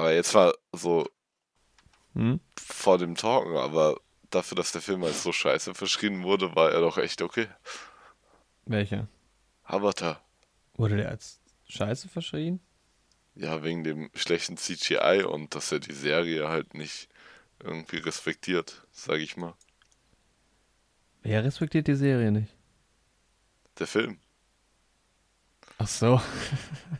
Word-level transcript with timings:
Aber 0.00 0.14
jetzt 0.14 0.32
war 0.34 0.54
so 0.72 1.06
Hm? 2.14 2.40
vor 2.58 2.96
dem 2.96 3.16
Talken, 3.16 3.56
aber 3.56 4.00
dafür, 4.30 4.56
dass 4.56 4.72
der 4.72 4.80
Film 4.80 5.04
als 5.04 5.22
so 5.22 5.30
scheiße 5.30 5.74
verschrien 5.74 6.22
wurde, 6.22 6.54
war 6.56 6.70
er 6.72 6.80
doch 6.80 6.96
echt 6.96 7.20
okay. 7.20 7.48
Welcher? 8.64 9.06
Avatar. 9.64 10.24
Wurde 10.74 10.96
der 10.96 11.10
als 11.10 11.40
Scheiße 11.68 12.08
verschrien? 12.08 12.60
Ja, 13.34 13.64
wegen 13.64 13.82
dem 13.82 14.08
schlechten 14.14 14.56
CGI 14.56 15.24
und 15.24 15.54
dass 15.56 15.72
er 15.72 15.80
die 15.80 15.92
Serie 15.94 16.48
halt 16.48 16.74
nicht 16.74 17.08
irgendwie 17.62 17.98
respektiert, 17.98 18.86
sag 18.92 19.18
ich 19.18 19.36
mal. 19.36 19.54
Wer 21.22 21.44
respektiert 21.44 21.86
die 21.88 21.94
Serie 21.94 22.30
nicht? 22.30 22.54
Der 23.78 23.86
Film. 23.88 24.20
Ach 25.78 25.88
so. 25.88 26.20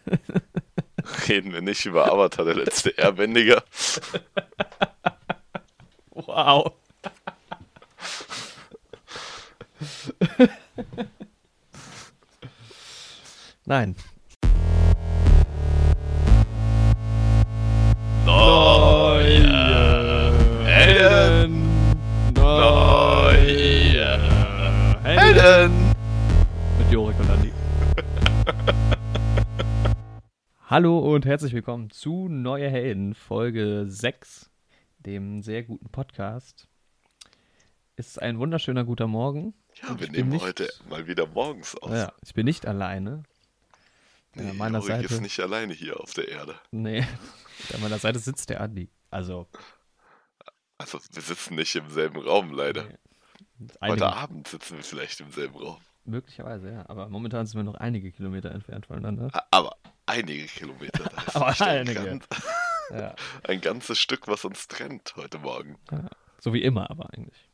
Reden 1.31 1.53
wir 1.53 1.62
nicht 1.62 1.87
über 1.87 2.11
Avatar, 2.12 2.45
der 2.45 2.57
letzte 2.57 2.91
Airbändiger. 2.91 3.63
Wow. 6.11 6.73
Nein. 13.64 13.95
Hallo 30.71 31.01
und 31.01 31.27
herzlich 31.27 31.53
willkommen 31.53 31.91
zu 31.91 32.29
Neue 32.29 32.70
Helden, 32.70 33.15
Folge 33.17 33.87
6, 33.89 34.51
dem 34.98 35.43
sehr 35.43 35.65
guten 35.65 35.89
Podcast. 35.91 36.69
Es 37.97 38.07
ist 38.07 38.23
ein 38.23 38.39
wunderschöner 38.39 38.85
guter 38.85 39.09
Morgen. 39.09 39.53
Ja, 39.83 39.99
wir 39.99 40.09
nehmen 40.09 40.29
nicht- 40.29 40.43
heute 40.45 40.73
mal 40.89 41.09
wieder 41.09 41.27
morgens 41.27 41.75
auf. 41.75 41.91
Ja, 41.91 42.12
ich 42.23 42.35
bin 42.35 42.45
nicht 42.45 42.67
alleine. 42.67 43.25
nee, 44.37 44.51
an 44.51 44.57
meiner 44.59 44.81
Seite- 44.81 45.12
ist 45.12 45.21
nicht 45.21 45.41
alleine 45.41 45.73
hier 45.75 45.99
auf 45.99 46.15
der 46.15 46.29
Erde. 46.29 46.55
Nee, 46.71 47.01
an 47.75 47.81
meiner 47.81 47.99
Seite 47.99 48.21
sitzt 48.21 48.49
der 48.51 48.61
Andi. 48.61 48.89
Also, 49.11 49.49
Also, 50.79 51.01
wir 51.12 51.23
sitzen 51.23 51.57
nicht 51.57 51.75
im 51.75 51.91
selben 51.91 52.21
Raum, 52.21 52.53
leider. 52.53 52.84
nee. 53.59 53.69
Heute 53.83 54.07
Abend 54.07 54.47
sitzen 54.47 54.77
wir 54.77 54.84
vielleicht 54.84 55.19
im 55.19 55.33
selben 55.33 55.57
Raum. 55.57 55.81
Möglicherweise, 56.11 56.70
ja. 56.72 56.84
Aber 56.89 57.08
momentan 57.08 57.47
sind 57.47 57.58
wir 57.58 57.64
noch 57.64 57.75
einige 57.77 58.12
Kilometer 58.12 58.50
entfernt 58.50 58.86
voneinander. 58.86 59.30
Aber 59.50 59.77
einige 60.06 60.47
Kilometer. 60.47 61.11
Aber 61.34 61.61
einige. 61.61 62.20
Ja. 62.92 63.14
ein 63.44 63.61
ganzes 63.61 64.00
Stück, 64.00 64.27
was 64.27 64.44
uns 64.44 64.66
trennt 64.66 65.14
heute 65.14 65.38
Morgen. 65.38 65.78
So 66.41 66.53
wie 66.53 66.61
immer, 66.62 66.91
aber 66.91 67.08
eigentlich. 67.14 67.48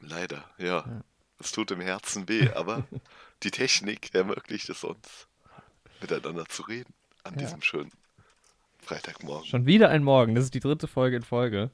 Leider, 0.00 0.44
ja. 0.58 0.84
Ja. 0.86 1.00
Es 1.38 1.50
tut 1.50 1.70
im 1.70 1.80
Herzen 1.80 2.28
weh, 2.28 2.50
aber 2.54 2.84
die 3.42 3.50
Technik 3.50 4.14
ermöglicht 4.14 4.68
es 4.68 4.84
uns, 4.84 5.28
miteinander 6.02 6.44
zu 6.44 6.62
reden 6.64 6.92
an 7.24 7.32
Ja. 7.34 7.40
diesem 7.40 7.62
schönen 7.62 7.90
Freitagmorgen. 8.80 9.46
Schon 9.46 9.64
wieder 9.64 9.88
ein 9.88 10.04
Morgen. 10.04 10.34
Das 10.34 10.44
ist 10.44 10.52
die 10.54 10.60
dritte 10.60 10.88
Folge 10.88 11.16
in 11.16 11.22
Folge, 11.22 11.70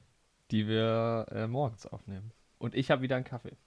die 0.51 0.65
wir 0.67 1.25
äh, 1.31 1.47
morgens 1.47 1.85
aufnehmen. 1.85 2.31
Und 2.57 2.73
ich 2.73 2.89
habe 2.89 3.01
wieder 3.01 3.17
einen 3.17 3.25
Kaffee. 3.25 3.57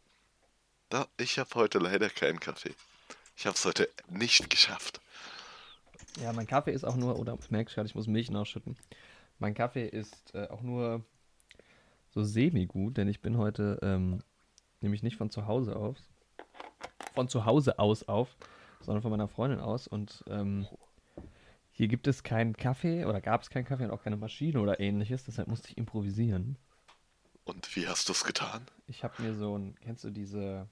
Da, 0.93 1.09
ich 1.17 1.39
habe 1.39 1.49
heute 1.55 1.79
leider 1.79 2.11
keinen 2.11 2.39
Kaffee. 2.39 2.75
Ich 3.35 3.47
habe 3.47 3.55
es 3.55 3.65
heute 3.65 3.89
nicht 4.11 4.51
geschafft. 4.51 5.01
Ja, 6.21 6.35
mein 6.35 6.47
Kaffee 6.47 6.73
ist 6.73 6.85
auch 6.85 6.97
nur, 6.97 7.19
oder 7.19 7.35
ich 7.41 7.51
merke 7.51 7.73
gerade, 7.73 7.87
ich 7.87 7.95
muss 7.95 8.07
Milch 8.07 8.31
nachschütten. 8.31 8.77
Mein 9.39 9.55
Kaffee 9.55 9.89
ist 9.89 10.35
äh, 10.35 10.49
auch 10.49 10.61
nur 10.61 11.03
so 12.11 12.23
semi-gut, 12.23 12.99
denn 12.99 13.09
ich 13.09 13.23
bin 13.23 13.39
heute 13.39 13.79
ähm, 13.81 14.23
nämlich 14.83 15.03
nicht 15.03 15.17
von 15.17 15.31
zu 15.31 15.47
Hause 15.47 15.77
aus, 15.77 15.97
von 17.15 17.27
zu 17.27 17.47
Hause 17.47 17.79
aus 17.79 18.07
auf, 18.07 18.37
sondern 18.83 19.01
von 19.01 19.13
meiner 19.13 19.29
Freundin 19.29 19.61
aus. 19.61 19.89
Und 19.89 20.23
ähm, 20.27 20.67
hier 21.71 21.89
gibt 21.89 22.07
es 22.07 22.23
keinen 22.23 22.55
Kaffee 22.55 23.07
oder 23.07 23.23
gab 23.23 23.41
es 23.41 23.49
keinen 23.49 23.65
Kaffee 23.65 23.85
und 23.85 23.93
auch 23.93 24.03
keine 24.03 24.19
Maschine 24.19 24.61
oder 24.61 24.79
ähnliches, 24.79 25.25
deshalb 25.25 25.49
musste 25.49 25.71
ich 25.71 25.79
improvisieren. 25.79 26.59
Und 27.45 27.75
wie 27.77 27.89
hast 27.89 28.11
du 28.11 28.13
es 28.13 28.25
getan? 28.25 28.67
Ich 28.87 29.03
habe 29.05 29.23
mir 29.23 29.35
so 29.35 29.57
ein, 29.57 29.75
kennst 29.81 30.05
du 30.05 30.11
diese, 30.11 30.69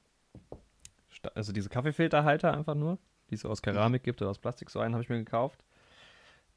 also 1.34 1.52
diese 1.52 1.68
Kaffeefilterhalter 1.68 2.52
einfach 2.52 2.74
nur, 2.74 2.98
die 3.30 3.34
es 3.34 3.44
aus 3.44 3.62
Keramik 3.62 4.02
gibt 4.02 4.22
oder 4.22 4.30
aus 4.30 4.38
Plastik, 4.38 4.70
so 4.70 4.80
einen 4.80 4.94
habe 4.94 5.02
ich 5.02 5.10
mir 5.10 5.18
gekauft. 5.18 5.64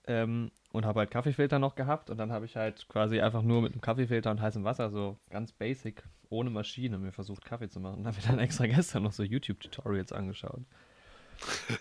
Ähm, 0.06 0.51
und 0.73 0.85
habe 0.85 1.00
halt 1.00 1.11
Kaffeefilter 1.11 1.59
noch 1.59 1.75
gehabt 1.75 2.09
und 2.09 2.17
dann 2.17 2.31
habe 2.31 2.45
ich 2.45 2.57
halt 2.57 2.88
quasi 2.89 3.22
einfach 3.22 3.41
nur 3.41 3.62
mit 3.62 3.72
einem 3.72 3.81
Kaffeefilter 3.81 4.31
und 4.31 4.41
heißem 4.41 4.63
Wasser 4.63 4.89
so 4.89 5.17
ganz 5.29 5.53
basic, 5.53 6.03
ohne 6.29 6.50
Maschine, 6.50 6.97
mir 6.97 7.12
versucht 7.12 7.45
Kaffee 7.45 7.69
zu 7.69 7.79
machen. 7.79 8.00
Und 8.00 8.07
habe 8.07 8.17
mir 8.17 8.28
dann 8.28 8.39
extra 8.39 8.66
gestern 8.66 9.03
noch 9.03 9.13
so 9.13 9.23
YouTube-Tutorials 9.23 10.12
angeschaut. 10.12 10.63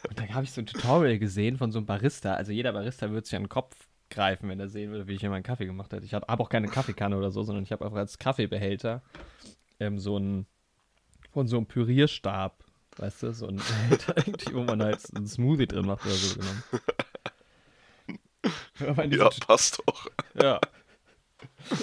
Und 0.09 0.19
dann 0.19 0.35
habe 0.35 0.45
ich 0.45 0.53
so 0.53 0.61
ein 0.61 0.67
Tutorial 0.67 1.19
gesehen 1.19 1.57
von 1.57 1.73
so 1.73 1.79
einem 1.79 1.87
Barista. 1.87 2.35
Also 2.35 2.53
jeder 2.53 2.73
Barista 2.73 3.11
würde 3.11 3.27
sich 3.27 3.35
an 3.35 3.45
den 3.45 3.49
Kopf 3.49 3.89
greifen, 4.11 4.49
wenn 4.49 4.61
er 4.61 4.69
sehen 4.69 4.91
würde, 4.91 5.07
wie 5.07 5.15
ich 5.15 5.21
hier 5.21 5.31
meinen 5.31 5.43
Kaffee 5.43 5.67
gemacht 5.67 5.93
hätte. 5.93 6.05
Ich 6.05 6.15
habe 6.15 6.29
auch 6.29 6.49
keine 6.49 6.69
Kaffeekanne 6.69 7.17
oder 7.17 7.31
so, 7.31 7.43
sondern 7.43 7.65
ich 7.65 7.73
habe 7.73 7.85
einfach 7.85 7.99
als 7.99 8.19
Kaffeebehälter 8.19 9.03
ähm, 9.81 9.99
so 9.99 10.17
einen 10.17 10.47
von 11.33 11.47
so 11.49 11.57
einem 11.57 11.67
Pürierstab, 11.67 12.63
weißt 12.99 13.23
du, 13.25 13.33
so 13.33 13.47
ein 13.49 13.59
wo 14.53 14.63
man 14.63 14.83
halt 14.83 15.15
einen 15.15 15.27
Smoothie 15.27 15.67
drin 15.67 15.87
macht 15.87 16.05
oder 16.07 16.15
so 16.15 16.35
genommen. 16.39 16.63
Ja, 19.11 19.31
passt 19.47 19.81
doch. 19.87 20.11
ja. 20.35 20.59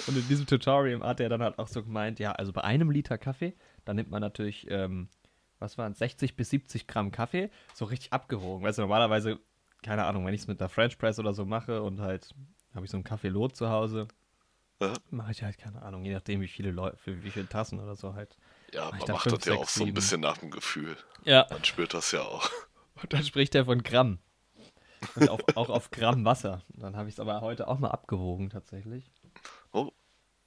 Und 0.06 0.16
in 0.16 0.28
diesem 0.28 0.46
Tutorial 0.46 1.00
hat 1.02 1.20
er 1.20 1.28
dann 1.30 1.42
halt 1.42 1.58
auch 1.58 1.68
so 1.68 1.82
gemeint, 1.82 2.18
ja, 2.18 2.32
also 2.32 2.52
bei 2.52 2.62
einem 2.62 2.90
Liter 2.90 3.16
Kaffee, 3.16 3.54
da 3.86 3.94
nimmt 3.94 4.10
man 4.10 4.20
natürlich, 4.20 4.70
ähm, 4.70 5.08
was 5.58 5.78
waren 5.78 5.94
60 5.94 6.36
bis 6.36 6.50
70 6.50 6.86
Gramm 6.86 7.10
Kaffee, 7.10 7.50
so 7.72 7.86
richtig 7.86 8.12
abgewogen. 8.12 8.64
Weißt 8.66 8.78
du, 8.78 8.82
normalerweise, 8.82 9.38
keine 9.82 10.04
Ahnung, 10.04 10.26
wenn 10.26 10.34
ich 10.34 10.42
es 10.42 10.46
mit 10.48 10.60
der 10.60 10.68
French 10.68 10.98
Press 10.98 11.18
oder 11.18 11.32
so 11.32 11.46
mache 11.46 11.82
und 11.82 12.00
halt 12.00 12.34
habe 12.74 12.84
ich 12.84 12.90
so 12.90 12.96
einen 12.98 13.04
Kaffee 13.04 13.28
Lot 13.28 13.56
zu 13.56 13.70
Hause, 13.70 14.06
Ja. 14.82 14.92
mache 15.10 15.32
ich 15.32 15.42
halt, 15.42 15.56
keine 15.58 15.80
Ahnung, 15.82 16.04
je 16.04 16.12
nachdem, 16.12 16.40
wie 16.42 16.48
viele 16.48 16.70
Leute, 16.70 16.96
für 16.98 17.22
wie 17.24 17.30
viele 17.30 17.48
Tassen 17.48 17.80
oder 17.80 17.96
so 17.96 18.14
halt. 18.14 18.36
Ja, 18.72 18.90
man 18.90 19.00
dachte 19.00 19.12
macht 19.12 19.32
das 19.32 19.44
ja 19.44 19.54
auch 19.54 19.60
sechs, 19.60 19.74
so 19.74 19.84
ein 19.84 19.94
bisschen 19.94 20.20
nach 20.20 20.38
dem 20.38 20.50
Gefühl. 20.50 20.96
Ja. 21.24 21.46
Man 21.50 21.64
spürt 21.64 21.94
das 21.94 22.12
ja 22.12 22.22
auch. 22.22 22.48
Und 23.02 23.12
dann 23.12 23.24
spricht 23.24 23.54
er 23.54 23.64
von 23.64 23.82
Gramm. 23.82 24.18
Und 25.14 25.28
auf, 25.30 25.40
auch 25.56 25.70
auf 25.70 25.90
Gramm 25.90 26.24
Wasser. 26.24 26.62
Dann 26.68 26.96
habe 26.96 27.08
ich 27.08 27.14
es 27.14 27.20
aber 27.20 27.40
heute 27.40 27.68
auch 27.68 27.78
mal 27.78 27.90
abgewogen 27.90 28.50
tatsächlich. 28.50 29.10
Oh, 29.72 29.90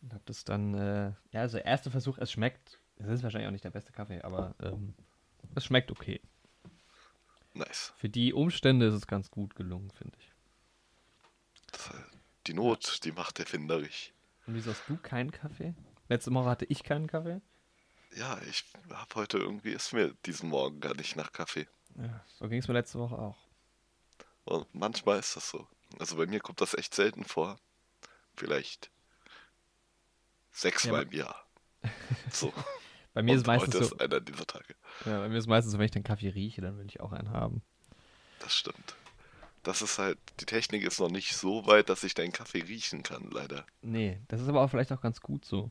Und 0.01 0.13
habe 0.13 0.23
das 0.25 0.43
dann, 0.45 0.75
äh, 0.75 1.13
ja, 1.31 1.41
also 1.41 1.57
erster 1.57 1.91
Versuch, 1.91 2.17
es 2.19 2.31
schmeckt. 2.31 2.79
Es 2.97 3.07
ist 3.07 3.23
wahrscheinlich 3.23 3.47
auch 3.47 3.51
nicht 3.51 3.63
der 3.63 3.71
beste 3.71 3.91
Kaffee, 3.91 4.21
aber 4.21 4.55
ähm, 4.61 4.93
es 5.55 5.65
schmeckt 5.65 5.91
okay. 5.91 6.21
nice. 7.53 7.93
Für 7.97 8.09
die 8.09 8.33
Umstände 8.33 8.85
ist 8.85 8.93
es 8.93 9.07
ganz 9.07 9.31
gut 9.31 9.55
gelungen, 9.55 9.89
finde 9.91 10.15
ich. 10.19 10.31
Das, 11.71 11.89
äh, 11.89 11.93
die 12.47 12.53
Not, 12.53 13.03
die 13.03 13.11
macht 13.11 13.39
erfinderisch. 13.39 14.13
Und 14.45 14.55
wieso 14.55 14.71
hast 14.71 14.83
du 14.87 14.97
keinen 14.97 15.31
Kaffee? 15.31 15.73
Letzte 16.09 16.33
Woche 16.33 16.49
hatte 16.49 16.65
ich 16.65 16.83
keinen 16.83 17.07
Kaffee. 17.07 17.41
Ja, 18.15 18.39
ich 18.49 18.63
habe 18.91 19.15
heute 19.15 19.37
irgendwie, 19.37 19.71
ist 19.71 19.93
mir 19.93 20.13
diesen 20.25 20.49
Morgen 20.49 20.79
gar 20.79 20.93
nicht 20.95 21.15
nach 21.15 21.31
Kaffee. 21.31 21.67
Ja, 21.97 22.23
so 22.39 22.47
ging 22.47 22.59
es 22.59 22.67
mir 22.67 22.73
letzte 22.73 22.99
Woche 22.99 23.17
auch. 23.17 23.37
Und 24.45 24.73
manchmal 24.75 25.19
ist 25.19 25.35
das 25.35 25.49
so. 25.49 25.67
Also 25.99 26.17
bei 26.17 26.25
mir 26.25 26.39
kommt 26.39 26.61
das 26.61 26.73
echt 26.73 26.93
selten 26.93 27.23
vor. 27.23 27.59
Vielleicht 28.35 28.91
sechsmal 30.51 31.01
Ja, 31.03 31.07
im 31.09 31.11
Jahr. 31.11 31.45
So. 32.31 32.53
Bei 33.13 33.21
mir 33.21 33.35
ist 33.35 33.41
Und 33.41 33.47
meistens 33.47 33.75
heute 33.75 33.85
so, 33.85 33.95
ist 33.95 34.01
einer 34.01 34.19
dieser 34.19 34.47
Tage. 34.47 34.73
ja, 35.05 35.19
bei 35.19 35.29
mir 35.29 35.37
ist 35.37 35.45
meistens 35.45 35.71
so, 35.71 35.77
wenn 35.77 35.85
ich 35.85 35.91
den 35.91 36.03
Kaffee 36.03 36.29
rieche, 36.29 36.61
dann 36.61 36.79
will 36.79 36.87
ich 36.87 36.99
auch 36.99 37.11
einen 37.11 37.29
haben. 37.29 37.61
Das 38.39 38.55
stimmt. 38.55 38.95
Das 39.61 39.83
ist 39.83 39.99
halt, 39.99 40.17
die 40.39 40.47
Technik 40.47 40.81
ist 40.81 40.99
noch 40.99 41.11
nicht 41.11 41.35
so 41.37 41.67
weit, 41.67 41.89
dass 41.89 42.03
ich 42.03 42.15
deinen 42.15 42.31
Kaffee 42.31 42.63
riechen 42.63 43.03
kann, 43.03 43.29
leider. 43.29 43.67
Nee, 43.83 44.19
das 44.29 44.41
ist 44.41 44.47
aber 44.49 44.61
auch 44.61 44.67
vielleicht 44.69 44.91
auch 44.91 44.99
ganz 45.01 45.21
gut 45.21 45.45
so. 45.45 45.69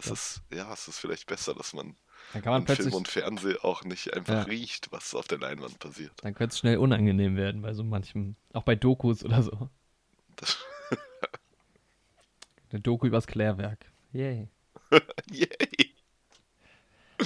Das 0.00 0.06
Ja. 0.06 0.12
ist, 0.14 0.42
ja, 0.52 0.72
es 0.72 0.88
ist 0.88 0.98
vielleicht 0.98 1.26
besser, 1.26 1.54
dass 1.54 1.72
man 1.74 1.96
Dann 2.32 2.42
kann 2.42 2.52
man 2.52 2.64
plötzlich, 2.64 2.86
Film 2.88 2.94
und 2.96 3.08
Fernsehen 3.08 3.58
auch 3.62 3.84
nicht 3.84 4.14
einfach 4.14 4.32
Ja. 4.34 4.42
riecht, 4.42 4.90
was 4.92 5.14
auf 5.14 5.26
der 5.28 5.38
Leinwand 5.38 5.78
passiert. 5.78 6.12
dann 6.22 6.34
könnte 6.34 6.52
es 6.54 6.58
schnell 6.58 6.78
unangenehm 6.78 7.36
werden 7.36 7.62
bei 7.62 7.74
so 7.74 7.84
manchem, 7.84 8.36
auch 8.52 8.62
bei 8.62 8.74
Dokus 8.76 9.24
oder 9.24 9.42
so. 9.42 9.68
Das, 10.36 10.56
Eine 12.70 12.80
Doku 12.80 13.06
übers 13.06 13.26
Klärwerk. 13.26 13.90
Yay. 14.12 14.48
yay, 15.30 15.48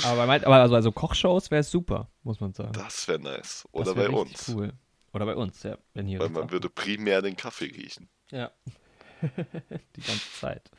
Aber, 0.03 0.17
bei 0.17 0.27
mein, 0.27 0.44
aber 0.44 0.56
also, 0.56 0.75
also 0.75 0.91
Kochshows 0.93 1.50
wäre 1.50 1.61
es 1.61 1.70
super, 1.70 2.11
muss 2.23 2.41
man 2.41 2.53
sagen. 2.53 2.73
das 2.73 3.06
wäre 3.09 3.20
nice. 3.20 3.67
Oder 3.73 3.94
wär 3.97 4.09
bei 4.11 4.15
uns. 4.19 4.49
Cool. 4.49 4.73
Oder 5.12 5.27
bei 5.27 5.37
uns, 5.37 5.62
ja. 5.62 5.79
Wenn 5.93 6.06
hier 6.06 6.19
Weil 6.19 6.31
man 6.31 6.50
würde 6.50 6.69
primär 6.69 7.23
den 7.23 7.37
Kaffee 7.37 7.67
riechen. 7.67 8.09
Ja. 8.31 8.50
Die 9.23 10.00
ganze 10.03 10.32
Zeit. 10.41 10.70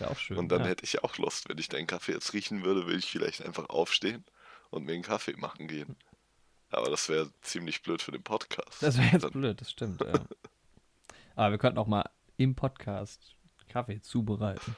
Wäre 0.00 0.10
auch 0.10 0.18
schön. 0.18 0.38
Und 0.38 0.48
dann 0.48 0.62
ja. 0.62 0.68
hätte 0.68 0.84
ich 0.84 1.04
auch 1.04 1.16
Lust, 1.18 1.48
wenn 1.48 1.58
ich 1.58 1.68
deinen 1.68 1.86
Kaffee 1.86 2.12
jetzt 2.12 2.32
riechen 2.32 2.64
würde, 2.64 2.86
würde 2.86 2.98
ich 2.98 3.10
vielleicht 3.10 3.42
einfach 3.42 3.68
aufstehen 3.68 4.24
und 4.70 4.84
mir 4.84 4.94
einen 4.94 5.02
Kaffee 5.02 5.36
machen 5.36 5.68
gehen. 5.68 5.96
Aber 6.70 6.88
das 6.90 7.08
wäre 7.08 7.30
ziemlich 7.42 7.82
blöd 7.82 8.00
für 8.00 8.12
den 8.12 8.22
Podcast. 8.22 8.82
Das 8.82 8.96
wäre 8.96 9.10
jetzt 9.12 9.24
Dann- 9.24 9.32
blöd, 9.32 9.60
das 9.60 9.70
stimmt, 9.70 10.00
ja. 10.00 10.12
Aber 11.36 11.52
wir 11.52 11.58
könnten 11.58 11.78
auch 11.78 11.86
mal 11.86 12.08
im 12.36 12.54
Podcast 12.54 13.34
Kaffee 13.68 14.00
zubereiten. 14.00 14.76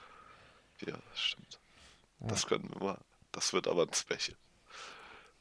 Ja, 0.81 0.95
das 1.11 1.21
stimmt. 1.21 1.61
Ja. 2.21 2.27
Das 2.29 2.47
können 2.47 2.69
wir 2.73 2.79
mal. 2.83 2.99
Das 3.33 3.53
wird 3.53 3.67
aber 3.67 3.83
ein 3.83 3.93
Special. 3.95 4.37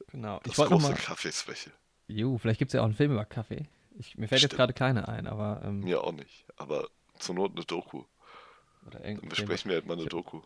Genau. 0.07 0.39
Das 0.43 0.57
ich 0.57 0.65
große 0.65 0.93
Kaffee-Special. 0.93 1.75
Jo, 2.07 2.37
vielleicht 2.37 2.59
gibt 2.59 2.69
es 2.69 2.73
ja 2.73 2.81
auch 2.81 2.85
einen 2.85 2.93
Film 2.93 3.11
über 3.11 3.25
Kaffee. 3.25 3.67
Ich, 3.97 4.17
mir 4.17 4.27
fällt 4.27 4.39
stimmt. 4.39 4.53
jetzt 4.53 4.57
gerade 4.57 4.73
keiner 4.73 5.09
ein, 5.09 5.27
aber. 5.27 5.61
Ähm, 5.63 5.81
mir 5.81 6.03
auch 6.03 6.11
nicht. 6.11 6.45
Aber 6.57 6.89
zur 7.19 7.35
Not 7.35 7.51
eine 7.51 7.65
Doku. 7.65 8.05
Oder 8.85 8.99
Dann 8.99 9.21
besprechen 9.21 9.69
wir 9.69 9.75
halt 9.75 9.85
mal 9.85 9.97
eine 9.97 10.07
Doku. 10.07 10.41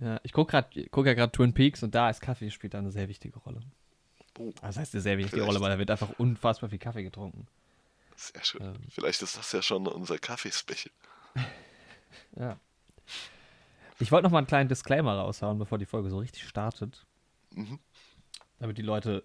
Ja, 0.00 0.20
ich 0.22 0.32
gucke 0.32 0.64
guck 0.90 1.06
ja 1.06 1.14
gerade 1.14 1.32
Twin 1.32 1.52
Peaks 1.52 1.82
und 1.82 1.94
da 1.94 2.08
ist 2.08 2.20
Kaffee 2.20 2.50
spielt 2.50 2.74
da 2.74 2.78
eine 2.78 2.90
sehr 2.90 3.08
wichtige 3.08 3.38
Rolle. 3.38 3.60
Oh, 4.38 4.52
das 4.62 4.78
heißt 4.78 4.94
eine 4.94 5.02
sehr 5.02 5.18
wichtige. 5.18 5.42
Rolle, 5.42 5.60
weil 5.60 5.70
da 5.70 5.78
wird 5.78 5.90
einfach 5.90 6.10
unfassbar 6.18 6.70
viel 6.70 6.78
Kaffee 6.78 7.02
getrunken. 7.02 7.46
Sehr 8.16 8.44
schön. 8.44 8.62
Ähm, 8.62 8.74
Vielleicht 8.90 9.22
ist 9.22 9.36
das 9.36 9.52
ja 9.52 9.62
schon 9.62 9.86
unser 9.86 10.18
Kaffeespecial. 10.18 10.92
ja. 12.36 12.58
Ich 13.98 14.10
wollte 14.10 14.24
noch 14.24 14.30
mal 14.30 14.38
einen 14.38 14.46
kleinen 14.46 14.68
Disclaimer 14.68 15.14
raushauen, 15.14 15.58
bevor 15.58 15.78
die 15.78 15.86
Folge 15.86 16.08
so 16.08 16.18
richtig 16.18 16.48
startet. 16.48 17.06
Mhm. 17.54 17.78
Damit 18.58 18.78
die 18.78 18.82
Leute, 18.82 19.24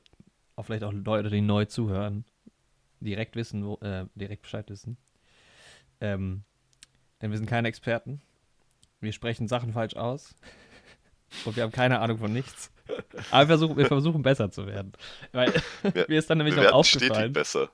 auch 0.56 0.64
vielleicht 0.64 0.84
auch 0.84 0.92
Leute, 0.92 1.30
die 1.30 1.42
neu 1.42 1.66
zuhören, 1.66 2.26
direkt 3.00 3.36
wissen, 3.36 3.66
wo, 3.66 3.76
äh, 3.78 4.06
direkt 4.16 4.42
Bescheid 4.42 4.70
wissen. 4.70 4.98
Ähm, 6.02 6.44
denn 7.22 7.32
wir 7.32 7.38
sind 7.38 7.48
keine 7.50 7.68
Experten. 7.70 8.22
Wir 9.06 9.14
sprechen 9.14 9.48
Sachen 9.48 9.74
falsch 9.74 9.96
aus. 9.96 10.36
Und 11.46 11.56
wir 11.56 11.64
haben 11.64 11.72
keine 11.72 12.00
Ahnung 12.00 12.18
von 12.18 12.32
nichts. 12.34 12.72
Aber 13.32 13.42
wir 13.42 13.48
versuchen, 13.48 13.78
wir 13.78 13.86
versuchen 13.88 14.22
besser 14.22 14.52
zu 14.52 14.68
werden. 14.68 14.94
Weil 15.32 15.54
ja, 15.84 16.04
mir 16.08 16.20
ist 16.20 16.30
dann 16.30 16.38
nämlich 16.38 16.58
auch 16.58 16.72
aufgefallen. 16.72 17.34
Besser. 17.34 17.70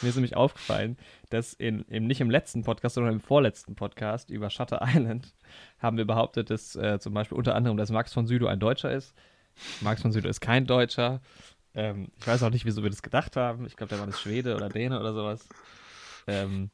Mir 0.00 0.08
ist 0.08 0.16
nämlich 0.16 0.36
aufgefallen, 0.36 0.98
dass 1.30 1.52
in, 1.52 1.82
in, 1.82 2.06
nicht 2.06 2.20
im 2.20 2.30
letzten 2.30 2.64
Podcast, 2.64 2.96
sondern 2.96 3.14
im 3.14 3.20
vorletzten 3.20 3.76
Podcast 3.76 4.30
über 4.30 4.50
Shutter 4.50 4.80
Island 4.82 5.34
haben 5.78 5.96
wir 5.96 6.04
behauptet, 6.04 6.50
dass 6.50 6.74
äh, 6.74 6.98
zum 6.98 7.14
Beispiel 7.14 7.38
unter 7.38 7.54
anderem, 7.54 7.76
dass 7.76 7.90
Max 7.90 8.12
von 8.12 8.26
Südow 8.26 8.48
ein 8.48 8.58
Deutscher 8.58 8.92
ist. 8.92 9.14
Max 9.80 10.02
von 10.02 10.10
Südow 10.10 10.28
ist 10.28 10.40
kein 10.40 10.66
Deutscher. 10.66 11.20
Ähm, 11.74 12.08
ich 12.18 12.26
weiß 12.26 12.42
auch 12.42 12.50
nicht, 12.50 12.64
wieso 12.64 12.82
wir 12.82 12.90
das 12.90 13.02
gedacht 13.02 13.36
haben. 13.36 13.66
Ich 13.66 13.76
glaube, 13.76 13.90
der 13.90 14.00
war 14.00 14.06
das 14.06 14.20
Schwede 14.20 14.56
oder 14.56 14.68
Däne 14.68 14.98
oder 14.98 15.14
sowas. 15.14 15.48
Ähm, 16.26 16.70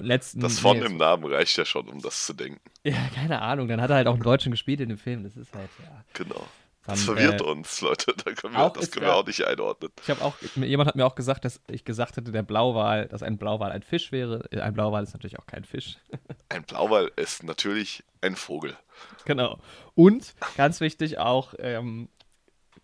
letzten, 0.00 0.40
das 0.40 0.58
von 0.58 0.78
nee, 0.78 0.86
im 0.86 0.96
Namen 0.96 1.24
reicht 1.24 1.56
ja 1.56 1.64
schon, 1.64 1.88
um 1.88 2.00
das 2.00 2.26
zu 2.26 2.32
denken. 2.32 2.60
Ja, 2.84 2.98
keine 3.14 3.40
Ahnung. 3.40 3.68
Dann 3.68 3.80
hat 3.80 3.90
er 3.90 3.96
halt 3.96 4.08
auch 4.08 4.14
einen 4.14 4.24
Deutschen 4.24 4.50
gespielt 4.50 4.80
in 4.80 4.88
dem 4.88 4.98
Film. 4.98 5.22
Das 5.22 5.36
ist 5.36 5.54
halt, 5.54 5.70
ja. 5.84 6.04
Genau. 6.14 6.48
Dann, 6.84 6.96
das 6.96 7.04
verwirrt 7.04 7.40
äh, 7.40 7.44
uns, 7.44 7.80
Leute. 7.80 8.12
Da 8.24 8.32
können 8.32 8.54
wir, 8.54 8.70
das 8.70 8.90
können 8.90 9.06
wir 9.06 9.14
auch 9.14 9.24
nicht 9.24 9.46
einordnen. 9.46 9.92
Ich 10.02 10.10
habe 10.10 10.20
auch, 10.20 10.34
jemand 10.56 10.88
hat 10.88 10.96
mir 10.96 11.06
auch 11.06 11.14
gesagt, 11.14 11.44
dass 11.44 11.60
ich 11.68 11.84
gesagt 11.84 12.16
hätte, 12.16 12.32
der 12.32 12.42
Blauwal, 12.42 13.06
dass 13.06 13.22
ein 13.22 13.38
Blauwal 13.38 13.70
ein 13.70 13.82
Fisch 13.82 14.10
wäre. 14.10 14.48
Ein 14.50 14.74
Blauwal 14.74 15.04
ist 15.04 15.12
natürlich 15.12 15.38
auch 15.38 15.46
kein 15.46 15.64
Fisch. 15.64 15.98
Ein 16.48 16.64
Blauwal 16.64 17.10
ist 17.16 17.44
natürlich 17.44 18.04
ein 18.20 18.36
Vogel. 18.36 18.76
Genau. 19.24 19.58
Und 19.94 20.34
ganz 20.56 20.80
wichtig 20.80 21.18
auch, 21.18 21.54
ähm, 21.58 22.08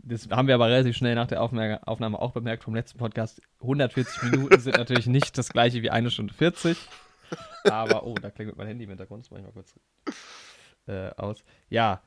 das 0.08 0.28
haben 0.30 0.48
wir 0.48 0.54
aber 0.54 0.68
relativ 0.68 0.96
schnell 0.96 1.14
nach 1.14 1.26
der 1.26 1.42
Aufnahme 1.42 2.18
auch 2.18 2.32
bemerkt 2.32 2.64
vom 2.64 2.74
letzten 2.74 2.98
Podcast. 2.98 3.40
140 3.60 4.22
Minuten 4.24 4.60
sind 4.60 4.76
natürlich 4.76 5.06
nicht 5.06 5.36
das 5.36 5.50
gleiche 5.50 5.82
wie 5.82 5.90
eine 5.90 6.10
Stunde 6.10 6.34
40. 6.34 6.78
Aber, 7.64 8.04
oh, 8.04 8.14
da 8.14 8.30
klingelt 8.30 8.56
mein 8.56 8.66
Handy 8.66 8.84
im 8.84 8.90
Hintergrund. 8.90 9.24
Das 9.24 9.30
mache 9.30 9.40
ich 9.40 9.46
mal 9.46 9.52
kurz 9.52 9.74
äh, 10.86 11.10
aus. 11.16 11.44
Ja, 11.68 12.00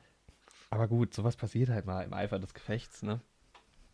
aber 0.70 0.88
gut, 0.88 1.12
sowas 1.14 1.36
passiert 1.36 1.68
halt 1.68 1.84
mal 1.84 2.02
im 2.02 2.14
Eifer 2.14 2.38
des 2.38 2.54
Gefechts, 2.54 3.02
ne? 3.02 3.20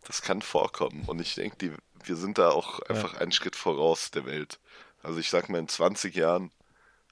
Das 0.07 0.23
kann 0.23 0.43
vorkommen. 0.43 1.03
Und 1.07 1.21
ich 1.21 1.35
denke, 1.35 1.77
wir 2.05 2.17
sind 2.17 2.39
da 2.39 2.51
auch 2.51 2.79
einfach 2.81 3.15
ja. 3.15 3.21
einen 3.21 3.33
Schritt 3.33 3.57
voraus 3.57 4.13
der 4.13 4.27
Welt. 4.27 4.61
Also 5.03 5.19
ich 5.19 5.29
sag 5.29 5.49
mal, 5.49 5.59
in 5.59 5.69
20 5.69 6.15
Jahren 6.15 6.53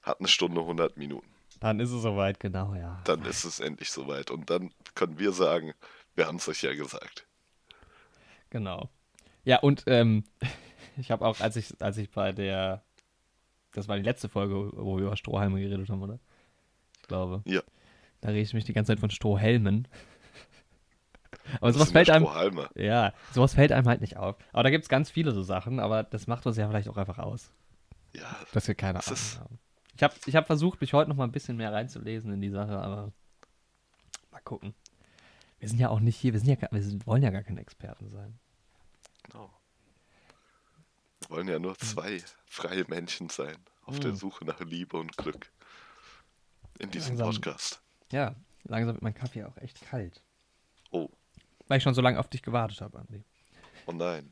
hat 0.03 0.19
eine 0.19 0.29
Stunde 0.29 0.61
100 0.61 0.95
Minuten. 0.97 1.27
Dann 1.59 1.79
ist 1.79 1.91
es 1.91 2.01
soweit, 2.01 2.39
genau, 2.39 2.75
ja. 2.75 3.01
Dann 3.03 3.25
ist 3.25 3.43
es 3.43 3.59
endlich 3.59 3.91
soweit. 3.91 4.31
Und 4.31 4.49
dann 4.49 4.71
können 4.95 5.19
wir 5.19 5.33
sagen, 5.33 5.73
wir 6.17 6.27
haben 6.27 6.37
es 6.37 6.49
euch 6.49 6.63
ja 6.63 6.73
gesagt. 6.73 7.27
Genau. 8.49 8.89
Ja, 9.45 9.59
und 9.59 9.83
ähm, 9.87 10.23
ich 10.97 11.11
habe 11.11 11.25
auch, 11.25 11.39
als 11.39 11.55
ich, 11.55 11.73
als 11.79 11.97
ich 11.97 12.09
bei 12.09 12.31
der, 12.31 12.83
das 13.71 13.87
war 13.87 13.95
die 13.95 14.03
letzte 14.03 14.27
Folge, 14.27 14.71
wo 14.73 14.97
wir 14.97 15.05
über 15.05 15.15
Strohhalme 15.15 15.59
geredet 15.61 15.89
haben, 15.89 16.01
oder? 16.01 16.19
Ich 17.01 17.07
glaube. 17.07 17.43
Ja. 17.45 17.61
Da 18.19 18.29
rede 18.29 18.41
ich 18.41 18.53
mich 18.53 18.65
die 18.65 18.73
ganze 18.73 18.91
Zeit 18.91 18.99
von 18.99 19.11
Strohhelmen. 19.11 19.87
Aber 21.61 21.71
sowas 21.71 21.91
fällt 21.91 22.09
einem. 22.09 22.27
Ja, 22.75 23.13
sowas 23.31 23.53
fällt 23.53 23.71
einem 23.71 23.87
halt 23.87 24.01
nicht 24.01 24.17
auf. 24.17 24.35
Aber 24.51 24.63
da 24.63 24.69
gibt 24.71 24.83
es 24.83 24.89
ganz 24.89 25.11
viele 25.11 25.31
so 25.31 25.43
Sachen, 25.43 25.79
aber 25.79 26.03
das 26.03 26.27
macht 26.27 26.45
uns 26.45 26.57
ja 26.57 26.67
vielleicht 26.67 26.89
auch 26.89 26.97
einfach 26.97 27.19
aus. 27.19 27.51
Ja. 28.13 28.35
Dass 28.51 28.67
wir 28.67 28.75
keine 28.75 28.99
Ahnung 28.99 29.19
haben. 29.39 29.59
Ich 29.95 30.03
habe 30.03 30.13
ich 30.25 30.35
hab 30.35 30.45
versucht, 30.45 30.81
mich 30.81 30.93
heute 30.93 31.09
noch 31.09 31.15
mal 31.15 31.23
ein 31.23 31.31
bisschen 31.31 31.55
mehr 31.55 31.71
reinzulesen 31.71 32.33
in 32.33 32.41
die 32.41 32.49
Sache, 32.49 32.77
aber 32.77 33.13
mal 34.31 34.41
gucken. 34.41 34.73
Wir 35.59 35.69
sind 35.69 35.79
ja 35.79 35.89
auch 35.89 35.99
nicht 35.99 36.17
hier, 36.17 36.33
wir, 36.33 36.39
sind 36.39 36.61
ja, 36.61 36.67
wir 36.71 36.83
sind, 36.83 37.07
wollen 37.07 37.23
ja 37.23 37.29
gar 37.29 37.43
keine 37.43 37.61
Experten 37.61 38.09
sein. 38.09 38.39
Genau. 39.23 39.51
Wir 41.21 41.29
wollen 41.29 41.47
ja 41.47 41.59
nur 41.59 41.71
hm. 41.71 41.79
zwei 41.79 42.23
freie 42.45 42.85
Menschen 42.87 43.29
sein, 43.29 43.57
auf 43.85 43.95
mhm. 43.95 44.01
der 44.01 44.11
hm. 44.11 44.17
Suche 44.17 44.45
nach 44.45 44.59
Liebe 44.59 44.97
und 44.97 45.17
Glück. 45.17 45.51
In 46.79 46.91
diesem 46.91 47.17
langsam, 47.17 47.33
Podcast. 47.33 47.81
Ja, 48.11 48.35
langsam 48.65 48.93
wird 48.93 49.01
mein 49.01 49.15
Kaffee 49.15 49.43
auch 49.43 49.57
echt 49.57 49.81
kalt. 49.81 50.21
Oh. 50.91 51.09
Weil 51.67 51.77
ich 51.77 51.83
schon 51.83 51.95
so 51.95 52.01
lange 52.01 52.19
auf 52.19 52.29
dich 52.29 52.43
gewartet 52.43 52.81
habe, 52.81 52.99
Andi. 52.99 53.23
Oh 53.87 53.91
nein. 53.91 54.31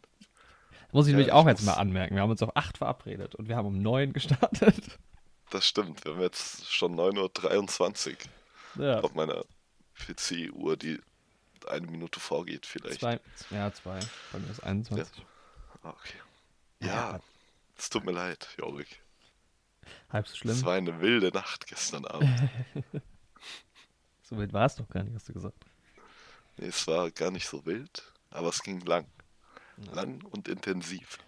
Muss 0.92 1.08
ich 1.08 1.12
ja, 1.12 1.18
nämlich 1.18 1.34
auch 1.34 1.48
jetzt 1.48 1.64
mal 1.64 1.74
anmerken. 1.74 2.16
Wir 2.16 2.22
haben 2.22 2.30
uns 2.30 2.44
auf 2.44 2.56
8 2.56 2.78
verabredet 2.78 3.36
und 3.36 3.50
wir 3.50 3.56
haben 3.58 3.68
um 3.68 3.82
9 3.82 4.14
gestartet. 4.14 5.00
Das 5.52 5.68
stimmt. 5.68 6.04
Wir 6.04 6.14
haben 6.14 6.22
jetzt 6.22 6.74
schon 6.74 6.96
9.23 6.96 8.18
Uhr 8.78 8.84
ja. 8.84 9.00
auf 9.02 9.14
meiner 9.14 9.46
PC-Uhr, 9.94 10.76
die 10.76 11.00
eine 11.70 11.88
Minute 11.88 12.20
vorgeht 12.20 12.66
vielleicht. 12.66 13.00
Zwei, 13.00 13.20
ja, 13.50 13.72
zwei. 13.74 14.00
Bei 14.32 14.40
mir 14.40 14.50
ist 14.50 14.64
21. 14.64 15.18
Ja. 15.18 15.24
Ah, 15.84 15.90
okay. 15.90 16.18
Ja, 16.82 17.20
es 17.78 17.90
tut 17.90 18.06
mir 18.06 18.12
leid, 18.12 18.48
Jorik. 18.58 19.02
Halb 20.10 20.28
so 20.28 20.36
schlimm. 20.36 20.56
Es 20.56 20.64
war 20.64 20.74
eine 20.74 21.00
wilde 21.02 21.30
Nacht 21.30 21.68
gestern 21.68 22.06
Abend. 22.06 22.50
so 24.24 24.38
wild 24.38 24.54
war 24.54 24.66
es 24.66 24.76
doch 24.76 24.88
gar 24.90 25.04
nicht, 25.04 25.16
hast 25.16 25.30
du 25.30 25.34
gesagt. 25.34 25.66
Nee, 26.58 26.68
es 26.68 26.88
war 26.88 27.12
gar 27.12 27.32
nicht 27.32 27.48
so 27.48 27.66
wild, 27.66 28.12
aber 28.30 28.50
es 28.50 28.64
ging 28.64 28.80
lang. 28.82 29.08
Ja. 29.78 29.94
Lang 29.94 30.24
und 30.24 30.48
intensiv. 30.48 31.20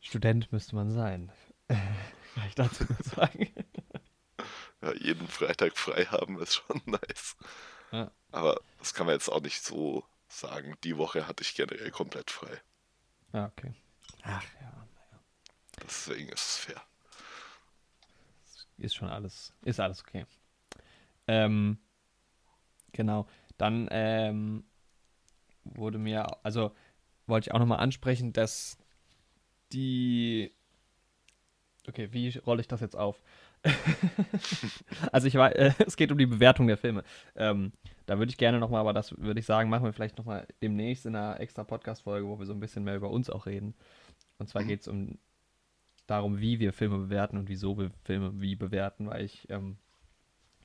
Student 0.00 0.52
müsste 0.52 0.74
man 0.74 0.90
sein. 0.90 1.32
Kann 1.68 2.48
ich 2.48 2.54
dazu 2.54 2.84
sagen. 3.00 3.52
ja, 4.82 4.92
jeden 4.94 5.28
Freitag 5.28 5.76
frei 5.76 6.04
haben 6.06 6.40
ist 6.40 6.54
schon 6.54 6.82
nice. 6.86 7.36
Ja. 7.92 8.10
Aber 8.34 8.60
das 8.80 8.94
kann 8.94 9.06
man 9.06 9.14
jetzt 9.14 9.28
auch 9.28 9.40
nicht 9.40 9.62
so 9.62 10.04
sagen. 10.28 10.76
Die 10.82 10.98
Woche 10.98 11.28
hatte 11.28 11.44
ich 11.44 11.54
generell 11.54 11.92
komplett 11.92 12.32
frei. 12.32 12.60
Ja, 13.32 13.46
okay. 13.46 13.72
Ach 14.22 14.42
ja, 14.60 14.70
naja. 14.70 15.20
Deswegen 15.80 16.28
ist 16.30 16.40
es 16.40 16.56
fair. 16.56 16.82
Ist 18.76 18.96
schon 18.96 19.08
alles, 19.08 19.54
ist 19.62 19.78
alles 19.78 20.00
okay. 20.00 20.26
Ähm, 21.28 21.78
genau. 22.90 23.28
Dann 23.56 23.86
ähm, 23.92 24.64
wurde 25.62 25.98
mir, 25.98 26.26
also 26.44 26.74
wollte 27.28 27.48
ich 27.48 27.54
auch 27.54 27.60
nochmal 27.60 27.78
ansprechen, 27.78 28.32
dass 28.32 28.76
die. 29.72 30.52
Okay, 31.86 32.12
wie 32.12 32.36
rolle 32.38 32.62
ich 32.62 32.68
das 32.68 32.80
jetzt 32.80 32.96
auf? 32.96 33.22
also 35.12 35.26
ich 35.26 35.34
weiß, 35.34 35.54
äh, 35.54 35.72
es 35.86 35.96
geht 35.96 36.12
um 36.12 36.18
die 36.18 36.26
Bewertung 36.26 36.66
der 36.66 36.76
Filme. 36.76 37.04
Ähm, 37.36 37.72
da 38.06 38.18
würde 38.18 38.30
ich 38.30 38.36
gerne 38.36 38.58
nochmal, 38.58 38.80
aber 38.80 38.92
das 38.92 39.16
würde 39.18 39.40
ich 39.40 39.46
sagen, 39.46 39.70
machen 39.70 39.84
wir 39.84 39.92
vielleicht 39.92 40.18
nochmal 40.18 40.46
demnächst 40.62 41.06
in 41.06 41.16
einer 41.16 41.40
extra 41.40 41.64
Podcast-Folge, 41.64 42.26
wo 42.26 42.38
wir 42.38 42.46
so 42.46 42.52
ein 42.52 42.60
bisschen 42.60 42.84
mehr 42.84 42.96
über 42.96 43.10
uns 43.10 43.30
auch 43.30 43.46
reden. 43.46 43.74
Und 44.38 44.48
zwar 44.48 44.62
mhm. 44.62 44.68
geht 44.68 44.80
es 44.80 44.88
um 44.88 45.18
darum, 46.06 46.40
wie 46.40 46.60
wir 46.60 46.72
Filme 46.72 46.98
bewerten 46.98 47.38
und 47.38 47.48
wieso 47.48 47.78
wir 47.78 47.90
Filme 48.04 48.40
wie 48.40 48.56
bewerten, 48.56 49.06
weil 49.06 49.24
ich 49.24 49.48
ähm, 49.50 49.78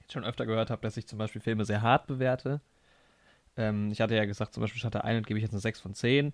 jetzt 0.02 0.12
schon 0.12 0.26
öfter 0.26 0.46
gehört 0.46 0.70
habe, 0.70 0.82
dass 0.82 0.98
ich 0.98 1.08
zum 1.08 1.18
Beispiel 1.18 1.42
Filme 1.42 1.64
sehr 1.64 1.82
hart 1.82 2.08
bewerte. 2.08 2.62
Ähm, 3.56 3.92
ich 3.92 4.02
hatte 4.02 4.16
ja 4.16 4.26
gesagt, 4.26 4.54
zum 4.54 4.62
Beispiel 4.62 4.82
Shutter 4.82 5.04
Island 5.06 5.28
gebe 5.28 5.40
ich 5.40 5.44
jetzt 5.44 5.54
eine 5.54 5.62
6 5.62 5.80
von 5.80 5.94
10. 5.94 6.34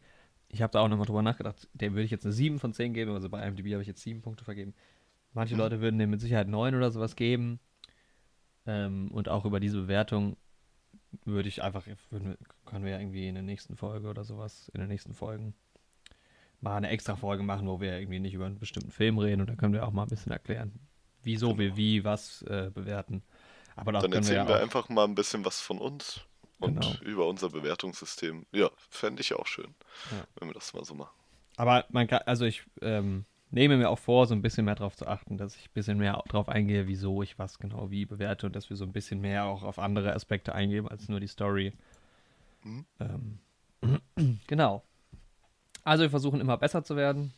Ich 0.49 0.61
habe 0.61 0.71
da 0.71 0.79
auch 0.79 0.87
nochmal 0.87 1.05
drüber 1.05 1.21
nachgedacht, 1.21 1.67
dem 1.73 1.93
würde 1.93 2.03
ich 2.03 2.11
jetzt 2.11 2.25
eine 2.25 2.33
7 2.33 2.59
von 2.59 2.73
10 2.73 2.93
geben, 2.93 3.11
also 3.11 3.29
bei 3.29 3.45
IMDb 3.45 3.73
habe 3.73 3.81
ich 3.81 3.87
jetzt 3.87 4.01
7 4.01 4.21
Punkte 4.21 4.43
vergeben. 4.43 4.73
Manche. 5.35 5.55
Leute 5.55 5.81
würden 5.81 5.99
dem 5.99 6.09
mit 6.09 6.21
Sicherheit 6.21 6.47
9 6.47 6.75
oder 6.75 6.91
sowas 6.91 7.15
geben. 7.15 7.59
Ähm, 8.65 9.11
und 9.11 9.29
auch 9.29 9.45
über 9.45 9.59
diese 9.59 9.77
Bewertung 9.81 10.37
würde 11.23 11.47
ich 11.49 11.61
einfach, 11.61 11.83
würden, 12.09 12.37
können 12.65 12.83
wir 12.83 12.93
ja 12.93 12.99
irgendwie 12.99 13.27
in 13.27 13.35
der 13.35 13.43
nächsten 13.43 13.75
Folge 13.75 14.09
oder 14.09 14.23
sowas, 14.23 14.69
in 14.73 14.79
den 14.79 14.89
nächsten 14.89 15.13
Folgen 15.13 15.53
mal 16.61 16.77
eine 16.77 16.89
extra 16.89 17.15
Folge 17.15 17.43
machen, 17.43 17.67
wo 17.67 17.79
wir 17.79 17.99
irgendwie 17.99 18.19
nicht 18.19 18.33
über 18.33 18.45
einen 18.45 18.59
bestimmten 18.59 18.91
Film 18.91 19.17
reden 19.17 19.41
und 19.41 19.49
dann 19.49 19.57
können 19.57 19.73
wir 19.73 19.85
auch 19.85 19.91
mal 19.91 20.03
ein 20.03 20.09
bisschen 20.09 20.31
erklären, 20.31 20.73
wieso 21.21 21.49
genau. 21.49 21.59
wir 21.59 21.77
wie 21.77 22.03
was 22.03 22.41
äh, 22.43 22.71
bewerten. 22.73 23.21
Aber 23.75 23.91
dann 23.91 24.11
erzählen 24.11 24.47
wir, 24.47 24.55
wir 24.55 24.61
einfach 24.61 24.89
mal 24.89 25.03
ein 25.03 25.15
bisschen 25.15 25.45
was 25.45 25.61
von 25.61 25.79
uns 25.79 26.21
und 26.59 26.81
genau. 26.81 26.95
über 27.01 27.27
unser 27.27 27.49
Bewertungssystem. 27.49 28.45
Ja, 28.51 28.71
fände 28.89 29.21
ich 29.21 29.33
auch 29.33 29.47
schön, 29.47 29.75
ja. 30.11 30.25
wenn 30.35 30.49
wir 30.49 30.53
das 30.53 30.73
mal 30.73 30.83
so 30.85 30.95
machen. 30.95 31.15
Aber 31.57 31.85
man 31.89 32.07
kann, 32.07 32.21
also 32.25 32.45
ich 32.45 32.63
ähm, 32.81 33.25
nehme 33.55 33.77
mir 33.77 33.89
auch 33.89 33.99
vor, 33.99 34.27
so 34.27 34.35
ein 34.35 34.41
bisschen 34.41 34.65
mehr 34.65 34.75
darauf 34.75 34.97
zu 34.97 35.07
achten, 35.07 35.37
dass 35.37 35.55
ich 35.55 35.69
ein 35.69 35.73
bisschen 35.73 35.97
mehr 35.97 36.21
darauf 36.27 36.49
eingehe, 36.49 36.87
wieso 36.87 37.23
ich 37.23 37.39
was 37.39 37.57
genau 37.57 37.89
wie 37.89 38.05
bewerte 38.05 38.45
und 38.45 38.55
dass 38.55 38.69
wir 38.69 38.75
so 38.75 38.83
ein 38.83 38.91
bisschen 38.91 39.21
mehr 39.21 39.45
auch 39.45 39.63
auf 39.63 39.79
andere 39.79 40.13
Aspekte 40.13 40.53
eingehen 40.53 40.87
als 40.89 41.07
nur 41.07 41.21
die 41.21 41.27
Story. 41.27 41.71
Mhm. 42.63 42.85
Ähm, 42.99 44.39
genau. 44.47 44.83
Also 45.85 46.03
wir 46.03 46.09
versuchen 46.09 46.41
immer 46.41 46.57
besser 46.57 46.83
zu 46.83 46.97
werden. 46.97 47.33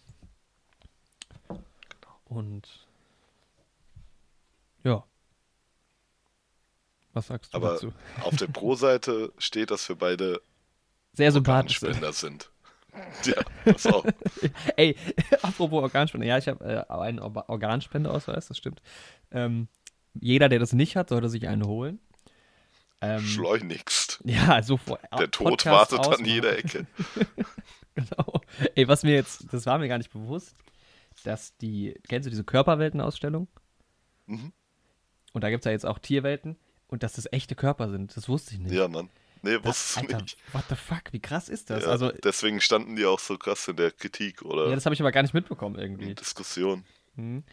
Und 2.25 2.87
ja. 4.83 5.03
Was 7.13 7.27
sagst 7.27 7.53
du 7.53 7.57
Aber 7.57 7.73
dazu? 7.73 7.93
auf 8.23 8.35
der 8.35 8.47
Pro-Seite 8.47 9.33
steht, 9.37 9.69
dass 9.69 9.87
wir 9.87 9.95
beide 9.95 10.41
sehr 11.13 11.31
sympathisch 11.31 11.79
sind. 11.79 12.51
Ja, 13.23 13.91
auch. 13.91 14.05
Ey, 14.75 14.95
apropos 15.41 15.83
Organspende. 15.83 16.27
Ja, 16.27 16.37
ich 16.37 16.47
habe 16.47 16.85
äh, 16.89 16.93
einen 16.93 17.19
Or 17.19 17.49
Organspendeausweis, 17.49 18.47
das 18.47 18.57
stimmt. 18.57 18.81
Ähm, 19.31 19.67
jeder, 20.13 20.49
der 20.49 20.59
das 20.59 20.73
nicht 20.73 20.95
hat, 20.95 21.09
sollte 21.09 21.29
sich 21.29 21.47
einen 21.47 21.65
holen. 21.65 21.99
Ähm, 23.01 23.21
Schleunigst. 23.21 24.21
Ja, 24.23 24.63
so 24.63 24.77
vor. 24.77 24.99
Der 25.17 25.29
Tod 25.29 25.65
wartet 25.65 25.99
ausmachen. 25.99 26.23
an 26.23 26.29
jeder 26.29 26.57
Ecke. 26.57 26.87
genau. 27.93 28.41
Ey, 28.75 28.87
was 28.87 29.03
mir 29.03 29.13
jetzt, 29.13 29.53
das 29.53 29.65
war 29.65 29.77
mir 29.77 29.87
gar 29.87 29.99
nicht 29.99 30.11
bewusst, 30.11 30.55
dass 31.23 31.55
die, 31.57 31.99
kennst 32.07 32.25
du 32.25 32.29
diese 32.31 32.43
Körperweltenausstellung? 32.43 33.47
Mhm. 34.25 34.51
Und 35.33 35.43
da 35.43 35.49
gibt 35.49 35.61
es 35.61 35.65
ja 35.65 35.71
jetzt 35.71 35.85
auch 35.85 35.99
Tierwelten 35.99 36.57
und 36.87 37.03
dass 37.03 37.13
das 37.13 37.31
echte 37.31 37.53
Körper 37.53 37.89
sind. 37.89 38.15
Das 38.17 38.27
wusste 38.27 38.55
ich 38.55 38.59
nicht. 38.59 38.73
Ja, 38.73 38.87
Mann. 38.87 39.09
Nee, 39.41 39.63
wusste 39.63 40.01
ich 40.01 40.09
nicht. 40.09 40.37
What 40.53 40.65
the 40.69 40.75
fuck, 40.75 41.11
wie 41.11 41.19
krass 41.19 41.49
ist 41.49 41.69
das? 41.69 41.83
Ja, 41.83 41.89
also, 41.89 42.11
deswegen 42.11 42.61
standen 42.61 42.95
die 42.95 43.05
auch 43.05 43.19
so 43.19 43.37
krass 43.37 43.67
in 43.67 43.75
der 43.75 43.91
Kritik, 43.91 44.41
oder? 44.41 44.69
Ja, 44.69 44.75
das 44.75 44.85
habe 44.85 44.93
ich 44.93 45.01
aber 45.01 45.11
gar 45.11 45.21
nicht 45.21 45.33
mitbekommen 45.33 45.77
irgendwie. 45.77 46.15
Diskussion. 46.15 46.85
Hm. 47.15 47.43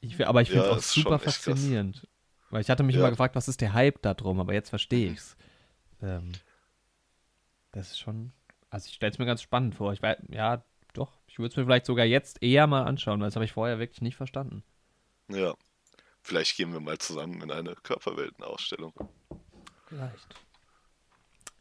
Ich, 0.00 0.26
aber 0.26 0.42
ich 0.42 0.48
finde 0.50 0.64
es 0.64 0.70
ja, 0.70 0.76
auch 0.76 0.82
super 0.82 1.18
faszinierend. 1.18 2.06
Weil 2.50 2.62
ich 2.62 2.70
hatte 2.70 2.82
mich 2.82 2.94
ja. 2.94 3.00
immer 3.00 3.10
gefragt, 3.10 3.34
was 3.34 3.48
ist 3.48 3.60
der 3.60 3.72
Hype 3.72 4.00
da 4.02 4.14
drum, 4.14 4.40
aber 4.40 4.54
jetzt 4.54 4.70
verstehe 4.70 5.12
ich's. 5.12 5.36
Ähm, 6.00 6.32
das 7.72 7.90
ist 7.90 7.98
schon. 7.98 8.32
Also 8.70 8.86
ich 8.88 8.94
stelle 8.94 9.12
es 9.12 9.18
mir 9.18 9.26
ganz 9.26 9.42
spannend 9.42 9.74
vor. 9.74 9.92
Ich 9.92 10.02
weiß, 10.02 10.18
ja, 10.30 10.64
doch, 10.92 11.18
ich 11.26 11.38
würde 11.38 11.52
es 11.52 11.56
mir 11.56 11.64
vielleicht 11.64 11.86
sogar 11.86 12.06
jetzt 12.06 12.42
eher 12.42 12.66
mal 12.66 12.84
anschauen, 12.84 13.20
weil 13.20 13.28
das 13.28 13.36
habe 13.36 13.44
ich 13.44 13.52
vorher 13.52 13.78
wirklich 13.78 14.02
nicht 14.02 14.16
verstanden. 14.16 14.62
Ja. 15.28 15.54
Vielleicht 16.22 16.56
gehen 16.56 16.72
wir 16.72 16.80
mal 16.80 16.98
zusammen 16.98 17.40
in 17.42 17.50
eine 17.50 17.74
Körperweltenausstellung. 17.74 18.92
Vielleicht. 19.86 20.34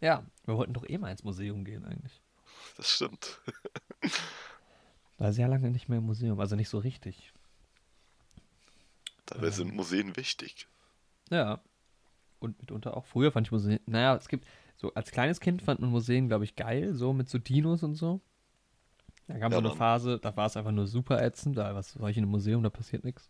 Ja, 0.02 0.26
wir 0.46 0.56
wollten 0.58 0.74
doch 0.74 0.88
eh 0.88 0.98
mal 0.98 1.12
ins 1.12 1.24
Museum 1.24 1.66
gehen 1.66 1.86
eigentlich. 1.86 2.22
Das 2.76 2.90
stimmt. 2.90 3.40
War 5.18 5.34
sehr 5.34 5.48
lange 5.48 5.72
nicht 5.72 5.90
mehr 5.90 5.98
im 5.98 6.06
Museum, 6.06 6.40
also 6.40 6.56
nicht 6.56 6.70
so 6.70 6.78
richtig. 6.78 7.34
Dabei 9.26 9.48
ähm, 9.48 9.54
sind 9.54 9.76
Museen 9.76 10.16
wichtig. 10.16 10.68
Ja. 11.30 11.62
Und 12.40 12.60
mitunter 12.60 12.96
auch. 12.96 13.06
Früher 13.06 13.32
fand 13.32 13.48
ich 13.48 13.52
Museen. 13.52 13.80
Naja, 13.88 14.16
es 14.16 14.28
gibt. 14.28 14.48
So, 14.76 14.94
als 14.94 15.10
kleines 15.10 15.40
Kind 15.40 15.64
fand 15.64 15.80
man 15.80 15.90
Museen, 15.90 16.28
glaube 16.28 16.44
ich, 16.44 16.56
geil, 16.56 16.94
so 16.94 17.12
mit 17.12 17.30
so 17.30 17.40
Dinos 17.40 17.82
und 17.82 17.96
so. 17.96 18.22
Da 19.28 19.40
gab 19.40 19.52
es 19.52 19.56
ja, 19.56 19.62
so 19.62 19.68
eine 19.68 19.76
Phase, 19.76 20.20
da 20.20 20.38
war 20.38 20.46
es 20.46 20.56
einfach 20.56 20.72
nur 20.72 20.88
super 20.88 21.22
ätzend, 21.22 21.58
da 21.58 21.74
was 21.74 21.94
soll 21.94 22.10
ich 22.12 22.18
in 22.18 22.24
einem 22.24 22.32
Museum, 22.32 22.62
da 22.62 22.70
passiert 22.70 23.04
nichts. 23.04 23.30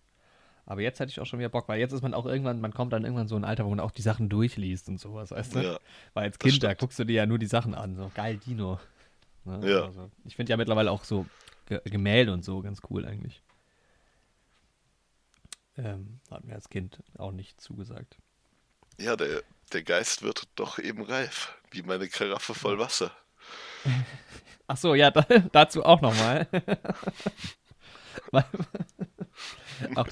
Aber 0.68 0.82
jetzt 0.82 1.00
hätte 1.00 1.10
ich 1.10 1.20
auch 1.22 1.26
schon 1.26 1.40
wieder 1.40 1.48
Bock, 1.48 1.70
weil 1.70 1.80
jetzt 1.80 1.94
ist 1.94 2.02
man 2.02 2.14
auch 2.14 2.26
irgendwann, 2.26 2.60
man 2.60 2.74
kommt 2.74 2.92
dann 2.92 3.06
irgendwann 3.06 3.30
so 3.30 3.38
ein 3.38 3.46
Alter, 3.46 3.66
wo 3.66 3.70
man 3.70 3.80
auch 3.80 3.92
die 3.92 4.02
Sachen 4.02 4.28
durchliest 4.28 4.90
und 4.90 5.00
sowas, 5.00 5.32
weißt 5.32 5.56
du? 5.56 5.60
Ja, 5.64 5.80
weil 6.14 6.26
als 6.26 6.38
Kind, 6.38 6.62
da 6.62 6.74
guckst 6.74 7.00
du 7.00 7.06
dir 7.06 7.14
ja 7.14 7.26
nur 7.26 7.40
die 7.40 7.48
Sachen 7.48 7.74
an, 7.74 7.96
so 7.96 8.12
geil 8.14 8.38
Dino. 8.38 8.78
Ne? 9.46 9.62
Ja. 9.64 9.86
Also, 9.86 10.12
ich 10.26 10.36
finde 10.36 10.50
ja 10.50 10.58
mittlerweile 10.58 10.92
auch 10.92 11.06
so 11.06 11.26
Gemälde 11.86 12.34
und 12.34 12.44
so 12.44 12.62
ganz 12.62 12.82
cool 12.90 13.06
eigentlich. 13.06 13.42
Ähm, 15.78 16.20
hat 16.30 16.44
mir 16.44 16.56
als 16.56 16.70
Kind 16.70 17.02
auch 17.18 17.32
nicht 17.32 17.62
zugesagt. 17.62 18.18
Ja, 18.98 19.16
der, 19.16 19.44
der 19.72 19.84
Geist 19.84 20.22
wird 20.22 20.50
doch 20.56 20.80
eben 20.80 21.04
reif, 21.04 21.56
wie 21.72 21.82
meine 21.82 22.10
Karaffe 22.10 22.54
voll 22.54 22.78
Wasser. 22.78 23.12
Ach 24.68 24.76
so, 24.76 24.96
ja, 24.96 25.12
da, 25.12 25.22
dazu 25.54 25.86
auch 25.86 26.02
nochmal. 26.02 26.46
auch, 29.96 30.08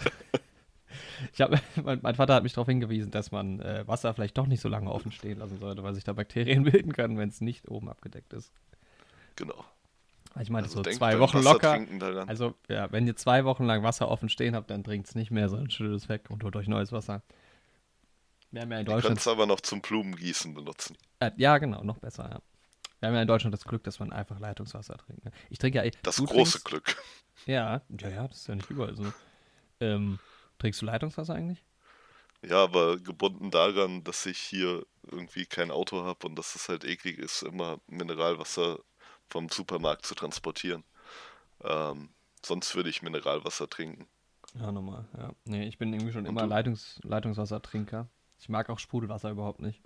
ich 1.34 1.42
hab, 1.42 1.52
mein, 1.84 2.00
mein, 2.02 2.16
Vater 2.16 2.36
hat 2.36 2.44
mich 2.44 2.54
darauf 2.54 2.68
hingewiesen, 2.68 3.12
dass 3.12 3.32
man 3.32 3.60
äh, 3.60 3.88
Wasser 3.88 4.14
vielleicht 4.14 4.38
doch 4.38 4.48
nicht 4.48 4.62
so 4.62 4.70
lange 4.70 4.92
offen 4.92 5.12
stehen 5.12 5.40
lassen 5.40 5.60
sollte, 5.60 5.84
weil 5.84 5.94
sich 5.94 6.04
da 6.04 6.14
Bakterien 6.14 6.64
bilden 6.72 6.94
können, 6.94 7.18
wenn 7.18 7.30
es 7.30 7.42
nicht 7.42 7.70
oben 7.70 7.90
abgedeckt 7.90 8.34
ist. 8.34 8.52
Genau. 9.36 9.66
Ich 10.42 10.50
meine, 10.50 10.66
also 10.66 10.84
so 10.84 10.90
zwei 10.90 11.20
Wochen 11.20 11.42
locker. 11.42 11.80
Also, 12.28 12.56
ja, 12.68 12.92
wenn 12.92 13.08
ihr 13.08 13.16
zwei 13.16 13.46
Wochen 13.46 13.64
lang 13.64 13.84
Wasser 13.84 14.10
offen 14.10 14.28
stehen 14.28 14.54
habt, 14.54 14.70
dann 14.70 14.84
trinkt 14.84 15.08
es 15.08 15.16
nicht 15.16 15.32
mehr, 15.32 15.48
sondern 15.48 15.70
schüttet 15.70 15.96
es 15.96 16.10
weg 16.10 16.30
und 16.30 16.44
holt 16.44 16.58
euch 16.58 16.68
neues 16.68 16.92
Wasser. 16.92 17.22
Wir 18.52 18.62
haben 18.62 18.72
ja 18.72 18.80
in 18.80 18.86
Deutschland. 18.86 19.18
es 19.18 19.28
aber 19.28 19.46
noch 19.46 19.62
zum 19.62 19.82
Blumengießen 19.82 20.54
benutzen. 20.54 20.98
Äh, 21.20 21.32
ja, 21.38 21.58
genau, 21.58 21.84
noch 21.84 22.00
besser, 22.00 22.30
ja. 22.30 22.40
Wir 23.00 23.10
haben 23.10 23.16
ja 23.16 23.22
in 23.22 23.28
Deutschland 23.28 23.54
das 23.54 23.66
Glück, 23.66 23.84
dass 23.84 24.00
man 24.00 24.12
einfach 24.12 24.40
Leitungswasser 24.40 24.98
trinkt. 24.98 25.26
Ne? 25.26 25.32
Ich 25.50 25.58
trinke 25.58 25.78
ja. 25.78 25.84
eh. 25.84 25.92
Das 26.04 26.18
große 26.18 26.34
trinkst, 26.34 26.66
Glück. 26.66 27.04
Ja, 27.46 27.82
ja, 28.00 28.10
ja, 28.10 28.28
das 28.28 28.38
ist 28.38 28.48
ja 28.48 28.56
nicht 28.56 28.70
überall 28.70 28.96
so. 28.96 29.04
Ähm, 29.80 30.20
trinkst 30.66 30.82
du 30.82 30.86
Leitungswasser 30.88 31.36
eigentlich? 31.36 31.64
Ja, 32.42 32.64
aber 32.64 32.98
gebunden 32.98 33.52
daran, 33.52 34.04
dass 34.04 34.26
ich 34.26 34.40
hier 34.40 34.86
irgendwie 35.04 35.46
kein 35.46 35.70
Auto 35.70 36.04
habe 36.04 36.28
und 36.28 36.36
dass 36.36 36.56
es 36.56 36.70
halt 36.70 36.84
eklig 36.84 37.20
ist, 37.20 37.44
immer 37.44 37.80
Mineralwasser 37.88 38.80
vom 39.28 39.50
Supermarkt 39.50 40.06
zu 40.06 40.16
transportieren. 40.16 40.84
Ähm, 41.64 42.10
sonst 42.44 42.76
würde 42.76 42.90
ich 42.90 43.04
Mineralwasser 43.04 43.70
trinken. 43.70 44.08
Ja, 44.56 44.72
normal, 44.72 45.08
ja. 45.18 45.34
Nee, 45.46 45.68
ich 45.68 45.78
bin 45.78 45.94
irgendwie 45.94 46.14
schon 46.14 46.26
und 46.26 46.32
immer 46.32 46.48
Leitungs 46.48 47.00
Leitungswassertrinker. 47.04 48.10
Ich 48.40 48.50
mag 48.50 48.70
auch 48.70 48.80
Sprudelwasser 48.80 49.30
überhaupt 49.30 49.62
nicht. 49.62 49.84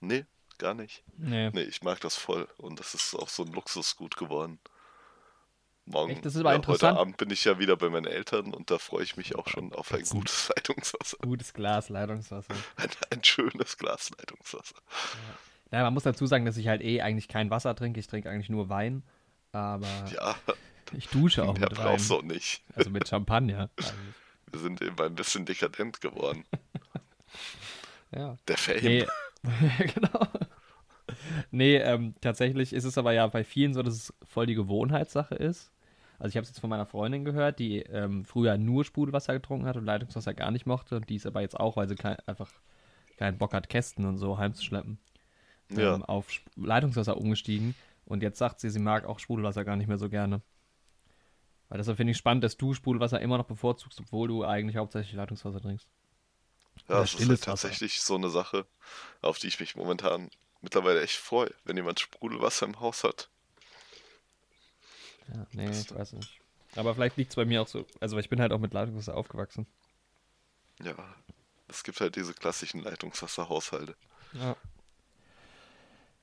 Nee, 0.00 0.24
gar 0.58 0.74
nicht. 0.74 1.04
Nee. 1.16 1.50
Nee, 1.50 1.62
ich 1.62 1.82
mag 1.82 2.00
das 2.00 2.16
voll 2.16 2.48
und 2.56 2.80
das 2.80 2.94
ist 2.94 3.14
auch 3.14 3.28
so 3.28 3.44
ein 3.44 3.52
Luxusgut 3.52 4.16
geworden. 4.16 4.58
Morgen, 5.88 6.10
Echt, 6.10 6.24
das 6.24 6.34
ist 6.34 6.40
aber 6.40 6.50
ja, 6.50 6.56
interessant. 6.56 6.94
heute 6.94 7.00
Abend 7.00 7.16
bin 7.16 7.30
ich 7.30 7.44
ja 7.44 7.60
wieder 7.60 7.76
bei 7.76 7.88
meinen 7.88 8.06
Eltern 8.06 8.52
und 8.52 8.72
da 8.72 8.78
freue 8.78 9.04
ich 9.04 9.16
mich 9.16 9.36
auch 9.36 9.46
schon 9.46 9.72
auf 9.72 9.94
ein 9.94 10.02
gutes 10.02 10.48
Leitungswasser. 10.48 11.16
Gutes 11.22 11.54
Glas 11.54 11.88
Leitungswasser. 11.88 12.54
Ein, 12.76 12.88
ein 13.10 13.22
schönes 13.22 13.78
Glas 13.78 14.10
Leitungswasser. 14.18 14.74
Ja. 15.70 15.78
ja. 15.78 15.84
man 15.84 15.94
muss 15.94 16.02
dazu 16.02 16.26
sagen, 16.26 16.44
dass 16.44 16.56
ich 16.56 16.66
halt 16.66 16.82
eh 16.82 17.02
eigentlich 17.02 17.28
kein 17.28 17.50
Wasser 17.50 17.76
trinke. 17.76 18.00
Ich 18.00 18.08
trinke 18.08 18.28
eigentlich 18.28 18.48
nur 18.48 18.68
Wein. 18.68 19.04
Aber 19.52 19.86
ja, 20.12 20.34
ich 20.92 21.06
dusche 21.08 21.44
auch 21.44 21.56
mit 21.56 21.70
Wein. 21.76 21.84
brauchst 21.84 22.10
du 22.10 22.20
nicht. 22.20 22.62
Also 22.74 22.90
mit 22.90 23.06
Champagner. 23.06 23.70
Eigentlich. 23.76 23.92
Wir 24.50 24.60
sind 24.60 24.82
eben 24.82 25.00
ein 25.00 25.14
bisschen 25.14 25.44
dekadent 25.44 26.00
geworden. 26.00 26.44
ja. 28.10 28.36
Der 28.48 28.56
Fame. 28.56 28.80
Nee, 28.80 29.92
genau. 29.94 30.26
Nee, 31.52 31.76
ähm, 31.76 32.14
tatsächlich 32.20 32.72
ist 32.72 32.84
es 32.84 32.98
aber 32.98 33.12
ja 33.12 33.26
bei 33.28 33.44
vielen 33.44 33.74
so, 33.74 33.82
dass 33.82 33.94
es 33.94 34.14
voll 34.24 34.46
die 34.46 34.54
Gewohnheitssache 34.54 35.36
ist. 35.36 35.70
Also 36.18 36.30
ich 36.30 36.36
habe 36.36 36.44
es 36.44 36.50
jetzt 36.50 36.60
von 36.60 36.70
meiner 36.70 36.86
Freundin 36.86 37.24
gehört, 37.24 37.58
die 37.58 37.80
ähm, 37.80 38.24
früher 38.24 38.56
nur 38.56 38.84
Sprudelwasser 38.84 39.34
getrunken 39.34 39.66
hat 39.66 39.76
und 39.76 39.84
Leitungswasser 39.84 40.34
gar 40.34 40.50
nicht 40.50 40.66
mochte. 40.66 40.96
Und 40.96 41.08
die 41.08 41.16
ist 41.16 41.26
aber 41.26 41.42
jetzt 41.42 41.58
auch, 41.58 41.76
weil 41.76 41.88
sie 41.88 41.94
kein, 41.94 42.16
einfach 42.26 42.50
keinen 43.16 43.38
Bock 43.38 43.52
hat, 43.52 43.68
Kästen 43.68 44.04
und 44.06 44.18
so 44.18 44.38
heimzuschleppen, 44.38 44.98
ja. 45.70 45.94
ähm, 45.94 46.04
auf 46.04 46.28
Leitungswasser 46.56 47.16
umgestiegen. 47.16 47.74
Und 48.04 48.22
jetzt 48.22 48.38
sagt 48.38 48.60
sie, 48.60 48.70
sie 48.70 48.78
mag 48.78 49.04
auch 49.04 49.18
Sprudelwasser 49.18 49.64
gar 49.64 49.76
nicht 49.76 49.88
mehr 49.88 49.98
so 49.98 50.08
gerne. 50.08 50.40
Weil 51.68 51.78
deshalb 51.78 51.96
finde 51.96 52.12
ich 52.12 52.16
spannend, 52.16 52.44
dass 52.44 52.56
du 52.56 52.74
Sprudelwasser 52.74 53.20
immer 53.20 53.38
noch 53.38 53.46
bevorzugst, 53.46 54.00
obwohl 54.00 54.28
du 54.28 54.44
eigentlich 54.44 54.76
hauptsächlich 54.76 55.14
Leitungswasser 55.14 55.60
trinkst. 55.60 55.88
Ja, 56.88 57.00
das 57.00 57.14
ist 57.14 57.28
halt 57.28 57.42
tatsächlich 57.42 58.00
so 58.00 58.14
eine 58.14 58.28
Sache, 58.28 58.66
auf 59.22 59.38
die 59.38 59.48
ich 59.48 59.58
mich 59.58 59.76
momentan 59.76 60.30
mittlerweile 60.60 61.02
echt 61.02 61.16
freue, 61.16 61.52
wenn 61.64 61.76
jemand 61.76 62.00
Sprudelwasser 62.00 62.66
im 62.66 62.80
Haus 62.80 63.02
hat. 63.02 63.30
Ja, 65.34 65.46
nee, 65.52 65.70
ich 65.70 65.94
weiß 65.94 66.12
nicht. 66.14 66.40
Aber 66.76 66.94
vielleicht 66.94 67.16
liegt 67.16 67.30
es 67.30 67.36
bei 67.36 67.44
mir 67.44 67.62
auch 67.62 67.68
so. 67.68 67.86
Also, 68.00 68.18
ich 68.18 68.28
bin 68.28 68.40
halt 68.40 68.52
auch 68.52 68.58
mit 68.58 68.74
Leitungswasser 68.74 69.16
aufgewachsen. 69.16 69.66
Ja, 70.82 70.94
es 71.68 71.82
gibt 71.84 72.00
halt 72.00 72.16
diese 72.16 72.34
klassischen 72.34 72.82
Leitungswasserhaushalte. 72.82 73.96
Ja. 74.34 74.56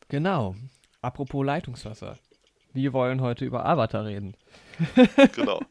Genau. 0.09 0.55
Apropos 1.01 1.45
Leitungswasser. 1.45 2.17
Wir 2.71 2.93
wollen 2.93 3.21
heute 3.21 3.45
über 3.45 3.65
Avatar 3.65 4.05
reden. 4.05 4.35
genau. 5.35 5.61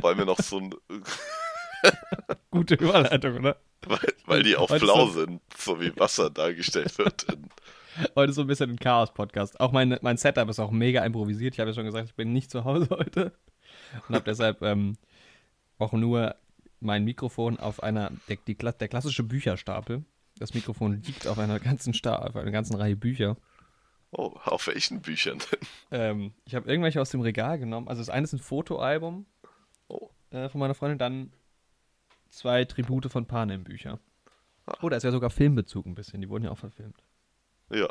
Weil 0.00 0.18
wir 0.18 0.24
noch 0.24 0.38
so 0.38 0.58
ein. 0.58 0.74
Gute 2.50 2.74
Überleitung, 2.74 3.38
oder? 3.38 3.56
Weil, 3.82 4.14
weil 4.26 4.42
die 4.42 4.56
auch 4.56 4.68
blau 4.68 5.08
sind, 5.08 5.40
so 5.56 5.80
wie 5.80 5.96
Wasser 5.98 6.30
dargestellt 6.30 6.96
wird 6.98 7.24
in 7.24 7.48
heute 8.14 8.32
so 8.32 8.42
ein 8.42 8.46
bisschen 8.46 8.70
ein 8.70 8.78
Chaos-Podcast. 8.78 9.60
Auch 9.60 9.72
mein, 9.72 9.98
mein 10.02 10.16
Setup 10.16 10.48
ist 10.48 10.58
auch 10.58 10.70
mega 10.70 11.04
improvisiert. 11.04 11.54
Ich 11.54 11.60
habe 11.60 11.70
ja 11.70 11.74
schon 11.74 11.84
gesagt, 11.84 12.08
ich 12.08 12.14
bin 12.14 12.32
nicht 12.32 12.50
zu 12.50 12.64
Hause 12.64 12.88
heute 12.90 13.32
und 14.08 14.14
habe 14.14 14.24
deshalb 14.24 14.62
ähm, 14.62 14.96
auch 15.78 15.92
nur 15.92 16.34
mein 16.80 17.04
Mikrofon 17.04 17.58
auf 17.58 17.82
einer, 17.82 18.10
der, 18.28 18.38
die, 18.46 18.56
der 18.56 18.88
klassische 18.88 19.22
Bücherstapel. 19.22 20.04
Das 20.38 20.54
Mikrofon 20.54 21.02
liegt 21.02 21.26
auf 21.26 21.38
einer 21.38 21.60
ganzen 21.60 21.94
Sta 21.94 22.16
auf 22.16 22.36
einer 22.36 22.50
ganzen 22.50 22.74
Reihe 22.74 22.96
Bücher. 22.96 23.36
Oh, 24.10 24.34
auf 24.44 24.66
welchen 24.66 25.00
Büchern 25.00 25.38
denn? 25.38 25.60
Ähm, 25.90 26.32
ich 26.44 26.54
habe 26.54 26.68
irgendwelche 26.68 27.00
aus 27.00 27.10
dem 27.10 27.20
Regal 27.20 27.58
genommen. 27.58 27.88
Also 27.88 28.00
das 28.00 28.10
eine 28.10 28.24
ist 28.24 28.32
ein 28.32 28.38
Fotoalbum. 28.38 29.26
Oh. 29.88 30.10
äh, 30.30 30.48
von 30.48 30.58
meiner 30.58 30.74
Freundin. 30.74 30.98
Dann 30.98 31.32
zwei 32.28 32.64
Tribute 32.64 33.10
von 33.10 33.26
Panem 33.26 33.64
Bücher. 33.64 33.98
Ah. 34.66 34.76
Oh, 34.82 34.88
da 34.88 34.96
ist 34.96 35.02
ja 35.02 35.10
sogar 35.10 35.30
Filmbezug 35.30 35.86
ein 35.86 35.94
bisschen. 35.94 36.20
Die 36.20 36.28
wurden 36.28 36.44
ja 36.44 36.50
auch 36.50 36.58
verfilmt. 36.58 37.02
Ja. 37.72 37.88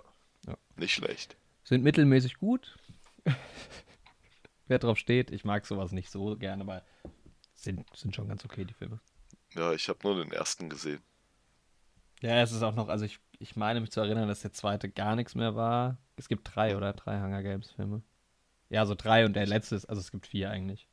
Ja. 0.47 0.57
Nicht 0.75 0.93
schlecht. 0.93 1.35
Sind 1.63 1.83
mittelmäßig 1.83 2.37
gut. 2.37 2.77
Wer 4.67 4.79
drauf 4.79 4.97
steht, 4.97 5.31
ich 5.31 5.43
mag 5.43 5.65
sowas 5.65 5.91
nicht 5.91 6.09
so 6.09 6.37
gerne, 6.37 6.63
aber 6.63 6.83
sind, 7.55 7.85
sind 7.95 8.15
schon 8.15 8.27
ganz 8.27 8.45
okay, 8.45 8.65
die 8.65 8.73
Filme. 8.73 8.99
Ja, 9.53 9.73
ich 9.73 9.89
habe 9.89 9.99
nur 10.03 10.23
den 10.23 10.31
ersten 10.31 10.69
gesehen. 10.69 11.01
Ja, 12.21 12.41
es 12.41 12.51
ist 12.51 12.61
auch 12.61 12.75
noch, 12.75 12.87
also 12.87 13.03
ich, 13.03 13.19
ich 13.39 13.55
meine 13.55 13.81
mich 13.81 13.91
zu 13.91 13.99
erinnern, 13.99 14.27
dass 14.27 14.41
der 14.41 14.53
zweite 14.53 14.89
gar 14.89 15.15
nichts 15.15 15.35
mehr 15.35 15.55
war. 15.55 15.97
Es 16.15 16.29
gibt 16.29 16.55
drei 16.55 16.77
oder 16.77 16.93
drei 16.93 17.19
Hunger 17.19 17.43
Games 17.43 17.71
Filme. 17.71 18.03
Ja, 18.69 18.85
so 18.85 18.95
drei 18.95 19.25
und 19.25 19.33
der 19.33 19.47
letzte 19.47 19.75
ist, 19.75 19.85
also 19.85 19.99
es 19.99 20.11
gibt 20.11 20.27
vier 20.27 20.49
eigentlich. 20.49 20.87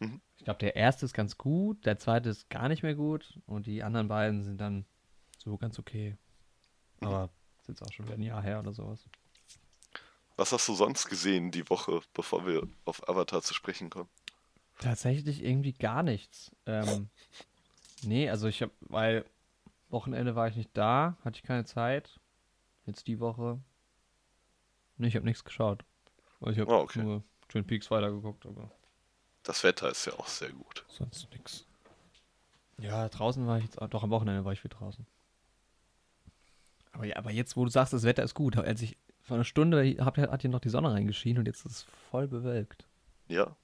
Mhm. 0.00 0.20
Ich 0.36 0.44
glaube, 0.44 0.58
der 0.58 0.76
erste 0.76 1.06
ist 1.06 1.14
ganz 1.14 1.38
gut, 1.38 1.86
der 1.86 1.98
zweite 1.98 2.28
ist 2.28 2.50
gar 2.50 2.68
nicht 2.68 2.82
mehr 2.82 2.94
gut 2.94 3.40
und 3.46 3.66
die 3.66 3.82
anderen 3.82 4.08
beiden 4.08 4.42
sind 4.44 4.60
dann 4.60 4.84
so 5.38 5.56
ganz 5.56 5.78
okay. 5.78 6.16
Aber 7.00 7.30
ist 7.68 7.80
jetzt 7.80 7.88
auch 7.88 7.92
schon 7.92 8.06
wieder 8.06 8.14
ein 8.16 8.22
Jahr 8.22 8.42
her 8.42 8.60
oder 8.60 8.72
sowas. 8.72 9.00
Was 10.36 10.52
hast 10.52 10.68
du 10.68 10.74
sonst 10.74 11.08
gesehen 11.08 11.50
die 11.50 11.68
Woche, 11.68 12.00
bevor 12.14 12.46
wir 12.46 12.66
auf 12.84 13.06
Avatar 13.08 13.42
zu 13.42 13.54
sprechen 13.54 13.90
kommen? 13.90 14.08
Tatsächlich 14.78 15.42
irgendwie 15.42 15.72
gar 15.72 16.02
nichts. 16.02 16.52
Ähm, 16.66 17.08
nee, 18.02 18.30
also 18.30 18.46
ich 18.46 18.62
habe, 18.62 18.72
weil 18.82 19.24
Wochenende 19.88 20.36
war 20.36 20.46
ich 20.48 20.54
nicht 20.56 20.70
da, 20.74 21.16
hatte 21.24 21.36
ich 21.38 21.42
keine 21.42 21.64
Zeit. 21.64 22.20
Jetzt 22.86 23.06
die 23.08 23.18
Woche. 23.18 23.58
Nee, 24.96 25.08
ich 25.08 25.16
habe 25.16 25.26
nichts 25.26 25.44
geschaut. 25.44 25.84
Also 26.40 26.52
ich 26.52 26.60
habe 26.60 26.72
Ah, 26.72 26.78
okay. 26.78 27.02
nur 27.02 27.24
Twin 27.48 27.66
Peaks 27.66 27.90
weitergeguckt, 27.90 28.46
aber 28.46 28.70
Das 29.42 29.64
Wetter 29.64 29.90
ist 29.90 30.04
ja 30.06 30.12
auch 30.14 30.28
sehr 30.28 30.52
gut. 30.52 30.84
sonst 30.88 31.28
nichts. 31.32 31.66
Ja, 32.78 33.08
draußen 33.08 33.44
war 33.48 33.58
ich 33.58 33.64
jetzt, 33.64 33.82
auch- 33.82 33.88
doch 33.88 34.04
am 34.04 34.10
Wochenende 34.10 34.44
war 34.44 34.52
ich 34.52 34.60
viel 34.60 34.70
draußen. 34.70 35.04
Aber 36.92 37.04
ja, 37.06 37.16
aber 37.16 37.30
jetzt, 37.30 37.56
wo 37.56 37.64
du 37.64 37.70
sagst, 37.70 37.92
das 37.92 38.02
Wetter 38.02 38.22
ist 38.22 38.34
gut, 38.34 38.56
als 38.56 38.82
ich 38.82 38.96
vor 39.22 39.36
einer 39.36 39.44
Stunde 39.44 39.96
hab, 40.00 40.16
hat 40.16 40.40
hier 40.40 40.50
noch 40.50 40.60
die 40.60 40.70
Sonne 40.70 40.92
reingeschienen 40.92 41.40
und 41.40 41.46
jetzt 41.46 41.64
ist 41.66 41.72
es 41.72 41.86
voll 42.10 42.28
bewölkt. 42.28 42.86
Ja, 43.28 43.56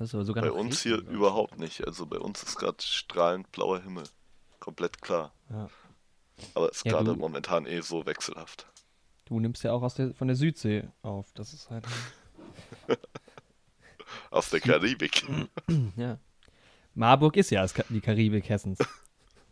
aber 0.00 0.24
sogar 0.24 0.42
bei 0.42 0.50
uns 0.50 0.82
hier 0.82 0.98
ich. 0.98 1.08
überhaupt 1.08 1.58
nicht. 1.58 1.86
Also 1.86 2.06
bei 2.06 2.18
uns 2.18 2.42
ist 2.42 2.56
gerade 2.56 2.82
strahlend 2.82 3.52
blauer 3.52 3.82
Himmel. 3.82 4.04
Komplett 4.58 5.02
klar. 5.02 5.32
Ja. 5.50 5.68
Aber 6.54 6.70
ist 6.70 6.86
Ja, 6.86 6.92
gerade 6.92 7.14
momentan 7.14 7.66
eh 7.66 7.80
so 7.80 8.06
wechselhaft. 8.06 8.66
Du 9.26 9.38
nimmst 9.38 9.62
ja 9.62 9.72
auch 9.72 9.82
aus 9.82 9.94
der, 9.94 10.14
von 10.14 10.26
der 10.28 10.36
Südsee 10.36 10.88
auf. 11.02 11.32
Das 11.34 11.52
ist 11.52 11.70
halt. 11.70 11.84
Aus 14.32 14.50
der 14.50 14.58
Karibik. 14.60 15.24
ja. 15.96 16.18
Marburg 16.94 17.36
ist 17.36 17.50
ja 17.50 17.64
die 17.90 18.00
Karibik 18.00 18.48
Hessens. 18.48 18.78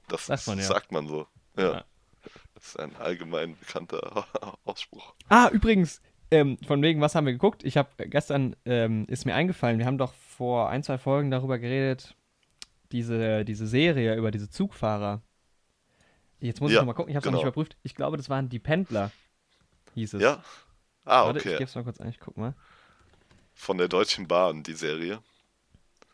Das 0.08 0.26
Sagt 0.26 0.48
man 0.48 0.58
ja. 0.58 0.64
sagt 0.64 0.90
man 0.90 1.06
so. 1.06 1.28
Ja. 1.56 1.72
Ja. 1.74 1.84
Das 2.58 2.68
ist 2.70 2.80
ein 2.80 2.96
allgemein 2.96 3.56
bekannter 3.56 4.26
Ausspruch. 4.64 5.14
Ah, 5.28 5.48
übrigens, 5.52 6.00
ähm, 6.32 6.58
von 6.66 6.82
wegen, 6.82 7.00
was 7.00 7.14
haben 7.14 7.24
wir 7.26 7.32
geguckt? 7.32 7.62
Ich 7.62 7.76
habe 7.76 7.88
gestern, 8.08 8.56
ähm, 8.64 9.06
ist 9.08 9.26
mir 9.26 9.34
eingefallen, 9.36 9.78
wir 9.78 9.86
haben 9.86 9.96
doch 9.98 10.12
vor 10.12 10.68
ein, 10.68 10.82
zwei 10.82 10.98
Folgen 10.98 11.30
darüber 11.30 11.58
geredet, 11.58 12.16
diese, 12.90 13.44
diese 13.44 13.66
Serie 13.68 14.16
über 14.16 14.30
diese 14.32 14.50
Zugfahrer. 14.50 15.22
Jetzt 16.40 16.60
muss 16.60 16.70
ich 16.70 16.74
Ja, 16.74 16.80
nochmal 16.82 16.94
gucken, 16.96 17.10
ich 17.10 17.16
habe 17.16 17.20
es 17.22 17.26
noch 17.26 17.32
genau. 17.32 17.44
nicht 17.44 17.54
überprüft. 17.54 17.76
Ich 17.84 17.94
glaube, 17.94 18.16
das 18.16 18.28
waren 18.28 18.48
die 18.48 18.58
Pendler, 18.58 19.12
hieß 19.94 20.14
es. 20.14 20.22
Ja? 20.22 20.42
Ah, 21.04 21.26
Warte, 21.26 21.38
ich 21.38 21.44
okay. 21.46 21.52
gebe 21.58 21.64
es 21.64 21.74
mal 21.76 21.84
kurz 21.84 22.00
ein, 22.00 22.08
ich 22.08 22.18
guck 22.18 22.36
mal. 22.36 22.54
Von 23.54 23.78
der 23.78 23.88
Deutschen 23.88 24.26
Bahn, 24.26 24.62
die 24.64 24.74
Serie. 24.74 25.20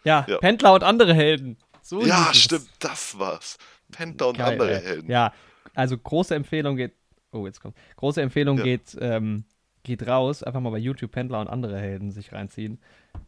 Ja, 0.04 0.26
Ja. 0.28 0.38
Pendler 0.38 0.74
und 0.74 0.82
andere 0.84 1.14
Helden. 1.14 1.56
So 1.82 2.02
Ja, 2.04 2.32
stimmt, 2.34 2.68
das 2.80 3.18
war's. 3.18 3.58
Penta 3.90 4.26
und 4.26 4.38
Geil, 4.38 4.52
andere. 4.52 4.78
Helden. 4.78 5.10
Ja, 5.10 5.32
also 5.74 5.96
große 5.96 6.34
Empfehlung 6.34 6.76
geht. 6.76 6.92
Oh, 7.32 7.46
jetzt 7.46 7.60
kommt. 7.60 7.76
Große 7.96 8.20
Empfehlung 8.22 8.58
Ja. 8.58 8.64
geht, 8.64 8.96
ähm, 9.00 9.44
geht 9.82 10.06
raus. 10.06 10.42
Einfach 10.42 10.60
mal 10.60 10.70
bei 10.70 10.78
YouTube 10.78 11.10
Pendler 11.12 11.40
und 11.40 11.48
andere 11.48 11.78
Helden 11.78 12.10
sich 12.10 12.32
reinziehen. 12.32 12.78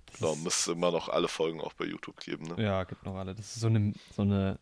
Das 0.06 0.20
Genau, 0.20 0.36
müsste 0.36 0.72
immer 0.72 0.90
noch 0.92 1.08
alle 1.08 1.28
Folgen 1.28 1.60
auch 1.60 1.72
bei 1.74 1.84
YouTube 1.86 2.20
geben, 2.20 2.44
ne? 2.46 2.62
ja, 2.62 2.84
gibt 2.84 3.04
noch 3.04 3.16
alle. 3.16 3.34
Das 3.34 3.46
ist 3.54 3.60
so 3.60 3.66
eine, 3.66 3.92
so 4.12 4.22
eine 4.22 4.58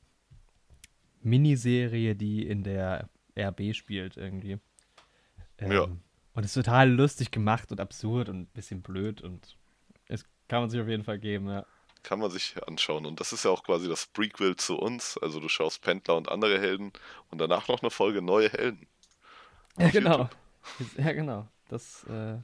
Miniserie, 1.23 2.15
die 2.15 2.47
in 2.47 2.63
der 2.63 3.09
RB 3.39 3.75
spielt 3.75 4.17
irgendwie. 4.17 4.59
Ähm, 5.59 5.73
Ja. 5.73 5.89
Und 6.35 6.45
ist 6.45 6.55
total 6.55 6.91
lustig 6.91 7.31
gemacht 7.31 7.71
und 7.71 7.81
absurd 7.81 8.29
und 8.29 8.41
ein 8.41 8.47
bisschen 8.47 8.83
blöd 8.83 9.21
und 9.23 9.57
es 10.09 10.25
kann 10.49 10.63
man 10.63 10.71
sich 10.71 10.81
auf 10.81 10.89
jeden 10.89 11.05
Fall 11.05 11.19
geben, 11.21 11.49
ja. 11.49 11.65
Kann 12.05 12.21
man 12.21 12.31
sich 12.31 12.55
anschauen. 12.69 13.07
Und 13.07 13.19
das 13.19 13.33
ist 13.33 13.45
ja 13.45 13.51
auch 13.51 13.65
quasi 13.65 13.89
das 13.89 14.07
Prequel 14.07 14.55
zu 14.57 14.79
uns. 14.79 15.19
Also 15.19 15.41
du 15.41 15.49
schaust 15.49 15.83
Pendler 15.83 16.17
und 16.17 16.29
andere 16.29 16.61
Helden 16.61 16.93
und 17.31 17.39
danach 17.39 17.67
noch 17.67 17.83
eine 17.83 17.91
Folge 17.91 18.23
neue 18.23 18.51
Helden. 18.51 18.87
Ja, 19.79 19.89
genau. 19.89 20.19
YouTube. 20.19 20.37
Ja, 20.97 21.13
genau. 21.13 21.47
Das, 21.69 22.05
äh. 22.05 22.39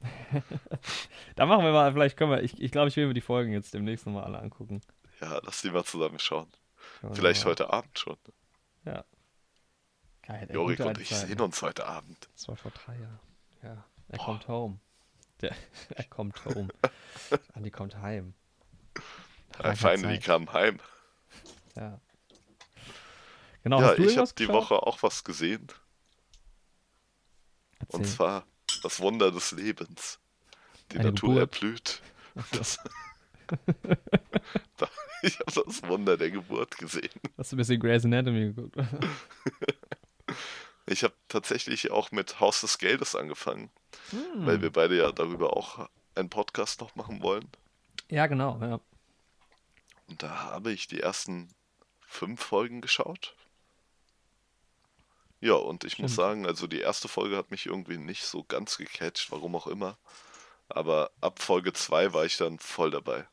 da 1.36 1.46
machen 1.46 1.64
wir 1.64 1.72
mal, 1.72 1.92
vielleicht 1.92 2.16
können 2.16 2.30
wir, 2.30 2.42
ich, 2.42 2.60
ich 2.60 2.72
glaube, 2.72 2.88
ich 2.88 2.96
will 2.96 3.06
mir 3.06 3.14
die 3.14 3.20
Folgen 3.20 3.52
jetzt 3.52 3.74
demnächst 3.74 4.06
nochmal 4.06 4.24
alle 4.24 4.38
angucken. 4.38 4.80
Ja, 5.20 5.38
lass 5.44 5.60
die 5.60 5.70
mal 5.70 5.84
zusammen 5.84 6.18
schauen. 6.18 6.50
Wir 7.02 7.14
Vielleicht 7.14 7.44
heute 7.44 7.70
Abend 7.70 7.98
schon. 7.98 8.16
Ja. 8.84 9.04
Geil, 10.22 10.46
ey, 10.48 10.54
Jorik 10.54 10.80
und 10.80 10.98
ich 10.98 11.08
sehen 11.08 11.28
Zeiten. 11.28 11.42
uns 11.42 11.60
heute 11.62 11.86
Abend. 11.86 12.28
Das 12.34 12.48
war 12.48 12.56
vor 12.56 12.70
drei 12.70 12.98
Jahren. 12.98 13.20
Ja. 13.62 13.84
Er 14.08 14.18
Boah. 14.18 14.24
kommt 14.24 14.48
home. 14.48 14.78
Der, 15.40 15.54
er 15.94 16.04
kommt 16.04 16.44
home. 16.44 16.68
Andi 17.54 17.70
kommt 17.70 17.96
heim. 17.98 18.34
I 19.62 19.74
finally 19.76 20.18
Zeit. 20.20 20.24
come 20.24 20.52
heim. 20.52 20.80
Ja. 21.76 22.00
Genau, 23.62 23.80
ja, 23.80 23.94
ich 23.96 24.18
habe 24.18 24.30
die? 24.36 24.48
Woche 24.48 24.74
auch 24.74 25.02
was 25.02 25.22
gesehen. 25.24 25.68
Und 27.88 28.00
Erzähl. 28.00 28.16
zwar 28.16 28.46
das 28.82 29.00
Wunder 29.00 29.30
des 29.30 29.52
Lebens. 29.52 30.18
Die 30.90 30.96
Eine 30.98 31.10
Natur 31.10 31.34
Geburt. 31.34 31.54
erblüht. 31.54 32.02
Das, 32.52 32.78
Da- 34.78 34.88
ich 35.22 35.38
habe 35.38 35.64
das 35.66 35.82
Wunder 35.82 36.16
der 36.16 36.30
Geburt 36.30 36.76
gesehen. 36.78 37.10
Hast 37.36 37.52
du 37.52 37.56
ein 37.56 37.58
bisschen 37.58 37.78
Grey's 37.78 38.04
Anatomy 38.04 38.52
geguckt? 38.54 38.76
Ich 40.86 41.04
habe 41.04 41.14
tatsächlich 41.28 41.90
auch 41.92 42.10
mit 42.10 42.40
Haus 42.40 42.60
des 42.62 42.76
Geldes 42.78 43.14
angefangen, 43.14 43.70
Hm. 44.10 44.46
weil 44.46 44.62
wir 44.62 44.72
beide 44.72 44.96
ja 44.98 45.12
darüber 45.12 45.56
auch 45.56 45.88
einen 46.16 46.28
Podcast 46.28 46.80
noch 46.80 46.96
machen 46.96 47.22
wollen. 47.22 47.48
Ja, 48.12 48.26
genau. 48.26 48.58
Ja. 48.60 48.78
Und 50.06 50.22
da 50.22 50.42
habe 50.52 50.70
ich 50.70 50.86
die 50.86 51.00
ersten 51.00 51.48
fünf 52.02 52.42
Folgen 52.42 52.82
geschaut. 52.82 53.34
Ja, 55.40 55.54
und 55.54 55.84
ich 55.84 55.98
muss 55.98 56.12
Stimmt. 56.12 56.26
sagen, 56.26 56.46
also 56.46 56.66
die 56.66 56.80
erste 56.80 57.08
Folge 57.08 57.38
hat 57.38 57.50
mich 57.50 57.64
irgendwie 57.64 57.96
nicht 57.96 58.24
so 58.24 58.44
ganz 58.44 58.76
gecatcht, 58.76 59.32
warum 59.32 59.56
auch 59.56 59.66
immer. 59.66 59.96
Aber 60.68 61.10
ab 61.22 61.40
Folge 61.40 61.72
2 61.72 62.12
war 62.12 62.26
ich 62.26 62.36
dann 62.36 62.58
voll 62.58 62.90
dabei. 62.90 63.26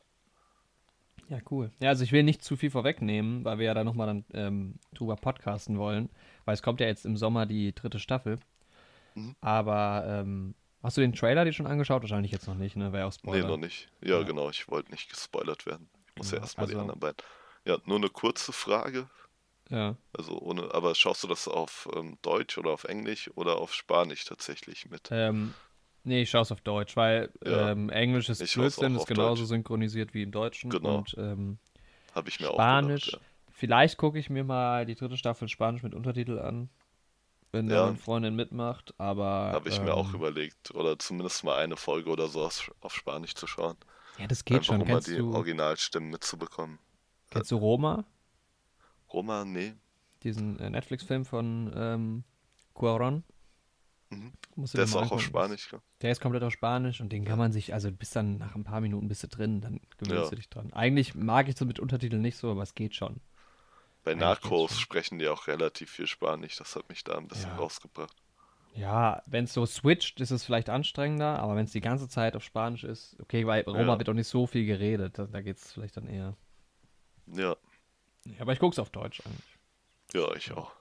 Ja, 1.28 1.40
cool. 1.52 1.72
Ja, 1.82 1.90
also 1.90 2.06
ich 2.06 2.14
will 2.14 2.24
nicht 2.24 2.42
zu 2.42 2.56
viel 2.56 2.72
vorwegnehmen, 2.72 3.44
weil 3.44 3.60
wir 3.60 3.66
ja 3.66 3.74
da 3.74 3.84
nochmal 3.84 4.08
dann 4.08 4.26
ähm, 4.34 4.80
drüber 4.94 5.18
podcasten 5.18 5.78
wollen, 5.78 6.10
weil 6.46 6.54
es 6.54 6.64
kommt 6.64 6.80
ja 6.80 6.88
jetzt 6.88 7.06
im 7.06 7.18
Sommer 7.18 7.46
die 7.46 7.76
dritte 7.76 8.00
Staffel. 8.00 8.40
Mhm. 9.14 9.36
Aber 9.42 10.06
ähm, 10.08 10.56
hast 10.84 10.98
du 10.98 11.02
den 11.02 11.14
Trailer 11.14 11.46
dir 11.46 11.54
schon 11.54 11.68
angeschaut? 11.68 12.02
Wahrscheinlich 12.02 12.32
jetzt 12.32 12.48
noch 12.48 12.56
nicht, 12.56 12.76
ne? 12.76 12.92
Wäre 12.94 13.08
auch 13.08 13.14
Spoiler. 13.14 13.44
Nee, 13.46 13.48
noch 13.52 13.58
nicht. 13.58 13.90
Ja, 14.02 14.20
Ja. 14.20 14.24
genau, 14.24 14.50
ich 14.50 14.68
wollte 14.70 14.92
nicht 14.92 15.10
gespoilert 15.10 15.66
werden. 15.66 15.90
Ich 16.08 16.16
muss 16.18 16.32
ja 16.32 16.38
Genau, 16.38 16.46
erstmal 16.46 16.68
die 16.68 16.74
also- 16.74 16.82
anderen 16.82 17.00
beiden. 17.00 17.18
Ja, 17.66 17.78
nur 17.86 17.98
eine 17.98 18.10
kurze 18.10 18.52
Frage. 18.54 19.10
Ja. 19.70 19.98
Also 20.18 20.40
ohne, 20.40 20.74
aber 20.74 20.96
schaust 20.96 21.24
du 21.24 21.28
das 21.28 21.48
auf 21.48 21.88
ähm, 21.96 22.18
Deutsch 22.24 22.58
oder 22.58 22.72
auf 22.72 22.86
Englisch 22.86 23.30
oder 23.36 23.58
auf 23.58 23.74
Spanisch 23.74 24.26
tatsächlich 24.26 24.90
mit? 24.90 25.10
Ähm, 25.12 25.54
nee, 26.04 26.24
ich 26.24 26.30
schaue 26.32 26.42
es 26.42 26.52
auf 26.52 26.62
Deutsch, 26.62 26.96
weil 26.96 27.30
Ja. 27.46 27.72
ähm, 27.72 27.90
Englisch 27.90 28.30
ist 28.30 28.40
Blödsinn, 28.54 28.96
ist 28.96 29.06
genauso 29.06 29.42
Deutsch. 29.44 29.50
synchronisiert 29.50 30.14
wie 30.16 30.24
im 30.24 30.32
Deutschen. 30.32 30.72
Genau. 30.72 30.98
Und 31.00 31.14
ähm, 31.20 31.60
Habe 32.16 32.30
ich 32.30 32.40
mir 32.40 32.48
Spanisch. 32.48 33.10
auch 33.10 33.12
gedacht. 33.20 33.26
Vielleicht 33.52 33.98
gucke 33.98 34.18
ich 34.18 34.30
mir 34.32 34.44
mal 34.46 34.86
die 34.88 34.96
dritte 34.96 35.18
Staffel 35.18 35.48
Spanisch 35.50 35.84
mit 35.84 35.94
Untertitel 35.94 36.40
an, 36.40 36.70
wenn 37.52 37.68
da 37.68 37.76
Ja. 37.76 37.86
meine 37.88 37.98
Freundin 37.98 38.36
mitmacht. 38.36 38.94
Aber 39.00 39.24
Ja. 39.48 39.54
Habe 39.54 39.70
ich 39.70 39.82
mir 39.82 39.94
auch 39.94 40.10
ähm, 40.10 40.16
überlegt. 40.16 40.74
Oder 40.76 40.98
zumindest 41.00 41.44
mal 41.44 41.58
eine 41.58 41.78
Folge 41.78 42.10
oder 42.10 42.28
so 42.28 42.44
auf, 42.46 42.72
auf 42.82 42.94
Spanisch 42.96 43.36
zu 43.36 43.48
schauen. 43.48 43.78
Ja, 44.18 44.28
das 44.28 44.44
geht 44.46 44.58
Einfach 44.58 44.66
schon. 44.74 44.82
um 44.82 44.88
mal 44.88 44.94
Kennst 44.96 45.08
die 45.08 45.18
du, 45.18 45.34
Originalstimmen 45.34 46.10
mitzubekommen. 46.10 46.80
kennst 47.30 47.52
du 47.52 47.58
Roma? 47.58 48.06
Roma, 49.12 49.46
nee. 49.46 49.74
Diesen 50.24 50.60
äh, 50.60 50.70
Netflix-Film 50.70 51.26
von 51.26 51.72
ähm, 51.76 52.24
Cuaron? 52.74 53.24
Mhm. 54.10 54.34
Der 54.74 54.84
ist 54.84 54.94
mal 54.94 55.04
auch 55.04 55.12
auf. 55.14 55.22
Spanisch. 55.22 55.70
gell? 55.70 55.80
Der 56.02 56.12
ist 56.12 56.20
komplett 56.20 56.44
auf 56.44 56.52
Spanisch 56.52 57.00
und 57.00 57.12
den 57.12 57.24
kann 57.26 57.38
man 57.40 57.52
sich, 57.52 57.74
also 57.74 57.92
bis 57.92 58.10
dann 58.10 58.38
nach 58.38 58.56
ein 58.56 58.64
paar 58.64 58.82
Minuten 58.82 59.08
bist 59.08 59.24
du 59.24 59.28
drin, 59.28 59.62
dann 59.62 59.80
gewöhnst 59.98 60.24
Ja. 60.26 60.30
du 60.32 60.36
dich 60.36 60.50
dran. 60.50 60.74
Eigentlich 60.74 61.16
mag 61.16 61.48
ich 61.48 61.56
das 61.56 61.66
mit 61.68 61.80
Untertiteln 61.80 62.22
nicht 62.22 62.38
so, 62.38 62.52
aber 62.52 62.64
es 62.64 62.74
geht 62.76 62.96
schon. 62.96 63.22
Bei 64.10 64.16
Narcos 64.16 64.80
sprechen 64.80 65.20
die 65.20 65.28
auch 65.30 65.48
relativ 65.48 65.92
viel 65.92 66.08
Spanisch. 66.08 66.56
Das 66.58 66.76
hat 66.76 66.90
mich 66.90 67.04
da 67.04 67.18
ein 67.18 67.28
bisschen 67.28 67.54
Ja. 67.54 67.58
rausgebracht. 67.58 68.18
Ja, 68.74 69.22
wenn 69.28 69.44
es 69.46 69.54
so 69.54 69.66
switcht, 69.66 70.20
ist 70.22 70.32
es 70.32 70.44
vielleicht 70.46 70.70
anstrengender, 70.70 71.40
aber 71.40 71.56
wenn 71.56 71.66
es 71.66 71.72
die 71.72 71.82
ganze 71.82 72.08
Zeit 72.08 72.36
auf 72.36 72.44
Spanisch 72.44 72.84
ist, 72.84 73.16
okay, 73.20 73.46
weil 73.48 73.64
Roma 73.64 73.98
Ja. 73.98 74.00
wird 74.00 74.10
auch 74.10 74.14
nicht 74.14 74.28
so 74.28 74.48
viel 74.48 74.66
geredet, 74.66 75.18
da, 75.20 75.26
da 75.26 75.42
geht 75.42 75.58
es 75.58 75.72
vielleicht 75.74 75.98
dann 75.98 76.08
eher. 76.08 76.36
Ja, 77.28 77.56
aber 78.40 78.54
ich 78.54 78.60
gucke 78.60 78.74
es 78.74 78.80
auf 78.80 78.90
Deutsch 78.92 79.22
eigentlich. 79.26 79.58
ja, 80.14 80.34
ich 80.36 80.52
auch. 80.52 80.72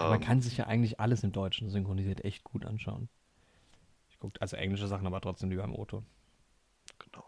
Ja, 0.00 0.08
man 0.08 0.18
Ähm, 0.18 0.20
kann 0.20 0.42
sich 0.42 0.56
ja 0.56 0.66
eigentlich 0.66 0.98
alles 0.98 1.22
im 1.22 1.30
Deutschen 1.32 1.70
synchronisiert 1.70 2.24
echt 2.24 2.42
gut 2.44 2.66
anschauen. 2.66 3.08
Ich 4.10 4.18
gucke 4.18 4.40
also 4.42 4.56
englische 4.56 4.88
Sachen, 4.88 5.06
aber 5.06 5.22
trotzdem 5.22 5.48
lieber 5.50 5.64
im 5.64 5.74
Auto. 5.74 6.04
genau. 6.98 7.24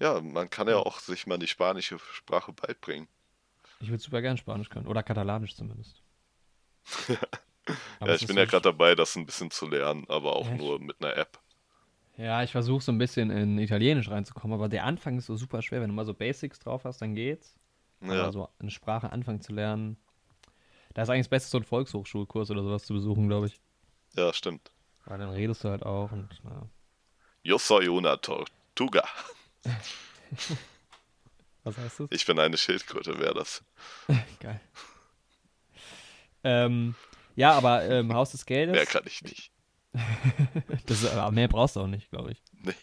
Ja, 0.00 0.20
man 0.20 0.50
kann 0.50 0.68
ja 0.68 0.76
auch 0.78 1.00
sich 1.00 1.26
mal 1.26 1.38
die 1.38 1.48
spanische 1.48 1.98
Sprache 1.98 2.52
beibringen. 2.52 3.08
Ich 3.84 3.90
würde 3.90 4.02
super 4.02 4.22
gern 4.22 4.36
Spanisch 4.36 4.68
können. 4.70 4.86
Oder 4.86 5.02
Katalanisch 5.02 5.54
zumindest. 5.54 6.02
Ja, 8.04 8.14
ich 8.14 8.26
bin 8.26 8.36
ja 8.36 8.44
gerade 8.44 8.62
dabei, 8.62 8.94
das 8.94 9.16
ein 9.16 9.24
bisschen 9.26 9.50
zu 9.50 9.66
lernen, 9.66 10.04
aber 10.08 10.36
auch 10.36 10.46
Ja, 10.46 10.56
nur 10.56 10.78
mit 10.80 11.00
einer 11.02 11.16
App. 11.16 11.40
Ja, 12.16 12.42
ich 12.44 12.52
versuche 12.52 12.82
so 12.82 12.92
ein 12.92 12.98
bisschen 12.98 13.30
in 13.30 13.58
Italienisch 13.58 14.08
reinzukommen, 14.08 14.54
aber 14.54 14.68
der 14.68 14.84
Anfang 14.84 15.18
ist 15.18 15.26
so 15.26 15.36
super 15.36 15.62
schwer. 15.62 15.80
Wenn 15.80 15.88
du 15.90 15.94
mal 15.94 16.04
so 16.04 16.14
Basics 16.14 16.58
drauf 16.60 16.84
hast, 16.84 17.02
dann 17.02 17.14
geht's. 17.14 17.58
Ja, 18.00 18.10
Aber 18.18 18.32
so 18.32 18.48
eine 18.58 18.70
Sprache 18.70 19.10
anfangen 19.12 19.40
zu 19.40 19.52
lernen, 19.52 19.96
da 20.94 21.02
ist 21.02 21.10
eigentlich 21.10 21.26
das 21.26 21.30
Beste, 21.30 21.50
so 21.50 21.58
einen 21.58 21.64
Volkshochschulkurs 21.66 22.50
oder 22.50 22.62
sowas 22.64 22.84
zu 22.84 22.94
besuchen, 22.94 23.28
glaube 23.28 23.46
ich. 23.48 23.60
ja, 24.16 24.32
stimmt. 24.32 24.72
Weil 25.06 25.18
dann 25.18 25.30
redest 25.30 25.64
du 25.64 25.68
halt 25.70 25.82
auch 25.82 26.12
und 26.12 26.40
na, 26.44 26.68
Yo 27.44 27.58
soy 27.58 27.88
una 27.88 28.16
tortuga. 28.16 29.04
was 31.64 31.78
heißt 31.78 32.00
das? 32.00 32.08
Ich 32.10 32.24
bin 32.26 32.38
eine 32.38 32.56
Schildkröte, 32.56 33.18
wäre 33.18 33.34
das. 33.34 33.64
Geil. 34.40 34.60
Ähm, 36.44 36.94
ja, 37.36 37.52
aber 37.52 37.84
ähm, 37.84 38.12
Haus 38.12 38.30
des 38.32 38.46
Geldes, 38.46 38.76
Mehr 38.76 38.86
kann 38.86 39.04
ich 39.06 39.22
nicht. 39.22 39.50
das, 40.86 41.06
aber 41.06 41.32
mehr 41.32 41.48
brauchst 41.48 41.76
du 41.76 41.80
auch 41.80 41.86
nicht, 41.86 42.10
glaube 42.10 42.32
ich. 42.32 42.42
Nee. 42.62 42.74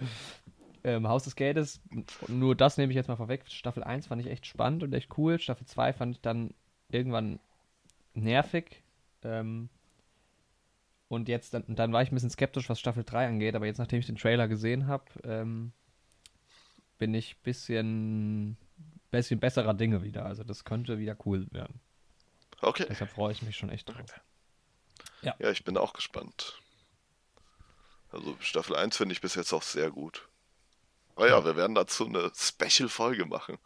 ähm, 0.84 1.08
Haus 1.08 1.24
des 1.24 1.36
Geldes, 1.36 1.80
nur 2.28 2.54
das 2.54 2.76
nehme 2.76 2.92
ich 2.92 2.96
jetzt 2.96 3.08
mal 3.08 3.16
vorweg. 3.16 3.44
Staffel 3.48 3.82
1 3.82 4.06
fand 4.06 4.20
ich 4.20 4.30
echt 4.30 4.46
spannend 4.46 4.82
und 4.82 4.92
echt 4.92 5.16
cool. 5.18 5.38
Staffel 5.38 5.66
2 5.66 5.92
fand 5.92 6.16
ich 6.16 6.22
dann 6.22 6.54
irgendwann 6.90 7.40
nervig. 8.14 8.82
Ähm, 9.24 9.68
und 11.08 11.28
jetzt, 11.28 11.54
dann, 11.54 11.64
dann 11.68 11.92
war 11.92 12.02
ich 12.02 12.10
ein 12.10 12.14
bisschen 12.14 12.30
skeptisch, 12.30 12.70
was 12.70 12.80
Staffel 12.80 13.04
3 13.04 13.26
angeht, 13.26 13.54
aber 13.54 13.66
jetzt, 13.66 13.78
nachdem 13.78 13.98
ich 13.98 14.06
den 14.06 14.16
Trailer 14.16 14.48
gesehen 14.48 14.86
habe, 14.86 15.04
ähm, 15.24 15.72
bin 17.02 17.14
ich 17.14 17.34
ein 17.34 17.42
bisschen, 17.42 18.56
bisschen 19.10 19.40
besserer 19.40 19.74
Dinge 19.74 20.04
wieder. 20.04 20.24
Also 20.24 20.44
das 20.44 20.62
könnte 20.62 21.00
wieder 21.00 21.16
cool 21.26 21.48
werden. 21.50 21.80
Okay. 22.60 22.86
Deshalb 22.88 23.10
freue 23.10 23.32
ich 23.32 23.42
mich 23.42 23.56
schon 23.56 23.70
echt 23.70 23.88
drauf. 23.88 24.20
Ja, 25.20 25.34
ich 25.50 25.64
bin 25.64 25.76
auch 25.76 25.94
gespannt. 25.94 26.60
Also 28.12 28.36
Staffel 28.38 28.76
1 28.76 28.96
finde 28.96 29.14
ich 29.14 29.20
bis 29.20 29.34
jetzt 29.34 29.52
auch 29.52 29.62
sehr 29.64 29.90
gut. 29.90 30.28
Oh 31.16 31.24
ja, 31.24 31.44
wir 31.44 31.56
werden 31.56 31.74
dazu 31.74 32.06
eine 32.06 32.30
Special-Folge 32.36 33.26
machen. 33.26 33.58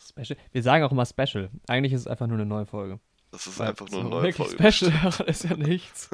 Special. 0.00 0.36
Wir 0.50 0.62
sagen 0.64 0.82
auch 0.82 0.90
immer 0.90 1.06
Special. 1.06 1.50
Eigentlich 1.68 1.92
ist 1.92 2.00
es 2.00 2.06
einfach 2.08 2.26
nur 2.26 2.38
eine 2.38 2.46
neue 2.46 2.66
Folge. 2.66 2.98
Das 3.30 3.46
ist 3.46 3.60
Weil 3.60 3.68
einfach 3.68 3.88
nur 3.88 4.00
eine 4.00 4.08
so 4.08 4.20
neue 4.20 4.32
Folge. 4.32 4.72
Special 4.72 5.28
ist 5.28 5.44
ja 5.44 5.56
nichts. 5.56 6.10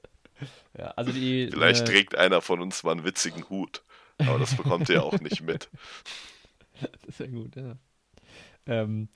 ja, 0.78 0.92
also 0.92 1.12
die. 1.12 1.50
Vielleicht 1.50 1.82
äh, 1.82 1.92
trägt 1.92 2.14
einer 2.14 2.40
von 2.40 2.62
uns 2.62 2.84
mal 2.84 2.92
einen 2.92 3.04
witzigen 3.04 3.46
Hut. 3.50 3.82
Aber 4.18 4.38
das 4.38 4.56
bekommt 4.56 4.88
ihr 4.88 5.02
auch 5.02 5.20
nicht 5.20 5.42
mit. 5.42 5.70
Das 6.80 7.02
ist 7.08 7.18
ja 7.18 7.26
gut, 7.26 7.56
ja. 7.56 7.76
Ähm, 8.66 9.08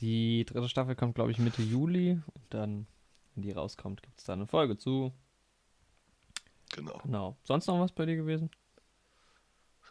die 0.00 0.44
dritte 0.44 0.68
Staffel 0.68 0.94
kommt, 0.94 1.14
glaube 1.14 1.30
ich, 1.30 1.38
Mitte 1.38 1.62
Juli. 1.62 2.20
Und 2.34 2.44
dann, 2.50 2.86
wenn 3.34 3.44
die 3.44 3.52
rauskommt, 3.52 4.02
gibt 4.02 4.18
es 4.18 4.24
da 4.24 4.34
eine 4.34 4.46
Folge 4.46 4.76
zu. 4.76 5.10
Genau. 6.74 6.98
Genau. 7.02 7.36
Sonst 7.44 7.66
noch 7.66 7.80
was 7.80 7.92
bei 7.92 8.04
dir 8.04 8.16
gewesen? 8.16 8.50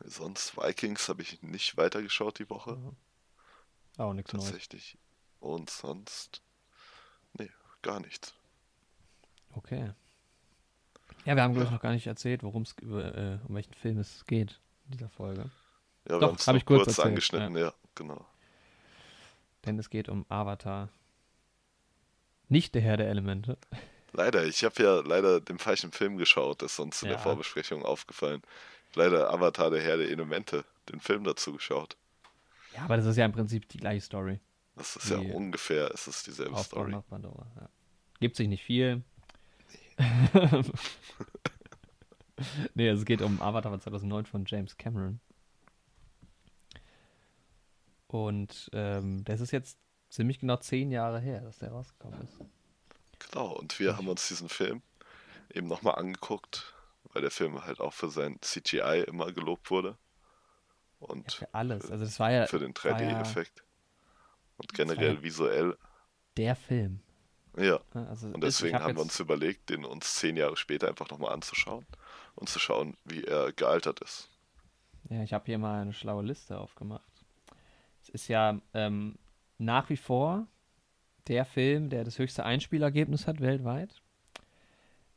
Sonst 0.03 0.55
Vikings 0.57 1.09
habe 1.09 1.23
ich 1.23 1.41
nicht 1.41 1.75
weitergeschaut 1.77 2.37
die 2.37 2.49
Woche. 2.51 2.77
Auch 3.97 4.13
nichts 4.13 4.33
Neues. 4.33 4.45
Tatsächlich. 4.45 4.97
Und 5.39 5.69
sonst. 5.69 6.43
Nee, 7.33 7.49
gar 7.81 7.99
nichts. 7.99 8.33
Okay. 9.53 9.91
Ja, 11.25 11.35
wir 11.35 11.43
haben, 11.43 11.53
glaube 11.53 11.65
ich, 11.65 11.69
Ja. 11.71 11.75
noch 11.75 11.81
gar 11.81 11.91
nicht 11.91 12.07
erzählt, 12.07 12.43
worum 12.43 12.63
es, 12.63 12.75
äh, 12.83 13.37
um 13.47 13.55
welchen 13.55 13.73
Film 13.73 13.97
es 13.97 14.25
geht 14.25 14.59
in 14.85 14.91
dieser 14.93 15.09
Folge. 15.09 15.49
Ja, 16.07 16.15
wir 16.15 16.19
Doch, 16.19 16.27
haben 16.29 16.35
es 16.35 16.47
hab 16.47 16.53
noch 16.53 16.59
ich 16.61 16.65
kurz 16.65 16.79
kurz, 16.85 16.87
erzählt, 16.89 17.07
angeschnitten, 17.07 17.57
ja. 17.57 17.73
genau. 17.95 18.25
Denn 19.65 19.79
es 19.79 19.89
geht 19.89 20.07
um 20.09 20.25
Avatar. 20.29 20.89
Nicht 22.47 22.75
der 22.75 22.81
Herr 22.83 22.97
der 22.97 23.09
Elemente. 23.09 23.57
Leider, 24.13 24.45
ich 24.45 24.63
habe 24.63 24.81
ja 24.81 24.99
leider 25.01 25.41
den 25.41 25.57
falschen 25.57 25.91
Film 25.91 26.17
geschaut, 26.17 26.61
ist 26.61 26.75
sonst 26.75 27.01
in 27.01 27.09
der 27.09 27.17
Ja. 27.17 27.23
Vorbesprechung 27.23 27.83
aufgefallen. 27.83 28.41
Leider 28.93 29.29
Avatar, 29.33 29.71
der 29.71 29.81
Herr 29.81 29.97
der 29.97 30.09
Elemente, 30.09 30.63
den 30.89 30.99
Film 31.01 31.23
dazu 31.23 31.53
geschaut. 31.53 31.97
Ja, 32.75 32.83
aber 32.83 32.97
das 32.97 33.05
ist 33.07 33.17
ja 33.17 33.25
im 33.25 33.31
Prinzip 33.31 33.67
die 33.69 33.77
gleiche 33.77 34.01
Story. 34.05 34.39
Das 34.75 34.95
ist 34.95 35.09
ja 35.09 35.17
ungefähr, 35.17 35.89
es 35.93 36.07
ist 36.07 36.27
dieselbe 36.27 36.55
Story. 36.57 36.95
Pandora. 37.09 37.47
Ja. 37.59 37.69
Gibt 38.19 38.35
sich 38.35 38.47
nicht 38.47 38.63
viel. 38.63 39.03
Nee, 42.73 42.87
es 42.89 43.05
geht 43.05 43.21
um 43.21 43.41
Avatar 43.41 43.71
von 43.71 43.79
2009 43.81 44.25
von 44.25 44.43
James 44.45 44.77
Cameron. 44.77 45.19
Und 48.07 48.69
ähm, 48.73 49.23
das 49.25 49.41
ist 49.41 49.51
jetzt 49.51 49.77
ziemlich 50.09 50.39
genau 50.39 50.57
zehn 50.57 50.91
Jahre 50.91 51.19
her, 51.19 51.41
dass 51.41 51.59
der 51.59 51.71
rausgekommen 51.71 52.21
ist. 52.21 52.39
Genau, 53.19 53.53
und 53.53 53.79
wir 53.79 53.97
haben 53.97 54.07
uns 54.07 54.27
diesen 54.27 54.49
Film 54.49 54.81
eben 55.53 55.67
nochmal 55.67 55.95
angeguckt, 55.95 56.73
weil 57.13 57.21
der 57.21 57.31
Film 57.31 57.63
halt 57.65 57.79
auch 57.79 57.93
für 57.93 58.09
sein 58.09 58.37
CGI 58.41 59.03
immer 59.07 59.31
gelobt 59.31 59.69
wurde. 59.71 59.97
Ja, 60.99 61.07
Und 61.07 61.31
für 61.31 61.53
alles. 61.53 61.89
Also 61.91 62.05
das 62.05 62.19
war 62.19 62.31
ja, 62.31 62.45
für 62.47 62.59
den 62.59 62.73
war 62.75 63.01
ja 63.01 63.19
3D-Effekt. 63.21 63.63
Und 64.57 64.71
ja- 64.77 64.83
generell 64.85 65.21
visuell. 65.23 65.77
der 66.37 66.55
Film. 66.55 67.01
Ja, 67.57 67.79
ne? 67.93 68.07
Also 68.09 68.27
und 68.27 68.43
ist- 68.43 68.59
deswegen 68.61 68.75
hab 68.75 68.83
haben 68.83 68.95
wir 68.95 69.01
uns 69.01 69.19
überlegt, 69.19 69.69
den 69.69 69.85
uns 69.85 70.15
zehn 70.15 70.35
Jahre 70.37 70.57
später 70.57 70.87
einfach 70.87 71.09
nochmal 71.09 71.33
anzuschauen 71.33 71.85
und 72.35 72.49
zu 72.49 72.59
schauen, 72.59 72.97
wie 73.05 73.23
er 73.23 73.51
gealtert 73.53 73.99
ist. 74.01 74.29
Ja, 75.09 75.23
ich 75.23 75.33
habe 75.33 75.45
hier 75.45 75.57
mal 75.57 75.81
eine 75.81 75.93
schlaue 75.93 76.23
Liste 76.23 76.57
aufgemacht. 76.59 77.03
Es 78.01 78.09
ist 78.09 78.27
ja 78.27 78.59
ähm, 78.73 79.17
nach 79.57 79.89
wie 79.89 79.97
vor 79.97 80.47
der 81.27 81.45
Film, 81.45 81.89
der 81.89 82.03
das 82.03 82.19
höchste 82.19 82.45
Einspielergebnis 82.45 83.27
hat 83.27 83.39
weltweit. 83.39 84.01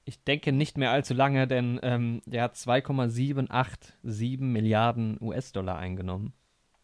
Ich 0.04 0.22
denke 0.24 0.52
nicht 0.52 0.78
mehr 0.78 0.90
allzu 0.90 1.12
lange, 1.12 1.46
denn 1.46 1.78
ähm, 1.82 2.22
der 2.24 2.44
hat 2.44 2.56
2,787 2.56 4.40
Milliarden 4.40 5.18
US-Dollar 5.20 5.76
eingenommen. 5.76 6.32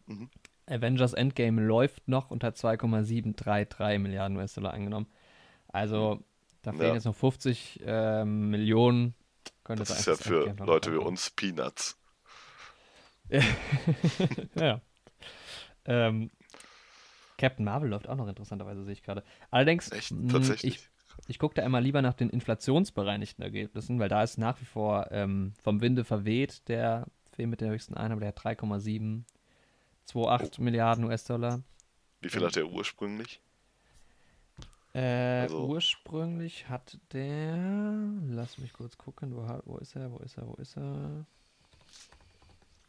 Mhm. 0.05 0.29
Avengers 0.67 1.13
Endgame 1.13 1.61
läuft 1.65 2.07
noch 2.07 2.29
und 2.29 2.43
hat 2.43 2.57
2,733 2.57 3.99
Milliarden 3.99 4.37
US-Dollar 4.37 4.73
eingenommen. 4.73 5.07
Also 5.75 6.23
da 6.61 6.71
fehlen 6.71 6.87
Ja. 6.87 6.93
jetzt 6.95 7.05
noch 7.05 7.15
50 7.15 7.81
ähm, 7.85 8.49
Millionen. 8.49 9.13
Könnte 9.63 9.81
Das 9.81 9.89
da 9.89 9.95
ist 9.95 10.05
ja 10.05 10.15
für 10.15 10.55
Leute 10.65 10.93
wie 10.93 10.97
uns 10.97 11.29
Peanuts. 11.31 11.97
ja. 14.55 14.79
Ähm, 15.85 16.31
Captain 17.37 17.65
Marvel 17.65 17.89
läuft 17.89 18.07
auch 18.07 18.15
noch 18.15 18.27
interessanterweise, 18.27 18.83
sehe 18.85 18.93
ich 18.93 19.03
gerade. 19.03 19.23
Allerdings, 19.51 19.91
Echt, 19.91 20.11
mh, 20.11 20.31
tatsächlich. 20.31 20.75
ich, 20.75 20.89
ich 21.27 21.39
gucke 21.39 21.55
da 21.55 21.63
immer 21.63 21.81
lieber 21.81 22.01
nach 22.01 22.13
den 22.13 22.29
inflationsbereinigten 22.29 23.43
Ergebnissen, 23.43 23.99
weil 23.99 24.07
da 24.09 24.23
ist 24.23 24.37
nach 24.37 24.61
wie 24.61 24.65
vor 24.65 25.07
ähm, 25.11 25.53
vom 25.61 25.81
Winde 25.81 26.05
verweht 26.05 26.67
der 26.69 27.07
Film 27.33 27.49
mit 27.49 27.59
der 27.61 27.69
höchsten 27.71 27.95
Einnahme, 27.95 28.21
der 28.21 28.29
hat 28.29 28.41
3,728 28.43 29.25
Oh. 30.15 30.61
Milliarden 30.61 31.03
US-Dollar. 31.05 31.61
Wie 32.21 32.29
viel 32.29 32.45
hat 32.45 32.55
er 32.55 32.67
ursprünglich? 32.67 33.41
Äh, 34.95 35.41
Also- 35.41 35.67
ursprünglich 35.67 36.69
hat 36.69 36.97
der, 37.11 37.57
lass 38.27 38.57
mich 38.57 38.71
kurz 38.71 38.97
gucken, 38.97 39.35
wo, 39.35 39.41
wo 39.65 39.77
ist 39.77 39.95
er, 39.95 40.09
wo 40.11 40.17
ist 40.19 40.37
er, 40.37 40.47
wo 40.47 40.53
ist 40.53 40.77
er? 40.77 41.25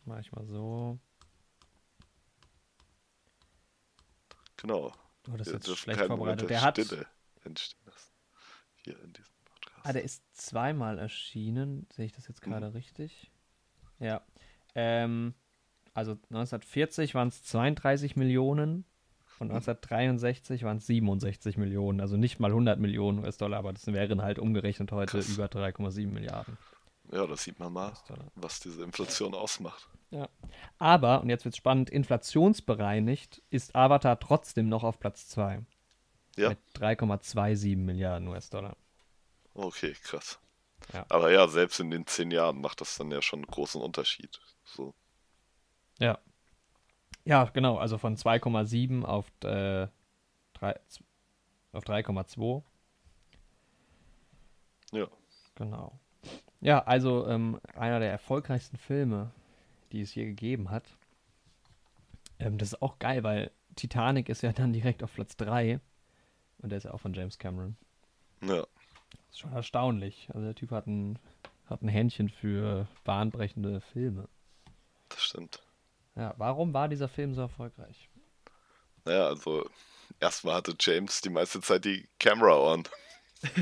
Mach 0.05 0.21
ich 0.21 0.31
mal 0.31 0.47
so. 0.47 0.99
Genau. 4.57 4.93
Du 5.25 5.33
hattest 5.33 5.51
Wir 5.51 5.55
jetzt 5.57 5.77
schlecht 5.79 6.01
vorbereitet. 6.05 6.49
der 6.49 6.63
hat. 6.63 6.77
Hier 6.77 6.97
in 9.03 9.13
diesem 9.13 9.35
Podcast. 9.45 9.81
Ah, 9.85 9.93
der 9.93 10.05
ist 10.05 10.23
zweimal 10.37 10.99
erschienen. 10.99 11.87
Sehe 11.93 12.07
ich 12.07 12.13
das 12.13 12.29
jetzt 12.29 12.41
gerade 12.41 12.73
richtig? 12.75 13.33
Ja. 13.99 14.23
Ähm, 14.77 15.35
also 15.95 16.13
1940 16.31 17.15
waren 17.15 17.29
es 17.29 17.43
32 17.43 18.15
Millionen 18.15 18.85
und 19.39 19.51
1963 19.51 20.63
waren 20.65 20.79
es 20.79 20.87
67 20.87 21.57
Millionen. 21.57 22.01
Also 22.01 22.17
nicht 22.17 22.41
mal 22.41 22.51
100 22.51 22.79
Millionen 22.79 23.19
US-Dollar, 23.21 23.59
aber 23.59 23.73
das 23.73 23.87
wären 23.87 24.23
halt 24.23 24.39
umgerechnet 24.39 24.93
heute 24.93 25.19
Krass. 25.19 25.29
über 25.29 25.47
3,7 25.47 26.09
Milliarden 26.09 26.57
Ja, 27.13 27.27
da 27.27 27.37
sieht 27.37 27.59
man 27.59 27.73
mal, 27.73 27.93
was 28.35 28.61
diese 28.61 28.83
Inflation 28.83 29.35
ausmacht. 29.35 29.89
Aber, 30.79 31.21
und 31.21 31.29
jetzt 31.29 31.45
wird 31.45 31.57
spannend, 31.57 31.91
inflationsbereinigt 31.91 33.43
ist 33.51 33.75
Avatar 33.75 34.19
trotzdem 34.19 34.69
noch 34.69 34.85
auf 34.85 34.99
Platz 34.99 35.29
2. 35.29 35.65
Ja. 36.37 36.51
Mit 36.51 36.59
3,27 36.75 37.77
Milliarden 37.77 38.29
US-Dollar. 38.29 38.77
Okay, 39.55 39.95
krass. 40.03 40.39
Ja. 40.93 41.07
Aber 41.09 41.31
ja, 41.31 41.49
selbst 41.49 41.81
in 41.81 41.91
den 41.91 42.07
zehn 42.07 42.31
Jahren 42.31 42.61
macht 42.61 42.81
das 42.81 42.97
dann 42.97 43.11
ja 43.11 43.23
schon 43.23 43.41
einen 43.41 43.47
großen 43.47 43.81
Unterschied. 43.81 44.39
So. 44.65 44.95
Ja. 45.99 46.19
Ja, 47.27 47.45
genau. 47.53 47.77
Also 47.77 47.99
von 47.99 48.17
2,7 48.17 49.05
auf, 49.05 49.31
äh, 49.43 49.89
auf 51.73 51.85
3,2. 51.85 52.63
Ja. 54.93 55.09
Genau. 55.57 55.99
Ja, 56.61 56.85
also 56.85 57.27
ähm, 57.27 57.61
einer 57.75 57.99
der 57.99 58.13
erfolgreichsten 58.13 58.77
Filme, 58.77 59.33
die 59.91 60.03
es 60.03 60.15
je 60.15 60.25
gegeben 60.25 60.71
hat. 60.71 60.85
Ähm, 62.39 62.59
das 62.59 62.69
ist 62.69 62.83
auch 62.83 63.01
geil, 63.01 63.25
weil 63.25 63.51
Titanic 63.75 64.29
ist 64.29 64.43
ja 64.43 64.53
dann 64.53 64.73
direkt 64.73 65.03
auf 65.03 65.13
Platz 65.13 65.37
3. 65.37 65.81
Und 66.59 66.71
der 66.71 66.79
ist 66.79 66.85
ja 66.85 66.95
auch 66.95 67.01
von 67.01 67.13
James 67.13 67.39
Cameron. 67.39 67.77
Ja. 68.43 68.59
Das 69.11 69.31
ist 69.31 69.39
schon 69.41 69.53
erstaunlich. 69.53 70.29
Also 70.33 70.47
der 70.47 70.55
Typ 70.55 70.71
hat 70.71 70.87
ein, 70.87 71.19
hat 71.67 71.83
ein 71.83 71.89
Händchen 71.89 72.29
für 72.29 72.87
bahnbrechende 73.03 73.81
Filme. 73.81 74.29
Das 75.09 75.23
stimmt. 75.23 75.66
Ja, 76.17 76.35
warum 76.39 76.73
war 76.73 76.89
dieser 76.89 77.09
Film 77.09 77.35
so 77.35 77.43
erfolgreich? 77.43 78.09
Naja, 79.05 79.27
also 79.29 79.69
erstmal 80.19 80.55
hatte 80.57 80.75
James 80.81 81.21
die 81.21 81.29
meiste 81.29 81.61
Zeit 81.61 81.85
die 81.85 82.09
Camera 82.19 82.57
on. 82.57 82.85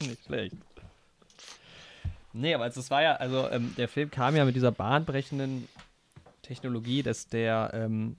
Nicht 0.00 0.24
schlecht. 0.26 0.56
Nee, 2.32 2.54
aber 2.54 2.66
es 2.66 2.90
war 2.90 3.02
ja, 3.02 3.14
also 3.16 3.48
ähm, 3.50 3.74
der 3.76 3.88
Film 3.88 4.10
kam 4.10 4.34
ja 4.36 4.44
mit 4.44 4.56
dieser 4.56 4.72
bahnbrechenden 4.72 5.68
Technologie, 6.42 7.02
dass 7.02 7.28
der 7.28 7.70
ähm, 7.74 8.16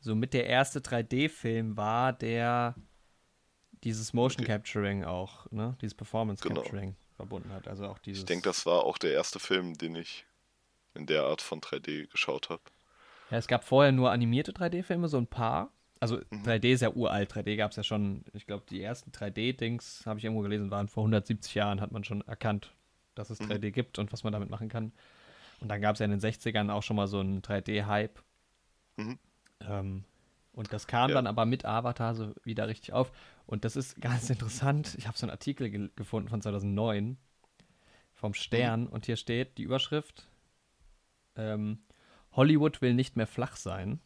so 0.00 0.14
mit 0.14 0.34
der 0.34 0.46
erste 0.46 0.80
3D-Film 0.80 1.76
war, 1.76 2.12
der 2.12 2.74
dieses 3.84 4.12
Motion 4.12 4.44
Okay. 4.44 4.52
Capturing 4.52 5.04
auch, 5.04 5.50
ne, 5.50 5.76
dieses 5.80 5.94
Performance 5.94 6.42
Genau. 6.42 6.62
Capturing 6.62 6.96
verbunden 7.16 7.52
hat. 7.52 7.68
Also 7.68 7.86
auch 7.88 7.98
dieses. 7.98 8.22
Ich 8.22 8.26
denke, 8.26 8.44
das 8.44 8.66
war 8.66 8.84
auch 8.84 8.98
der 8.98 9.12
erste 9.12 9.40
Film, 9.40 9.76
den 9.76 9.96
ich 9.96 10.24
in 10.94 11.06
der 11.06 11.24
Art 11.24 11.42
von 11.42 11.60
3D 11.60 12.06
geschaut 12.10 12.50
habe. 12.50 12.62
Ja, 13.30 13.38
es 13.38 13.48
gab 13.48 13.64
vorher 13.64 13.92
nur 13.92 14.10
animierte 14.10 14.52
3D-Filme, 14.52 15.08
so 15.08 15.18
ein 15.18 15.26
paar. 15.26 15.72
Also 16.00 16.18
Mhm. 16.30 16.42
3D 16.44 16.72
ist 16.72 16.80
ja 16.82 16.90
uralt. 16.90 17.32
3D 17.34 17.56
gab 17.56 17.70
es 17.70 17.76
ja 17.76 17.82
schon, 17.82 18.24
ich 18.34 18.46
glaube, 18.46 18.64
die 18.68 18.82
ersten 18.82 19.10
3D-Dings, 19.12 20.04
habe 20.04 20.18
ich 20.18 20.24
irgendwo 20.24 20.42
gelesen, 20.42 20.70
waren 20.70 20.88
vor 20.88 21.04
170 21.04 21.54
Jahren, 21.54 21.80
hat 21.80 21.92
man 21.92 22.04
schon 22.04 22.20
erkannt, 22.22 22.74
dass 23.14 23.30
es 23.30 23.40
Mhm. 23.40 23.52
3D 23.52 23.70
gibt 23.70 23.98
und 23.98 24.12
was 24.12 24.24
man 24.24 24.32
damit 24.32 24.50
machen 24.50 24.68
kann. 24.68 24.92
Und 25.60 25.68
dann 25.68 25.80
gab 25.80 25.94
es 25.94 26.00
ja 26.00 26.04
in 26.04 26.10
den 26.10 26.20
60ern 26.20 26.70
auch 26.70 26.82
schon 26.82 26.96
mal 26.96 27.06
so 27.06 27.20
einen 27.20 27.40
3D-Hype. 27.40 28.20
Mhm. 28.96 29.18
Ähm, 29.60 30.04
und 30.52 30.72
das 30.72 30.86
kam 30.86 31.10
Ja. 31.10 31.14
dann 31.14 31.26
aber 31.28 31.46
mit 31.46 31.64
Avatar 31.64 32.14
so 32.14 32.34
wieder 32.44 32.68
richtig 32.68 32.92
auf. 32.92 33.12
Und 33.46 33.64
das 33.64 33.76
ist 33.76 34.00
ganz 34.00 34.28
interessant. 34.28 34.94
Ich 34.98 35.06
habe 35.06 35.16
so 35.16 35.24
einen 35.24 35.30
Artikel 35.30 35.70
ge 35.70 35.88
gefunden 35.96 36.28
von 36.28 36.42
2009 36.42 37.16
vom 38.14 38.34
Stern 38.34 38.86
und 38.88 39.06
hier 39.06 39.16
steht 39.16 39.56
die 39.56 39.62
Überschrift: 39.62 40.26
ähm, 41.36 41.82
Hollywood 42.32 42.82
will 42.82 42.94
nicht 42.94 43.16
mehr 43.16 43.26
flach 43.26 43.56
sein. 43.56 44.00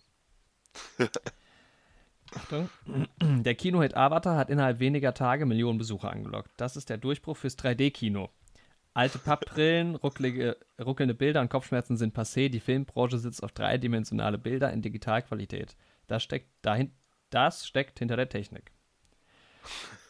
Achtung. 2.35 2.69
Der 3.21 3.55
Kinohit 3.55 3.97
Avatar 3.97 4.37
hat 4.37 4.51
innerhalb 4.51 4.81
weniger 4.81 5.15
Tage 5.15 5.47
Millionen 5.47 5.79
Besucher 5.79 6.11
angelockt. 6.11 6.51
Das 6.57 6.77
ist 6.77 6.91
der 6.91 6.99
Durchbruch 6.99 7.37
fürs 7.37 7.57
3D-Kino. 7.59 8.31
Alte 8.95 9.19
Pappbrillen, 9.19 9.95
ruckelige, 9.95 10.57
ruckelnde 10.83 11.15
Bilder 11.15 11.41
und 11.43 11.51
Kopfschmerzen 11.51 11.97
sind 11.97 12.17
passé. 12.17 12.49
Die 12.49 12.61
Filmbranche 12.61 13.19
sitzt 13.19 13.43
auf 13.43 13.53
dreidimensionale 13.53 14.39
Bilder 14.39 14.73
in 14.73 14.83
Digitalqualität. 14.83 15.77
Das 16.07 16.23
steckt, 16.23 16.49
dahin, 16.63 16.93
das 17.31 17.67
steckt 17.67 17.99
hinter 17.99 18.17
der 18.17 18.29
Technik. 18.29 18.73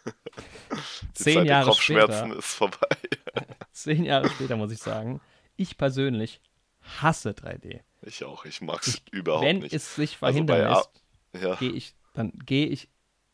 Die 0.06 1.12
Zehn 1.14 1.34
Zeit 1.38 1.46
Jahre 1.46 1.70
Kopfschmerzen 1.70 2.26
später, 2.26 2.38
ist 2.38 2.54
vorbei. 2.54 2.96
zehn 3.72 4.04
Jahre 4.04 4.28
später 4.30 4.56
muss 4.56 4.70
ich 4.70 4.78
sagen, 4.78 5.20
ich 5.56 5.76
persönlich 5.76 6.40
hasse 7.00 7.30
3D. 7.34 7.80
Ich 8.02 8.24
auch. 8.24 8.44
Ich 8.44 8.60
mag 8.60 8.86
es 8.86 9.02
überhaupt 9.10 9.44
Wenn 9.44 9.58
nicht. 9.60 9.72
es 9.74 9.94
sich 9.96 10.10
Also 10.12 10.18
verhindern 10.18 10.58
bei 10.58 10.66
A- 10.66 10.78
lässt, 10.78 10.90
ja, 11.44 11.54
gehe 11.56 11.72
ich, 11.72 11.94
dann 12.14 12.32
gehe 12.44 12.66
ich 12.66 12.88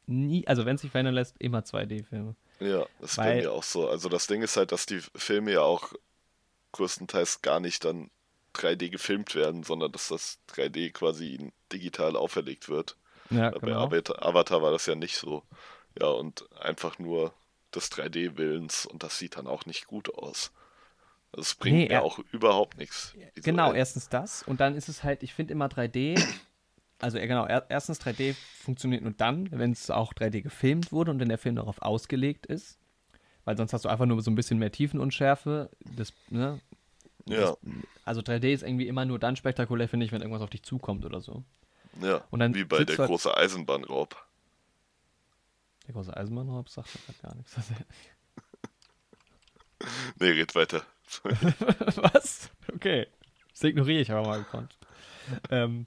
nie, 0.07 0.47
also 0.47 0.65
wenn 0.67 0.77
es 0.77 0.83
sich 0.83 0.91
verhindern 0.91 1.15
lässt, 1.15 1.37
immer 1.41 1.61
2D-Filme. 1.65 2.35
ja, 2.61 2.87
das 3.01 3.11
ist 3.13 3.17
bei 3.17 3.25
weil- 3.27 3.43
mir 3.43 3.53
auch 3.53 3.63
so. 3.63 3.89
Also 3.89 4.09
das 4.09 4.27
Ding 4.27 4.43
ist 4.43 4.57
halt, 4.57 4.73
dass 4.73 4.87
die 4.87 5.01
Filme 5.15 5.53
ja 5.53 5.63
auch 5.63 5.93
größtenteils 6.73 7.43
gar 7.43 7.61
nicht 7.61 7.85
dann 7.85 8.11
3D 8.55 8.91
gefilmt 8.91 9.35
werden, 9.35 9.63
sondern 9.63 9.93
dass 9.93 10.09
das 10.09 10.39
3D 10.49 10.91
quasi 10.93 11.53
digital 11.73 12.17
auferlegt 12.17 12.69
wird. 12.69 12.97
Ja, 13.31 13.51
Bei 13.51 13.59
genau. 13.61 13.85
Avatar, 13.85 14.23
Avatar 14.27 14.63
war 14.63 14.71
das 14.73 14.87
ja 14.87 14.95
nicht 14.95 15.17
so. 15.17 15.43
Ja, 15.99 16.09
und 16.09 16.51
einfach 16.61 16.99
nur 16.99 17.33
des 17.75 17.91
3D-Willens 17.93 18.87
und 18.87 19.03
das 19.03 19.19
sieht 19.19 19.37
dann 19.37 19.47
auch 19.47 19.65
nicht 19.67 19.87
gut 19.87 20.15
aus. 20.15 20.53
Das 21.33 21.55
bringt 21.55 21.77
Nee, 21.77 21.85
mir 21.85 21.91
er- 21.95 22.03
auch 22.03 22.19
überhaupt 22.33 22.77
nichts. 22.79 23.15
Genau, 23.37 23.65
visuell. 23.69 23.79
erstens 23.79 24.09
das 24.11 24.43
und 24.43 24.61
dann 24.61 24.75
ist 24.77 24.89
es 24.89 25.03
halt, 25.03 25.23
ich 25.23 25.33
finde 25.33 25.53
immer 25.53 25.67
3D, 25.69 26.23
also 26.99 27.19
ja, 27.19 27.27
genau, 27.27 27.47
er, 27.47 27.65
erstens 27.71 28.01
3D 28.01 28.35
funktioniert 28.35 29.03
nur 29.03 29.13
dann, 29.13 29.51
wenn 29.51 29.73
es 29.73 29.91
auch 29.91 30.13
3D 30.13 30.43
gefilmt 30.43 30.93
wurde 30.93 31.11
und 31.11 31.21
wenn 31.21 31.29
der 31.31 31.39
Film 31.39 31.57
darauf 31.57 31.81
ausgelegt 31.81 32.45
ist, 32.47 32.79
weil 33.45 33.57
sonst 33.57 33.73
hast 33.73 33.85
du 33.85 33.89
einfach 33.89 34.05
nur 34.07 34.21
so 34.23 34.31
ein 34.31 34.35
bisschen 34.35 34.59
mehr 34.59 34.71
Tiefenunschärfe, 34.71 35.71
das, 35.97 36.13
ne? 36.29 36.61
Ja, 37.27 37.57
Also 38.05 38.21
3D 38.21 38.53
ist 38.53 38.63
irgendwie 38.63 38.89
immer 38.89 39.05
nur 39.05 39.19
dann 39.19 39.37
spektakulär, 39.37 39.89
finde 39.89 40.05
ich, 40.05 40.13
wenn 40.13 40.21
irgendwas 40.23 40.43
auf 40.43 40.51
dich 40.51 40.63
zukommt 40.65 41.05
oder 41.05 41.21
so. 41.21 41.45
ja. 42.01 42.23
Und 42.31 42.41
dann 42.41 42.55
Wie 42.55 42.65
bei 42.65 42.85
der 42.85 42.99
halt- 42.99 43.09
große 43.09 43.35
Eisenbahnraub. 43.37 44.17
Der 45.87 45.95
große 45.95 46.17
Eisenbahnraub 46.17 46.69
sagt 46.69 46.89
mir 47.09 47.15
gar 47.23 47.35
nichts. 47.37 47.57
Nee, 50.21 50.31
red 50.31 50.55
weiter. 50.55 50.83
Was? 51.25 52.51
Okay. 52.75 53.07
Das 53.51 53.65
ignoriere 53.65 54.01
ich 54.01 54.11
aber 54.11 54.27
mal 54.27 54.39
gekonnt. 54.39 54.77
ähm, 55.51 55.85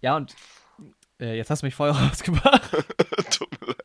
ja, 0.00 0.16
und 0.16 0.34
äh, 1.20 1.36
jetzt 1.36 1.50
hast 1.50 1.62
du 1.62 1.66
mich 1.66 1.74
voll 1.74 1.90
rausgebracht. 1.90 2.70
Tut 3.30 3.60
mir 3.60 3.66
leid. 3.68 3.78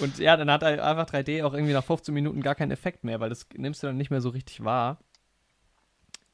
Und 0.00 0.18
ja, 0.18 0.36
dann 0.36 0.50
hat 0.50 0.64
einfach 0.64 1.06
3D 1.06 1.44
auch 1.44 1.52
irgendwie 1.52 1.74
nach 1.74 1.84
15 1.84 2.14
Minuten 2.14 2.40
gar 2.42 2.54
keinen 2.54 2.70
Effekt 2.70 3.04
mehr, 3.04 3.20
weil 3.20 3.28
das 3.28 3.46
nimmst 3.54 3.82
du 3.82 3.86
dann 3.86 3.96
nicht 3.96 4.10
mehr 4.10 4.20
so 4.20 4.30
richtig 4.30 4.64
wahr. 4.64 4.98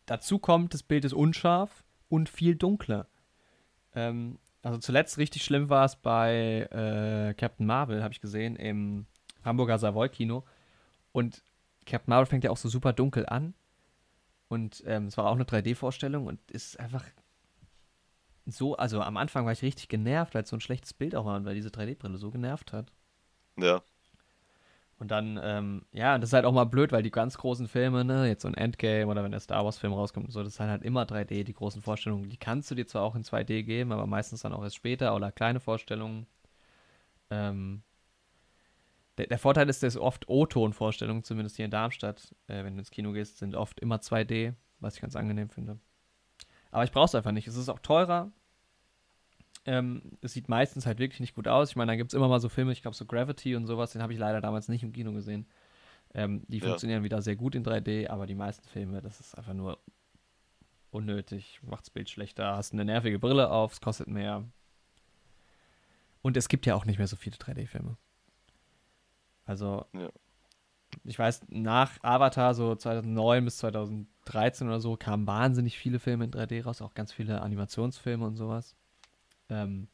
Dazu 0.05 0.39
kommt, 0.39 0.73
das 0.73 0.85
Bild 0.85 1.05
ist 1.05 1.15
unscharf 1.15 1.83
und 2.09 2.29
viel 2.29 2.55
dunkler. 2.55 3.09
Ähm, 3.95 4.39
also 4.63 4.79
zuletzt 4.79 5.19
richtig 5.19 5.45
schlimm 5.45 5.69
war 5.69 5.85
es 5.85 5.97
bei 5.97 6.69
äh, 6.71 7.35
Captain 7.35 7.67
Marvel, 7.67 8.03
habe 8.03 8.13
ich 8.13 8.21
gesehen, 8.21 8.57
im 8.57 9.07
Hamburger 9.45 9.79
Savoy-Kino. 9.79 10.45
Und 11.17 11.43
Captain 11.87 12.11
Marvel 12.11 12.27
fängt 12.27 12.45
ja 12.45 12.51
auch 12.51 12.59
so 12.59 12.69
super 12.69 12.93
dunkel 12.93 13.25
an. 13.25 13.55
Und 14.49 14.83
ähm, 14.87 15.07
es 15.07 15.17
war 15.17 15.27
auch 15.27 15.35
eine 15.35 15.47
3D-Vorstellung 15.47 16.27
und 16.27 16.39
ist 16.51 16.79
einfach 16.79 17.05
so, 18.45 18.77
also 18.77 19.01
am 19.01 19.17
Anfang 19.17 19.47
war 19.47 19.53
ich 19.53 19.63
richtig 19.63 19.89
genervt, 19.89 20.35
weil 20.35 20.43
es 20.43 20.51
so 20.51 20.57
ein 20.57 20.61
schlechtes 20.61 20.93
Bild 20.93 21.15
auch 21.17 21.25
war, 21.25 21.43
weil 21.47 21.55
diese 21.55 21.71
3D-Brille 21.71 22.19
so 22.19 22.31
genervt 22.31 22.73
hat. 22.73 22.93
Ja, 23.57 23.83
Und 24.99 25.11
dann, 25.11 25.39
ähm, 25.43 25.85
ja, 25.93 26.19
das 26.19 26.31
ist 26.31 26.33
halt 26.33 26.47
auch 26.47 26.53
mal 26.53 26.65
blöd, 26.65 26.91
weil 26.91 27.03
die 27.03 27.11
ganz 27.11 27.37
großen 27.37 27.69
Filme, 27.69 28.03
ne, 28.05 28.27
jetzt 28.29 28.43
so 28.43 28.49
ein 28.49 28.55
Endgame 28.55 29.07
oder 29.11 29.23
wenn 29.23 29.31
der 29.31 29.41
Star 29.41 29.63
Wars-Film 29.65 29.93
rauskommt 29.93 30.27
und 30.27 30.33
so, 30.33 30.43
das 30.43 30.55
ist 30.55 30.61
halt, 30.61 30.71
halt 30.71 30.83
immer 30.85 31.05
3D, 31.05 31.45
die 31.45 31.53
großen 31.53 31.83
Vorstellungen. 31.83 32.31
Die 32.31 32.39
kannst 32.39 32.71
du 32.71 32.75
dir 32.75 32.87
zwar 32.87 33.03
auch 33.03 33.15
in 33.15 33.23
2D 33.23 33.63
geben, 33.63 33.93
aber 33.93 34.07
meistens 34.07 34.41
dann 34.43 34.55
auch 34.55 34.63
erst 34.63 34.77
später 34.77 35.15
oder 35.15 35.33
kleine 35.33 35.61
Vorstellungen. 35.61 36.27
Ähm, 37.31 37.83
der, 39.19 39.27
der 39.27 39.39
Vorteil 39.39 39.69
ist, 39.69 39.83
dass 39.83 39.97
oft 39.97 40.29
O-Ton-Vorstellungen, 40.29 41.25
zumindest 41.25 41.57
hier 41.57 41.65
in 41.65 41.71
Darmstadt, 41.71 42.35
äh, 42.49 42.65
wenn 42.65 42.75
du 42.75 42.81
ins 42.81 42.91
Kino 42.91 43.13
gehst, 43.13 43.39
sind 43.39 43.55
oft 43.55 43.81
immer 43.81 43.97
2D, 43.97 44.55
was 44.81 44.97
ich 44.97 45.01
ganz 45.01 45.17
angenehm 45.17 45.49
finde. 45.49 45.79
Aber 46.71 46.85
ich 46.85 46.93
brauche 46.93 47.07
es 47.07 47.15
einfach 47.15 47.33
nicht. 47.33 47.47
Es 47.49 47.57
ist 47.57 47.69
auch 47.69 47.79
teurer. 47.79 48.31
Ähm, 49.65 50.03
es 50.21 50.33
sieht 50.33 50.49
meistens 50.49 50.87
halt 50.87 50.99
wirklich 50.99 51.21
nicht 51.21 51.35
gut 51.35 51.49
aus. 51.49 51.71
Ich 51.71 51.77
meine, 51.77 51.93
da 51.93 51.97
gibt 51.97 52.13
es 52.13 52.15
immer 52.15 52.29
mal 52.29 52.41
so 52.41 52.49
Filme, 52.49 52.73
ich 52.73 52.83
glaube 52.83 52.97
so 52.97 53.05
Gravity 53.07 53.57
und 53.57 53.67
sowas, 53.67 53.93
den 53.93 54.03
habe 54.03 54.13
ich 54.13 54.19
leider 54.19 54.41
damals 54.41 54.69
nicht 54.69 54.83
im 54.83 54.93
Kino 54.93 55.13
gesehen. 55.13 55.47
Ähm, 56.15 56.45
die 56.49 56.59
Ja. 56.59 56.67
funktionieren 56.67 57.03
wieder 57.03 57.21
sehr 57.23 57.37
gut 57.37 57.55
in 57.55 57.65
3D, 57.65 58.09
aber 58.09 58.27
die 58.27 58.35
meisten 58.35 58.69
Filme, 58.69 59.01
das 59.03 59.19
ist 59.21 59.37
einfach 59.37 59.55
nur 59.55 59.79
unnötig, 60.91 61.61
macht 61.63 61.83
das 61.83 61.91
Bild 61.91 62.09
schlechter, 62.09 62.57
hast 62.57 62.73
eine 62.73 62.85
nervige 62.85 63.19
Brille 63.19 63.51
auf, 63.51 63.73
es 63.73 63.81
kostet 63.81 64.09
mehr. 64.09 64.45
Und 66.23 66.37
es 66.37 66.49
gibt 66.49 66.65
ja 66.67 66.75
auch 66.75 66.85
nicht 66.85 66.99
mehr 66.99 67.07
so 67.07 67.17
viele 67.17 67.37
3D-Filme. 67.37 67.97
Also, 69.47 69.87
Ja. 69.93 70.09
ich 71.05 71.19
weiß, 71.19 71.43
nach 71.49 71.93
Avatar, 72.03 72.55
so 72.55 72.75
2009 72.75 73.45
bis 73.45 73.59
2013 73.59 74.67
oder 74.67 74.81
so, 74.81 74.97
kamen 74.97 75.27
wahnsinnig 75.27 75.79
viele 75.79 75.99
Filme 75.99 76.25
in 76.25 76.31
3D 76.31 76.63
raus, 76.65 76.83
auch 76.83 76.95
ganz 76.95 77.13
viele 77.13 77.41
Animationsfilme 77.43 78.27
und 78.27 78.37
sowas. 78.37 78.77
Ähm, 79.49 79.89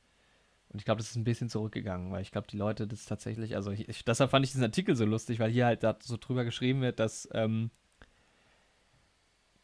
und 0.71 0.79
ich 0.79 0.85
glaube, 0.87 0.99
das 0.99 1.11
ist 1.11 1.17
ein 1.17 1.25
bisschen 1.25 1.51
zurückgegangen, 1.51 2.11
weil 2.13 2.23
ich 2.23 2.31
glaube, 2.33 2.47
die 2.49 2.57
Leute 2.57 2.87
das 2.89 3.05
tatsächlich, 3.05 3.55
also 3.57 3.71
ich, 3.73 4.05
deshalb 4.05 4.31
fand 4.31 4.45
ich 4.47 4.53
diesen 4.53 4.65
Artikel 4.65 4.97
so 4.97 5.05
lustig, 5.05 5.39
weil 5.39 5.51
hier 5.51 5.67
halt 5.67 5.83
da 5.83 5.97
so 6.03 6.17
drüber 6.17 6.45
geschrieben 6.45 6.81
wird, 6.81 6.99
dass 6.99 7.29
ähm, 7.35 7.71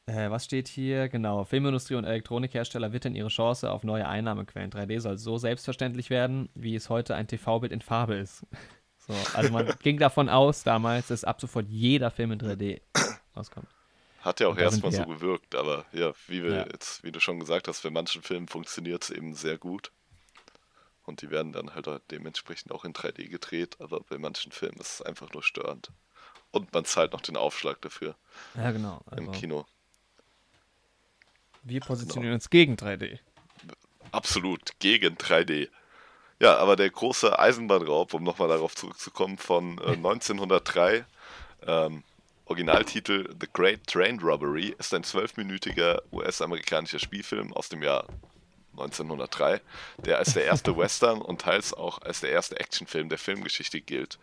Äh, 0.07 0.31
was 0.31 0.44
steht 0.46 0.68
hier? 0.68 1.09
Genau. 1.11 1.44
Filmindustrie 1.44 1.94
und 1.96 2.05
Elektronikhersteller 2.05 2.92
wittern 2.94 3.14
ihre 3.14 3.29
Chance 3.29 3.70
auf 3.70 3.85
neue 3.85 4.09
Einnahmequellen. 4.09 4.70
3D 4.70 5.01
soll 5.01 5.18
so 5.18 5.37
selbstverständlich 5.37 6.09
werden, 6.09 6.48
wie 6.55 6.74
es 6.74 6.88
heute 6.88 7.14
ein 7.14 7.27
TV-Bild 7.27 7.72
in 7.72 7.81
Farbe 7.83 8.14
ist. 8.14 8.46
so, 9.09 9.14
also 9.35 9.51
man 9.53 9.66
ging 9.83 9.99
davon 9.99 10.29
aus 10.29 10.62
damals, 10.62 11.09
dass 11.09 11.25
ab 11.25 11.40
sofort 11.40 11.66
jeder 11.68 12.11
Film 12.11 12.33
in 12.33 12.38
3D 12.40 12.81
rauskommt. 13.37 13.68
Hat 14.21 14.40
ja 14.40 14.49
auch 14.49 14.57
erstmal 14.57 14.92
so 14.92 15.05
gewirkt, 15.07 15.55
aber 15.55 15.87
ja, 15.92 16.12
wie 16.27 16.42
wir 16.42 16.57
Ja. 16.59 16.66
jetzt, 16.73 17.03
wie 17.05 17.12
du 17.12 17.21
schon 17.21 17.40
gesagt 17.40 17.68
hast, 17.68 17.83
bei 17.83 17.90
manchen 17.90 18.23
Filmen 18.23 18.49
funktioniert 18.49 19.03
es 19.05 19.11
eben 19.11 19.35
sehr 19.35 19.59
gut. 19.59 19.90
Und 21.07 21.23
die 21.23 21.31
werden 21.31 21.53
dann 21.53 21.75
halt 21.75 21.88
auch 21.88 22.01
dementsprechend 22.11 22.71
auch 22.73 22.85
in 22.85 22.92
3D 22.92 23.29
gedreht, 23.29 23.77
aber 23.81 24.01
bei 24.01 24.18
manchen 24.18 24.53
Filmen 24.53 24.79
ist 24.79 24.94
es 24.94 25.03
einfach 25.03 25.33
nur 25.33 25.42
störend. 25.42 25.90
Und 26.51 26.73
man 26.75 26.85
zahlt 26.85 27.12
noch 27.12 27.21
den 27.23 27.37
Aufschlag 27.37 27.81
dafür 27.81 28.14
Ja, 28.57 28.71
genau. 28.73 29.01
im 29.12 29.18
Also, 29.18 29.31
Kino. 29.33 29.66
wir 31.62 31.81
positionieren 31.81 32.35
uns 32.35 32.51
gegen 32.51 32.75
3D. 32.75 33.18
Absolut 34.11 34.79
gegen 34.81 35.16
3D. 35.16 35.68
Ja, 36.40 36.57
aber 36.57 36.77
der 36.77 36.88
große 36.88 37.37
Eisenbahnraub, 37.38 38.14
um 38.14 38.22
nochmal 38.22 38.48
darauf 38.48 38.77
zurückzukommen, 38.77 39.38
von 39.38 39.79
äh, 39.79 39.92
1903, 39.92 41.05
ähm, 41.66 42.05
Originaltitel 42.44 43.29
The 43.38 43.48
Great 43.53 43.87
Train 43.87 44.20
Robbery, 44.20 44.74
ist 44.79 44.94
ein 44.94 45.05
zwölfminütiger 45.05 46.01
US-amerikanischer 46.12 46.98
Spielfilm 46.98 47.53
aus 47.53 47.68
dem 47.68 47.83
Jahr 47.83 48.07
1903, 48.72 49.61
der 49.98 50.18
als 50.18 50.35
der 50.35 50.44
erste 50.44 50.77
Western 50.79 51.20
und 51.20 51.40
teils 51.40 51.74
auch 51.74 52.01
als 52.03 52.20
der 52.20 52.31
erste 52.31 52.59
Actionfilm 52.59 53.09
der 53.09 53.18
Filmgeschichte 53.18 53.81
gilt. 53.81 54.18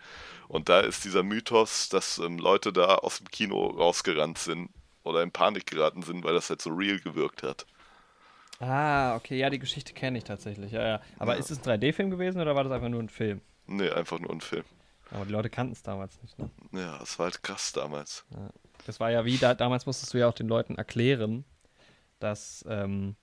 Und 0.48 0.70
da 0.70 0.80
ist 0.80 1.04
dieser 1.04 1.24
Mythos, 1.24 1.90
dass 1.90 2.18
ähm, 2.18 2.38
Leute 2.38 2.72
da 2.72 2.96
aus 2.96 3.18
dem 3.18 3.30
Kino 3.30 3.68
rausgerannt 3.68 4.38
sind 4.38 4.70
oder 5.04 5.22
in 5.22 5.32
Panik 5.32 5.68
geraten 5.68 6.02
sind, 6.02 6.24
weil 6.24 6.34
das 6.34 6.50
halt 6.50 6.62
so 6.62 6.70
real 6.70 7.00
gewirkt 7.00 7.44
hat. 7.44 7.66
Ah, 8.60 9.16
okay, 9.16 9.38
ja, 9.38 9.50
die 9.50 9.60
Geschichte 9.60 9.94
kenne 9.94 10.18
ich 10.18 10.24
tatsächlich. 10.24 10.72
Ja, 10.72 10.88
ja. 10.88 11.02
Aber 11.20 11.34
Ja. 11.34 11.40
ist 11.40 11.52
es 11.52 11.60
ein 11.60 11.64
3D-Film 11.80 12.10
gewesen 12.10 12.40
oder 12.42 12.56
war 12.56 12.64
das 12.64 12.72
einfach 12.72 12.90
nur 12.90 13.02
ein 13.04 13.10
Film? 13.10 13.42
Nee, 13.68 13.90
einfach 13.90 14.20
nur 14.20 14.32
ein 14.32 14.42
Film. 14.42 14.64
Aber 15.12 15.26
die 15.26 15.32
Leute 15.32 15.50
kannten 15.50 15.74
es 15.74 15.84
damals 15.84 16.20
nicht, 16.22 16.38
ne? 16.40 16.50
Ja, 16.72 17.00
es 17.02 17.20
war 17.20 17.26
halt 17.26 17.44
krass 17.44 17.74
damals. 17.74 18.26
Das 18.86 19.00
war 19.00 19.12
ja 19.12 19.26
wie, 19.26 19.38
da, 19.38 19.54
damals 19.54 19.86
musstest 19.86 20.14
du 20.14 20.18
ja 20.20 20.28
auch 20.28 20.34
den 20.34 20.48
Leuten 20.48 20.76
erklären, 20.76 21.44
dass 22.20 22.64
ähm, 22.68 23.16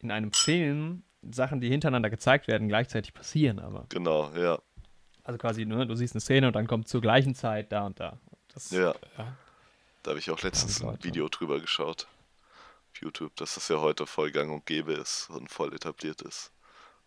in 0.00 0.10
einem 0.10 0.32
Film 0.32 1.02
Sachen, 1.30 1.60
die 1.60 1.68
hintereinander 1.68 2.10
gezeigt 2.10 2.48
werden, 2.48 2.68
gleichzeitig 2.68 3.14
passieren, 3.14 3.58
aber. 3.60 3.86
Genau, 3.90 4.30
ja. 4.34 4.58
Also 5.24 5.38
quasi, 5.38 5.64
ne, 5.64 5.86
du 5.86 5.94
siehst 5.94 6.14
eine 6.14 6.20
Szene 6.20 6.48
und 6.48 6.56
dann 6.56 6.66
kommt 6.66 6.88
zur 6.88 7.00
gleichen 7.00 7.34
Zeit 7.36 7.70
da 7.70 7.86
und 7.86 8.00
da. 8.00 8.18
Das, 8.52 8.70
Ja. 8.72 8.94
ja. 9.16 9.36
Da 10.02 10.10
habe 10.10 10.18
ich 10.18 10.30
auch 10.32 10.42
letztens 10.42 10.80
Ja, 10.80 10.90
ein. 10.90 11.04
Video 11.04 11.28
drüber 11.28 11.60
geschaut. 11.60 12.08
YouTube, 13.02 13.34
dass 13.36 13.54
das 13.54 13.68
ja 13.68 13.80
heute 13.80 14.06
voll 14.06 14.30
gang 14.30 14.50
und 14.52 14.66
gäbe 14.66 14.92
ist 14.92 15.28
und 15.30 15.50
voll 15.50 15.74
etabliert 15.74 16.22
ist. 16.22 16.52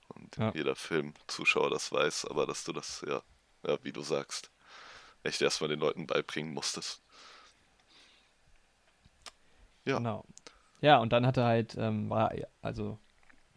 Und 0.09 0.35
Ja. 0.37 0.51
jeder 0.53 0.75
Filmzuschauer 0.75 1.69
das 1.69 1.91
weiß, 1.91 2.25
aber 2.25 2.45
dass 2.45 2.63
du 2.63 2.73
das, 2.73 3.03
ja, 3.07 3.21
ja, 3.65 3.77
wie 3.83 3.91
du 3.91 4.01
sagst, 4.01 4.51
echt 5.23 5.41
erstmal 5.41 5.69
den 5.69 5.79
Leuten 5.79 6.05
beibringen 6.05 6.53
musstest. 6.53 7.01
Ja. 9.85 9.97
Genau. 9.97 10.25
Ja, 10.81 10.99
und 10.99 11.13
dann 11.13 11.25
hatte 11.25 11.43
halt, 11.43 11.75
ähm, 11.77 12.09
war 12.09 12.31
also 12.61 12.99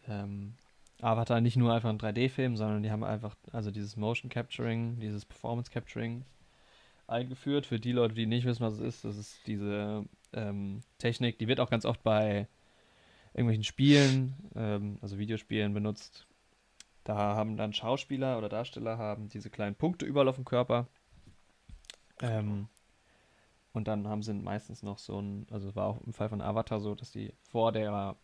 ähm, 0.07 0.55
Avatar 1.01 1.41
nicht 1.41 1.57
nur 1.57 1.73
einfach 1.73 1.89
ein 1.89 1.99
3D-Film, 1.99 2.57
sondern 2.57 2.83
die 2.83 2.91
haben 2.91 3.03
einfach, 3.03 3.35
also 3.51 3.71
dieses 3.71 3.95
Motion 3.95 4.29
Capturing, 4.29 4.99
dieses 4.99 5.25
Performance 5.25 5.71
Capturing 5.71 6.25
eingeführt. 7.07 7.65
Für 7.65 7.79
die 7.79 7.91
Leute, 7.91 8.15
die 8.15 8.25
nicht 8.25 8.45
wissen, 8.45 8.63
was 8.65 8.73
es 8.75 8.79
ist, 8.79 9.05
das 9.05 9.17
ist 9.17 9.39
diese 9.47 10.05
ähm, 10.33 10.81
Technik, 10.97 11.39
die 11.39 11.47
wird 11.47 11.59
auch 11.59 11.69
ganz 11.69 11.85
oft 11.85 12.03
bei 12.03 12.47
irgendwelchen 13.33 13.63
Spielen, 13.63 14.35
ähm, 14.55 14.97
also 15.01 15.17
Videospielen 15.17 15.73
benutzt. 15.73 16.25
Da 17.03 17.15
haben 17.15 17.57
dann 17.57 17.73
Schauspieler 17.73 18.37
oder 18.37 18.49
Darsteller 18.49 18.97
haben 18.97 19.29
diese 19.29 19.49
kleinen 19.49 19.75
Punkte 19.75 20.05
überall 20.05 20.27
auf 20.27 20.35
dem 20.35 20.45
Körper. 20.45 20.87
Ähm, 22.21 22.67
und 23.71 23.87
dann 23.87 24.07
haben 24.07 24.23
sie 24.23 24.33
meistens 24.33 24.83
noch 24.83 24.97
so 24.97 25.21
ein, 25.21 25.47
also 25.51 25.73
war 25.75 25.85
auch 25.85 26.01
im 26.01 26.13
Fall 26.13 26.29
von 26.29 26.41
Avatar 26.41 26.79
so, 26.79 26.95
dass 26.95 27.11
die 27.11 27.33
vor 27.49 27.71
der, 27.71 28.15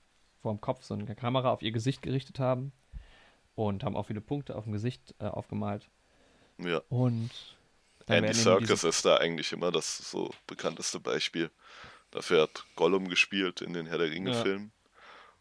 vor 0.42 0.54
dem 0.54 0.62
Kopf 0.62 0.84
so 0.84 0.94
eine 0.94 1.16
Kamera 1.16 1.52
auf 1.52 1.62
ihr 1.62 1.72
Gesicht 1.72 2.02
gerichtet 2.02 2.40
haben 2.40 2.72
und 3.56 3.84
haben 3.84 3.96
auch 3.96 4.08
viele 4.08 4.22
Punkte 4.22 4.56
auf 4.56 4.66
dem 4.66 4.74
Gesicht 4.74 5.16
äh, 5.20 5.26
aufgemalt. 5.26 5.90
Ja. 6.58 6.82
Und 6.90 7.32
Andy 8.08 8.34
diese, 8.34 8.88
ist 8.88 9.06
da 9.06 9.18
eigentlich 9.18 9.52
immer 9.52 9.72
das 9.72 9.98
so 9.98 10.32
bekannteste 10.48 11.00
Beispiel. 11.00 11.50
Dafür 12.16 12.44
hat 12.44 12.64
Gollum 12.78 13.10
gespielt 13.10 13.60
in 13.60 13.74
den 13.74 13.88
Herr 13.88 13.98
der 13.98 14.08
Ja. 14.08 14.14
Ringe-Filmen. 14.14 14.72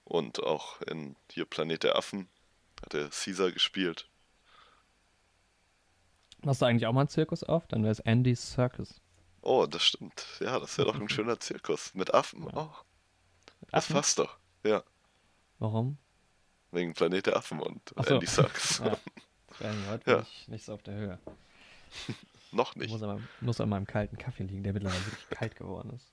Und 0.03 0.43
auch 0.43 0.81
in 0.83 1.15
hier 1.31 1.45
Planet 1.45 1.85
der 1.85 1.95
Affen 1.97 2.29
hat 2.83 2.95
er 2.95 3.09
Caesar 3.11 3.53
gespielt. 3.53 4.09
machst 6.43 6.61
du 6.61 6.67
eigentlich 6.67 6.87
auch 6.87 6.93
mal 6.93 7.03
einen 7.03 7.09
Zirkus 7.09 7.45
auf? 7.45 7.69
Dann 7.69 7.85
wäre 7.85 7.93
es 7.93 8.01
Andy's 8.01 8.53
Circus. 8.53 9.01
Oh, 9.41 9.67
das 9.67 9.85
stimmt. 9.85 10.27
Ja, 10.41 10.59
das 10.59 10.77
wäre 10.77 10.89
doch 10.93 11.01
ein 11.01 11.09
schöner 11.09 11.39
Zirkus. 11.39 11.95
Mit 11.95 12.13
Affen 12.13 12.43
Ja. 12.45 12.55
auch. 12.55 12.85
Das 13.71 13.85
Affen? 13.85 13.95
passt 13.95 14.19
doch. 14.19 14.37
Ja, 14.65 14.83
Warum? 15.61 15.97
wegen 16.73 16.93
Planet 16.93 17.27
der 17.27 17.37
Affen 17.37 17.61
und 17.61 17.81
so. 17.97 18.15
Andy 18.15 18.27
Serkis. 18.27 18.79
Ja. 18.81 18.99
Heute 19.89 20.11
Ja. 20.11 20.19
nicht, 20.19 20.49
nicht 20.49 20.65
so 20.65 20.75
auf 20.75 20.83
der 20.83 20.95
Höhe. 20.95 21.19
Noch 22.51 22.75
nicht. 22.75 22.91
Muss 22.91 23.03
an, 23.03 23.09
meinem, 23.11 23.29
muss 23.41 23.61
an 23.61 23.69
meinem 23.69 23.87
kalten 23.87 24.19
Kaffee 24.19 24.43
liegen, 24.43 24.65
der 24.65 24.73
mittlerweile 24.73 25.07
wirklich 25.07 25.29
kalt 25.31 25.55
geworden 25.57 25.91
ist. 25.95 26.11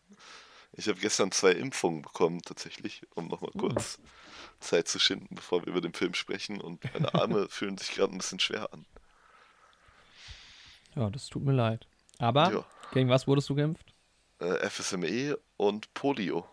Ich 0.73 0.87
habe 0.87 0.99
gestern 0.99 1.31
zwei 1.31 1.51
Impfungen 1.51 2.01
bekommen, 2.01 2.41
tatsächlich, 2.41 3.01
um 3.15 3.27
nochmal 3.27 3.51
Hm. 3.53 3.61
kurz 3.61 3.99
Zeit 4.59 4.87
zu 4.87 4.99
schinden, 4.99 5.35
bevor 5.35 5.61
wir 5.61 5.67
über 5.67 5.81
den 5.81 5.93
Film 5.93 6.13
sprechen. 6.13 6.61
Und 6.61 6.81
meine 6.93 7.13
Arme 7.13 7.47
fühlen 7.49 7.77
sich 7.77 7.91
gerade 7.91 8.13
ein 8.13 8.17
bisschen 8.17 8.39
schwer 8.39 8.71
an. 8.73 8.85
Ja, 10.95 11.09
das 11.09 11.27
tut 11.27 11.43
mir 11.43 11.53
leid. 11.53 11.87
Aber 12.19 12.51
Ja. 12.51 12.65
gegen 12.91 13.09
was 13.09 13.27
wurdest 13.27 13.49
du 13.49 13.55
geimpft? 13.55 13.93
Äh, 14.39 14.69
FSME 14.69 15.37
und 15.57 15.93
Polio. 15.93 16.47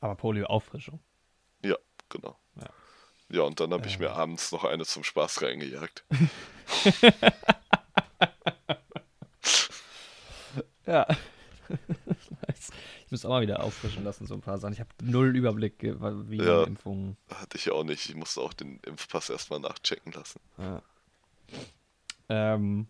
Aber 0.00 0.14
Polio-Auffrischung. 0.16 1.00
Ja, 1.62 1.76
genau. 2.08 2.36
Ja. 2.56 2.68
Ja, 3.28 3.42
und 3.42 3.60
dann 3.60 3.72
habe 3.72 3.86
ich 3.86 3.96
Äh. 3.96 4.00
mir 4.00 4.12
abends 4.12 4.50
noch 4.52 4.64
eine 4.64 4.84
zum 4.84 5.04
Spaß 5.04 5.42
reingejagt. 5.42 6.04
Ja. 10.86 11.06
Muss 13.12 13.26
auch 13.26 13.28
mal 13.28 13.42
wieder 13.42 13.62
auffrischen 13.62 14.04
lassen, 14.04 14.26
so 14.26 14.32
ein 14.32 14.40
paar 14.40 14.56
Sachen. 14.56 14.72
Ich 14.72 14.80
habe 14.80 14.88
null 15.02 15.36
Überblick, 15.36 15.82
wie 15.82 16.38
Ja. 16.38 16.64
Impfungen. 16.64 17.18
Hatte 17.28 17.58
ich 17.58 17.70
auch 17.70 17.84
nicht. 17.84 18.08
Ich 18.08 18.16
musste 18.16 18.40
auch 18.40 18.54
den 18.54 18.80
Impfpass 18.86 19.28
erstmal 19.28 19.60
nachchecken 19.60 20.12
lassen. 20.12 20.40
Ja. 20.56 20.82
Ähm, 22.30 22.86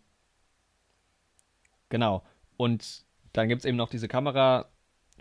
genau. 1.89 2.23
Und 2.57 3.05
dann 3.33 3.49
gibt 3.49 3.63
es 3.63 3.65
eben 3.65 3.77
noch 3.77 3.91
diese 3.91 4.07
Kamera 4.07 4.69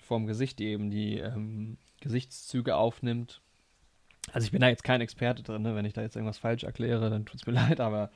vorm 0.04 0.28
Gesicht, 0.28 0.60
die 0.60 0.68
eben 0.68 0.92
die 0.92 1.18
ähm, 1.18 1.80
Gesichtszüge 2.02 2.76
aufnimmt. 2.76 3.42
Also 4.34 4.46
ich 4.46 4.52
bin 4.52 4.62
da 4.62 4.68
jetzt 4.68 4.84
kein 4.84 5.02
Experte 5.02 5.42
drin, 5.42 5.64
ne? 5.64 5.76
wenn 5.76 5.86
ich 5.86 5.94
da 5.94 6.04
jetzt 6.04 6.16
irgendwas 6.16 6.38
falsch 6.38 6.64
erkläre, 6.64 7.10
dann 7.10 7.26
tut 7.26 7.42
es 7.42 7.48
mir 7.48 7.54
leid, 7.70 7.80
aber 7.80 8.12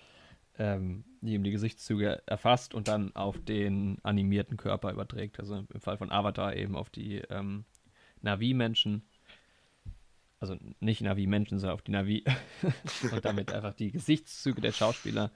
ähm, 0.58 1.04
die 1.22 1.34
eben 1.34 1.44
die 1.44 1.52
Gesichtszüge 1.52 2.22
erfasst 2.26 2.74
und 2.74 2.88
dann 2.88 3.16
auf 3.16 3.40
den 3.44 3.98
animierten 4.04 4.58
Körper 4.58 4.92
überträgt. 4.92 5.40
Also 5.40 5.66
im 5.72 5.82
Fall 5.82 5.98
von 5.98 6.12
Avatar 6.12 6.56
eben 6.56 6.76
auf 6.76 6.90
die 6.90 7.18
ähm, 7.30 7.66
Navi-Menschen. 8.22 9.04
Also 10.40 10.58
nicht 10.80 11.02
Navi-Menschen, 11.02 11.60
sondern 11.60 11.76
auf 11.76 11.82
die 11.82 11.92
Navi. 11.92 12.24
und 13.12 13.26
damit 13.26 13.52
einfach 13.52 13.74
die 13.74 13.92
Gesichtszüge 13.92 14.62
der 14.62 14.72
Schauspieler, 14.72 15.32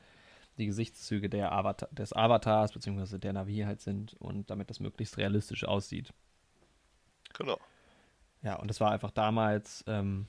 die 0.58 0.66
Gesichtszüge 0.66 1.30
der 1.30 1.52
Avatar, 1.52 1.90
des 1.92 2.14
Avatars 2.14 2.74
bzw. 2.74 3.18
der 3.18 3.34
Navi 3.34 3.60
halt 3.66 3.82
sind 3.82 4.14
und 4.20 4.50
damit 4.50 4.70
das 4.70 4.80
möglichst 4.80 5.18
realistisch 5.18 5.64
aussieht. 5.64 6.14
Genau. 7.34 7.60
Ja, 8.42 8.56
und 8.56 8.70
das 8.70 8.80
war 8.80 8.92
einfach 8.92 9.12
damals, 9.12 9.84
ähm, 9.88 10.28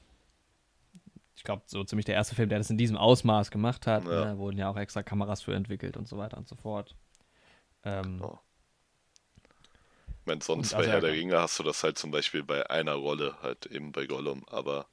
ich 1.41 1.45
glaube, 1.45 1.63
so 1.65 1.83
ziemlich 1.85 2.05
der 2.05 2.17
erste 2.17 2.35
Film, 2.35 2.51
der 2.51 2.59
das 2.59 2.69
in 2.69 2.77
diesem 2.77 2.99
Ausmaß 2.99 3.51
gemacht 3.51 3.87
hat. 3.87 4.05
Ja. 4.05 4.11
Ne? 4.11 4.17
Da 4.27 4.37
wurden 4.37 4.59
ja 4.59 4.69
auch 4.69 4.77
extra 4.77 5.03
Kameras 5.03 5.41
für 5.41 5.55
entwickelt 5.55 5.97
und 5.97 6.07
so 6.07 6.19
weiter 6.19 6.37
und 6.37 6.47
so 6.47 6.55
fort. 6.55 6.95
Ähm, 7.83 8.19
Genau. 8.19 8.39
Ich 10.21 10.27
meine, 10.27 10.43
sonst 10.43 10.73
bei 10.73 10.77
also 10.81 10.91
Herr 10.91 11.01
der 11.01 11.09
er- 11.09 11.17
Ringe 11.17 11.39
hast 11.39 11.59
du 11.59 11.63
das 11.63 11.83
halt 11.83 11.97
zum 11.97 12.11
Beispiel 12.11 12.43
bei 12.45 12.69
einer 12.69 12.93
Rolle, 12.93 13.37
halt 13.41 13.65
eben 13.65 13.91
bei 13.91 14.05
Gollum, 14.05 14.45
aber 14.51 14.87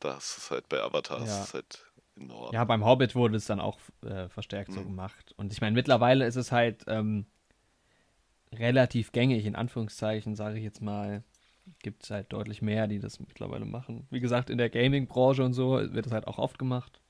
das 0.00 0.36
ist 0.36 0.50
halt 0.50 0.68
bei 0.68 0.82
Avatar, 0.82 1.24
Ja. 1.24 1.44
ist 1.44 1.54
halt 1.54 1.86
enorm. 2.16 2.52
Ja, 2.52 2.64
beim 2.64 2.84
Hobbit 2.84 3.14
wurde 3.14 3.36
es 3.36 3.46
dann 3.46 3.60
auch 3.60 3.78
äh, 4.04 4.28
verstärkt 4.30 4.72
so 4.72 4.80
Mhm. 4.80 4.86
gemacht. 4.86 5.32
Und 5.36 5.52
ich 5.52 5.60
meine, 5.60 5.74
mittlerweile 5.76 6.26
ist 6.26 6.34
es 6.34 6.50
halt 6.50 6.82
ähm, 6.88 7.26
relativ 8.52 9.12
gängig, 9.12 9.46
in 9.46 9.54
Anführungszeichen, 9.54 10.34
sage 10.34 10.58
ich 10.58 10.64
jetzt 10.64 10.82
mal. 10.82 11.22
Gibt 11.80 12.04
es 12.04 12.10
halt 12.10 12.32
deutlich 12.32 12.62
mehr, 12.62 12.86
die 12.86 12.98
das 12.98 13.20
mittlerweile 13.20 13.64
machen. 13.64 14.06
Wie 14.10 14.20
gesagt, 14.20 14.50
in 14.50 14.58
der 14.58 14.70
Gaming-Branche 14.70 15.44
und 15.44 15.52
so 15.52 15.72
wird 15.72 16.06
das 16.06 16.12
halt 16.12 16.26
auch 16.26 16.38
oft 16.38 16.58
gemacht. 16.58 17.00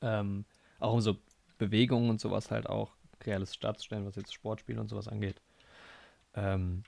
Ähm, 0.00 0.44
auch 0.78 0.92
um 0.94 1.00
so 1.00 1.16
Bewegungen 1.58 2.10
und 2.10 2.20
sowas 2.20 2.50
halt 2.50 2.68
auch 2.68 2.96
realistisch 3.24 3.60
darzustellen, 3.60 4.06
was 4.06 4.16
jetzt 4.16 4.32
Sportspiele 4.32 4.80
und 4.80 4.88
sowas 4.88 5.08
angeht. 5.08 5.40
Ähm, 6.34 6.84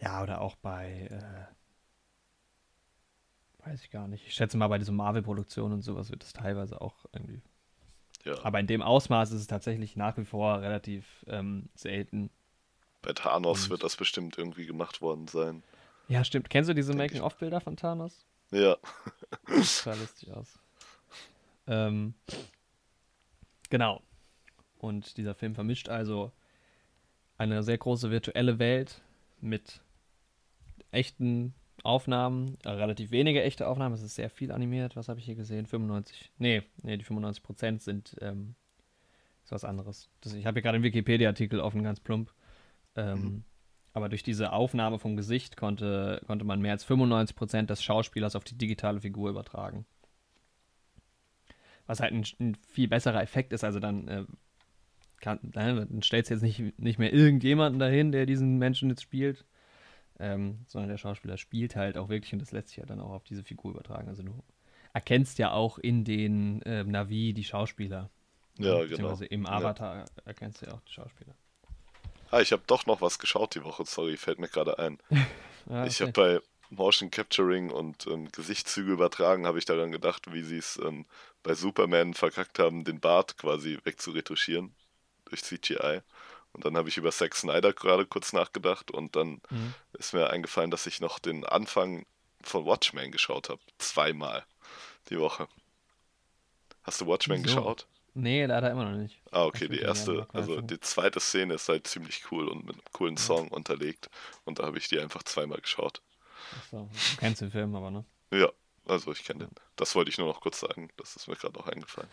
ja, 0.00 0.22
oder 0.22 0.40
auch 0.40 0.56
bei, 0.56 1.08
äh, 1.10 1.44
weiß 3.66 3.82
ich 3.82 3.90
gar 3.90 4.08
nicht. 4.08 4.26
Ich 4.26 4.34
schätze 4.34 4.56
mal, 4.56 4.68
bei 4.68 4.78
diesen 4.78 4.96
Marvel-Produktionen 4.96 5.74
und 5.74 5.82
sowas 5.82 6.10
wird 6.10 6.24
es 6.24 6.32
teilweise 6.32 6.80
auch 6.80 7.06
irgendwie. 7.12 7.42
Ja. 8.24 8.34
Aber 8.44 8.60
in 8.60 8.66
dem 8.66 8.82
Ausmaß 8.82 9.32
ist 9.32 9.40
es 9.40 9.46
tatsächlich 9.46 9.96
nach 9.96 10.16
wie 10.16 10.24
vor 10.24 10.60
relativ 10.60 11.24
ähm, 11.28 11.68
selten. 11.74 12.30
Bei 13.02 13.12
Thanos 13.12 13.64
Und- 13.64 13.70
wird 13.70 13.82
das 13.84 13.96
bestimmt 13.96 14.36
irgendwie 14.38 14.66
gemacht 14.66 15.00
worden 15.00 15.26
sein. 15.28 15.62
Ja, 16.08 16.24
stimmt. 16.24 16.50
Kennst 16.50 16.68
du 16.68 16.74
diese. 16.74 16.92
Making-of-Bilder 16.94 17.60
von 17.60 17.76
Thanos? 17.76 18.24
Ja, 18.50 18.76
Das 19.46 19.82
sah 19.84 19.94
lustig 19.94 20.32
aus. 20.32 20.58
Ähm, 21.68 22.14
genau. 23.70 24.02
Und 24.78 25.16
dieser 25.18 25.34
Film 25.34 25.54
vermischt 25.54 25.88
also 25.88 26.32
eine 27.38 27.62
sehr 27.62 27.78
große 27.78 28.10
virtuelle 28.10 28.58
Welt 28.58 29.00
mit 29.40 29.80
echten 30.90 31.54
Aufnahmen, 31.84 32.58
äh, 32.64 32.70
relativ 32.70 33.10
wenige 33.10 33.42
echte 33.42 33.66
Aufnahmen. 33.68 33.94
Es 33.94 34.02
ist 34.02 34.16
sehr 34.16 34.30
viel 34.30 34.52
animiert. 34.52 34.96
Was 34.96 35.08
habe 35.08 35.20
ich 35.20 35.26
hier 35.26 35.36
gesehen? 35.36 35.66
95. 35.66 36.30
Nee, 36.38 36.62
nee, 36.82 36.96
die 36.96 37.04
95 37.04 37.42
Prozent 37.42 37.82
sind 37.82 38.16
ähm, 38.20 38.54
ist 39.44 39.52
was 39.52 39.64
anderes. 39.64 40.10
Das, 40.20 40.32
ich 40.34 40.44
habe 40.44 40.56
hier 40.56 40.62
gerade 40.62 40.74
einen 40.76 40.84
Wikipedia-Artikel 40.84 41.60
offen, 41.60 41.82
ganz 41.82 42.00
plump. 42.00 42.32
Ähm, 42.96 43.22
Mhm. 43.22 43.44
Aber 43.92 44.08
durch 44.08 44.22
diese 44.22 44.52
Aufnahme 44.52 45.00
vom 45.00 45.16
Gesicht 45.16 45.56
konnte, 45.56 46.22
konnte 46.26 46.44
man 46.44 46.60
mehr 46.60 46.72
als 46.72 46.84
95 46.84 47.34
Prozent 47.34 47.70
des 47.70 47.82
Schauspielers 47.82 48.36
auf 48.36 48.44
die 48.44 48.56
digitale 48.56 49.00
Figur 49.00 49.30
übertragen. 49.30 49.84
Was 51.86 51.98
halt 51.98 52.12
ein, 52.12 52.24
ein 52.38 52.54
viel 52.68 52.86
besserer 52.86 53.20
Effekt 53.20 53.52
ist. 53.52 53.64
Also 53.64 53.80
dann, 53.80 54.06
äh, 54.06 54.24
kann, 55.20 55.40
dann 55.42 56.02
stellst 56.02 56.30
du 56.30 56.34
jetzt 56.34 56.42
nicht, 56.42 56.78
nicht 56.78 56.98
mehr 57.00 57.12
irgendjemanden 57.12 57.80
dahin, 57.80 58.12
der 58.12 58.26
diesen 58.26 58.58
Menschen 58.58 58.90
jetzt 58.90 59.02
spielt, 59.02 59.44
ähm, 60.20 60.60
sondern 60.68 60.88
der 60.90 60.98
Schauspieler 60.98 61.36
spielt 61.36 61.74
halt 61.74 61.98
auch 61.98 62.08
wirklich 62.08 62.32
und 62.32 62.40
das 62.40 62.52
lässt 62.52 62.68
sich 62.68 62.76
ja 62.76 62.86
dann 62.86 63.00
auch 63.00 63.10
auf 63.10 63.24
diese 63.24 63.42
Figur 63.42 63.72
übertragen. 63.72 64.08
Also 64.08 64.22
du 64.22 64.44
erkennst 64.92 65.38
ja 65.38 65.50
auch 65.50 65.78
in 65.78 66.04
den 66.04 66.62
äh, 66.62 66.84
Navi 66.84 67.32
die 67.34 67.44
Schauspieler. 67.44 68.08
Ja, 68.56 68.74
genau. 68.74 68.86
Beziehungsweise 68.86 69.26
im 69.26 69.44
Ja. 69.44 69.50
Avatar 69.50 70.04
erkennst 70.24 70.62
du 70.62 70.66
ja 70.66 70.74
auch 70.74 70.80
die 70.82 70.92
Schauspieler. 70.92 71.34
Ah, 72.30 72.40
ich 72.40 72.52
habe 72.52 72.62
doch 72.66 72.86
noch 72.86 73.00
was 73.00 73.18
geschaut 73.18 73.54
die 73.54 73.64
Woche, 73.64 73.84
sorry, 73.86 74.16
fällt 74.16 74.38
mir 74.38 74.48
gerade 74.48 74.78
ein. 74.78 74.98
Ja, 75.66 75.86
ich 75.86 76.00
okay. 76.00 76.02
habe 76.02 76.12
bei 76.12 76.40
Motion 76.70 77.10
Capturing 77.10 77.70
und 77.70 78.06
ähm, 78.06 78.30
Gesichtszüge 78.32 78.92
übertragen, 78.92 79.46
habe 79.46 79.58
ich 79.58 79.64
daran 79.66 79.92
gedacht, 79.92 80.32
wie 80.32 80.42
sie 80.42 80.58
es 80.58 80.78
ähm, 80.84 81.06
bei 81.42 81.54
Superman 81.54 82.14
verkackt 82.14 82.58
haben, 82.58 82.84
den 82.84 83.00
Bart 83.00 83.38
quasi 83.38 83.78
wegzuretuschieren 83.84 84.74
durch 85.26 85.44
CGI. 85.44 86.02
Und 86.52 86.64
dann 86.64 86.76
habe 86.76 86.88
ich 86.88 86.98
über 86.98 87.12
Zack 87.12 87.34
Snyder 87.36 87.72
gerade 87.72 88.06
kurz 88.06 88.32
nachgedacht 88.32 88.90
und 88.90 89.16
dann 89.16 89.42
Mhm. 89.50 89.74
ist 89.94 90.14
mir 90.14 90.30
eingefallen, 90.30 90.70
dass 90.72 90.86
ich 90.86 91.00
noch 91.00 91.18
den 91.20 91.44
Anfang 91.46 92.06
von 92.42 92.66
Watchmen 92.66 93.12
geschaut 93.12 93.50
habe. 93.50 93.60
Zweimal 93.78 94.44
die 95.10 95.18
Woche. 95.20 95.48
Hast 96.82 97.00
du 97.00 97.06
Watchmen 97.06 97.42
Wieso? 97.42 97.42
geschaut? 97.42 97.86
Nee, 98.14 98.44
leider 98.46 98.70
immer 98.70 98.84
noch 98.90 98.98
nicht. 98.98 99.20
Ah, 99.30 99.44
okay, 99.44 99.68
die 99.68 99.76
den 99.76 99.86
erste, 99.86 100.26
also 100.32 100.60
die 100.60 100.80
zweite 100.80 101.20
Szene 101.20 101.54
ist 101.54 101.68
halt 101.68 101.86
ziemlich 101.86 102.30
cool 102.30 102.48
und 102.48 102.64
mit 102.64 102.74
einem 102.74 102.84
coolen 102.92 103.16
Song 103.16 103.48
unterlegt. 103.48 104.10
Und 104.44 104.58
da 104.58 104.64
habe 104.64 104.78
ich 104.78 104.88
die 104.88 104.98
einfach 104.98 105.22
zweimal 105.22 105.60
geschaut. 105.60 106.02
Achso, 106.58 106.88
du 106.92 107.16
kennst 107.18 107.40
den 107.40 107.50
Film 107.50 107.74
aber, 107.74 107.90
ne? 107.90 108.04
Ja, 108.32 108.48
also 108.86 109.12
ich 109.12 109.24
kenne 109.24 109.46
den. 109.46 109.50
Das 109.76 109.94
wollte 109.94 110.10
ich 110.10 110.18
nur 110.18 110.26
noch 110.26 110.40
kurz 110.40 110.60
sagen. 110.60 110.90
Das 110.96 111.14
ist 111.16 111.28
mir 111.28 111.36
gerade 111.36 111.54
noch 111.54 111.68
eingefallen. 111.68 112.08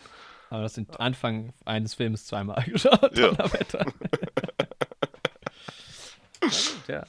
Aber 0.49 0.61
das 0.61 0.75
sind 0.75 0.99
Anfang 0.99 1.53
eines 1.65 1.95
Films 1.95 2.25
zweimal 2.25 2.63
geschaut. 2.67 3.11
Ja. 3.17 3.31
Gut, 6.39 6.87
ja. 6.87 7.03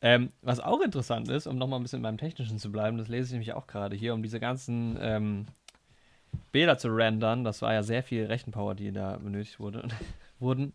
Ähm, 0.00 0.30
was 0.42 0.60
auch 0.60 0.80
interessant 0.80 1.28
ist, 1.28 1.46
um 1.46 1.56
nochmal 1.58 1.80
ein 1.80 1.82
bisschen 1.82 2.02
beim 2.02 2.18
Technischen 2.18 2.58
zu 2.58 2.70
bleiben, 2.70 2.98
das 2.98 3.08
lese 3.08 3.26
ich 3.26 3.32
nämlich 3.32 3.54
auch 3.54 3.66
gerade 3.66 3.96
hier, 3.96 4.14
um 4.14 4.22
diese 4.22 4.38
ganzen 4.38 4.96
ähm, 5.00 5.46
Bilder 6.52 6.78
zu 6.78 6.88
rendern, 6.88 7.44
das 7.44 7.62
war 7.62 7.72
ja 7.72 7.82
sehr 7.82 8.02
viel 8.02 8.26
Rechenpower, 8.26 8.74
die 8.74 8.92
da 8.92 9.16
benötigt 9.16 9.60
wurde, 9.60 9.88
wurden 10.38 10.72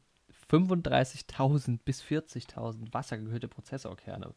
35.000 0.49 1.79
bis 1.83 2.03
40.000 2.03 2.93
wassergekühlte 2.93 3.47
Prozessorkerne 3.47 4.33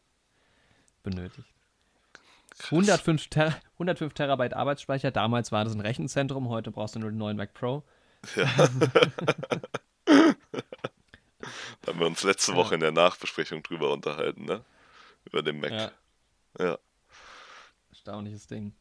benötigt. 1.03 1.47
105, 2.71 3.27
Ter 3.27 3.53
105 3.73 4.13
Terabyte 4.13 4.53
Arbeitsspeicher, 4.53 5.11
damals 5.11 5.51
war 5.51 5.65
das 5.65 5.73
ein 5.73 5.81
Rechenzentrum, 5.81 6.47
heute 6.49 6.71
brauchst 6.71 6.95
du 6.95 6.99
nur 6.99 7.09
den 7.09 7.17
neuen 7.17 7.35
Mac 7.37 7.53
Pro. 7.53 7.83
Ja. 8.35 8.45
da 10.05 11.87
haben 11.87 11.99
wir 11.99 12.07
uns 12.07 12.23
letzte 12.23 12.53
Ja. 12.53 12.57
Woche 12.57 12.75
in 12.75 12.81
der 12.81 12.93
Nachbesprechung 12.93 13.61
drüber 13.61 13.91
unterhalten, 13.91 14.45
ne? 14.45 14.63
Über 15.25 15.41
den 15.43 15.59
Mac. 15.59 15.71
Ja. 15.71 15.91
Ja. 16.59 16.77
Erstaunliches 17.89 18.47
Ding. 18.47 18.73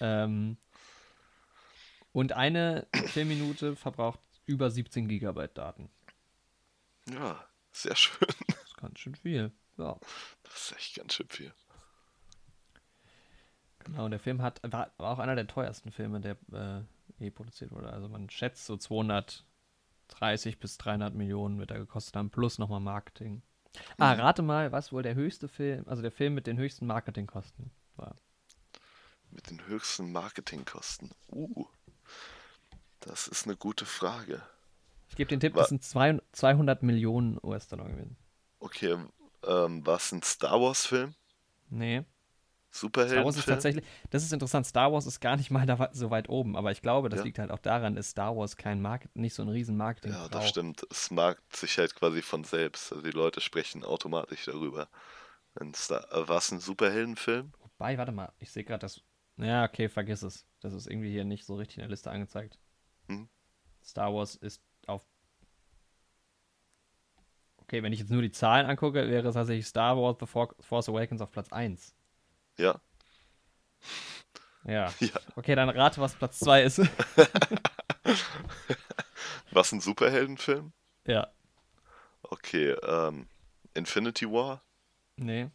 Ähm, 0.00 0.56
und 2.14 2.32
eine 2.32 2.86
Filmminute 3.08 3.76
verbraucht 3.76 4.20
über 4.46 4.70
17 4.70 5.08
Gigabyte 5.08 5.58
Daten. 5.58 5.90
Ja, 7.10 7.44
sehr 7.72 7.94
schön. 7.96 8.26
Das 8.48 8.62
ist 8.64 8.76
ganz 8.78 8.98
schön 8.98 9.14
viel. 9.14 9.52
Ja, 9.76 9.98
Das 10.44 10.54
ist 10.70 10.72
echt 10.76 10.94
ganz 10.96 11.12
schön 11.14 11.28
viel. 11.28 11.52
genau. 13.80 14.04
Und 14.06 14.12
der 14.12 14.20
Film 14.20 14.40
hat, 14.42 14.60
war, 14.62 14.92
war 14.98 15.10
auch 15.10 15.18
einer 15.18 15.34
der 15.34 15.46
teuersten 15.46 15.90
Filme, 15.92 16.20
der 16.20 16.36
äh, 16.52 16.82
je 17.18 17.30
produziert 17.30 17.70
wurde. 17.72 17.90
Also 17.92 18.08
man 18.08 18.30
schätzt 18.30 18.64
so 18.66 18.76
230 18.76 19.44
bis 20.60 20.78
300 20.78 21.14
Millionen 21.14 21.58
wird 21.58 21.70
er 21.70 21.78
gekostet 21.78 22.16
haben, 22.16 22.30
plus 22.30 22.58
nochmal 22.58 22.80
Marketing. 22.80 23.42
Ah, 23.98 24.14
Mhm. 24.14 24.20
rate 24.20 24.42
mal, 24.42 24.70
was 24.72 24.92
wohl 24.92 25.02
der 25.02 25.16
höchste 25.16 25.48
Film, 25.48 25.82
also 25.88 26.00
der 26.00 26.12
Film 26.12 26.34
mit 26.34 26.46
den 26.46 26.58
höchsten 26.58 26.86
Marketingkosten 26.86 27.72
war. 27.96 28.14
Mit 29.30 29.50
den 29.50 29.66
höchsten 29.66 30.12
Marketingkosten. 30.12 31.10
Uh. 31.28 31.66
Das 33.06 33.28
ist 33.28 33.44
eine 33.46 33.56
gute 33.56 33.86
Frage. 33.86 34.42
Ich 35.08 35.16
gebe 35.16 35.28
den 35.28 35.40
Tipp, 35.40 35.54
Wa- 35.54 35.60
das 35.60 35.68
sind 35.70 35.82
zwei- 35.82 36.20
200 36.32 36.82
Millionen 36.82 37.38
US-Dollar 37.42 37.88
gewesen. 37.88 38.16
Okay, 38.60 38.96
ähm, 39.44 39.86
war 39.86 39.96
es 39.96 40.10
ein 40.12 40.22
Star 40.22 40.60
Wars-Film? 40.60 41.14
Nee. 41.70 41.98
Star 41.98 42.80
Superheldenfilm? 42.80 43.24
Wars 43.24 43.36
ist 43.36 43.46
tatsächlich, 43.46 43.84
das 44.10 44.24
ist 44.24 44.32
interessant, 44.32 44.66
Star 44.66 44.92
Wars 44.92 45.06
ist 45.06 45.20
gar 45.20 45.36
nicht 45.36 45.50
mal 45.50 45.66
da, 45.66 45.90
so 45.92 46.10
weit 46.10 46.28
oben, 46.28 46.56
aber 46.56 46.72
ich 46.72 46.82
glaube, 46.82 47.08
das 47.08 47.20
Ja. 47.20 47.24
liegt 47.24 47.38
halt 47.38 47.50
auch 47.50 47.58
daran, 47.58 47.94
dass 47.94 48.10
Star 48.10 48.36
Wars 48.36 48.56
kein 48.56 48.80
Market, 48.82 49.14
nicht 49.14 49.34
so 49.34 49.42
ein 49.42 49.48
riesen 49.48 49.76
Marketing 49.76 50.12
Ja, 50.12 50.28
das 50.28 50.48
stimmt. 50.48 50.86
Es 50.90 51.10
markt 51.10 51.56
sich 51.56 51.78
halt 51.78 51.94
quasi 51.94 52.22
von 52.22 52.44
selbst. 52.44 52.92
Also 52.92 53.02
die 53.04 53.10
Leute 53.10 53.40
sprechen 53.40 53.84
automatisch 53.84 54.44
darüber. 54.46 54.88
Star 55.74 56.10
äh, 56.12 56.28
war 56.28 56.38
es 56.38 56.50
ein 56.50 56.60
Superheldenfilm? 56.60 57.52
Wobei, 57.60 57.98
warte 57.98 58.12
mal, 58.12 58.32
ich 58.38 58.50
sehe 58.50 58.64
gerade 58.64 58.80
das. 58.80 59.02
Ja, 59.36 59.64
okay, 59.64 59.88
vergiss 59.88 60.22
es. 60.22 60.46
Das 60.60 60.72
ist 60.72 60.86
irgendwie 60.86 61.10
hier 61.10 61.24
nicht 61.24 61.44
so 61.44 61.56
richtig 61.56 61.78
in 61.78 61.82
der 61.82 61.90
Liste 61.90 62.10
angezeigt. 62.10 62.58
Hm. 63.08 63.28
Star 63.84 64.12
Wars 64.14 64.34
ist 64.36 64.62
auf. 64.86 65.04
Okay, 67.58 67.82
wenn 67.82 67.92
ich 67.92 68.00
jetzt 68.00 68.10
nur 68.10 68.22
die 68.22 68.30
Zahlen 68.32 68.66
angucke, 68.66 69.08
wäre 69.08 69.28
es 69.28 69.34
tatsächlich 69.34 69.66
Star 69.66 69.96
Wars 69.96 70.16
The 70.20 70.26
For- 70.26 70.54
Force 70.60 70.88
Awakens 70.88 71.20
auf 71.20 71.30
Platz 71.30 71.50
1. 71.52 71.94
Ja. 72.58 72.80
Ja. 74.64 74.92
Ja. 75.00 75.10
Okay, 75.36 75.54
dann 75.54 75.68
rate, 75.70 76.00
was 76.00 76.14
Platz 76.14 76.38
2 76.40 76.62
ist. 76.62 76.78
War 79.50 79.62
es 79.62 79.72
ein 79.72 79.80
Superheldenfilm? 79.80 80.72
ja. 81.06 81.28
Okay, 82.22 82.70
ähm, 82.70 83.28
Infinity 83.74 84.24
War? 84.26 84.62
Nee. 85.16 85.50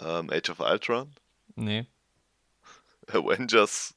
Ähm, 0.00 0.30
Age 0.30 0.48
of 0.50 0.60
Ultron? 0.60 1.14
Nee. 1.54 1.86
Avengers? 3.08 3.94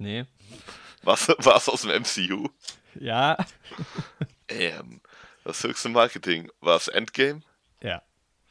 Nee. 0.00 0.26
Was 1.02 1.28
war 1.38 1.56
es 1.56 1.68
aus 1.68 1.82
dem 1.82 1.90
MCU? 2.02 2.48
Ja. 2.94 3.36
Ähm, 4.48 5.00
das 5.44 5.62
höchste 5.64 5.88
Marketing. 5.88 6.50
War 6.60 6.76
es 6.76 6.88
Endgame? 6.88 7.42
Ja. 7.82 8.02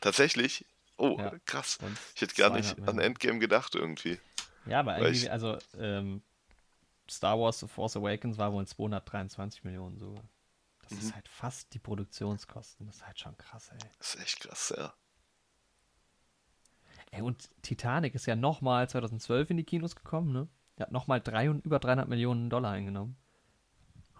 Tatsächlich? 0.01 0.65
Oh, 0.97 1.17
Ja. 1.19 1.31
krass. 1.45 1.77
Und 1.81 1.97
Ich 2.15 2.21
hätte 2.21 2.35
gar 2.35 2.49
200 2.51 2.77
nicht 2.77 2.87
an. 2.89 2.99
Endgame 2.99 3.39
gedacht 3.39 3.75
irgendwie. 3.75 4.19
Ja, 4.65 4.79
aber 4.81 4.93
Weil 4.93 5.03
irgendwie, 5.05 5.25
ich- 5.25 5.31
also 5.31 5.57
ähm, 5.77 6.21
Star 7.09 7.39
Wars 7.39 7.59
The 7.59 7.67
Force 7.67 7.95
Awakens 7.97 8.37
war 8.37 8.51
wohl 8.53 8.65
223 8.67 9.63
Millionen 9.63 9.97
sogar. 9.97 10.23
Das 10.83 10.91
Mhm. 10.91 10.97
ist 10.99 11.15
halt 11.15 11.27
fast 11.27 11.73
die 11.73 11.79
Produktionskosten. 11.79 12.85
Das 12.87 12.97
ist 12.97 13.05
halt 13.07 13.19
schon 13.19 13.37
krass, 13.37 13.69
ey. 13.71 13.77
Das 13.97 14.15
ist 14.15 14.21
echt 14.21 14.39
krass, 14.41 14.73
ja. 14.75 14.93
Ey, 17.11 17.21
und 17.21 17.49
Titanic 17.61 18.15
ist 18.15 18.25
ja 18.25 18.35
nochmal 18.35 18.87
2012 18.89 19.49
in 19.49 19.57
die 19.57 19.63
Kinos 19.65 19.95
gekommen, 19.95 20.31
ne? 20.31 20.47
Hat 20.81 20.91
nochmal 20.91 21.21
drei 21.21 21.49
und 21.49 21.65
über 21.65 21.79
300 21.79 22.07
Millionen 22.07 22.49
Dollar 22.49 22.71
eingenommen. 22.71 23.15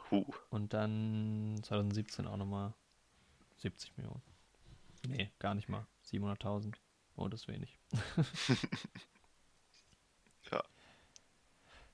Huh. 0.10 0.26
Und 0.50 0.74
dann 0.74 1.60
2017 1.64 2.28
auch 2.28 2.38
nochmal 2.38 2.74
70 3.58 3.96
Millionen. 3.98 4.22
Nee, 5.08 5.32
gar 5.40 5.54
nicht 5.56 5.70
mal. 5.70 5.86
700.000. 6.06 6.74
Oh, 7.16 7.28
das 7.28 7.42
ist 7.42 7.48
wenig. 7.48 7.78
Ja. 10.52 10.64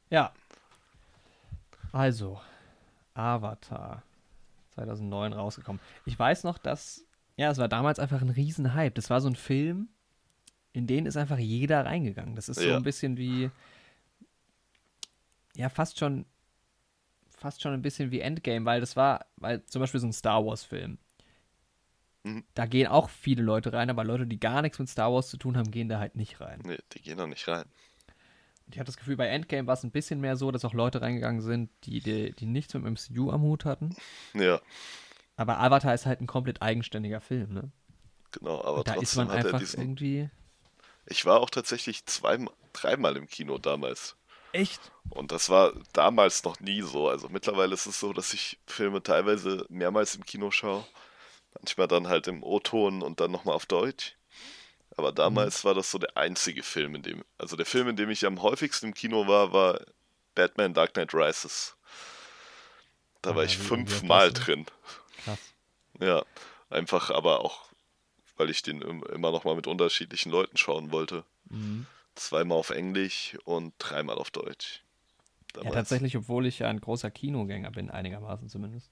Ja. 0.09 0.33
Also, 1.91 2.39
Avatar 3.13 4.03
2009 4.71 5.33
rausgekommen. 5.33 5.81
Ich 6.05 6.17
weiß 6.17 6.43
noch, 6.43 6.57
dass, 6.57 7.05
ja, 7.35 7.49
es 7.51 7.57
war 7.57 7.67
damals 7.67 7.99
einfach 7.99 8.21
ein 8.21 8.29
Riesenhype. 8.29 8.91
Das 8.91 9.09
war 9.09 9.21
so 9.21 9.27
ein 9.29 9.35
Film, 9.35 9.89
in 10.73 10.87
den 10.87 11.05
ist 11.05 11.17
einfach 11.17 11.37
jeder 11.37 11.85
reingegangen. 11.85 12.35
Das 12.35 12.49
ist 12.49 12.59
so 12.59 12.67
Ja. 12.67 12.77
ein 12.77 12.83
bisschen 12.83 13.17
wie, 13.17 13.51
ja, 15.57 15.69
fast 15.69 15.97
schon, 15.97 16.25
fast 17.29 17.61
schon 17.61 17.73
ein 17.73 17.81
bisschen 17.81 18.11
wie 18.11 18.19
Endgame, 18.19 18.65
weil 18.65 18.79
das 18.79 18.95
war, 18.95 19.25
weil 19.37 19.65
zum 19.65 19.81
Beispiel 19.81 19.99
so 19.99 20.07
ein 20.07 20.13
Star 20.13 20.45
Wars-Film. 20.45 20.99
Mhm. 22.23 22.45
Da 22.53 22.67
gehen 22.67 22.87
auch 22.87 23.09
viele 23.09 23.41
Leute 23.41 23.73
rein, 23.73 23.89
aber 23.89 24.03
Leute, 24.03 24.27
die 24.27 24.39
gar 24.39 24.61
nichts 24.61 24.77
mit 24.77 24.87
Star 24.87 25.11
Wars 25.11 25.29
zu 25.29 25.37
tun 25.37 25.57
haben, 25.57 25.71
gehen 25.71 25.89
da 25.89 25.99
halt 25.99 26.15
nicht 26.15 26.39
rein. 26.41 26.61
Nee, 26.63 26.77
die 26.93 27.01
gehen 27.01 27.17
da 27.17 27.25
nicht 27.25 27.47
rein. 27.47 27.65
Und 28.65 28.75
ich 28.75 28.79
hatte 28.79 28.87
das 28.87 28.97
Gefühl, 28.97 29.17
bei 29.17 29.27
Endgame 29.27 29.65
war 29.65 29.73
es 29.73 29.83
ein 29.83 29.91
bisschen 29.91 30.21
mehr 30.21 30.35
so, 30.35 30.51
dass 30.51 30.63
auch 30.65 30.73
Leute 30.73 31.01
reingegangen 31.01 31.41
sind, 31.41 31.71
die, 31.85 32.01
die, 32.01 32.33
die 32.33 32.45
nichts 32.45 32.73
mit 32.75 32.83
dem 32.83 32.93
MCU 32.93 33.31
am 33.31 33.41
Hut 33.41 33.65
hatten. 33.65 33.95
Ja, 34.33 34.61
Aber 35.37 35.59
Avatar 35.59 35.93
ist 35.95 36.05
halt 36.05 36.21
ein 36.21 36.27
komplett 36.27 36.61
eigenständiger 36.61 37.21
Film, 37.21 37.53
ne? 37.53 37.71
genau, 38.31 38.63
aber 38.63 38.83
da 38.83 38.93
ist 38.95 39.13
trotzdem 39.13 39.27
man 39.27 39.31
hat 39.31 39.43
er 39.43 39.53
einfach 39.53 39.59
diesen. 39.59 39.79
irgendwie. 39.79 40.29
Ich 41.07 41.25
war 41.25 41.39
auch 41.39 41.49
tatsächlich 41.49 42.05
zweimal, 42.05 42.53
dreimal 42.73 43.17
im 43.17 43.27
Kino 43.27 43.57
damals. 43.57 44.17
Echt? 44.51 44.79
Und 45.09 45.31
das 45.31 45.49
war 45.49 45.73
damals 45.93 46.43
noch 46.43 46.59
nie 46.59 46.81
so. 46.81 47.09
Also 47.09 47.29
mittlerweile 47.29 47.73
ist 47.73 47.85
es 47.85 47.99
so, 47.99 48.13
dass 48.13 48.33
ich 48.33 48.59
Filme 48.65 49.01
teilweise 49.03 49.65
mehrmals 49.69 50.15
im 50.15 50.25
Kino 50.25 50.51
schaue. 50.51 50.85
Manchmal 51.59 51.87
dann 51.87 52.07
halt 52.07 52.27
im 52.27 52.43
O-Ton 52.43 53.01
und 53.01 53.19
dann 53.19 53.31
nochmal 53.31 53.55
auf 53.55 53.65
Deutsch. 53.65 54.15
Aber 54.95 55.11
damals 55.11 55.63
war 55.63 55.73
das 55.75 55.91
so 55.91 55.97
der 55.99 56.17
einzige 56.17 56.63
Film, 56.63 56.95
in 56.95 57.03
dem, 57.03 57.23
also 57.37 57.55
der 57.55 57.65
Film, 57.65 57.87
in 57.89 57.95
dem 57.95 58.09
ich 58.09 58.25
am 58.25 58.41
häufigsten 58.41 58.87
im 58.87 58.93
Kino 58.93 59.27
war, 59.27 59.53
war 59.53 59.79
Batman 60.35 60.73
Dark 60.73 60.93
Knight 60.93 61.13
Rises. 61.13 61.75
Da 63.21 63.31
Ah, 63.31 63.35
war 63.35 63.43
ich 63.43 63.57
wie- 63.59 63.63
wie 63.63 63.67
fünfmal 63.67 64.31
drin. 64.33 64.65
Krass. 65.23 65.39
Ja, 65.99 66.23
einfach 66.69 67.09
aber 67.11 67.41
auch, 67.43 67.65
weil 68.37 68.49
ich 68.49 68.61
den 68.61 68.81
im- 68.81 69.03
immer 69.03 69.31
nochmal 69.31 69.55
mit 69.55 69.67
unterschiedlichen 69.67 70.31
Leuten 70.31 70.57
schauen 70.57 70.91
wollte. 70.91 71.23
Mhm. 71.49 71.85
Zweimal 72.17 72.57
auf 72.57 72.71
Englisch 72.71 73.37
und 73.45 73.73
dreimal 73.79 74.17
auf 74.17 74.31
Deutsch. 74.31 74.83
Ja, 75.55 75.63
Damals. 75.63 75.75
tatsächlich, 75.75 76.17
obwohl 76.17 76.45
ich 76.45 76.59
ja 76.59 76.67
ein 76.69 76.81
großer 76.81 77.11
Kinogänger 77.11 77.71
bin, 77.71 77.89
einigermaßen 77.89 78.49
zumindest, 78.49 78.91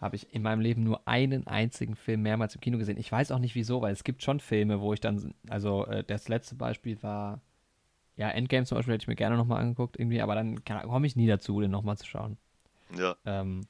habe 0.00 0.16
ich 0.16 0.32
in 0.34 0.42
meinem 0.42 0.60
Leben 0.60 0.82
nur 0.82 1.06
einen 1.08 1.46
einzigen 1.46 1.96
Film 1.96 2.22
mehrmals 2.22 2.54
im 2.54 2.60
Kino 2.60 2.78
gesehen. 2.78 2.98
Ich 2.98 3.10
weiß 3.10 3.32
auch 3.32 3.38
nicht 3.38 3.54
wieso, 3.54 3.82
weil 3.82 3.92
es 3.92 4.04
gibt 4.04 4.22
schon 4.22 4.40
Filme, 4.40 4.80
wo 4.80 4.92
ich 4.92 5.00
dann, 5.00 5.34
also 5.48 5.86
äh, 5.86 6.04
das 6.04 6.28
letzte 6.28 6.54
Beispiel 6.54 7.02
war, 7.02 7.40
ja, 8.16 8.30
Endgame 8.30 8.66
zum 8.66 8.76
Beispiel 8.76 8.94
hätte 8.94 9.04
ich 9.04 9.08
mir 9.08 9.16
gerne 9.16 9.36
nochmal 9.36 9.62
angeguckt, 9.62 9.98
irgendwie, 9.98 10.20
aber 10.22 10.34
dann 10.34 10.64
komme 10.64 11.06
ich 11.06 11.16
nie 11.16 11.26
dazu, 11.26 11.60
den 11.60 11.70
nochmal 11.70 11.98
zu 11.98 12.06
schauen. 12.06 12.38
Ja, 12.96 13.16
Ähm, 13.26 13.66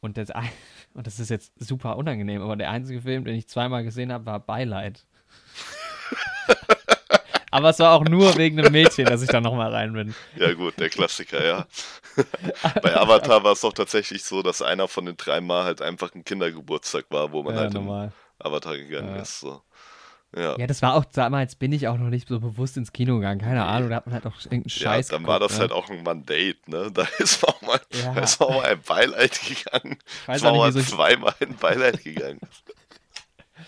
und, 0.00 0.16
das, 0.16 0.30
und 0.94 1.06
das 1.06 1.20
ist 1.20 1.30
jetzt 1.30 1.52
super 1.58 1.96
unangenehm, 1.96 2.42
aber 2.42 2.56
der 2.56 2.70
einzige 2.70 3.00
Film, 3.02 3.24
den 3.24 3.34
ich 3.34 3.48
zweimal 3.48 3.84
gesehen 3.84 4.12
habe, 4.12 4.26
war 4.26 4.40
Beileid. 4.40 5.06
aber 7.50 7.70
es 7.70 7.78
war 7.78 7.92
auch 7.94 8.04
nur 8.04 8.36
wegen 8.36 8.58
einem 8.58 8.72
Mädchen, 8.72 9.06
dass 9.06 9.22
ich 9.22 9.28
da 9.28 9.40
nochmal 9.40 9.72
rein 9.72 9.92
bin. 9.92 10.14
ja 10.36 10.52
gut, 10.54 10.78
der 10.78 10.88
Klassiker, 10.90 11.44
ja. 11.44 11.66
Bei 12.82 12.96
Avatar 12.96 13.42
war 13.44 13.52
es 13.52 13.60
doch 13.60 13.72
tatsächlich 13.72 14.24
so, 14.24 14.42
dass 14.42 14.62
einer 14.62 14.88
von 14.88 15.06
den 15.06 15.16
drei 15.16 15.40
Mal 15.40 15.64
halt 15.64 15.82
einfach 15.82 16.14
ein 16.14 16.24
Kindergeburtstag 16.24 17.06
war, 17.10 17.32
wo 17.32 17.42
man 17.42 17.54
Ja, 17.54 17.60
halt 17.62 17.74
normal. 17.74 18.12
in 18.40 18.46
Avatar 18.46 18.76
gegangen 18.76 19.14
Ja. 19.16 19.22
ist. 19.22 19.40
So. 19.40 19.62
Ja. 20.36 20.58
Ja, 20.58 20.66
das 20.66 20.82
war 20.82 20.94
auch, 20.94 21.06
damals 21.06 21.54
bin 21.56 21.72
ich 21.72 21.88
auch 21.88 21.96
noch 21.96 22.10
nicht 22.10 22.28
so 22.28 22.38
bewusst 22.38 22.76
ins 22.76 22.92
Kino 22.92 23.14
gegangen. 23.16 23.40
Keine 23.40 23.64
Ahnung, 23.64 23.88
da 23.88 23.96
hat 23.96 24.06
man 24.06 24.14
halt 24.14 24.26
auch 24.26 24.34
irgendeinen 24.44 24.64
Ja, 24.66 24.70
Scheiß 24.70 25.08
dann 25.08 25.26
war 25.26 25.38
geguckt, 25.38 25.50
das 25.52 25.56
ne? 25.58 25.60
halt 25.62 25.72
auch 25.72 25.88
ein 25.88 26.02
Mandate, 26.02 26.56
ne? 26.66 26.90
Da 26.92 27.06
ist 27.18 27.42
auch 27.48 27.62
mal, 27.62 27.80
Ja. 27.94 28.12
da 28.12 28.20
ist 28.20 28.38
auch 28.40 28.50
mal 28.50 28.66
ein 28.66 28.82
Beileid 28.82 29.40
gegangen. 29.40 29.96
Ich 30.22 30.28
weiß 30.28 30.36
Es 30.36 30.42
war 30.42 30.52
auch 30.52 30.58
mal 30.58 30.72
nicht, 30.72 30.82
ich, 30.82 30.88
zweimal 30.94 31.34
ein 31.40 31.56
Beileid 31.56 32.04
gegangen. 32.04 32.40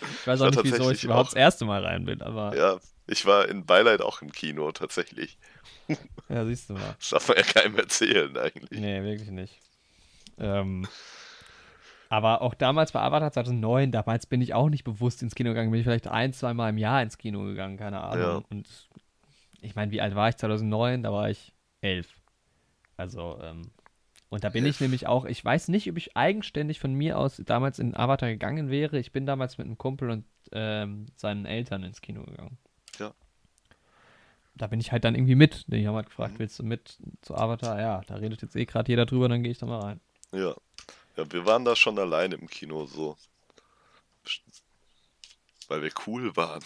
ich, 0.01 0.27
weiß 0.27 0.41
war 0.41 0.49
auch 0.49 0.51
nicht, 0.51 0.65
wieso 0.65 0.91
ich 0.91 1.05
überhaupt 1.05 1.29
auch- 1.29 1.33
das 1.33 1.41
erste 1.41 1.65
Mal 1.65 1.83
rein 1.85 2.05
bin, 2.05 2.21
aber 2.21 2.55
ja, 2.57 2.73
Ja, 2.75 2.79
ich 3.11 3.27
war 3.27 3.49
in 3.49 3.67
Beileid 3.67 4.03
auch 4.03 4.23
im 4.23 4.31
Kino, 4.33 4.71
tatsächlich. 4.73 5.37
siehst 6.29 6.71
du 6.71 6.75
mal. 6.75 6.95
Das 6.99 7.11
darf 7.11 7.29
man 7.29 7.37
ja 7.37 7.43
keinem 7.43 7.77
erzählen, 7.77 8.37
eigentlich. 8.37 8.81
Nee, 8.81 9.03
wirklich 9.03 9.31
nicht. 9.31 9.59
Ähm, 10.39 10.87
aber 12.09 12.43
auch 12.43 12.55
damals 12.55 12.93
bei 12.93 13.01
Avatar 13.01 13.33
2009, 13.33 13.93
damals 13.93 14.27
bin 14.27 14.41
ich 14.41 14.55
auch 14.55 14.69
nicht 14.69 14.85
bewusst 14.85 15.23
ins 15.23 15.35
Kino 15.35 15.51
gegangen, 15.51 15.71
bin 15.71 15.81
ich 15.81 15.87
vielleicht 15.87 16.09
ein, 16.09 16.33
zwei 16.33 16.55
Mal 16.55 16.71
im 16.71 16.79
Jahr 16.79 17.03
ins 17.03 17.19
Kino 17.19 17.45
gegangen, 17.45 17.77
keine 17.77 18.01
Ahnung. 18.01 18.21
Ja. 18.23 18.43
Und 18.51 18.69
ich 19.61 19.75
meine, 19.75 19.91
wie 19.91 20.01
alt 20.01 20.15
war 20.15 20.29
ich 20.29 20.37
2009? 20.37 21.03
Da 21.03 21.13
war 21.13 21.31
ich 21.31 21.53
elf. 21.81 22.09
Also, 22.97 23.39
ähm, 23.43 23.63
und 24.29 24.45
da 24.45 24.51
bin 24.51 24.65
ich 24.65 24.81
nämlich 24.81 25.09
auch, 25.09 25.25
ich 25.25 25.45
weiß 25.45 25.69
nicht, 25.69 25.91
ob 25.91 25.97
ich 25.97 26.17
eigenständig 26.17 26.79
von 26.79 26.95
mir 26.95 27.19
aus 27.19 27.43
damals 27.45 27.81
in 27.81 27.97
Avatar 27.97 28.29
gegangen 28.29 28.71
wäre. 28.71 28.99
Ich 28.99 29.11
bin 29.11 29.27
damals 29.27 29.59
mit 29.59 29.67
einem 29.67 29.79
Kumpel 29.79 30.11
und 30.11 30.25
ähm, 30.53 31.07
seinen 31.17 31.47
Eltern 31.47 31.83
ins 31.83 32.01
Kino 32.01 32.23
gegangen. 32.23 32.59
Da 34.55 34.67
bin 34.67 34.81
ich 34.81 34.93
halt 34.93 35.05
dann 35.05 35.15
irgendwie 35.15 35.35
mit. 35.37 35.65
Die 35.69 35.87
haben 35.87 35.95
halt 35.95 36.07
gefragt, 36.07 36.35
Mhm. 36.35 36.39
willst 36.41 36.59
du 36.59 36.63
mit 36.65 36.99
zu 37.23 37.35
Avatar? 37.35 37.81
Ja, 37.81 38.01
da 38.07 38.17
redet 38.17 38.43
jetzt 38.43 38.57
eh 38.57 38.65
gerade 38.67 38.91
jeder 38.91 39.07
drüber, 39.07 39.29
dann 39.29 39.43
gehe 39.43 39.53
ich 39.53 39.59
da 39.59 39.67
mal 39.67 39.81
rein. 39.81 40.01
Ja. 40.33 40.55
Ja, 41.17 41.33
wir 41.33 41.45
waren 41.47 41.65
da 41.65 41.75
schon 41.77 41.99
alleine 41.99 42.37
im 42.37 42.49
Kino 42.49 42.87
so. 42.87 43.17
Weil 45.69 45.83
wir 45.83 45.91
cool 46.07 46.35
waren. 46.37 46.63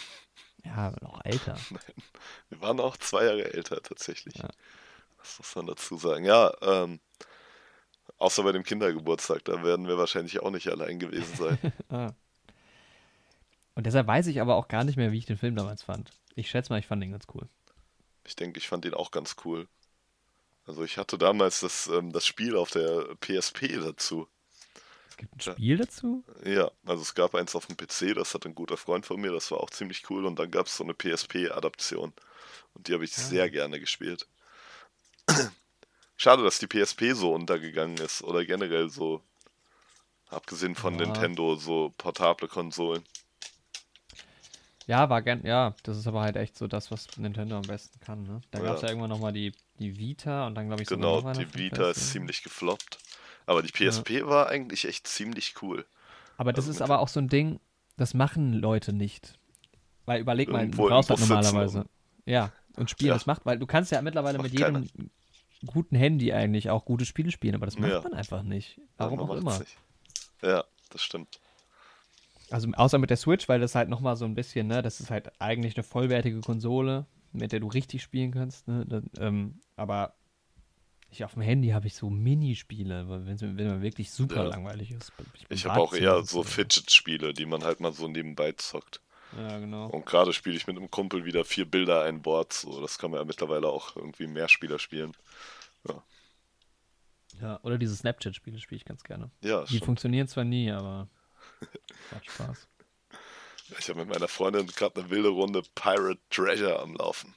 Ja, 0.63 0.91
noch 1.01 1.23
älter. 1.23 1.55
Wir 2.49 2.59
waren 2.61 2.79
auch 2.79 2.97
zwei 2.97 3.25
Jahre 3.25 3.53
älter 3.53 3.81
tatsächlich. 3.83 4.35
Ja. 4.35 4.49
Das 5.19 5.37
muss 5.37 5.55
man 5.55 5.67
dazu 5.67 5.95
sagen. 5.97 6.25
Ja, 6.25 6.51
ähm, 6.61 6.99
außer 8.17 8.41
bei 8.41 8.51
dem 8.51 8.63
Kindergeburtstag, 8.63 9.45
da 9.45 9.63
werden 9.63 9.87
wir 9.87 9.99
wahrscheinlich 9.99 10.39
auch 10.41 10.49
nicht 10.49 10.67
allein 10.67 10.97
gewesen 10.97 11.35
sein. 11.35 11.57
ah. 11.89 12.13
Und 13.75 13.85
deshalb 13.85 14.07
weiß 14.07 14.25
ich 14.27 14.41
aber 14.41 14.55
auch 14.55 14.67
gar 14.67 14.83
nicht 14.83 14.95
mehr, 14.95 15.11
wie 15.11 15.19
ich 15.19 15.25
den 15.27 15.37
Film 15.37 15.55
damals 15.55 15.83
fand. 15.83 16.11
Ich 16.33 16.49
schätze 16.49 16.73
mal, 16.73 16.79
ich 16.79 16.87
fand 16.87 17.03
den 17.03 17.11
ganz 17.11 17.25
cool. 17.35 17.47
Ich 18.25 18.35
denke, 18.35 18.59
ich 18.59 18.67
fand 18.67 18.85
ihn 18.85 18.93
auch 18.93 19.11
ganz 19.11 19.35
cool. 19.45 19.67
Also 20.65 20.83
ich 20.83 20.97
hatte 20.97 21.17
damals 21.17 21.61
das, 21.61 21.87
ähm, 21.87 22.11
das 22.11 22.25
Spiel 22.27 22.55
auf 22.57 22.71
der 22.71 23.15
PSP 23.21 23.77
dazu. 23.79 24.27
Es 25.09 25.17
gibt 25.17 25.35
ein 25.35 25.39
Ja. 25.39 25.53
Spiel 25.53 25.77
dazu? 25.77 26.23
Ja, 26.45 26.71
also 26.85 27.01
es 27.01 27.15
gab 27.15 27.35
eins 27.35 27.55
auf 27.55 27.67
dem 27.67 27.77
PC, 27.77 28.13
das 28.13 28.33
hat 28.33 28.45
ein 28.45 28.55
guter 28.55 28.77
Freund 28.77 29.05
von 29.05 29.19
mir, 29.21 29.31
das 29.31 29.51
war 29.51 29.59
auch 29.61 29.69
ziemlich 29.71 30.09
cool. 30.09 30.25
Und 30.25 30.37
dann 30.39 30.51
gab 30.51 30.67
es 30.67 30.77
so 30.77 30.83
eine 30.83 30.93
PSP-Adaption. 30.93 32.13
Und 32.75 32.87
die 32.87 32.93
habe 32.93 33.05
ich 33.05 33.13
Ah. 33.17 33.21
sehr 33.21 33.49
gerne 33.49 33.79
gespielt. 33.79 34.27
Schade, 36.17 36.43
dass 36.43 36.59
die 36.59 36.67
PSP 36.67 37.13
so 37.13 37.33
untergegangen 37.33 37.95
ist 37.99 38.21
oder 38.21 38.43
generell 38.43 38.89
so, 38.89 39.23
abgesehen 40.29 40.75
von 40.75 40.99
Ja. 40.99 40.99
Nintendo, 40.99 41.55
so 41.55 41.91
portable 41.97 42.47
Konsolen. 42.47 43.03
Ja, 44.87 45.09
war 45.09 45.21
gern, 45.21 45.43
ja, 45.45 45.73
das 45.83 45.97
ist 45.97 46.05
aber 46.07 46.21
halt 46.21 46.35
echt 46.35 46.57
so 46.57 46.67
das, 46.67 46.91
was 46.91 47.07
Nintendo 47.17 47.57
am 47.57 47.63
besten 47.63 47.99
kann, 47.99 48.23
ne? 48.23 48.41
Da 48.51 48.59
Ja. 48.59 48.65
gab 48.65 48.75
es 48.75 48.81
ja 48.83 48.89
irgendwann 48.89 49.09
nochmal 49.09 49.33
die, 49.33 49.51
die 49.79 49.97
Vita 49.97 50.45
und 50.45 50.55
dann 50.55 50.67
glaube 50.67 50.83
ich 50.83 50.87
Genau, 50.89 51.21
die 51.33 51.53
Vita 51.55 51.89
ist 51.89 52.11
ziemlich 52.11 52.43
gefloppt. 52.43 52.99
Aber 53.47 53.61
die 53.61 53.71
PSP 53.71 54.25
war 54.25 54.49
eigentlich 54.49 54.85
echt 54.85 55.07
ziemlich 55.07 55.55
cool. 55.61 55.85
Aber 56.37 56.53
das 56.53 56.65
also 56.65 56.77
ist 56.77 56.81
aber 56.81 56.99
auch 56.99 57.07
so 57.07 57.19
ein 57.19 57.29
Ding, 57.29 57.59
das 57.97 58.13
machen 58.13 58.53
Leute 58.53 58.93
nicht. 58.93 59.37
Weil 60.05 60.21
überleg 60.21 60.49
mal, 60.51 60.67
du 60.67 60.77
brauchst 60.77 61.09
halt 61.09 61.19
Bus 61.19 61.27
sitzen 61.27 61.29
normalerweise. 61.29 61.85
Ja, 62.25 62.51
und 62.77 62.89
spielen, 62.89 63.09
Ja. 63.09 63.13
das 63.15 63.25
macht, 63.25 63.45
weil 63.45 63.57
du 63.57 63.65
kannst 63.65 63.91
ja 63.91 64.01
mittlerweile 64.01 64.37
mit 64.39 64.55
keiner. 64.55 64.79
jedem 64.79 65.09
guten 65.65 65.95
Handy 65.95 66.31
eigentlich 66.33 66.69
auch 66.69 66.85
gute 66.85 67.05
Spiele 67.05 67.31
spielen, 67.31 67.55
aber 67.55 67.65
das 67.65 67.77
macht 67.79 67.91
Ja. 67.91 68.01
man 68.01 68.13
einfach 68.13 68.43
nicht. 68.43 68.77
Ja, 68.77 68.83
Warum 68.97 69.19
auch 69.19 69.33
immer. 69.35 69.59
nicht. 69.59 69.77
Ja, 70.41 70.63
das 70.89 71.01
stimmt. 71.03 71.39
Also 72.51 72.69
außer 72.73 72.97
mit 72.99 73.09
der 73.09 73.17
Switch, 73.17 73.47
weil 73.49 73.59
das 73.59 73.75
halt 73.75 73.89
nochmal 73.89 74.15
so 74.15 74.25
ein 74.25 74.35
bisschen, 74.35 74.67
ne, 74.67 74.81
das 74.81 74.99
ist 74.99 75.09
halt 75.09 75.31
eigentlich 75.41 75.75
eine 75.75 75.83
vollwertige 75.83 76.41
Konsole, 76.41 77.05
mit 77.31 77.51
der 77.51 77.59
du 77.59 77.67
richtig 77.67 78.03
spielen 78.03 78.31
kannst, 78.31 78.67
ne? 78.67 78.85
Das, 78.87 79.03
ähm, 79.19 79.59
aber 79.75 80.13
ich 81.09 81.23
auf 81.23 81.33
dem 81.33 81.41
Handy 81.43 81.69
habe 81.69 81.87
ich 81.87 81.95
so 81.95 82.09
Minispiele, 82.09 83.07
weil 83.09 83.25
wenn's- 83.25 83.41
wenn 83.41 83.67
man 83.67 83.81
wirklich 83.81 84.11
super 84.11 84.43
Ja. 84.43 84.49
langweilig 84.49 84.91
ist. 84.91 85.11
im 85.17 85.25
Ich 85.49 85.65
habe 85.65 85.79
auch 85.81 85.93
eher 85.93 86.23
so 86.23 86.43
Fidget-Spiele, 86.43 87.33
die 87.33 87.45
man 87.45 87.63
halt 87.63 87.79
mal 87.79 87.93
so 87.93 88.07
nebenbei 88.07 88.51
zockt. 88.51 89.01
Ja, 89.37 89.59
genau. 89.59 89.87
Und 89.87 90.05
gerade 90.05 90.31
spiele 90.33 90.55
ich 90.55 90.67
mit 90.67 90.77
einem 90.77 90.91
Kumpel 90.91 91.25
wieder 91.25 91.43
vier 91.45 91.65
Bilder 91.69 92.03
ein 92.03 92.21
Board. 92.21 92.53
So, 92.53 92.79
das 92.81 92.97
kann 92.99 93.11
man 93.11 93.19
ja 93.21 93.25
mittlerweile 93.25 93.67
auch 93.67 93.95
irgendwie 93.95 94.27
mehr 94.27 94.47
Spieler 94.49 94.77
spielen. 94.79 95.13
Ja, 97.41 97.59
oder 97.63 97.77
diese 97.77 97.95
Snapchat-Spiele 97.95 98.59
spiele 98.59 98.77
ich 98.77 98.85
ganz 98.85 99.03
gerne. 99.03 99.29
Ja, 99.41 99.61
Die 99.63 99.67
stimmt. 99.75 99.85
funktionieren 99.85 100.27
zwar 100.27 100.45
nie, 100.45 100.71
aber 100.71 101.09
macht 102.11 102.25
Spaß. 102.25 102.67
Ich 103.79 103.89
habe 103.89 103.99
mit 103.99 104.09
meiner 104.09 104.27
Freundin 104.27 104.67
gerade 104.67 105.01
eine 105.01 105.09
wilde 105.09 105.29
Runde 105.29 105.61
Pirate 105.75 106.19
Treasure 106.29 106.79
am 106.79 106.95
Laufen. 106.95 107.35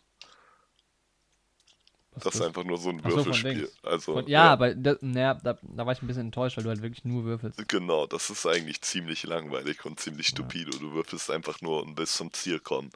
Was 2.14 2.24
Das 2.24 2.34
ist 2.36 2.40
einfach 2.40 2.64
nur 2.64 2.78
so 2.78 2.90
ein 2.90 3.00
Ach 3.04 3.10
so, 3.10 3.16
Würfelspiel. 3.16 3.54
Dings. 3.54 3.76
Also, 3.84 4.14
Und, 4.16 4.28
ja, 4.28 4.52
aber 4.52 4.74
da, 4.74 4.96
naja, 5.00 5.34
da, 5.34 5.56
da 5.62 5.86
war 5.86 5.92
ich 5.92 6.02
ein 6.02 6.06
bisschen 6.06 6.26
enttäuscht, 6.26 6.56
weil 6.56 6.64
du 6.64 6.70
halt 6.70 6.82
wirklich 6.82 7.04
nur 7.04 7.24
würfelst. 7.24 7.64
Genau, 7.68 8.06
das 8.06 8.30
ist 8.30 8.44
eigentlich 8.46 8.80
ziemlich 8.82 9.22
langweilig 9.24 9.84
und 9.84 10.00
ziemlich 10.00 10.28
stupide. 10.28 10.70
Du 10.78 10.92
würfelst 10.92 11.30
einfach 11.30 11.60
nur 11.60 11.82
und 11.82 11.96
willst 11.96 12.16
zum 12.16 12.32
Ziel 12.32 12.58
kommen. 12.60 12.90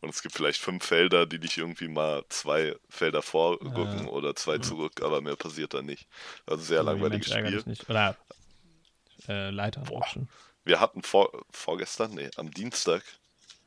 Und 0.00 0.10
es 0.10 0.22
gibt 0.22 0.34
vielleicht 0.34 0.60
fünf 0.60 0.84
Felder, 0.84 1.26
die 1.26 1.40
dich 1.40 1.58
irgendwie 1.58 1.88
mal 1.88 2.24
zwei 2.28 2.76
Felder 2.88 3.22
vorrücken 3.22 4.04
Ja. 4.04 4.06
oder 4.06 4.36
zwei 4.36 4.58
zurück, 4.58 5.02
aber 5.02 5.20
mehr 5.22 5.36
passiert 5.36 5.74
da 5.74 5.82
nicht. 5.82 6.06
Also 6.46 6.62
sehr 6.62 6.80
So 6.80 6.84
langweiliges 6.84 7.32
Spiel. 7.32 7.64
Oder 7.88 8.16
äh, 9.28 9.50
Leiter 9.50 9.80
Boah. 9.82 10.06
Wir 10.68 10.80
hatten 10.80 11.00
vor, 11.00 11.30
vorgestern, 11.50 12.10
nee, 12.12 12.28
am 12.36 12.50
Dienstag. 12.50 13.02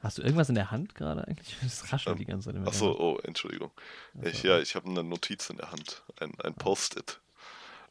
Hast 0.02 0.20
du 0.20 0.22
irgendwas 0.22 0.49
in 0.49 0.56
der 0.56 0.70
Hand 0.70 0.93
gerade 0.93 1.28
eigentlich? 1.28 1.58
Das 1.64 1.91
raschelt 1.91 2.14
Ähm, 2.14 2.20
die 2.20 2.26
ganze 2.26 2.54
Zeit. 2.54 2.68
Achso, 2.68 2.91
oh, 2.91 3.18
Entschuldigung. 3.24 3.72
Hand. 4.14 4.28
Ich, 4.28 4.36
Also, 4.36 4.47
ja, 4.47 4.60
ich 4.60 4.76
habe 4.76 4.88
eine 4.88 5.04
Notiz 5.04 5.49
in 5.49 5.58
der 5.58 5.72
Hand, 5.72 6.04
ein, 6.20 6.39
ein 6.41 6.54
Post-it. 6.54 7.20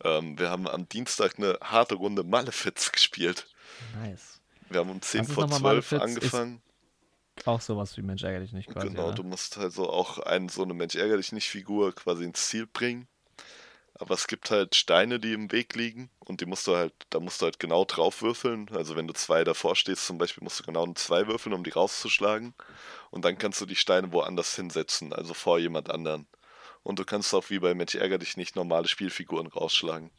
Ähm, 0.04 0.38
wir 0.38 0.48
haben 0.48 0.68
am 0.68 0.88
Dienstag 0.88 1.38
eine 1.38 1.58
harte 1.60 1.96
Runde 1.96 2.22
Malefiz 2.22 2.92
gespielt. 2.92 3.48
Nice. 4.00 4.40
Wir 4.68 4.78
haben 4.78 4.90
um 4.90 5.02
10 5.02 5.22
Was 5.22 5.28
ist 5.28 5.34
vor 5.34 5.48
nochmal 5.48 5.82
12 5.82 5.90
Malefiz? 5.90 5.98
Ist 5.98 6.16
angefangen. 6.16 6.62
Auch 7.46 7.60
sowas 7.60 7.96
wie 7.96 8.02
Mensch 8.02 8.22
ärgere 8.22 8.42
dich 8.42 8.52
nicht 8.52 8.68
quasi. 8.68 8.90
Genau, 8.90 9.06
oder? 9.06 9.14
du 9.16 9.24
musst 9.24 9.56
halt 9.56 9.72
so 9.72 9.90
auch 9.90 10.20
ein, 10.20 10.48
so 10.48 10.62
eine 10.62 10.74
Mensch 10.74 10.94
ärger 10.94 11.16
dich 11.16 11.32
nicht 11.32 11.48
Figur 11.48 11.92
quasi 11.96 12.22
ins 12.22 12.46
Ziel 12.46 12.68
bringen. 12.68 13.08
Aber 14.00 14.14
es 14.14 14.26
gibt 14.26 14.50
halt 14.50 14.74
Steine, 14.74 15.20
die 15.20 15.34
im 15.34 15.52
Weg 15.52 15.74
liegen 15.74 16.08
und 16.20 16.40
die 16.40 16.46
musst 16.46 16.66
du 16.66 16.74
halt, 16.74 16.94
da 17.10 17.20
musst 17.20 17.42
du 17.42 17.44
halt 17.44 17.60
genau 17.60 17.84
drauf 17.84 18.22
würfeln. 18.22 18.66
Also 18.72 18.96
wenn 18.96 19.06
du 19.06 19.12
zwei 19.12 19.44
davor 19.44 19.76
stehst 19.76 20.06
zum 20.06 20.16
Beispiel, 20.16 20.42
musst 20.42 20.58
du 20.58 20.64
genau 20.64 20.84
eine 20.84 20.94
zwei 20.94 21.26
würfeln, 21.26 21.54
um 21.54 21.64
die 21.64 21.70
rauszuschlagen. 21.70 22.54
Und 23.10 23.26
dann 23.26 23.36
kannst 23.36 23.60
du 23.60 23.66
die 23.66 23.76
Steine 23.76 24.10
woanders 24.10 24.56
hinsetzen, 24.56 25.12
also 25.12 25.34
vor 25.34 25.58
jemand 25.58 25.90
anderen. 25.90 26.26
Und 26.82 26.98
du 26.98 27.04
kannst 27.04 27.34
auch 27.34 27.50
wie 27.50 27.58
bei 27.58 27.74
Mensch 27.74 27.94
ärger 27.94 28.16
dich 28.16 28.38
nicht 28.38 28.56
normale 28.56 28.88
Spielfiguren 28.88 29.48
rausschlagen. 29.48 30.10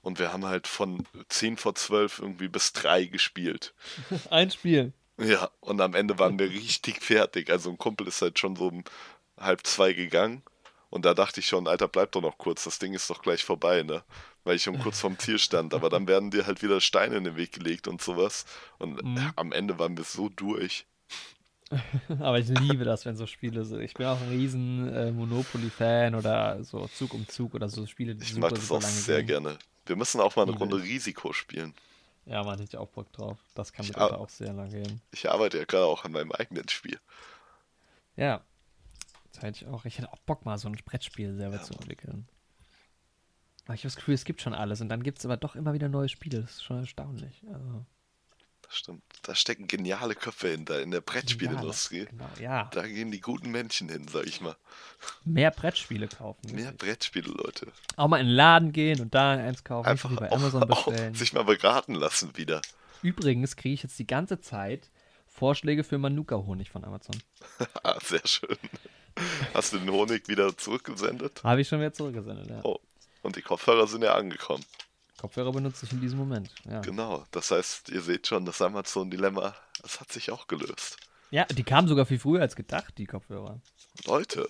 Und 0.00 0.18
wir 0.18 0.32
haben 0.32 0.46
halt 0.46 0.66
von 0.66 1.06
10 1.28 1.58
vor 1.58 1.74
12 1.74 2.20
irgendwie 2.20 2.48
bis 2.48 2.72
3 2.72 3.04
gespielt. 3.04 3.74
Ein 4.30 4.50
Spiel. 4.50 4.94
Ja, 5.18 5.50
und 5.60 5.82
am 5.82 5.94
Ende 5.94 6.18
waren 6.18 6.38
wir 6.38 6.48
richtig 6.48 7.02
fertig. 7.02 7.50
Also 7.50 7.68
ein 7.68 7.76
Kumpel 7.76 8.08
ist 8.08 8.22
halt 8.22 8.38
schon 8.38 8.56
so 8.56 8.68
um 8.68 8.84
halb 9.36 9.66
zwei 9.66 9.92
gegangen. 9.92 10.42
Und 10.90 11.04
da 11.04 11.14
dachte 11.14 11.40
ich 11.40 11.46
schon, 11.46 11.68
Alter, 11.68 11.86
bleib 11.88 12.12
doch 12.12 12.20
noch 12.20 12.36
kurz, 12.36 12.64
das 12.64 12.78
Ding 12.80 12.92
ist 12.94 13.08
doch 13.08 13.22
gleich 13.22 13.44
vorbei, 13.44 13.82
ne? 13.84 14.02
Weil 14.44 14.56
ich 14.56 14.62
schon 14.64 14.78
kurz 14.80 14.98
vorm 15.00 15.18
Ziel 15.18 15.38
stand. 15.38 15.72
Aber 15.74 15.88
dann 15.88 16.08
werden 16.08 16.30
dir 16.30 16.46
halt 16.46 16.62
wieder 16.62 16.80
Steine 16.80 17.16
in 17.16 17.24
den 17.24 17.36
Weg 17.36 17.52
gelegt 17.52 17.86
und 17.88 18.02
sowas. 18.02 18.44
Und 18.78 19.02
Mhm. 19.04 19.16
äh, 19.16 19.30
am 19.36 19.52
Ende 19.52 19.78
waren 19.78 19.96
wir 19.96 20.04
so 20.04 20.28
durch. 20.30 20.86
Aber 22.18 22.38
ich 22.40 22.48
liebe 22.48 22.84
das, 22.84 23.04
wenn 23.06 23.16
so 23.16 23.26
Spiele 23.26 23.64
sind. 23.64 23.80
Ich 23.82 23.94
bin 23.94 24.06
auch 24.06 24.20
ein 24.20 24.28
riesen 24.30 24.92
äh, 24.92 25.12
Monopoly-Fan 25.12 26.14
oder 26.16 26.62
so 26.64 26.88
Zug 26.88 27.14
um 27.14 27.28
Zug 27.28 27.54
oder 27.54 27.68
so 27.68 27.86
Spiele, 27.86 28.14
die 28.16 28.24
Ich 28.24 28.30
super, 28.34 28.48
mag 28.48 28.54
das 28.56 28.70
auch 28.72 28.82
sehr 28.82 29.18
gehen. 29.22 29.28
gerne. 29.44 29.58
Wir 29.86 29.94
müssen 29.96 30.20
auch 30.20 30.34
mal 30.34 30.42
eine 30.42 30.52
Liebe 30.52 30.64
Runde. 30.64 30.82
Risiko 30.82 31.32
spielen. 31.32 31.72
Ja, 32.26 32.42
man 32.42 32.58
hätte 32.58 32.64
ich 32.64 32.76
auch 32.76 32.88
Bock 32.88 33.12
drauf. 33.12 33.38
Das 33.54 33.72
kann 33.72 33.86
mitunter 33.86 34.18
au- 34.18 34.24
auch 34.24 34.28
sehr 34.28 34.52
lange 34.52 34.70
gehen. 34.82 35.00
Ich 35.12 35.30
arbeite 35.30 35.58
ja 35.58 35.64
gerade 35.64 35.86
auch 35.86 36.04
an 36.04 36.12
meinem 36.12 36.32
eigenen 36.32 36.68
Spiel. 36.68 36.98
Ja. 38.16 38.40
Das 39.40 39.48
hätte 39.48 39.64
ich 39.64 39.70
auch. 39.70 39.84
Ich 39.84 39.98
hätte 39.98 40.12
auch 40.12 40.18
Bock, 40.20 40.44
mal 40.44 40.58
so 40.58 40.68
ein 40.68 40.76
Brettspiel 40.84 41.34
selber 41.34 41.56
Ja, 41.56 41.62
zu 41.62 41.74
entwickeln. 41.74 42.28
Aber 43.64 43.74
ich 43.74 43.80
habe 43.80 43.88
das 43.88 43.96
Gefühl, 43.96 44.14
es 44.14 44.24
gibt 44.24 44.40
schon 44.42 44.54
alles 44.54 44.80
und 44.80 44.88
dann 44.88 45.02
gibt 45.02 45.18
es 45.18 45.24
aber 45.24 45.36
doch 45.36 45.54
immer 45.56 45.72
wieder 45.72 45.88
neue 45.88 46.08
Spiele. 46.08 46.40
Das 46.42 46.50
ist 46.52 46.64
schon 46.64 46.78
erstaunlich. 46.78 47.42
Also, 47.52 47.84
Das 48.62 48.74
stimmt. 48.76 49.02
Da 49.22 49.34
stecken 49.34 49.66
geniale 49.66 50.14
Köpfe 50.14 50.48
hinter 50.48 50.80
in 50.82 50.90
der 50.90 51.00
Brettspielindustrie. 51.00 52.06
Genau, 52.06 52.28
ja. 52.40 52.68
Da 52.72 52.86
gehen 52.86 53.10
die 53.10 53.20
guten 53.20 53.50
Menschen 53.50 53.88
hin, 53.88 54.06
sag 54.08 54.26
ich 54.26 54.40
mal. 54.40 54.56
Mehr 55.24 55.50
Brettspiele 55.50 56.08
kaufen. 56.08 56.54
Mehr 56.54 56.72
Brettspiele, 56.72 57.28
Leute. 57.30 57.68
Auch 57.96 58.08
mal 58.08 58.18
in 58.20 58.26
den 58.26 58.34
Laden 58.34 58.72
gehen 58.72 59.00
und 59.00 59.14
da 59.14 59.32
eins 59.32 59.62
kaufen. 59.64 59.88
Einfach 59.88 60.14
bei 60.16 60.30
Amazon 60.32 60.62
auch 60.70 60.86
bestellen. 60.86 61.14
sich 61.14 61.32
mal 61.32 61.44
beraten 61.44 61.94
lassen 61.94 62.36
wieder. 62.36 62.60
Übrigens 63.02 63.56
kriege 63.56 63.74
ich 63.74 63.82
jetzt 63.82 63.98
die 63.98 64.06
ganze 64.06 64.40
Zeit 64.40 64.90
Vorschläge 65.26 65.84
für 65.84 65.96
Manuka-Honig 65.98 66.70
von 66.70 66.84
Amazon. 66.84 67.16
Ah, 67.82 67.98
sehr 68.02 68.26
schön. 68.26 68.56
Hast 69.54 69.72
du 69.72 69.78
den 69.78 69.90
Honig 69.90 70.28
wieder 70.28 70.56
zurückgesendet? 70.56 71.42
Habe 71.44 71.60
ich 71.60 71.68
schon 71.68 71.80
wieder 71.80 71.92
zurückgesendet, 71.92 72.48
ja. 72.48 72.60
Oh, 72.64 72.78
und 73.22 73.36
die 73.36 73.42
Kopfhörer 73.42 73.86
sind 73.86 74.02
ja 74.02 74.14
angekommen. 74.14 74.64
Kopfhörer 75.18 75.52
benutze 75.52 75.84
ich 75.86 75.92
in 75.92 76.00
diesem 76.00 76.18
Moment. 76.18 76.50
Ja. 76.68 76.80
Genau. 76.80 77.24
Das 77.30 77.50
heißt, 77.50 77.90
ihr 77.90 78.00
seht 78.00 78.26
schon, 78.26 78.44
das 78.46 78.62
Amazon-Dilemma, 78.62 79.54
das 79.82 80.00
hat 80.00 80.10
sich 80.12 80.30
auch 80.30 80.46
gelöst. 80.46 80.96
ja, 81.30 81.44
die 81.44 81.62
kamen 81.62 81.88
sogar 81.88 82.06
viel 82.06 82.18
früher 82.18 82.40
als 82.40 82.56
gedacht, 82.56 82.96
die 82.96 83.06
Kopfhörer. 83.06 83.60
Leute, 84.06 84.48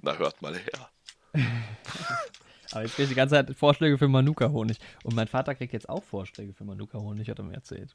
na 0.00 0.16
hört 0.16 0.42
mal 0.42 0.56
her. 0.56 0.90
Aber 2.72 2.82
jetzt 2.82 2.94
kriege 2.94 3.04
ich 3.04 3.08
die 3.10 3.14
ganze 3.14 3.34
Zeit 3.36 3.56
Vorschläge 3.56 3.98
für 3.98 4.08
Manuka-Honig. 4.08 4.78
Und 5.04 5.14
mein 5.14 5.28
Vater 5.28 5.54
kriegt 5.54 5.72
jetzt 5.72 5.88
auch 5.88 6.02
Vorschläge 6.02 6.52
für 6.52 6.64
Manuka-Honig, 6.64 7.28
hat 7.28 7.38
er 7.38 7.44
mir 7.44 7.54
erzählt. 7.54 7.94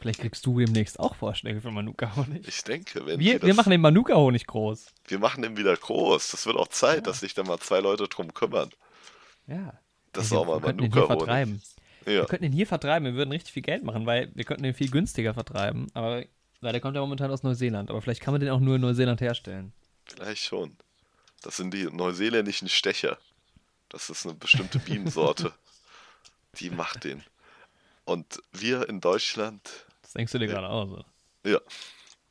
Vielleicht 0.00 0.20
kriegst 0.20 0.44
du 0.46 0.58
demnächst 0.58 0.98
auch 0.98 1.14
Vorschläge 1.14 1.60
für 1.60 1.70
Manuka-Honig. 1.70 2.48
ich 2.48 2.64
denke, 2.64 3.04
wenn 3.06 3.20
Wir, 3.20 3.34
die 3.38 3.42
wir 3.42 3.48
das, 3.48 3.56
machen 3.56 3.70
den 3.70 3.80
Manuka-Honig 3.82 4.46
groß. 4.46 4.86
wir 5.08 5.18
machen 5.18 5.42
den 5.42 5.56
wieder 5.56 5.76
groß. 5.76 6.30
Das 6.30 6.46
wird 6.46 6.56
auch 6.56 6.68
Zeit, 6.68 6.96
Ja. 6.96 7.02
dass 7.02 7.20
sich 7.20 7.34
da 7.34 7.42
mal 7.44 7.58
zwei 7.58 7.80
Leute 7.80 8.08
drum 8.08 8.32
kümmern. 8.34 8.70
Ja. 9.46 9.78
Das 10.12 10.26
ist 10.26 10.32
auch 10.32 10.46
mal 10.46 10.58
Manuka-Honig. 10.60 11.06
vertreiben. 11.06 11.62
Ja, 12.06 12.12
Wir 12.12 12.24
könnten 12.24 12.44
den 12.44 12.52
hier 12.52 12.66
vertreiben, 12.66 13.04
wir 13.04 13.14
würden 13.14 13.30
richtig 13.30 13.52
viel 13.52 13.62
Geld 13.62 13.84
machen, 13.84 14.06
weil 14.06 14.30
wir 14.34 14.44
könnten 14.44 14.62
den 14.62 14.74
viel 14.74 14.90
günstiger 14.90 15.34
vertreiben. 15.34 15.86
Aber 15.92 16.24
leider 16.60 16.80
kommt 16.80 16.96
er 16.96 17.02
momentan 17.02 17.30
aus 17.30 17.42
Neuseeland. 17.42 17.90
Aber 17.90 18.00
vielleicht 18.00 18.22
kann 18.22 18.32
man 18.32 18.40
den 18.40 18.50
auch 18.50 18.58
nur 18.60 18.76
in 18.76 18.80
Neuseeland 18.80 19.20
herstellen. 19.20 19.72
vielleicht 20.06 20.42
schon. 20.44 20.76
Das 21.42 21.56
sind 21.58 21.72
die 21.74 21.84
neuseeländischen 21.84 22.68
Stecher. 22.68 23.18
Das 23.90 24.08
ist 24.10 24.24
eine 24.24 24.34
bestimmte 24.34 24.78
Bienensorte. 24.86 25.52
die 26.58 26.70
macht 26.70 27.04
den. 27.04 27.22
Und 28.04 28.42
wir 28.52 28.88
in 28.88 29.00
Deutschland, 29.00 29.60
Das 30.10 30.14
denkst 30.14 30.32
du 30.32 30.38
dir 30.40 30.48
gerade 30.48 30.68
aus. 30.68 31.04
ja, 31.46 31.60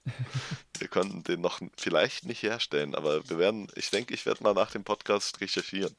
wir 0.79 0.87
konnten 0.89 1.23
den 1.23 1.39
noch 1.39 1.61
vielleicht 1.77 2.25
nicht 2.25 2.43
herstellen, 2.43 2.93
aber 2.93 3.29
wir 3.29 3.37
werden, 3.37 3.69
ich 3.75 3.89
denke, 3.89 4.13
ich 4.13 4.25
werde 4.25 4.43
mal 4.43 4.53
nach 4.53 4.71
dem 4.71 4.83
Podcast 4.83 5.39
recherchieren. 5.39 5.95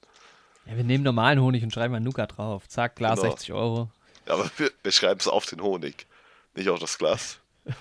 Ja, 0.67 0.77
wir 0.77 0.85
nehmen 0.85 1.03
normalen 1.05 1.41
Honig 1.41 1.63
und 1.63 1.73
schreiben 1.73 1.93
Manuka 1.95 2.27
drauf. 2.27 2.69
Zack, 2.69 2.97
Glas 2.97 3.19
Genau. 3.21 3.31
60 3.31 3.53
Euro. 3.55 3.91
Ja, 4.29 4.35
aber 4.35 4.51
wir, 4.59 4.71
wir 4.83 4.93
schreiben 4.93 5.21
es 5.21 5.27
auf 5.27 5.47
den 5.47 5.63
Honig, 5.63 6.07
nicht 6.55 6.69
auf 6.69 6.79
das 6.81 6.99
Glas. 6.99 7.39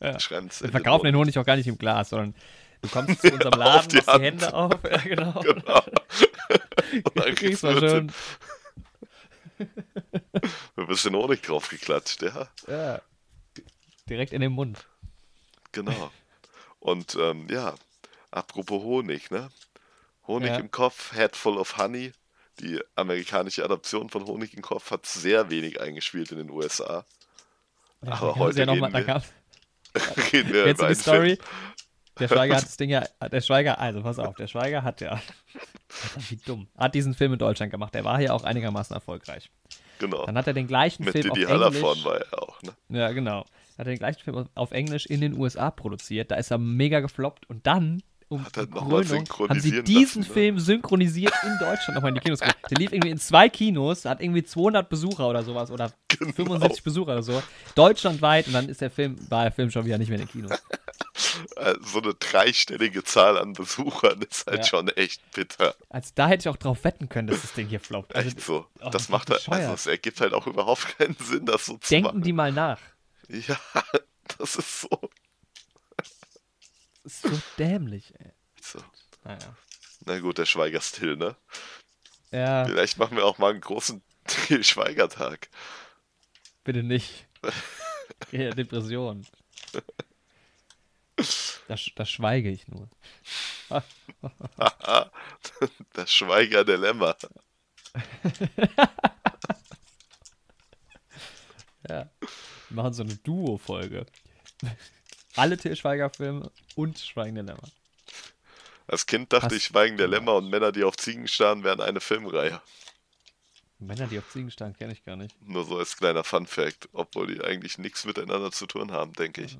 Ja. 0.00 0.16
Wir 0.20 0.70
verkaufen 0.70 1.06
den 1.06 1.16
Honig 1.16 1.36
auch 1.38 1.44
gar 1.44 1.56
nicht 1.56 1.66
im 1.66 1.76
Glas, 1.76 2.10
sondern 2.10 2.32
du 2.82 2.88
kommst 2.88 3.20
zu 3.20 3.32
unserem 3.32 3.52
Auf 3.54 3.58
Laden, 3.58 3.88
die 3.88 3.96
machst 3.96 4.08
die. 4.16 4.22
Hände 4.22 4.54
auf. 4.54 4.72
Ja, 4.84 4.96
genau. 4.98 5.40
Genau. 5.40 5.82
Und 7.02 7.16
dann 7.18 7.34
Kriegst 7.34 7.64
du 7.64 7.80
du 7.80 7.88
schon. 7.88 8.12
Ein 10.76 10.86
bisschen 10.86 11.14
Honig 11.14 11.42
draufgeklatscht, 11.42 12.22
ja. 12.22 12.48
Ja. 12.66 13.00
Direkt 14.08 14.32
in 14.32 14.40
den 14.40 14.52
Mund. 14.52 14.86
Genau. 15.72 16.10
Und 16.80 17.14
ähm, 17.20 17.46
ja, 17.50 17.74
apropos 18.30 18.82
Honig, 18.82 19.30
ne? 19.30 19.50
Honig 20.26 20.48
Ja. 20.50 20.56
im 20.56 20.70
Kopf, 20.70 21.12
Head 21.14 21.36
Full 21.36 21.58
of 21.58 21.76
Honey. 21.76 22.12
Die 22.60 22.80
amerikanische 22.96 23.64
Adaption 23.64 24.08
von 24.10 24.24
Honig 24.26 24.54
im 24.54 24.62
Kopf 24.62 24.90
hat 24.90 25.06
sehr 25.06 25.48
wenig 25.50 25.80
eingespielt 25.80 26.32
in 26.32 26.38
den 26.38 26.50
USA. 26.50 27.04
Ja, 28.02 28.12
Aber 28.12 28.34
heute 28.36 28.60
ja 28.60 28.66
noch 28.66 28.76
mal, 28.76 28.92
wir- 28.92 29.04
gab's, 29.04 29.28
Reden 30.32 30.52
wir 30.52 30.64
über 30.66 30.88
die 30.88 30.94
Story? 30.94 31.36
Film. 31.36 31.48
Der 32.18 32.26
Schweiger 32.28 32.56
hat 32.56 32.64
das 32.64 32.76
Ding 32.76 32.90
ja, 32.90 33.04
der 33.30 33.40
Schweiger, 33.40 33.78
also 33.78 34.02
pass 34.02 34.18
auf, 34.18 34.34
der 34.34 34.48
Schweiger 34.48 34.82
hat 34.82 35.00
ja, 35.00 35.20
wie 36.28 36.36
dumm, 36.36 36.68
hat 36.76 36.94
diesen 36.96 37.14
Film 37.14 37.34
in 37.34 37.38
Deutschland 37.38 37.70
gemacht. 37.70 37.94
Der 37.94 38.04
war 38.04 38.18
hier 38.18 38.34
auch 38.34 38.42
einigermaßen 38.44 38.92
erfolgreich. 38.94 39.50
Genau. 39.98 40.26
Dann 40.26 40.36
hat 40.36 40.46
er 40.46 40.52
den 40.52 40.66
gleichen 40.66 41.04
Mit 41.04 41.12
Film 41.12 41.32
Didi 41.34 41.46
auf 41.46 41.74
Englisch, 41.74 42.04
war 42.04 42.18
er 42.18 42.42
auch, 42.42 42.62
ne? 42.62 42.72
ja 42.88 43.12
genau, 43.12 43.40
hat 43.40 43.46
er 43.78 43.84
den 43.84 43.98
gleichen 43.98 44.20
Film 44.20 44.48
auf 44.54 44.70
Englisch 44.70 45.06
in 45.06 45.20
den 45.20 45.38
USA 45.38 45.70
produziert. 45.70 46.30
Da 46.30 46.36
ist 46.36 46.50
er 46.50 46.58
mega 46.58 47.00
gefloppt 47.00 47.48
und 47.48 47.66
dann 47.66 48.02
um 48.28 48.44
Hat 48.44 48.56
mal 48.70 48.80
Krönung 49.24 49.26
haben 49.48 49.60
sie 49.60 49.82
diesen 49.82 50.22
lassen, 50.22 50.28
ne? 50.28 50.34
Film 50.34 50.58
synchronisiert 50.58 51.32
in 51.44 51.58
Deutschland 51.58 51.94
nochmal 51.94 52.10
in 52.10 52.16
die 52.16 52.20
Kinos 52.20 52.40
gebracht. 52.40 52.58
Der 52.70 52.76
lief 52.78 52.92
irgendwie 52.92 53.10
in 53.10 53.18
zwei 53.18 53.48
Kinos, 53.48 54.04
hat 54.04 54.20
irgendwie 54.22 54.44
200 54.44 54.88
Besucher 54.88 55.28
oder 55.28 55.42
sowas 55.42 55.70
oder 55.70 55.92
Genau. 56.08 56.32
75 56.32 56.82
Besucher 56.82 57.12
oder 57.12 57.22
so. 57.22 57.42
Deutschlandweit 57.74 58.46
und 58.48 58.52
dann 58.54 58.68
ist 58.68 58.80
der 58.80 58.90
Film, 58.90 59.16
war 59.30 59.44
der 59.44 59.52
Film 59.52 59.70
schon 59.70 59.84
wieder 59.86 59.98
nicht 59.98 60.08
mehr 60.08 60.18
in 60.18 60.26
den 60.26 60.30
Kinos. 60.30 60.50
Äh, 61.56 61.74
So 61.82 62.00
eine 62.00 62.14
dreistellige 62.14 63.02
Zahl 63.04 63.38
an 63.38 63.52
Besuchern 63.52 64.20
ist 64.22 64.46
halt 64.46 64.58
Ja. 64.58 64.64
schon 64.64 64.88
echt 64.88 65.20
bitter. 65.32 65.74
Also 65.88 66.10
da 66.14 66.28
hätte 66.28 66.42
ich 66.42 66.48
auch 66.48 66.56
drauf 66.56 66.82
wetten 66.84 67.08
können, 67.08 67.28
dass 67.28 67.42
das 67.42 67.52
Ding 67.54 67.68
hier 67.68 67.80
floppt. 67.80 68.14
Also, 68.14 68.28
Echt 68.28 68.40
so. 68.40 68.66
oh, 68.80 68.90
das 68.90 69.08
macht 69.08 69.30
halt, 69.30 69.48
also 69.48 69.72
es 69.74 69.86
ergibt 69.86 70.20
halt 70.20 70.32
auch 70.34 70.46
überhaupt 70.46 70.98
keinen 70.98 71.16
Sinn, 71.20 71.46
das 71.46 71.66
so 71.66 71.76
zu 71.78 71.88
denken 71.88 72.06
machen. 72.08 72.22
die 72.22 72.32
mal 72.32 72.52
nach. 72.52 72.78
Ja, 73.28 73.58
das 74.38 74.56
ist 74.56 74.80
so. 74.82 74.88
Das 77.08 77.14
ist 77.14 77.22
so 77.22 77.42
dämlich, 77.56 78.12
ey. 78.20 78.32
so. 78.60 78.78
Naja. 79.24 79.56
Na 80.04 80.18
gut, 80.20 80.36
der 80.36 80.44
Schweiger-Still, 80.44 81.16
ne? 81.16 81.36
Ja, 82.30 82.66
Vielleicht 82.66 82.98
machen 82.98 83.16
wir 83.16 83.24
auch 83.24 83.38
mal 83.38 83.50
einen 83.52 83.62
großen 83.62 84.02
Schweiger-Tag. 84.60 85.48
bitte 86.64 86.82
nicht. 86.82 87.26
Ja, 88.32 88.50
Depression. 88.50 89.26
Da, 91.68 91.74
sch- 91.74 91.92
da 91.94 92.04
schweige 92.04 92.50
ich 92.50 92.66
nur. 92.68 92.88
das 95.92 96.12
Schweiger-Dilemma. 96.12 97.16
Ja. 101.88 102.10
Wir 102.20 102.76
machen 102.76 102.92
so 102.92 103.02
eine 103.04 103.14
Duo-Folge. 103.16 104.04
Alle 105.36 105.56
Til 105.56 105.76
Schweiger-Filme 105.76 106.50
und 106.74 106.98
Schweigende 106.98 107.42
Lämmer. 107.42 107.68
Als 108.86 109.06
Kind 109.06 109.32
dachte 109.32 109.46
Was? 109.50 109.52
ich, 109.54 109.64
Schweigen 109.64 109.96
der 109.98 110.08
Lämmer 110.08 110.34
und 110.36 110.48
Männer, 110.48 110.72
die 110.72 110.84
auf 110.84 110.96
Ziegen 110.96 111.28
starren, 111.28 111.62
wären 111.62 111.80
eine 111.80 112.00
Filmreihe. 112.00 112.60
Männer, 113.78 114.06
die 114.06 114.18
auf 114.18 114.28
Ziegen 114.30 114.50
starren, 114.50 114.74
kenne 114.76 114.92
ich 114.92 115.04
gar 115.04 115.16
nicht. 115.16 115.36
Nur 115.42 115.64
so 115.64 115.78
als 115.78 115.96
kleiner 115.96 116.24
Fun-Fact, 116.24 116.88
obwohl 116.92 117.26
die 117.28 117.42
eigentlich 117.44 117.78
nichts 117.78 118.04
miteinander 118.06 118.50
zu 118.50 118.66
tun 118.66 118.90
haben, 118.90 119.12
denke 119.12 119.42
ich. 119.42 119.58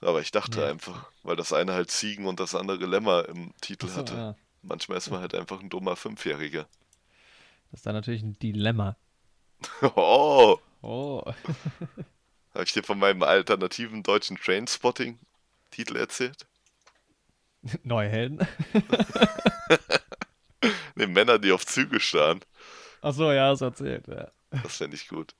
Aber 0.00 0.20
ich 0.20 0.32
dachte 0.32 0.60
Ja. 0.62 0.68
einfach, 0.68 1.08
weil 1.22 1.36
das 1.36 1.52
eine 1.52 1.74
halt 1.74 1.90
Ziegen 1.90 2.26
und 2.26 2.40
das 2.40 2.54
andere 2.56 2.84
Lämmer 2.86 3.28
im 3.28 3.54
Titel 3.60 3.86
Achso, 3.86 3.98
hatte. 3.98 4.14
ja. 4.14 4.36
Manchmal 4.62 4.98
ist 4.98 5.10
man 5.10 5.20
halt 5.20 5.34
einfach 5.34 5.60
ein 5.60 5.68
dummer 5.68 5.94
Fünfjähriger. 5.94 6.66
Das 7.70 7.80
ist 7.80 7.86
dann 7.86 7.94
natürlich 7.94 8.22
ein 8.22 8.38
Dilemma. 8.38 8.96
Oh, 9.82 10.58
Oh. 10.82 11.22
habe 12.54 12.64
ich 12.64 12.72
dir 12.72 12.82
von 12.82 12.98
meinem 12.98 13.22
alternativen 13.22 14.02
deutschen 14.02 14.36
Trainspotting-Titel 14.36 15.96
erzählt? 15.96 16.46
Neue 17.82 18.08
Helden. 18.08 18.46
Ne, 20.94 21.06
Männer, 21.06 21.38
die 21.38 21.50
auf 21.52 21.66
Züge 21.66 21.98
starren. 22.00 22.40
Achso, 23.00 23.32
ja, 23.32 23.52
du 23.54 23.64
erzählt. 23.64 24.06
Ja. 24.06 24.30
Das 24.62 24.76
fände 24.76 24.94
ich 24.96 25.08
gut. 25.08 25.34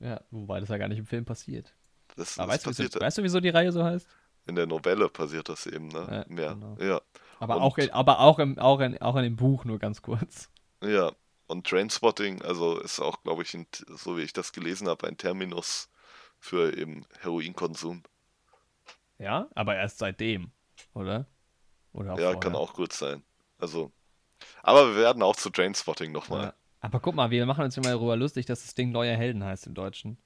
ja, 0.00 0.20
wobei 0.30 0.60
das 0.60 0.68
ja 0.68 0.76
gar 0.78 0.88
nicht 0.88 0.98
im 0.98 1.06
Film 1.06 1.24
passiert. 1.24 1.72
Das, 2.16 2.38
Aber 2.38 2.52
das 2.52 2.66
weißt 2.66 2.66
du, 2.66 2.70
wieso, 2.70 2.82
passiert 2.84 3.02
weißt 3.02 3.18
du, 3.18 3.22
wieso 3.22 3.40
die 3.40 3.48
Reihe 3.48 3.72
so 3.72 3.82
heißt? 3.82 4.06
in 4.46 4.56
der 4.56 4.66
Novelle 4.66 5.08
passiert 5.08 5.48
das 5.48 5.66
eben, 5.66 5.88
ne? 5.88 6.06
Ja, 6.10 6.24
Mehr. 6.34 6.54
genau. 6.54 6.76
Ja, 6.80 7.00
Aber, 7.38 7.56
Und- 7.56 7.62
auch, 7.62 7.78
aber 7.92 8.20
auch, 8.20 8.38
im, 8.38 8.58
auch, 8.58 8.80
in, 8.80 9.00
auch 9.00 9.16
in 9.16 9.22
dem 9.22 9.36
Buch 9.36 9.64
nur 9.64 9.78
ganz 9.78 10.02
kurz. 10.02 10.50
ja. 10.84 11.12
Und 11.52 11.66
Trainspotting, 11.66 12.40
also 12.40 12.78
ist 12.78 12.98
auch, 12.98 13.22
glaube 13.22 13.42
ich, 13.42 13.52
ein, 13.52 13.66
so 13.88 14.16
wie 14.16 14.22
ich 14.22 14.32
das 14.32 14.52
gelesen 14.52 14.88
habe, 14.88 15.06
ein 15.06 15.18
Terminus 15.18 15.90
für 16.38 16.74
eben 16.78 17.04
Heroinkonsum. 17.20 18.02
Ja, 19.18 19.48
aber 19.54 19.76
erst 19.76 19.98
seitdem, 19.98 20.50
oder? 20.94 21.26
Oder 21.92 22.12
Ja, 22.12 22.16
vorher. 22.16 22.40
kann 22.40 22.54
auch 22.56 22.72
gut 22.72 22.94
sein. 22.94 23.22
Also, 23.58 23.92
aber 24.62 24.94
wir 24.94 25.02
werden 25.02 25.22
auch 25.22 25.36
zu 25.36 25.50
Trainspotting 25.50 26.10
nochmal. 26.10 26.42
Ja. 26.46 26.54
Aber 26.80 27.00
guck 27.00 27.14
mal, 27.14 27.30
wir 27.30 27.44
machen 27.44 27.64
uns 27.64 27.76
immer 27.76 27.90
darüber 27.90 28.16
lustig, 28.16 28.46
dass 28.46 28.62
das 28.62 28.74
Ding 28.74 28.90
Neue 28.90 29.14
Helden 29.14 29.44
heißt 29.44 29.66
im 29.66 29.74
Deutschen. 29.74 30.16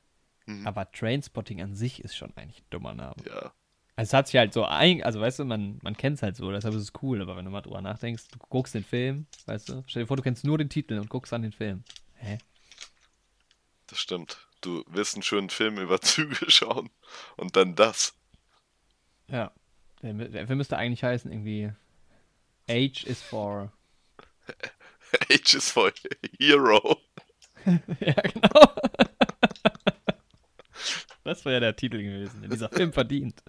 Mhm. 0.46 0.64
Aber 0.64 0.90
Trainspotting 0.92 1.60
an 1.60 1.74
sich 1.74 2.04
ist 2.04 2.16
schon 2.16 2.32
eigentlich 2.36 2.62
ein 2.62 2.70
dummer 2.70 2.94
Name. 2.94 3.16
Ja. 3.26 3.52
Also 3.98 4.10
es 4.10 4.12
hat 4.12 4.26
sich 4.26 4.36
halt 4.36 4.52
so 4.52 4.66
ein, 4.66 5.02
also 5.02 5.20
weißt 5.20 5.38
du, 5.38 5.46
man, 5.46 5.78
man 5.82 5.96
kennt 5.96 6.18
es 6.18 6.22
halt 6.22 6.36
so, 6.36 6.50
deshalb 6.52 6.74
ist 6.74 6.82
es 6.82 6.92
cool, 7.02 7.22
aber 7.22 7.34
wenn 7.34 7.46
du 7.46 7.50
mal 7.50 7.62
drüber 7.62 7.80
nachdenkst, 7.80 8.28
du 8.28 8.38
guckst 8.50 8.74
den 8.74 8.84
Film, 8.84 9.26
weißt 9.46 9.70
du, 9.70 9.84
stell 9.86 10.02
dir 10.02 10.06
vor, 10.06 10.18
du 10.18 10.22
kennst 10.22 10.44
nur 10.44 10.58
den 10.58 10.68
Titel 10.68 10.98
und 10.98 11.08
guckst 11.08 11.32
an 11.32 11.40
den 11.40 11.52
Film. 11.52 11.82
Hä? 12.16 12.36
Das 13.86 13.98
stimmt. 13.98 14.46
Du 14.60 14.84
willst 14.88 15.14
einen 15.14 15.22
schönen 15.22 15.48
Film 15.48 15.78
über 15.78 15.98
Züge 16.02 16.50
schauen 16.50 16.90
und 17.36 17.56
dann 17.56 17.74
das. 17.74 18.14
Ja. 19.28 19.50
Der, 20.02 20.12
der 20.12 20.46
Film 20.46 20.58
müsste 20.58 20.76
eigentlich 20.76 21.02
heißen 21.02 21.32
irgendwie 21.32 21.72
H 22.68 23.08
is 23.08 23.22
for. 23.22 23.72
H 25.30 25.56
is 25.56 25.70
for 25.70 25.90
Hero. 26.38 27.00
ja, 27.64 28.12
genau. 28.12 28.74
das 31.24 31.44
wäre 31.46 31.54
ja 31.54 31.60
der 31.60 31.76
Titel 31.76 32.02
gewesen, 32.02 32.42
den 32.42 32.50
dieser 32.50 32.68
Film 32.68 32.92
verdient. 32.92 33.42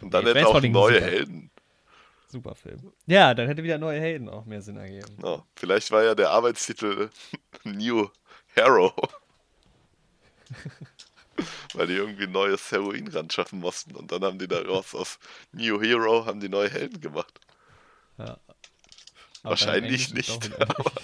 Und 0.00 0.12
dann 0.12 0.26
hätte 0.26 0.46
auch 0.46 0.60
neue 0.60 0.94
super. 0.94 1.06
Helden. 1.06 1.50
Super 2.28 2.54
Film. 2.54 2.92
Ja, 3.06 3.32
dann 3.32 3.46
hätte 3.46 3.62
wieder 3.62 3.78
neue 3.78 4.00
Helden 4.00 4.28
auch 4.28 4.44
mehr 4.44 4.60
Sinn 4.60 4.76
ergeben. 4.76 5.16
Ja, 5.22 5.44
vielleicht 5.54 5.90
war 5.92 6.02
ja 6.02 6.14
der 6.14 6.30
Arbeitstitel 6.30 7.08
New 7.64 8.08
Hero. 8.54 8.92
Weil 11.74 11.88
die 11.88 11.94
irgendwie 11.94 12.26
neues 12.26 12.70
Heroin 12.70 13.08
ran 13.08 13.30
schaffen 13.30 13.60
mussten. 13.60 13.94
Und 13.94 14.12
dann 14.12 14.22
haben 14.24 14.38
die 14.38 14.48
daraus 14.48 14.94
aus 14.94 15.18
New 15.52 15.80
Hero 15.80 16.26
haben 16.26 16.40
die 16.40 16.48
neue 16.48 16.70
Helden 16.70 17.00
gemacht. 17.00 17.40
Ja. 18.18 18.38
Aber 19.42 19.50
Wahrscheinlich 19.50 20.14
nicht. 20.14 20.30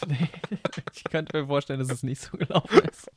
Nee. 0.06 0.28
Ich 0.94 1.04
könnte 1.04 1.38
mir 1.38 1.46
vorstellen, 1.46 1.78
dass 1.78 1.90
es 1.90 2.02
nicht 2.02 2.22
so 2.22 2.36
gelaufen 2.36 2.80
ist. 2.90 3.10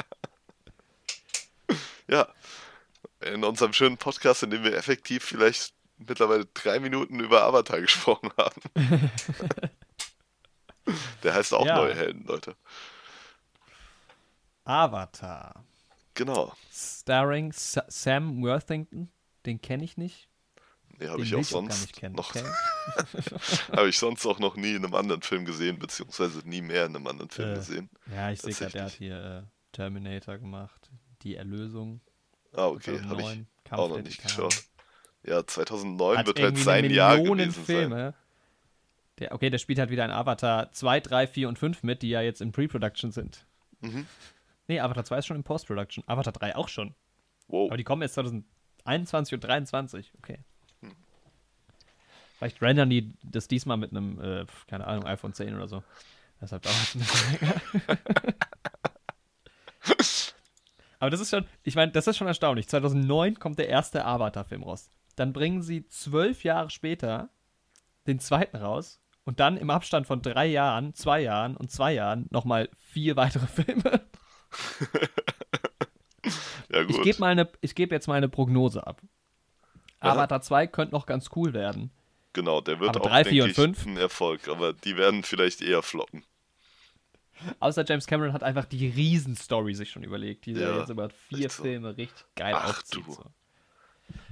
Ja, 2.08 2.28
in 3.26 3.44
unserem 3.44 3.74
schönen 3.74 3.98
Podcast, 3.98 4.44
in 4.44 4.50
dem 4.50 4.64
wir 4.64 4.76
effektiv 4.76 5.24
vielleicht 5.24 5.74
mittlerweile 5.98 6.46
drei 6.54 6.80
Minuten 6.80 7.20
über 7.20 7.44
Avatar 7.44 7.80
gesprochen 7.82 8.30
haben. 8.38 8.62
Der 11.24 11.34
heißt 11.34 11.54
auch 11.54 11.66
Ja. 11.66 11.78
Neue 11.78 11.96
Helden, 11.96 12.26
Leute. 12.26 12.56
Avatar. 14.66 15.64
Genau. 16.14 16.54
Starring 16.72 17.52
Sa 17.54 17.84
Sam 17.88 18.42
Worthington. 18.44 19.10
Den 19.46 19.62
kenne 19.62 19.84
ich 19.84 19.98
nicht. 19.98 20.28
Nee, 21.00 21.08
habe 21.08 21.24
ich 21.24 21.34
auch 21.34 21.40
ich 21.40 21.48
sonst 21.48 21.94
kennen. 21.94 22.16
noch, 22.16 22.30
Okay. 22.36 22.44
habe 23.76 23.90
ich 23.90 23.98
sonst 23.98 24.26
auch 24.26 24.40
noch 24.40 24.56
nie 24.56 24.76
in 24.76 24.86
einem 24.86 24.94
anderen 24.94 25.22
Film 25.24 25.44
gesehen, 25.44 25.80
beziehungsweise 25.80 26.48
nie 26.48 26.62
mehr 26.62 26.86
in 26.86 26.96
einem 26.96 27.08
anderen 27.08 27.30
Film 27.32 27.52
Äh, 27.54 27.56
gesehen. 27.56 27.90
Ja, 28.14 28.30
ich 28.30 28.42
sehe 28.42 28.54
gerade, 28.54 28.72
der 28.72 28.84
hat 28.86 28.92
hier 28.92 29.44
äh, 29.44 29.44
Terminator 29.72 30.38
gemacht. 30.38 30.92
Die 31.24 31.36
Erlösung. 31.36 32.02
Ah, 32.54 32.68
okay, 32.68 33.00
habe 33.02 33.22
ich 33.22 33.28
2009, 33.28 33.48
Kampf 33.64 33.82
auch 33.82 33.90
noch 33.90 34.02
nicht 34.02 34.22
geschaut. 34.22 34.64
Ja, 35.26 35.46
2009 35.46 36.18
Hat 36.18 36.28
wird 36.28 36.40
halt 36.40 36.58
sein 36.58 36.86
eine 36.86 36.94
Jahr 36.94 37.16
Millionen 37.18 37.50
gewesen 37.50 37.66
sein. 37.66 37.66
Filme. 37.66 38.14
Der, 39.20 39.32
okay, 39.32 39.50
der 39.50 39.58
spielt 39.58 39.80
halt 39.80 39.90
wieder 39.90 40.06
in 40.06 40.12
Avatar 40.12 40.72
2, 40.72 41.00
3, 41.00 41.28
4 41.28 41.48
und 41.48 41.60
5 41.60 41.84
mit, 41.84 42.02
die 42.02 42.10
ja 42.10 42.22
jetzt 42.22 42.42
in 42.42 42.52
Pre-Production 42.52 43.12
sind. 43.12 43.46
Mhm. 43.82 44.08
Nee, 44.68 44.80
Avatar 44.80 45.06
2 45.06 45.18
ist 45.20 45.26
schon 45.28 45.38
in 45.38 45.44
Post-Production. 45.44 46.04
Avatar 46.08 46.34
3 46.34 46.56
auch 46.56 46.68
schon. 46.68 46.96
Wow. 47.48 47.70
Aber 47.70 47.78
die 47.78 47.84
kommen 47.84 48.02
jetzt 48.02 48.16
2021 48.16 49.34
und 49.34 49.42
2023. 49.42 50.14
Okay. 50.18 50.40
Hm. 50.82 50.92
Vielleicht 52.38 52.62
rendern 52.62 52.90
die 52.90 53.14
das 53.24 53.48
diesmal 53.48 53.78
mit 53.78 53.92
einem, 53.92 54.20
äh, 54.20 54.46
keine 54.68 54.88
Ahnung, 54.88 55.06
iPhone 55.06 55.34
10 55.34 55.56
oder 55.56 55.68
so. 55.68 55.84
Deshalb 56.42 56.64
dauert 56.64 56.76
es 56.76 56.96
ein 56.96 57.00
bisschen 57.00 57.40
länger. 57.40 57.62
Aber 61.04 61.10
das 61.10 61.20
ist 61.20 61.32
schon, 61.32 61.46
ich 61.64 61.76
meine, 61.76 61.92
das 61.92 62.08
ist 62.08 62.16
schon 62.16 62.28
erstaunlich. 62.28 62.70
2009 62.70 63.38
kommt 63.38 63.60
der 63.60 63.68
erste 63.68 64.06
Avatar-Film 64.06 64.64
raus. 64.64 64.90
Dann 65.18 65.34
bringen 65.34 65.62
sie 65.62 65.86
zwölf 65.90 66.46
Jahre 66.46 66.70
später 66.70 67.28
den 68.08 68.20
zweiten 68.22 68.56
raus 68.56 69.02
und 69.26 69.42
dann 69.42 69.58
im 69.58 69.70
Abstand 69.70 70.08
von 70.08 70.22
drei 70.22 70.46
Jahren, 70.46 70.94
zwei 70.94 71.20
Jahren 71.20 71.58
und 71.58 71.70
zwei 71.72 71.92
Jahren 71.92 72.28
nochmal 72.32 72.70
vier 72.78 73.18
weitere 73.18 73.48
Filme. 73.48 74.00
Ja, 76.72 76.84
Ich 76.84 76.96
gut. 76.96 77.04
gebe 77.04 77.50
ich 77.60 77.76
gebe 77.76 77.94
jetzt 77.94 78.08
mal 78.08 78.16
eine 78.16 78.30
Prognose 78.30 78.88
ab. 78.88 79.02
Aha. 80.00 80.14
Avatar 80.14 80.42
2 80.42 80.68
könnte 80.68 80.96
noch 80.96 81.06
ganz 81.06 81.32
cool 81.36 81.52
werden. 81.54 81.92
Genau, 82.32 82.62
der 82.62 82.80
wird 82.80 82.96
Aber 82.96 83.02
auch, 83.02 83.10
drei, 83.10 83.26
vier 83.26 83.44
und 83.44 83.56
fünf? 83.56 83.86
ein 83.86 83.98
Erfolg. 83.98 84.48
Aber 84.48 84.72
die 84.72 84.96
werden 84.96 85.24
vielleicht 85.24 85.62
eher 85.62 85.84
floppen. 85.84 86.24
Außer 87.60 87.84
James 87.88 88.06
Cameron 88.08 88.34
hat 88.34 88.44
einfach 88.44 88.66
die 88.66 88.88
Riesenstory 88.90 89.74
sich 89.76 89.90
schon 89.92 90.04
überlegt, 90.04 90.46
die 90.46 90.54
er 90.54 90.72
Ja, 90.72 90.80
jetzt 90.80 90.90
über 90.90 91.10
vier 91.10 91.50
so. 91.50 91.64
Filme 91.64 91.96
richtig 91.98 92.26
geil 92.36 92.54
Ach, 92.56 92.70
aufzieht. 92.70 93.06
du. 93.06 93.12
So. 93.14 93.24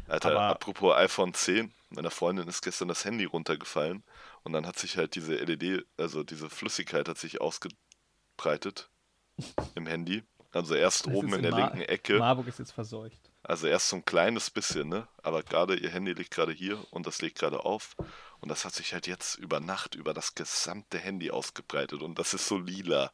Alter, 0.08 0.32
Aber- 0.32 0.42
apropos 0.48 0.96
iPhone 0.96 1.34
10, 1.34 1.74
meiner 1.90 2.12
Freundin 2.12 2.48
ist 2.48 2.62
gestern 2.62 2.88
das 2.90 3.06
Handy 3.06 3.26
runtergefallen 3.26 4.04
und 4.44 4.54
dann 4.54 4.66
hat 4.68 4.78
sich 4.78 4.98
halt 4.98 5.16
diese 5.16 5.36
LED, 5.36 5.86
also 5.98 6.24
diese 6.24 6.50
Flüssigkeit 6.50 7.08
hat 7.08 7.18
sich 7.18 7.40
ausgebreitet 7.42 8.90
im 9.76 9.88
Handy. 9.88 10.24
Also 10.52 10.76
erst 10.76 11.08
Das 11.08 11.14
oben 11.14 11.30
ist 11.30 11.36
in 11.38 11.42
der 11.44 11.52
linken 11.54 11.82
Ecke, 11.82 12.20
Marburg 12.20 12.48
ist 12.48 12.60
jetzt 12.60 12.72
verseucht. 12.74 13.31
Also 13.52 13.68
erst 13.68 13.90
so 13.90 13.98
ein 13.98 14.06
kleines 14.06 14.50
bisschen, 14.50 14.90
ne? 14.90 15.08
Aber 15.24 15.44
gerade 15.44 15.76
ihr 15.76 15.90
Handy 15.92 16.14
liegt 16.14 16.32
gerade 16.32 16.54
hier 16.54 16.84
und 16.92 17.06
das 17.08 17.22
liegt 17.22 17.38
gerade 17.40 17.66
auf 17.66 17.96
und 18.40 18.50
das 18.50 18.66
hat 18.66 18.74
sich 18.74 18.94
halt 18.94 19.08
jetzt 19.08 19.36
über 19.36 19.60
Nacht 19.60 19.96
über 19.96 20.14
das 20.14 20.36
gesamte 20.36 20.98
Handy 21.00 21.32
ausgebreitet 21.32 22.02
und 22.02 22.18
das 22.18 22.34
ist 22.34 22.48
so 22.48 22.58
lila. 22.58 23.12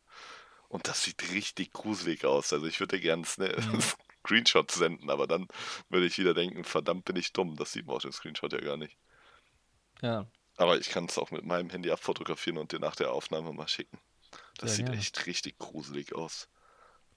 Und 0.69 0.87
das 0.87 1.03
sieht 1.03 1.31
richtig 1.31 1.73
gruselig 1.73 2.25
aus. 2.25 2.53
Also 2.53 2.67
ich 2.67 2.79
würde 2.79 2.97
dir 2.97 3.03
gerne 3.03 3.25
einen. 3.37 3.83
Screenshot 4.27 4.71
senden, 4.71 5.09
aber 5.09 5.25
dann 5.27 5.47
würde 5.89 6.05
ich 6.05 6.17
wieder 6.17 6.33
denken, 6.33 6.63
verdammt 6.65 7.05
bin 7.05 7.15
ich 7.15 7.33
dumm. 7.33 7.55
Das 7.55 7.71
sieht 7.71 7.87
man 7.87 7.95
auf 7.95 8.01
dem 8.03 8.11
Screenshot 8.11 8.53
ja 8.53 8.59
gar 8.59 8.77
nicht. 8.77 8.97
Ja, 10.01 10.27
Aber 10.57 10.77
ich 10.79 10.89
kann 10.89 11.05
es 11.05 11.17
auch 11.17 11.31
mit 11.31 11.45
meinem 11.45 11.69
Handy 11.69 11.91
abfotografieren 11.91 12.57
und 12.57 12.71
dir 12.71 12.79
nach 12.79 12.95
der 12.95 13.11
Aufnahme 13.13 13.53
mal 13.53 13.67
schicken. 13.67 13.99
Das 14.57 14.71
Sehr 14.71 14.77
sieht 14.77 14.85
gerne. 14.87 14.99
echt 14.99 15.25
richtig 15.25 15.57
gruselig 15.59 16.13
aus. 16.15 16.49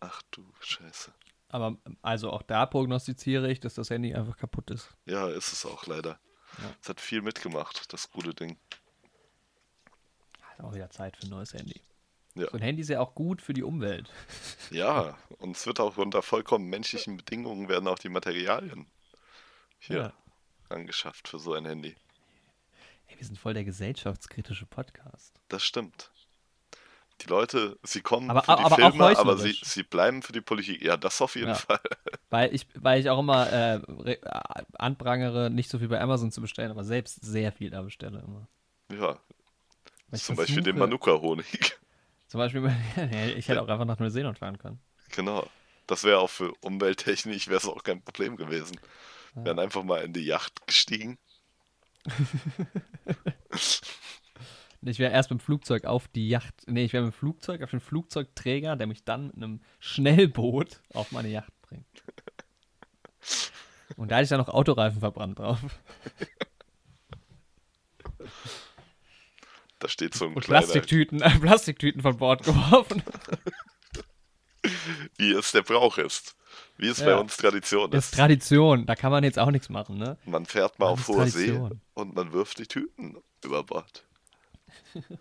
Ach 0.00 0.22
du 0.30 0.52
Scheiße. 0.60 1.14
Aber 1.50 1.76
also 2.02 2.30
auch 2.30 2.42
da 2.42 2.66
prognostiziere 2.66 3.50
ich, 3.50 3.60
dass 3.60 3.74
das 3.74 3.90
Handy 3.90 4.14
einfach 4.14 4.36
kaputt 4.36 4.70
ist. 4.70 4.88
Ja, 5.06 5.28
ist 5.28 5.52
es 5.52 5.66
auch 5.66 5.86
leider. 5.86 6.18
Ja. 6.58 6.74
Es 6.82 6.88
hat 6.88 7.00
viel 7.00 7.22
mitgemacht, 7.22 7.92
das 7.92 8.10
gute 8.10 8.34
Ding. 8.34 8.58
Hat 10.40 10.60
auch 10.60 10.74
wieder 10.74 10.90
Zeit 10.90 11.16
für 11.16 11.24
ein 11.24 11.30
neues 11.30 11.52
Handy. 11.54 11.80
Ja. 12.34 12.46
So 12.50 12.56
ein 12.56 12.62
Handy 12.62 12.82
ist 12.82 12.88
ja 12.88 13.00
auch 13.00 13.14
gut 13.14 13.42
für 13.42 13.52
die 13.54 13.62
Umwelt. 13.62 14.10
Ja, 14.70 15.18
und 15.38 15.56
es 15.56 15.66
wird 15.66 15.80
auch 15.80 15.96
unter 15.96 16.22
vollkommen 16.22 16.66
menschlichen 16.68 17.16
Bedingungen 17.16 17.68
werden 17.68 17.88
auch 17.88 17.98
die 17.98 18.08
Materialien 18.08 18.86
hier 19.80 19.96
Ja. 19.96 20.12
angeschafft 20.68 21.26
für 21.26 21.40
so 21.40 21.54
ein 21.54 21.64
Handy. 21.64 21.96
Ey, 23.08 23.18
wir 23.18 23.26
sind 23.26 23.36
voll 23.36 23.54
der 23.54 23.64
gesellschaftskritische 23.64 24.66
Podcast. 24.66 25.40
Das 25.48 25.64
stimmt. 25.64 26.09
Die 27.22 27.26
Leute, 27.28 27.78
sie 27.82 28.00
kommen 28.00 28.30
Aber- 28.30 28.42
für 28.42 28.56
die 28.56 28.62
aber 28.62 28.76
Filme, 28.76 29.18
aber 29.18 29.36
sie, 29.36 29.56
sie 29.62 29.82
bleiben 29.82 30.22
für 30.22 30.32
die 30.32 30.40
Politik. 30.40 30.82
Ja, 30.82 30.96
das 30.96 31.20
auf 31.20 31.34
jeden 31.34 31.48
Ja. 31.48 31.54
Fall. 31.54 31.80
Weil 32.30 32.54
ich, 32.54 32.66
weil 32.74 33.00
ich 33.00 33.10
auch 33.10 33.18
immer 33.18 33.52
äh, 33.52 33.74
äh, 34.04 34.18
anprangere, 34.74 35.50
nicht 35.50 35.68
so 35.68 35.78
viel 35.80 35.88
bei 35.88 36.00
Amazon 36.00 36.30
zu 36.30 36.40
bestellen, 36.40 36.70
aber 36.70 36.84
selbst 36.84 37.24
sehr 37.24 37.50
viel 37.52 37.70
da 37.70 37.82
bestelle 37.82 38.20
immer. 38.20 38.46
Ja. 38.96 39.18
Zum 40.16 40.36
Beispiel 40.36 40.62
den 40.62 40.78
Manuka-Honig. 40.78 41.76
Zum 42.28 42.38
Beispiel, 42.38 42.70
ich 43.36 43.48
hätte 43.48 43.60
auch 43.60 43.68
einfach 43.68 43.84
nach 43.84 43.98
Neuseeland 43.98 44.38
fahren 44.38 44.58
können. 44.58 44.78
Genau. 45.10 45.44
Das 45.88 46.04
wäre 46.04 46.20
auch 46.20 46.30
für 46.30 46.52
umwelttechnisch 46.60 47.48
wäre 47.48 47.58
es 47.58 47.66
auch 47.66 47.82
kein 47.82 48.00
Problem 48.00 48.36
gewesen. 48.36 48.78
Wir 49.34 49.46
wären 49.46 49.58
einfach 49.58 49.82
mal 49.82 50.02
in 50.04 50.12
die 50.12 50.24
Yacht 50.24 50.64
gestiegen. 50.68 51.18
Ich 54.82 54.98
wäre 54.98 55.12
erst 55.12 55.30
mit 55.30 55.40
dem 55.40 55.44
Flugzeug 55.44 55.84
auf 55.84 56.08
die 56.08 56.28
Yacht. 56.28 56.54
Nee, 56.66 56.84
ich 56.84 56.92
wäre 56.94 57.04
mit 57.04 57.12
dem 57.12 57.16
Flugzeug 57.18 57.62
auf 57.62 57.70
den 57.70 57.80
Flugzeugträger, 57.80 58.76
der 58.76 58.86
mich 58.86 59.04
dann 59.04 59.26
mit 59.26 59.36
einem 59.36 59.60
Schnellboot 59.78 60.80
auf 60.94 61.12
meine 61.12 61.28
Yacht 61.28 61.52
bringt. 61.62 61.84
Und 63.96 64.10
da 64.10 64.16
hätte 64.16 64.24
ich 64.24 64.28
dann 64.30 64.38
noch 64.40 64.48
Autoreifen 64.48 65.00
verbrannt 65.00 65.38
drauf. 65.38 65.60
Da 69.78 69.88
steht 69.88 70.14
so 70.14 70.26
ein 70.26 70.34
Und 70.34 70.44
kleiner, 70.44 70.60
Plastiktüten, 70.66 71.22
äh, 71.22 71.30
Plastiktüten 71.40 72.02
von 72.02 72.16
Bord 72.16 72.42
geworfen. 72.44 73.02
wie 75.16 75.32
es 75.32 75.52
der 75.52 75.62
Brauch 75.62 75.98
ist. 75.98 76.36
Wie 76.76 76.88
es 76.88 76.98
Ja. 77.00 77.06
bei 77.06 77.16
uns 77.16 77.36
Tradition 77.36 77.90
Das 77.90 78.04
ist. 78.06 78.12
ist 78.12 78.18
Tradition, 78.18 78.86
da 78.86 78.94
kann 78.94 79.10
man 79.12 79.24
jetzt 79.24 79.38
auch 79.38 79.50
nichts 79.50 79.68
machen, 79.68 79.96
ne? 79.98 80.18
Man 80.24 80.46
fährt 80.46 80.78
mal 80.78 80.86
Das 80.90 80.92
auf 80.92 81.00
ist 81.00 81.08
hoher 81.08 81.26
See 81.28 81.60
und 81.94 82.14
man 82.14 82.32
wirft 82.32 82.58
die 82.58 82.66
Tüten 82.66 83.16
über 83.44 83.62
Bord. 83.64 84.06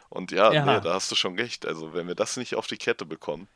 Und 0.09 0.31
ja, 0.31 0.51
Ja. 0.51 0.65
nee, 0.65 0.81
da 0.81 0.95
hast 0.95 1.09
du 1.11 1.15
schon 1.15 1.39
recht. 1.39 1.65
Also, 1.65 1.93
wenn 1.93 2.09
wir 2.09 2.15
das 2.15 2.35
nicht 2.35 2.55
auf 2.55 2.67
die 2.67 2.77
Kette 2.77 3.05
bekommen, 3.05 3.47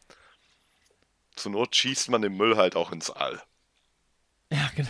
zur 1.35 1.51
Not 1.51 1.75
schießt 1.75 2.09
man 2.09 2.21
den 2.21 2.37
Müll 2.37 2.55
halt 2.55 2.77
auch 2.77 2.93
ins 2.93 3.09
All. 3.09 3.43
Ja, 4.49 4.69
genau. 4.75 4.89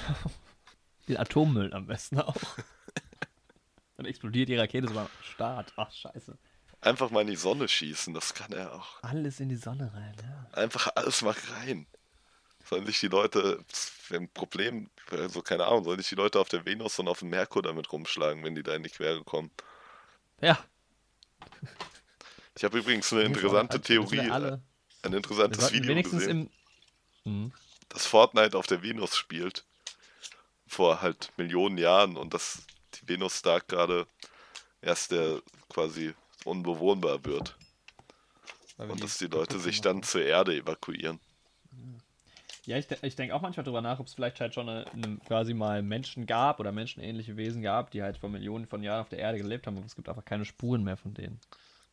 Den 1.12 1.18
Atommüll 1.18 1.74
am 1.74 1.88
besten 1.88 2.22
auch. 2.22 2.38
Dann 3.98 4.06
explodiert 4.06 4.48
die 4.48 4.56
Rakete 4.56 4.88
so 4.88 4.94
beim 4.94 5.10
Start. 5.22 5.74
Ach, 5.76 5.92
scheiße. 5.92 6.38
Einfach 6.80 7.12
mal 7.12 7.20
in 7.20 7.28
die 7.28 7.36
Sonne 7.36 7.68
schießen, 7.68 8.14
das 8.14 8.34
kann 8.34 8.54
er 8.54 8.74
auch. 8.74 9.04
Alles 9.04 9.42
in 9.42 9.50
die 9.50 9.58
Sonne 9.58 9.92
rein, 9.94 10.16
ja. 10.24 10.48
Einfach 10.58 10.88
alles 10.96 11.22
mal 11.22 11.36
rein. 11.58 11.86
Sollen 12.64 12.86
sich 12.86 13.02
die 13.02 13.10
Leute, 13.10 13.60
ein 14.10 14.30
Problem, 14.30 14.90
also 15.12 15.42
keine 15.42 15.66
Ahnung, 15.66 15.84
sollen 15.84 16.00
sich 16.00 16.08
die 16.08 16.16
Leute 16.16 16.40
auf 16.40 16.48
der 16.48 16.66
Venus 16.66 16.98
und 16.98 17.10
auf 17.10 17.20
dem 17.20 17.30
Merkur 17.30 17.62
damit 17.62 17.92
rumschlagen, 17.92 18.42
wenn 18.46 18.56
die 18.56 18.64
da 18.64 18.74
in 18.74 18.84
die 18.84 18.90
Quere 18.90 19.22
kommen? 19.26 19.52
Ja. 20.40 20.64
Ich 22.58 22.64
habe 22.64 22.80
übrigens 22.80 23.12
eine 23.12 23.24
interessante 23.24 23.74
also, 23.74 23.84
Theorie, 23.84 24.30
Alle, 24.30 24.62
ein 25.02 25.12
interessantes 25.12 25.74
Video 25.74 25.94
gesehen, 26.02 26.50
im. 27.26 27.34
Mhm. 27.34 27.52
dass 27.90 28.06
Fortnite 28.06 28.58
auf 28.58 28.68
der 28.68 28.82
Venus 28.82 29.18
spielt. 29.18 29.66
Vor 30.72 31.02
halt 31.02 31.34
Millionen 31.36 31.78
Jahren 31.78 32.16
und 32.16 32.34
dass 32.34 32.66
die 32.94 33.10
Venus 33.10 33.42
da 33.42 33.60
gerade 33.60 34.08
erst 34.82 35.12
der 35.12 35.42
quasi 35.68 36.14
unbewohnbar 36.46 37.26
wird. 37.26 37.58
Und 38.78 39.04
dass 39.04 39.18
die 39.18 39.28
Leute 39.28 39.60
sich 39.60 39.82
dann 39.82 40.02
zur 40.02 40.24
Erde 40.24 40.56
evakuieren. 40.56 41.20
Ja, 42.66 42.78
ich, 42.78 42.88
ich 43.02 43.18
denke 43.18 43.36
auch 43.36 43.42
manchmal 43.42 43.66
drüber 43.66 43.82
nach, 43.82 44.00
ob 44.00 44.08
es 44.08 44.14
vielleicht 44.14 44.40
halt 44.40 44.54
schon 44.54 44.70
eine, 44.70 44.86
eine, 44.94 45.18
quasi 45.28 45.54
mal 45.54 45.84
Menschen 45.84 46.26
gab 46.26 46.62
oder 46.62 46.72
menschenähnliche 46.72 47.36
Wesen 47.36 47.62
gab, 47.62 47.92
die 47.92 48.02
halt 48.02 48.18
vor 48.18 48.30
Millionen 48.30 48.66
von 48.66 48.82
Jahren 48.82 49.02
auf 49.02 49.10
der 49.10 49.20
Erde 49.20 49.40
gelebt 49.40 49.68
haben, 49.68 49.76
aber 49.76 49.86
es 49.86 49.96
gibt 49.96 50.08
einfach 50.08 50.24
keine 50.24 50.46
Spuren 50.46 50.86
mehr 50.86 50.96
von 50.96 51.14
denen. 51.14 51.42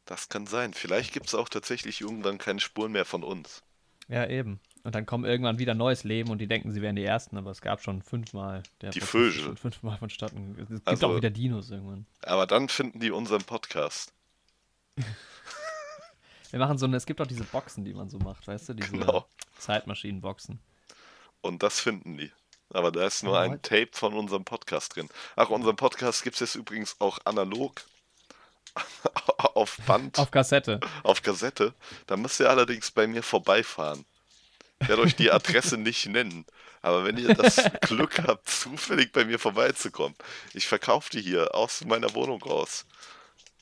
Das 0.05 0.29
kann 0.29 0.47
sein. 0.47 0.72
Vielleicht 0.72 1.12
gibt 1.12 1.26
es 1.26 1.35
auch 1.35 1.49
tatsächlich 1.49 2.01
irgendwann 2.01 2.39
keine 2.39 2.61
Spuren 2.61 2.93
mehr 2.93 3.05
von 3.05 3.24
uns. 3.24 3.64
Ja, 4.07 4.26
eben. 4.26 4.61
Und 4.89 4.95
dann 4.95 5.05
kommt 5.05 5.26
irgendwann 5.26 5.59
wieder 5.59 5.74
neues 5.74 6.03
Leben 6.03 6.30
und 6.30 6.39
die 6.39 6.47
denken, 6.47 6.72
sie 6.72 6.80
wären 6.80 6.97
die 6.97 7.05
Ersten, 7.05 7.36
aber 7.36 7.51
es 7.51 7.61
gab 7.61 7.82
schon 7.82 8.01
fünfmal. 8.01 8.62
Der 8.80 8.89
Die 8.89 9.03
Vögel. 9.03 9.55
fünfmal 9.55 9.99
vonstatten. 9.99 10.57
Es 10.62 10.66
gibt 10.70 10.89
Also- 10.89 11.09
auch 11.09 11.14
wieder 11.16 11.28
Dinos 11.28 11.68
irgendwann. 11.70 12.07
Aber 12.22 12.47
dann 12.47 12.70
finden 12.70 12.99
die 12.99 13.11
unseren 13.11 13.43
Podcast. 13.43 14.14
Wir 16.51 16.59
machen 16.59 16.78
so 16.78 16.86
eine, 16.86 16.97
es 16.97 17.05
gibt 17.05 17.20
auch 17.20 17.26
diese 17.26 17.45
Boxen, 17.45 17.84
die 17.84 17.93
man 17.93 18.09
so 18.09 18.18
macht, 18.18 18.49
weißt 18.49 18.70
du, 18.70 18.72
diese 18.72 18.93
Genau. 18.93 19.26
Zeitmaschinenboxen. 19.59 20.59
Und 21.43 21.62
das 21.62 21.80
finden 21.80 22.16
die. 22.16 22.32
Aber 22.70 22.91
da 22.91 23.07
ist 23.07 23.22
nur 23.22 23.34
Ja, 23.34 23.41
ein 23.43 23.51
what? 23.53 23.62
Tape 23.64 23.91
von 23.93 24.14
unserem 24.14 24.47
Podcast 24.47 24.97
drin. 24.97 25.11
Ach, 25.36 25.51
unseren 25.51 25.76
Podcast 25.76 26.22
gibt 26.24 26.36
es 26.36 26.41
jetzt 26.41 26.55
übrigens 26.55 26.97
auch 26.99 27.18
analog 27.26 27.82
auf 29.55 29.76
Band, 29.86 30.18
auf, 30.18 30.22
Auf 30.28 30.30
Kassette. 30.30 30.80
Kassette. 31.22 31.74
Da 32.07 32.16
müsst 32.16 32.41
ihr 32.41 32.49
allerdings 32.49 32.91
bei 32.91 33.07
mir 33.07 33.22
vorbeifahren. 33.22 34.07
Ich 34.81 34.89
werde 34.89 35.03
euch 35.03 35.16
die 35.16 35.31
Adresse 35.31 35.76
nicht 35.76 36.07
nennen. 36.07 36.47
Aber 36.83 37.05
wenn 37.05 37.16
ihr 37.18 37.35
das 37.35 37.57
Glück 37.83 38.18
habt, 38.20 38.49
zufällig 38.49 39.12
bei 39.12 39.24
mir 39.24 39.39
vorbeizukommen, 39.39 40.16
ich 40.55 40.66
verkaufe 40.66 41.11
die 41.11 41.20
hier 41.20 41.55
aus 41.55 41.85
meiner 41.85 42.14
Wohnung 42.14 42.41
raus. 42.43 42.87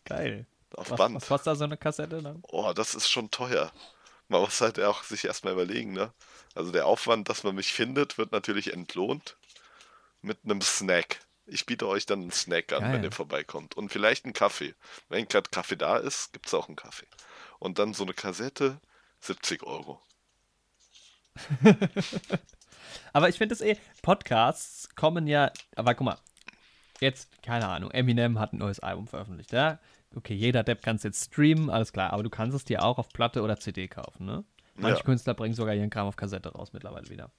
Geil. 0.04 0.46
Auf 0.74 0.90
Was, 0.90 0.98
Band. 0.98 1.14
was 1.16 1.26
kostet 1.26 1.46
da 1.46 1.54
so 1.54 1.64
eine 1.64 1.76
Kassette 1.76 2.20
dann? 2.22 2.40
Oh, 2.42 2.72
das 2.74 2.94
ist 2.94 3.08
schon 3.08 3.30
teuer. 3.30 3.72
Man 4.28 4.40
muss 4.42 4.60
halt 4.60 4.78
auch 4.80 5.04
sich 5.04 5.24
erstmal 5.24 5.54
überlegen, 5.54 5.92
ne? 5.92 6.12
Also 6.54 6.72
der 6.72 6.86
Aufwand, 6.86 7.28
dass 7.28 7.44
man 7.44 7.54
mich 7.54 7.72
findet, 7.72 8.18
wird 8.18 8.32
natürlich 8.32 8.72
entlohnt 8.72 9.36
mit 10.22 10.38
einem 10.44 10.60
Snack. 10.60 11.20
Ich 11.46 11.64
biete 11.64 11.86
euch 11.86 12.06
dann 12.06 12.22
einen 12.22 12.32
Snack 12.32 12.72
an, 12.72 12.80
Geil. 12.80 12.92
wenn 12.94 13.04
ihr 13.04 13.12
vorbeikommt. 13.12 13.76
Und 13.76 13.90
vielleicht 13.90 14.24
einen 14.24 14.34
Kaffee. 14.34 14.74
Wenn 15.08 15.28
gerade 15.28 15.48
Kaffee 15.50 15.76
da 15.76 15.96
ist, 15.96 16.32
gibt 16.32 16.46
es 16.46 16.54
auch 16.54 16.66
einen 16.66 16.76
Kaffee. 16.76 17.06
Und 17.58 17.78
dann 17.78 17.94
so 17.94 18.02
eine 18.02 18.14
Kassette, 18.14 18.80
70 19.20 19.62
Euro. 19.62 20.02
Aber 23.12 23.28
ich 23.28 23.36
finde 23.38 23.54
es 23.54 23.60
eh, 23.60 23.76
Podcasts 24.02 24.88
kommen 24.94 25.26
ja, 25.26 25.50
aber 25.74 25.94
guck 25.94 26.04
mal, 26.06 26.16
jetzt, 27.00 27.28
keine 27.42 27.66
Ahnung, 27.68 27.90
Eminem 27.90 28.38
hat 28.38 28.52
ein 28.52 28.58
neues 28.58 28.80
Album 28.80 29.06
veröffentlicht, 29.06 29.52
ja? 29.52 29.78
Okay, 30.14 30.34
jeder 30.34 30.62
Depp 30.62 30.82
kann 30.82 30.96
es 30.96 31.02
jetzt 31.02 31.24
streamen, 31.32 31.68
alles 31.70 31.92
klar, 31.92 32.12
aber 32.12 32.22
du 32.22 32.30
kannst 32.30 32.54
es 32.56 32.64
dir 32.64 32.82
auch 32.84 32.98
auf 32.98 33.08
Platte 33.10 33.42
oder 33.42 33.58
CD 33.58 33.88
kaufen, 33.88 34.26
ne? 34.26 34.44
Manche 34.76 34.98
Ja. 34.98 35.04
Künstler 35.04 35.34
bringen 35.34 35.54
sogar 35.54 35.74
ihren 35.74 35.90
Kram 35.90 36.06
auf 36.06 36.16
Kassette 36.16 36.50
raus 36.50 36.72
mittlerweile 36.72 37.08
wieder. 37.08 37.30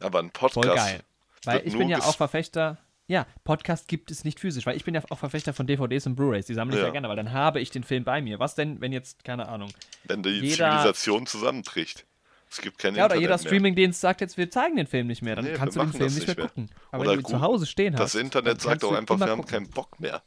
Aber 0.00 0.20
ein 0.20 0.30
Podcast. 0.30 0.66
Voll 0.66 0.74
geil. 0.76 1.00
Weil 1.44 1.66
ich 1.66 1.76
bin 1.76 1.88
ja 1.88 1.98
auch 2.00 2.16
Verfechter, 2.16 2.78
ja, 3.08 3.26
Podcast 3.44 3.88
gibt 3.88 4.10
es 4.10 4.24
nicht 4.24 4.38
physisch, 4.38 4.64
weil 4.66 4.76
ich 4.76 4.84
bin 4.84 4.94
ja 4.94 5.02
auch 5.10 5.18
Verfechter 5.18 5.52
von 5.52 5.66
DVDs 5.66 6.06
und 6.06 6.14
Blu-Rays, 6.14 6.46
die 6.46 6.54
sammle 6.54 6.76
ich 6.76 6.80
ja. 6.80 6.86
Ja. 6.86 6.92
gerne, 6.92 7.08
weil 7.08 7.16
dann 7.16 7.32
habe 7.32 7.60
ich 7.60 7.70
den 7.70 7.82
Film 7.84 8.04
bei 8.04 8.20
mir. 8.22 8.38
Was 8.38 8.54
denn, 8.54 8.80
wenn 8.80 8.92
jetzt, 8.92 9.24
keine 9.24 9.48
Ahnung, 9.48 9.70
Wenn 10.04 10.22
die 10.22 10.30
jeder- 10.30 10.70
Zivilisation 10.70 11.26
zusammenbricht. 11.26 12.04
Es 12.50 12.60
gibt 12.60 12.78
kein 12.78 12.94
ja, 12.94 13.04
oder 13.06 13.14
Internet 13.16 13.40
jeder. 13.40 13.48
Streamingdienst 13.48 14.00
sagt 14.00 14.20
jetzt, 14.22 14.36
wir 14.38 14.50
zeigen 14.50 14.76
den 14.76 14.86
Film 14.86 15.06
nicht 15.06 15.22
mehr, 15.22 15.36
dann 15.36 15.44
Nee, 15.44 15.52
kannst 15.54 15.76
du 15.76 15.80
den 15.80 15.92
Film 15.92 16.14
nicht 16.14 16.26
mehr, 16.26 16.36
mehr. 16.36 16.46
gucken. 16.48 16.70
Aber 16.90 17.00
Oder 17.02 17.10
wenn 17.12 17.16
du 17.18 17.22
gut, 17.24 17.30
zu 17.32 17.40
Hause 17.40 17.66
stehen 17.66 17.94
hast, 17.94 18.14
Das 18.14 18.20
Internet 18.20 18.60
sagt 18.62 18.82
auch 18.84 18.92
einfach, 18.92 19.18
wir 19.18 19.26
haben 19.26 19.40
gucken. 19.42 19.50
keinen 19.64 19.70
Bock 19.70 20.00
mehr. 20.00 20.22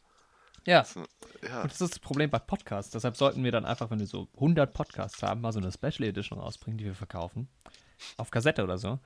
Ja, 0.68 0.86
Ja, 1.44 1.62
Und 1.64 1.72
das 1.72 1.82
ist 1.82 1.94
das 1.94 2.00
Problem 2.00 2.30
bei 2.30 2.38
Podcasts. 2.38 2.92
Deshalb 2.92 3.18
sollten 3.18 3.44
wir 3.44 3.52
dann 3.52 3.66
einfach, 3.66 3.90
wenn 3.90 4.00
wir 4.00 4.06
so 4.06 4.28
100 4.36 4.72
Podcasts 4.74 5.24
haben, 5.24 5.42
mal 5.42 5.52
so 5.52 5.60
eine 5.60 5.72
Special 5.72 6.04
Edition 6.04 6.38
rausbringen, 6.40 6.78
die 6.78 6.86
wir 6.86 6.94
verkaufen. 6.94 7.50
Auf 8.18 8.30
Kassette 8.30 8.64
oder 8.64 8.78
so. 8.78 9.00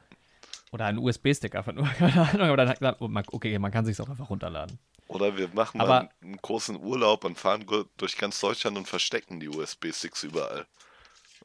Oder 0.74 0.86
ein 0.88 0.98
USB-Stick 0.98 1.56
einfach 1.56 1.72
nur. 1.72 1.86
Keine 1.98 2.30
Ahnung, 2.30 2.48
aber 2.50 2.58
dann 2.66 2.96
oh, 3.00 3.08
man- 3.08 3.24
okay, 3.32 3.58
man 3.60 3.72
kann 3.72 3.86
sich 3.86 4.00
auch 4.02 4.10
einfach 4.10 4.30
runterladen. 4.30 4.78
Oder 5.08 5.38
wir 5.38 5.48
machen 5.54 5.80
Aber- 5.80 6.02
mal 6.04 6.10
einen 6.22 6.36
großen 6.38 6.76
Urlaub 6.78 7.24
und 7.24 7.38
fahren 7.40 7.66
durch 7.96 8.18
ganz 8.18 8.40
Deutschland 8.42 8.76
und 8.78 8.88
verstecken 8.90 9.40
die 9.40 9.48
USB-Sticks 9.48 10.24
überall. 10.24 10.66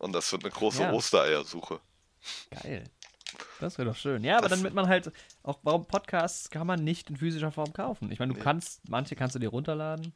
Und 0.00 0.12
das 0.12 0.32
wird 0.32 0.44
eine 0.44 0.52
große 0.52 0.82
Ja. 0.82 0.92
Ostereiersuche. 0.92 1.78
Geil. 2.50 2.84
Das 3.60 3.78
wäre 3.78 3.88
doch 3.90 3.96
schön. 3.96 4.24
Ja, 4.24 4.38
aber 4.38 4.48
Das- 4.48 4.58
damit 4.58 4.74
man 4.74 4.88
halt 4.88 5.12
auch, 5.42 5.60
warum 5.62 5.86
Podcasts 5.86 6.50
kann 6.50 6.66
man 6.66 6.82
nicht 6.82 7.08
in 7.10 7.16
physischer 7.16 7.52
Form 7.52 7.72
kaufen? 7.72 8.10
Ich 8.10 8.18
meine, 8.18 8.32
du 8.32 8.38
Nee. 8.38 8.42
kannst, 8.44 8.88
manche 8.88 9.14
kannst 9.14 9.34
du 9.34 9.38
dir 9.38 9.50
runterladen. 9.50 10.12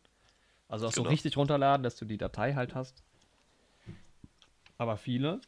Also 0.69 0.87
auch 0.89 0.93
so 0.93 1.03
Genau. 1.03 1.11
richtig 1.13 1.37
runterladen, 1.37 1.85
dass 1.85 1.97
du 1.97 2.05
die 2.07 2.17
Datei 2.19 2.55
halt 2.55 2.75
hast. 2.75 3.03
Aber 4.79 4.97
viele 4.97 5.41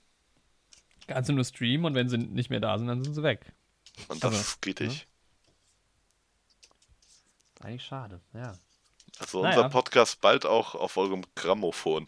kannst 1.08 1.28
du 1.30 1.32
nur 1.32 1.44
streamen 1.44 1.86
und 1.86 1.94
wenn 1.94 2.08
sie 2.08 2.18
nicht 2.18 2.50
mehr 2.50 2.60
da 2.60 2.78
sind, 2.78 2.86
dann 2.88 3.02
sind 3.02 3.14
sie 3.14 3.22
weg. 3.22 3.52
Und 4.08 4.22
das 4.22 4.32
Aber, 4.32 4.40
ist 4.40 4.60
kritisch. 4.62 5.06
Eigentlich 7.60 7.84
schade, 7.84 8.20
ja. 8.34 8.54
Also 9.18 9.42
Naja. 9.42 9.56
unser 9.56 9.70
Podcast 9.70 10.20
bald 10.20 10.44
auch 10.44 10.74
auf 10.74 10.96
eurem 10.98 11.24
Grammophon. 11.34 12.06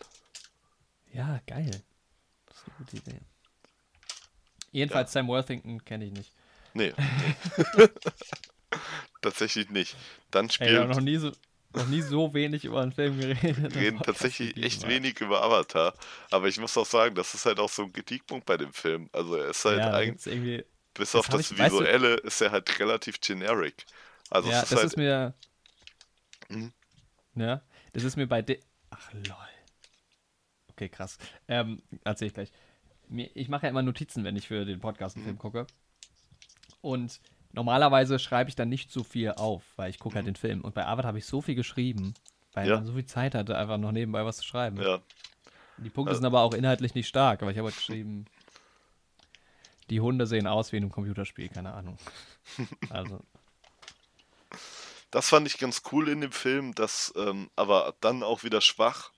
Ja, 1.12 1.40
geil. 1.46 1.82
Ist 2.58 2.64
eine 2.66 2.76
gute 2.78 2.96
Idee. 2.96 3.20
Jedenfalls 4.72 5.12
Sam 5.12 5.28
Worthington 5.28 5.84
kenne 5.84 6.06
ich 6.06 6.12
nicht. 6.12 6.32
Nee. 6.74 6.92
Tatsächlich 9.22 9.70
nicht. 9.70 9.96
Dann 10.30 10.48
Ey, 10.58 10.72
wir 10.72 10.80
haben 10.80 10.92
spielt 10.92 10.96
noch 10.96 11.00
nie 11.00 11.16
so, 11.16 11.32
noch 11.74 11.86
nie 11.88 12.02
so 12.02 12.34
wenig 12.34 12.64
über 12.64 12.82
einen 12.82 12.92
Film 12.92 13.18
geredet. 13.18 13.74
Wir 13.74 13.82
reden 13.82 13.98
tatsächlich 14.00 14.56
echt 14.62 14.86
wenig 14.86 15.20
über 15.20 15.42
Avatar. 15.42 15.94
Aber 16.30 16.46
ich 16.48 16.58
muss 16.58 16.76
auch 16.76 16.86
sagen, 16.86 17.14
das 17.14 17.34
ist 17.34 17.46
halt 17.46 17.58
auch 17.58 17.70
so 17.70 17.84
ein 17.84 17.92
Kritikpunkt 17.92 18.46
bei 18.46 18.56
dem 18.56 18.72
Film. 18.72 19.08
Also 19.12 19.36
er 19.36 19.50
ist 19.50 19.64
halt 19.64 19.78
Ja, 19.78 19.92
eigentlich, 19.92 20.64
bis 20.94 21.14
auf 21.14 21.28
das 21.28 21.50
ich- 21.50 21.58
weißt 21.58 21.72
du- 21.74 21.80
Visuelle, 21.80 22.14
ist 22.16 22.40
er 22.40 22.52
halt 22.52 22.78
relativ 22.78 23.20
generic. 23.20 23.86
Also 24.30 24.50
ja, 24.50 24.58
es 24.58 24.62
ist 24.64 24.72
das 24.72 24.78
halt, 24.78 24.86
ist 24.88 24.96
mir. 24.96 25.34
Mhm. 26.48 26.72
Ja, 27.34 27.62
das 27.94 28.04
ist 28.04 28.16
mir 28.16 28.26
bei. 28.26 28.42
De 28.42 28.60
Ach, 28.90 29.12
lol. 29.12 29.24
Okay, 30.78 30.88
krass. 30.88 31.18
Ähm, 31.48 31.82
erzähl 32.04 32.28
ich 32.28 32.34
gleich. 32.34 32.52
Ich 33.34 33.48
mache 33.48 33.64
ja 33.66 33.70
immer 33.70 33.82
Notizen, 33.82 34.22
wenn 34.22 34.36
ich 34.36 34.46
für 34.46 34.64
den 34.64 34.78
Podcast 34.78 35.16
einen 35.16 35.24
Mhm. 35.24 35.28
Film 35.30 35.38
gucke. 35.38 35.66
Und 36.82 37.20
normalerweise 37.52 38.20
schreibe 38.20 38.48
ich 38.48 38.54
dann 38.54 38.68
nicht 38.68 38.92
so 38.92 39.02
viel 39.02 39.32
auf, 39.32 39.64
weil 39.74 39.90
ich 39.90 39.98
gucke 39.98 40.14
halt 40.14 40.28
den 40.28 40.36
Film. 40.36 40.60
Und 40.60 40.76
bei 40.76 40.86
Avatar 40.86 41.08
habe 41.08 41.18
ich 41.18 41.26
so 41.26 41.42
viel 41.42 41.56
geschrieben, 41.56 42.14
weil 42.52 42.66
Mhm. 42.66 42.70
Ja. 42.70 42.76
man 42.76 42.86
so 42.86 42.92
viel 42.94 43.06
Zeit 43.06 43.34
hatte, 43.34 43.58
einfach 43.58 43.76
noch 43.76 43.90
nebenbei 43.90 44.24
was 44.24 44.36
zu 44.36 44.44
schreiben. 44.44 44.80
ja, 44.80 45.00
Die 45.78 45.90
Punkte 45.90 46.12
Äh. 46.12 46.14
sind 46.16 46.24
aber 46.26 46.42
auch 46.42 46.54
inhaltlich 46.54 46.94
nicht 46.94 47.08
stark, 47.08 47.42
aber 47.42 47.50
ich 47.50 47.58
habe 47.58 47.66
halt 47.68 47.76
geschrieben, 47.76 48.26
die 49.90 50.00
Hunde 50.00 50.26
sehen 50.28 50.46
aus 50.46 50.70
wie 50.70 50.76
in 50.76 50.84
einem 50.84 50.92
Computerspiel, 50.92 51.48
keine 51.48 51.72
Ahnung. 51.74 51.98
Also, 52.90 53.20
das 55.10 55.28
fand 55.28 55.46
ich 55.48 55.58
ganz 55.58 55.82
cool 55.90 56.08
in 56.08 56.20
dem 56.20 56.32
Film, 56.32 56.72
das 56.74 57.12
ähm, 57.16 57.50
aber 57.56 57.94
dann 58.00 58.22
auch 58.22 58.44
wieder 58.44 58.60
schwach. 58.60 59.10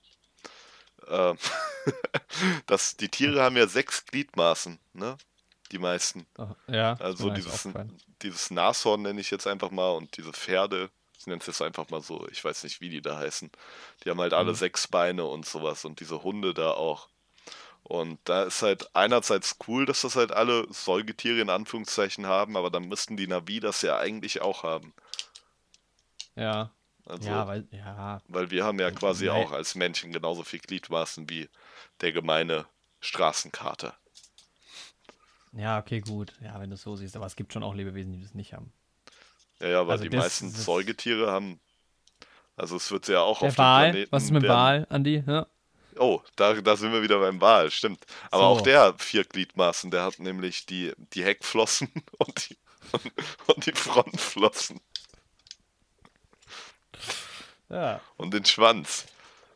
Ähm, 1.07 1.37
dass 2.67 2.95
die 2.97 3.09
Tiere 3.09 3.41
haben 3.43 3.57
ja 3.57 3.67
sechs 3.67 4.05
Gliedmaßen, 4.05 4.79
ne? 4.93 5.17
Die 5.71 5.77
meisten. 5.79 6.25
oh, 6.37 6.47
ja. 6.67 6.95
Also 6.99 7.29
dieses, 7.29 7.67
dieses 8.21 8.51
Nashorn 8.51 9.03
nenne 9.03 9.21
ich 9.21 9.31
jetzt 9.31 9.47
einfach 9.47 9.71
mal 9.71 9.91
und 9.91 10.17
diese 10.17 10.33
Pferde, 10.33 10.89
ich 11.17 11.27
nenne 11.27 11.39
es 11.39 11.47
jetzt 11.47 11.61
einfach 11.61 11.89
mal 11.89 12.01
so, 12.01 12.27
ich 12.29 12.43
weiß 12.43 12.63
nicht, 12.65 12.81
wie 12.81 12.89
die 12.89 13.01
da 13.01 13.17
heißen. 13.17 13.49
Die 14.03 14.09
haben 14.09 14.19
halt 14.19 14.33
alle 14.33 14.51
Mhm. 14.51 14.55
sechs 14.55 14.87
Beine 14.87 15.25
und 15.25 15.45
sowas 15.45 15.85
und 15.85 15.99
diese 16.01 16.23
Hunde 16.23 16.53
da 16.53 16.71
auch. 16.71 17.07
Und 17.83 18.19
da 18.25 18.43
ist 18.43 18.61
halt 18.61 18.93
einerseits 18.95 19.57
cool, 19.67 19.85
dass 19.85 20.01
das 20.01 20.15
halt 20.15 20.31
alle 20.31 20.65
Säugetiere 20.71 21.39
in 21.41 21.49
Anführungszeichen 21.49 22.27
haben, 22.27 22.57
aber 22.57 22.69
dann 22.69 22.87
müssten 22.87 23.17
die 23.17 23.27
Navi 23.27 23.59
das 23.59 23.81
ja 23.81 23.97
eigentlich 23.97 24.41
auch 24.41 24.63
haben. 24.63 24.93
Ja. 26.35 26.71
Also, 27.11 27.27
ja, 27.29 27.45
weil, 27.45 27.67
ja, 27.71 28.21
weil 28.29 28.49
wir 28.51 28.63
haben 28.63 28.79
ja 28.79 28.89
quasi 28.91 29.25
Nein. 29.25 29.35
auch 29.45 29.51
als 29.51 29.75
Menschen 29.75 30.13
genauso 30.13 30.43
viel 30.43 30.59
Gliedmaßen 30.59 31.29
wie 31.29 31.49
der 31.99 32.13
gemeine 32.13 32.65
Straßenkater. 33.01 33.93
ja, 35.53 35.77
okay, 35.79 35.99
gut. 35.99 36.33
Ja, 36.41 36.59
wenn 36.59 36.69
du 36.69 36.75
es 36.75 36.81
so 36.83 36.95
siehst, 36.95 37.15
aber 37.17 37.25
es 37.25 37.35
gibt 37.35 37.51
schon 37.51 37.63
auch 37.63 37.73
Lebewesen, 37.75 38.13
die 38.13 38.21
das 38.21 38.33
nicht 38.33 38.53
haben. 38.53 38.71
Ja, 39.59 39.67
ja, 39.67 39.81
aber 39.81 39.91
Also 39.93 40.03
die 40.05 40.09
das- 40.09 40.23
meisten 40.23 40.53
das- 40.53 40.63
Säugetiere 40.63 41.29
haben. 41.29 41.59
Also 42.55 42.77
es 42.77 42.89
wird 42.91 43.07
ja 43.09 43.19
auch 43.21 43.39
Der 43.39 43.49
auf 43.49 43.55
dem 43.55 43.57
Wal, 43.59 43.89
Planeten 43.91 44.11
was 44.11 44.23
ist 44.23 44.31
mit 44.31 44.43
dem 44.43 44.49
werden- 44.49 44.57
Wal, 44.57 44.87
Andi? 44.89 45.23
Ja. 45.27 45.47
Oh, 45.97 46.21
da, 46.37 46.53
da 46.53 46.77
sind 46.77 46.93
wir 46.93 47.01
wieder 47.01 47.19
beim 47.19 47.41
Wal, 47.41 47.69
stimmt. 47.71 48.05
Aber 48.29 48.43
So. 48.43 48.47
auch 48.47 48.61
der 48.61 48.81
hat 48.81 49.01
vier 49.01 49.25
Gliedmaßen, 49.25 49.91
der 49.91 50.03
hat 50.03 50.19
nämlich 50.19 50.65
die, 50.65 50.93
die 51.13 51.23
Heckflossen 51.25 51.89
und 52.19 52.49
die, 52.49 52.57
und, 52.93 53.11
und 53.47 53.65
die 53.65 53.73
Frontflossen 53.73 54.79
ja. 57.71 58.01
und 58.17 58.33
den 58.33 58.45
Schwanz. 58.45 59.05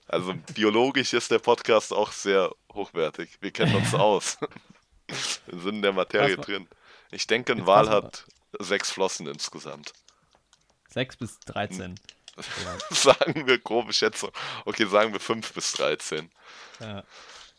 Also 0.07 0.33
biologisch 0.53 1.13
ist 1.13 1.31
der 1.31 1.39
Podcast 1.39 1.91
auch 1.91 2.11
sehr 2.11 2.51
hochwertig. 2.73 3.37
Wir 3.41 3.51
kennen 3.51 3.75
uns 3.75 3.93
aus. 3.95 4.37
Wir 5.47 5.59
sind 5.59 5.75
in 5.75 5.81
der 5.81 5.93
Materie 5.93 6.37
drin. 6.37 6.67
Ich 7.11 7.27
denke, 7.27 7.53
ein 7.53 7.59
Jetzt 7.59 7.67
Wal 7.67 7.89
hat 7.89 8.25
sechs 8.59 8.91
Flossen 8.91 9.27
insgesamt. 9.27 9.93
6 10.89 11.17
bis 11.17 11.39
13. 11.41 11.95
Sagen 12.89 13.47
wir 13.47 13.57
grobe 13.59 13.91
Schätzung. 13.93 14.31
Okay, 14.65 14.85
sagen 14.85 15.11
wir 15.13 15.19
fünf 15.19 15.53
bis 15.53 15.73
13. 15.73 16.31
Ja. 16.79 17.03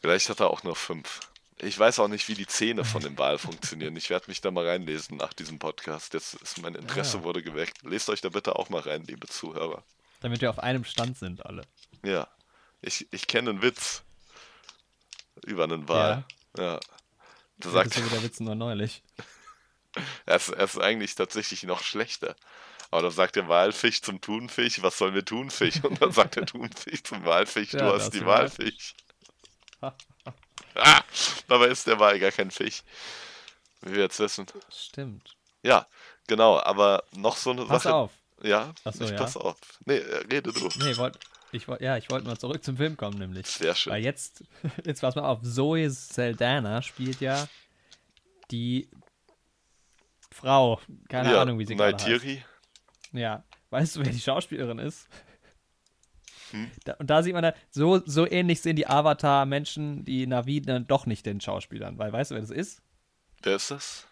Vielleicht 0.00 0.28
hat 0.30 0.40
er 0.40 0.48
auch 0.50 0.62
nur 0.62 0.76
fünf. 0.76 1.20
Ich 1.58 1.78
weiß 1.78 1.98
auch 2.00 2.08
nicht, 2.08 2.28
wie 2.28 2.34
die 2.34 2.46
Zähne 2.46 2.84
von 2.84 3.02
dem 3.02 3.16
Wal 3.18 3.38
funktionieren. 3.38 3.96
Ich 3.96 4.10
werde 4.10 4.26
mich 4.28 4.40
da 4.42 4.50
mal 4.50 4.66
reinlesen 4.66 5.16
nach 5.16 5.32
diesem 5.32 5.58
Podcast. 5.58 6.14
Jetzt 6.14 6.34
ist 6.34 6.60
mein 6.62 6.74
Interesse 6.74 7.18
Ja. 7.18 7.22
wurde 7.24 7.42
geweckt. 7.42 7.82
Lest 7.82 8.08
euch 8.10 8.20
da 8.20 8.28
bitte 8.28 8.56
auch 8.56 8.68
mal 8.68 8.80
rein, 8.82 9.04
liebe 9.04 9.26
Zuhörer. 9.26 9.82
Damit 10.20 10.40
wir 10.40 10.50
auf 10.50 10.58
einem 10.58 10.84
Stand 10.84 11.18
sind, 11.18 11.44
alle. 11.44 11.62
Ja, 12.02 12.28
ich, 12.80 13.06
ich 13.10 13.26
kenne 13.26 13.50
einen 13.50 13.62
Witz 13.62 14.02
über 15.44 15.64
einen 15.64 15.88
Wal. 15.88 16.24
Ja. 16.56 16.76
Da 16.76 16.80
Das 17.58 17.72
sagt, 17.72 17.86
ist 17.88 17.96
so 17.96 18.04
wie 18.04 18.10
der 18.10 18.22
Witz 18.22 18.40
nur 18.40 18.54
neulich. 18.54 19.02
er 20.26 20.36
ist, 20.36 20.48
er 20.50 20.64
ist 20.64 20.78
eigentlich 20.78 21.14
tatsächlich 21.14 21.62
noch 21.64 21.82
schlechter. 21.82 22.36
Aber 22.90 23.02
da 23.02 23.10
sagt 23.10 23.36
der 23.36 23.48
Walfisch 23.48 24.00
zum 24.02 24.20
Thunfisch, 24.20 24.80
was 24.82 24.96
sollen 24.98 25.14
wir 25.14 25.24
Thunfisch? 25.24 25.82
Und 25.82 26.00
dann 26.00 26.12
sagt 26.12 26.36
der 26.36 26.46
Thunfisch 26.46 27.02
zum 27.02 27.24
Walfisch, 27.24 27.72
Ja, 27.72 27.80
du 27.80 27.84
da 27.86 27.92
hast 27.94 28.10
die 28.10 28.24
Walfisch. 28.24 28.94
ah, 29.80 31.02
dabei 31.48 31.66
ist 31.66 31.86
der 31.86 31.98
Wal 31.98 32.18
gar 32.18 32.30
kein 32.30 32.50
Fisch. 32.50 32.82
Wie 33.82 33.92
wir 33.92 34.04
jetzt 34.04 34.18
wissen. 34.20 34.46
Stimmt. 34.70 35.36
Ja, 35.62 35.86
genau, 36.26 36.60
aber 36.60 37.04
noch 37.12 37.36
so 37.36 37.50
eine 37.50 37.66
Pass 37.66 37.82
Sache. 37.82 37.94
auf. 37.94 38.12
Ja, 38.42 38.74
so, 38.84 39.04
ich 39.04 39.10
ja. 39.10 39.16
pass 39.16 39.36
auf. 39.36 39.56
Nee, 39.86 39.96
äh, 39.96 40.16
rede 40.30 40.52
du. 40.52 40.68
Nee, 40.78 40.96
wollt, 40.96 41.18
ich 41.52 41.66
wollt, 41.68 41.80
ja, 41.80 41.96
ich 41.96 42.10
wollte 42.10 42.26
mal 42.26 42.36
zurück 42.36 42.62
zum 42.62 42.76
Film 42.76 42.96
kommen, 42.96 43.18
nämlich. 43.18 43.46
Sehr 43.46 43.74
schön. 43.74 43.92
Weil 43.92 44.02
jetzt, 44.02 44.44
jetzt 44.84 45.00
pass 45.00 45.14
mal 45.14 45.24
auf, 45.24 45.42
Zoe 45.42 45.90
Saldana 45.90 46.82
spielt 46.82 47.20
ja 47.20 47.48
die 48.50 48.88
Frau. 50.30 50.80
Keine 51.08 51.32
ja, 51.32 51.42
Ahnung, 51.42 51.58
wie 51.58 51.66
sie 51.66 51.76
gerade 51.76 51.94
heißt. 51.94 52.06
Naitiri. 52.06 52.44
Ja. 53.12 53.44
Weißt 53.70 53.96
du, 53.96 54.04
wer 54.04 54.12
die 54.12 54.20
Schauspielerin 54.20 54.78
ist? 54.78 55.08
Hm? 56.50 56.70
Da, 56.84 56.94
und 56.94 57.08
da 57.08 57.22
sieht 57.22 57.32
man, 57.32 57.42
da, 57.42 57.54
so, 57.70 58.00
so 58.04 58.26
ähnlich 58.26 58.60
sehen 58.60 58.76
die 58.76 58.86
Avatar-Menschen, 58.86 60.04
die 60.04 60.26
Navi 60.26 60.60
dann 60.60 60.86
doch 60.86 61.06
nicht 61.06 61.26
den 61.26 61.40
Schauspielern. 61.40 61.98
Weil, 61.98 62.12
weißt 62.12 62.30
du, 62.30 62.34
wer 62.36 62.42
das 62.42 62.50
ist? 62.50 62.82
Wer 63.42 63.56
ist 63.56 63.70
das? 63.70 64.06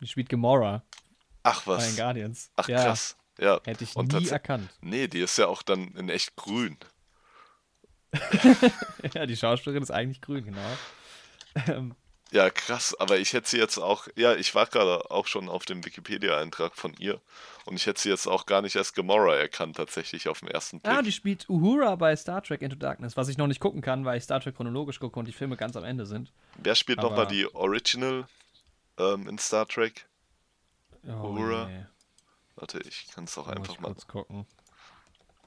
Die 0.00 0.06
spielt 0.06 0.28
Gamora 0.28 0.82
Ach 1.42 1.64
bei 1.64 1.76
den 1.76 1.86
was. 1.86 1.96
Guardians. 1.96 2.50
Ach 2.56 2.68
ja, 2.68 2.84
krass. 2.84 3.16
Ja. 3.38 3.60
Hätte 3.64 3.84
ich 3.84 3.94
Und 3.96 4.12
nie 4.12 4.28
erkannt. 4.28 4.70
Nee, 4.80 5.06
die 5.08 5.20
ist 5.20 5.38
ja 5.38 5.46
auch 5.46 5.62
dann 5.62 5.88
in 5.94 6.08
echt 6.08 6.36
grün. 6.36 6.76
ja, 9.14 9.26
die 9.26 9.36
Schauspielerin 9.36 9.82
ist 9.82 9.90
eigentlich 9.90 10.20
grün, 10.20 10.44
genau. 10.44 10.76
Ähm, 11.66 11.94
Ja, 12.30 12.50
krass, 12.50 12.94
aber 12.98 13.18
ich 13.18 13.32
hätte 13.32 13.48
sie 13.48 13.58
jetzt 13.58 13.78
auch, 13.78 14.06
ja, 14.14 14.34
ich 14.34 14.54
war 14.54 14.66
gerade 14.66 15.10
auch 15.10 15.26
schon 15.26 15.48
auf 15.48 15.64
dem 15.64 15.84
Wikipedia-Eintrag 15.84 16.76
von 16.76 16.94
ihr 16.98 17.20
und 17.64 17.76
ich 17.76 17.86
hätte 17.86 18.00
sie 18.00 18.10
jetzt 18.10 18.26
auch 18.26 18.44
gar 18.44 18.60
nicht 18.60 18.76
als 18.76 18.92
Gamora 18.92 19.36
erkannt, 19.36 19.76
tatsächlich 19.76 20.28
auf 20.28 20.40
den 20.40 20.48
ersten 20.48 20.80
Blick. 20.80 20.92
Ah, 20.92 21.02
die 21.02 21.12
spielt 21.12 21.48
Uhura 21.48 21.96
bei 21.96 22.14
Star 22.16 22.42
Trek 22.42 22.60
Into 22.60 22.76
Darkness, 22.76 23.16
was 23.16 23.28
ich 23.28 23.38
noch 23.38 23.46
nicht 23.46 23.60
gucken 23.60 23.80
kann, 23.80 24.04
weil 24.04 24.18
ich 24.18 24.24
Star 24.24 24.40
Trek 24.40 24.56
chronologisch 24.56 25.00
gucke 25.00 25.18
und 25.18 25.26
die 25.26 25.32
Filme 25.32 25.56
ganz 25.56 25.76
am 25.76 25.84
Ende 25.84 26.04
sind. 26.06 26.32
Wer 26.56 26.74
spielt 26.74 27.00
nochmal 27.00 27.26
die 27.26 27.46
Original 27.54 28.26
ähm, 28.98 29.28
in 29.28 29.38
Star 29.38 29.66
Trek? 29.66 30.06
Oh, 31.06 31.28
Uhura. 31.28 31.66
nee. 31.66 31.86
Warte, 32.58 32.80
ich 32.80 33.06
kann 33.12 33.24
es 33.24 33.38
auch 33.38 33.46
einfach 33.48 33.78
mal, 33.78 33.94
gucken. 34.06 34.46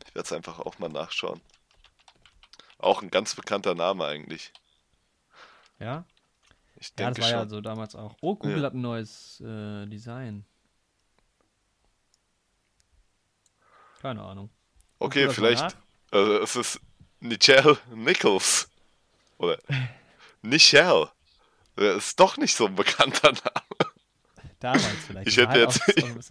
ich 0.08 0.16
werde 0.16 0.26
es 0.26 0.32
einfach 0.34 0.60
auch 0.60 0.80
mal 0.80 0.90
nachschauen. 0.90 1.42
Auch 2.78 3.02
ein 3.02 3.12
ganz 3.12 3.36
bekannter 3.36 3.76
Name 3.76 4.06
eigentlich. 4.06 4.52
Ja? 5.80 6.06
Ich 6.78 6.88
Ja, 6.98 7.10
das 7.10 7.16
denke 7.16 7.22
war 7.22 7.30
ja 7.30 7.40
schon. 7.42 7.50
so 7.50 7.62
damals 7.62 7.96
auch. 7.96 8.16
Oh, 8.22 8.36
Google 8.36 8.60
Ja. 8.60 8.66
hat 8.68 8.74
ein 8.74 8.82
neues 8.82 9.40
äh, 9.42 9.86
Design. 9.88 10.46
Keine 14.02 14.24
Ahnung. 14.24 14.50
Okay, 15.00 15.26
das 15.26 15.36
vielleicht, 15.36 15.78
äh, 16.12 16.18
es 16.18 16.56
ist 16.56 16.80
Nichelle 17.20 17.78
Nichols. 17.94 18.70
Oder 19.38 19.60
Nichelle. 20.42 21.12
Das 21.76 21.98
ist 22.08 22.20
doch 22.20 22.38
nicht 22.38 22.56
so 22.56 22.66
ein 22.68 22.76
bekannter 22.76 23.32
Name. 23.32 23.92
Damals 24.60 24.86
vielleicht. 25.08 25.28
Ich 25.28 25.36
Das 25.36 25.46
war 25.48 25.54
hätte 25.54 26.06
jetzt- 26.16 26.26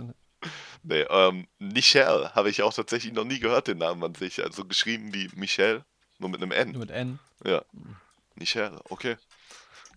Nee, 0.82 1.02
ähm, 1.10 1.46
Michelle 1.58 2.34
habe 2.34 2.50
ich 2.50 2.62
auch 2.62 2.72
tatsächlich 2.72 3.12
noch 3.12 3.24
nie 3.24 3.38
gehört, 3.38 3.68
den 3.68 3.78
Namen 3.78 4.02
an 4.02 4.14
sich. 4.14 4.42
Also 4.42 4.64
geschrieben 4.64 5.12
wie 5.12 5.28
Michelle, 5.34 5.84
nur 6.18 6.30
mit 6.30 6.42
einem 6.42 6.52
N. 6.52 6.72
nur 6.72 6.80
mit 6.80 6.90
N. 6.90 7.18
Ja. 7.44 7.62
Michelle, 8.34 8.80
okay. 8.88 9.16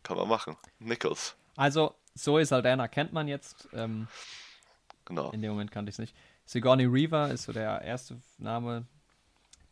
Kann 0.04 0.18
man 0.18 0.28
machen. 0.28 0.58
Nichols, 0.80 1.36
Also, 1.56 1.96
Zoe 2.16 2.46
Saldana 2.46 2.88
kennt 2.90 3.14
man 3.14 3.28
jetzt. 3.28 3.70
Ähm, 3.74 4.08
genau. 5.06 5.32
in 5.32 5.42
dem 5.42 5.52
Moment 5.52 5.72
kannte 5.72 5.90
ich 5.90 5.96
es 5.96 6.00
nicht. 6.00 6.16
Sigourney 6.46 6.92
Weaver 6.92 7.32
ist 7.32 7.44
so 7.44 7.54
der 7.54 7.82
erste 7.82 8.20
Name, 8.38 8.86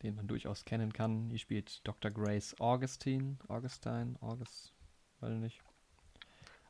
den 0.03 0.15
man 0.15 0.27
durchaus 0.27 0.63
kennen 0.63 0.93
kann. 0.93 1.29
Die 1.29 1.37
spielt 1.39 1.85
Dr. 1.85 2.09
Grace 2.11 2.55
Augustine. 2.59 3.37
Augustine, 3.49 4.15
August, 4.21 4.71
weiß 5.19 5.33
ich 5.33 5.39
nicht. 5.39 5.59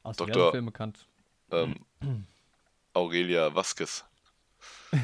Aus 0.01 0.17
Dr. 0.17 0.33
diversen 0.33 0.51
Filmen 0.51 0.65
bekannt. 0.65 1.07
Ähm, 1.51 1.85
Aurelia 2.93 3.53
Vasquez. 3.53 4.03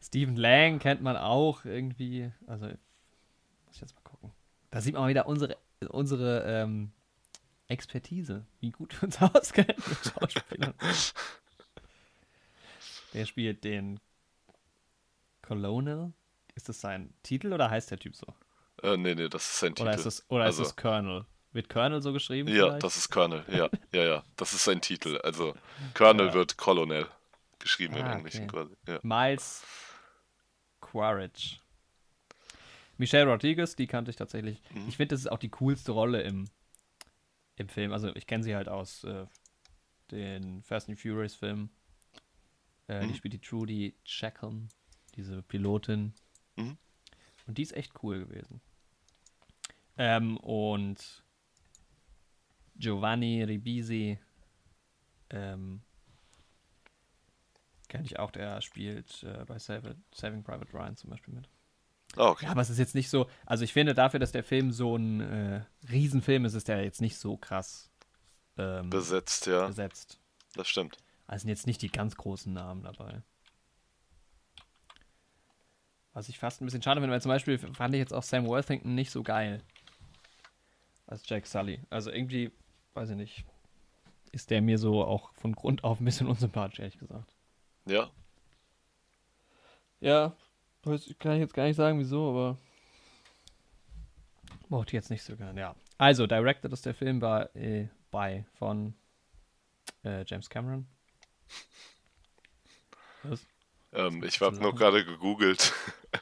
Stephen 0.00 0.36
Lang 0.36 0.78
kennt 0.78 1.02
man 1.02 1.16
auch 1.16 1.64
irgendwie. 1.64 2.30
Also, 2.46 2.66
muss 2.66 2.76
ich 3.74 3.80
jetzt 3.80 3.94
mal 3.94 4.02
gucken. 4.02 4.32
Da 4.70 4.80
sieht 4.80 4.94
man 4.94 5.02
mal 5.02 5.08
wieder 5.10 5.26
unsere, 5.26 5.56
unsere 5.88 6.44
ähm, 6.46 6.92
Expertise, 7.68 8.46
wie 8.60 8.70
gut 8.70 8.94
wir 9.00 9.04
uns 9.06 9.20
auskennen 9.22 9.74
mit 9.76 9.98
Schauspielern. 10.12 10.74
Der 13.14 13.26
spielt 13.26 13.64
den 13.64 13.98
Colonel. 15.42 16.12
Ist 16.54 16.68
das 16.68 16.80
sein 16.80 17.12
Titel 17.22 17.52
oder 17.52 17.68
heißt 17.70 17.90
der 17.90 17.98
Typ 17.98 18.14
so? 18.16 18.26
Äh, 18.82 18.96
nee, 18.96 19.14
nee, 19.14 19.28
das 19.28 19.44
ist 19.44 19.58
sein 19.60 19.74
Titel. 19.74 19.88
Oder 19.88 19.94
ist 19.94 20.06
es, 20.06 20.24
oder 20.30 20.44
Also- 20.44 20.62
ist 20.62 20.68
es 20.70 20.76
Colonel? 20.76 21.24
Wird 21.56 21.68
Colonel 21.70 22.00
so 22.02 22.12
geschrieben? 22.12 22.48
Ja, 22.48 22.66
vielleicht? 22.66 22.84
das 22.84 22.96
ist 22.96 23.08
Colonel. 23.10 23.44
Ja, 23.48 23.68
ja, 23.92 24.04
ja. 24.04 24.24
Das 24.36 24.52
ist 24.52 24.64
sein 24.64 24.80
Titel. 24.80 25.18
Also 25.24 25.54
Colonel 25.94 26.26
Ja. 26.28 26.34
wird 26.34 26.56
Colonel 26.56 27.08
geschrieben 27.58 27.96
im 27.96 28.04
Ah, 28.04 28.12
Englischen 28.14 28.44
okay. 28.44 28.50
quasi. 28.64 28.76
Ja. 28.86 29.00
Miles 29.02 29.64
Quaritch. 30.80 31.58
Michelle 32.98 33.30
Rodriguez, 33.30 33.74
die 33.76 33.86
kannte 33.86 34.10
ich 34.10 34.16
tatsächlich. 34.16 34.62
Mhm. 34.72 34.88
Ich 34.88 34.96
finde, 34.96 35.14
das 35.14 35.20
ist 35.20 35.26
auch 35.32 35.38
die 35.38 35.50
coolste 35.50 35.92
Rolle 35.92 36.22
im, 36.22 36.48
im 37.56 37.68
Film. 37.68 37.92
Also 37.92 38.14
ich 38.14 38.26
kenne 38.26 38.44
sie 38.44 38.54
halt 38.54 38.68
aus 38.68 39.04
äh, 39.04 39.26
den 40.10 40.62
Fast 40.62 40.88
and 40.88 40.98
Furious 41.00 41.34
Filmen. 41.34 41.70
Äh, 42.88 43.02
Mhm. 43.04 43.08
Die 43.08 43.14
spielt 43.14 43.34
die 43.34 43.40
Trudy 43.40 43.96
Chackham, 44.04 44.68
diese 45.16 45.42
Pilotin. 45.42 46.14
Mhm. 46.56 46.76
Und 47.46 47.58
die 47.58 47.62
ist 47.62 47.74
echt 47.76 47.92
cool 48.02 48.20
gewesen. 48.24 48.60
Ähm, 49.98 50.36
und 50.36 51.24
Giovanni 52.78 53.42
Ribisi 53.42 54.18
ähm, 55.30 55.82
kenne 57.88 58.04
ich 58.04 58.18
auch, 58.18 58.30
der 58.30 58.60
spielt 58.60 59.22
äh, 59.22 59.44
bei 59.44 59.58
Saving, 59.58 60.42
Private 60.42 60.72
Ryan 60.72 60.96
zum 60.96 61.10
Beispiel 61.10 61.34
mit. 61.34 61.48
Ah, 62.16 62.28
okay. 62.28 62.46
Ja, 62.46 62.52
aber 62.52 62.62
es 62.62 62.70
ist 62.70 62.78
jetzt 62.78 62.94
nicht 62.94 63.10
so, 63.10 63.28
also 63.44 63.64
ich 63.64 63.72
finde 63.72 63.94
dafür, 63.94 64.20
dass 64.20 64.32
der 64.32 64.44
Film 64.44 64.72
so 64.72 64.96
ein 64.96 65.20
äh, 65.20 65.64
Riesenfilm 65.90 66.44
ist, 66.44 66.54
ist 66.54 66.68
der 66.68 66.82
jetzt 66.82 67.00
nicht 67.00 67.18
so 67.18 67.36
krass 67.36 67.90
ähm, 68.56 68.90
Besetzt, 68.90 69.46
ja. 69.46 69.66
besetzt. 69.66 70.18
Das 70.54 70.68
stimmt. 70.68 70.96
Also 71.26 71.42
sind 71.42 71.50
jetzt 71.50 71.66
nicht 71.66 71.82
die 71.82 71.90
ganz 71.90 72.16
großen 72.16 72.52
Namen 72.52 72.82
dabei. 72.82 73.22
Was 76.12 76.28
ich 76.28 76.38
fast 76.38 76.62
ein 76.62 76.64
bisschen 76.64 76.82
schade 76.82 77.00
finde, 77.00 77.12
weil 77.12 77.20
zum 77.20 77.28
Beispiel 77.30 77.58
fand 77.58 77.94
ich 77.94 77.98
jetzt 77.98 78.14
auch 78.14 78.22
Sam 78.22 78.46
Worthington 78.46 78.94
nicht 78.94 79.10
so 79.10 79.22
geil. 79.22 79.62
Als 81.06 81.28
Jack 81.28 81.46
Sully. 81.46 81.80
Also 81.90 82.10
irgendwie, 82.10 82.50
weiß 82.96 83.10
ich 83.10 83.16
nicht, 83.16 83.44
ist 84.32 84.50
der 84.50 84.62
mir 84.62 84.78
so 84.78 85.04
auch 85.04 85.32
von 85.34 85.54
Grund 85.54 85.84
auf 85.84 86.00
ein 86.00 86.04
bisschen 86.04 86.26
unsympathisch, 86.28 86.80
ehrlich 86.80 86.98
gesagt. 86.98 87.34
Ja. 87.84 88.10
Ja, 90.00 90.36
kann 91.18 91.34
ich 91.34 91.40
jetzt 91.40 91.54
gar 91.54 91.64
nicht 91.64 91.76
sagen, 91.76 91.98
wieso, 91.98 92.30
aber. 92.30 92.58
Mochte 94.68 94.90
ich 94.90 94.94
jetzt 94.94 95.10
nicht 95.10 95.22
so 95.22 95.36
gern, 95.36 95.56
ja. 95.56 95.74
Also, 95.98 96.26
directed 96.26 96.72
ist 96.72 96.84
der 96.86 96.94
Film 96.94 97.20
war 97.20 97.54
äh, 97.54 97.88
bei 98.10 98.44
von 98.58 98.94
äh, 100.04 100.24
James 100.26 100.50
Cameron. 100.50 100.86
Was? 103.22 103.46
Ähm, 103.92 104.22
ich 104.24 104.40
habe 104.40 104.56
nur 104.56 104.74
gerade 104.74 105.04
gegoogelt 105.04 105.72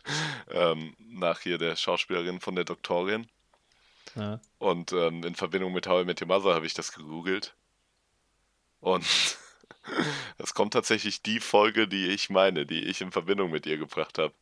ähm, 0.51 0.95
nach 0.99 1.41
hier 1.41 1.59
der 1.59 1.77
Schauspielerin 1.77 2.41
von 2.41 2.55
der 2.55 2.65
Doktorin. 2.65 3.27
Ja. 4.17 4.41
Und 4.59 4.93
ähm, 4.93 5.23
in 5.25 5.35
Verbindung 5.35 5.73
mit 5.73 5.87
How 5.87 6.03
I 6.03 6.05
Met 6.05 6.21
Your 6.21 6.29
Mother 6.29 6.55
habe 6.55 6.67
ich 6.67 6.75
das 6.75 6.93
gegoogelt. 6.93 7.55
Und 8.81 9.05
es 10.39 10.55
kommt 10.55 10.73
tatsächlich 10.75 11.23
die 11.23 11.41
Folge, 11.41 11.89
die 11.89 12.09
ich 12.09 12.31
meine, 12.31 12.67
die 12.67 12.85
ich 12.85 13.01
in 13.01 13.13
Verbindung 13.13 13.51
mit 13.51 13.67
ihr 13.67 13.79
gebracht 13.79 14.19
habe. 14.19 14.35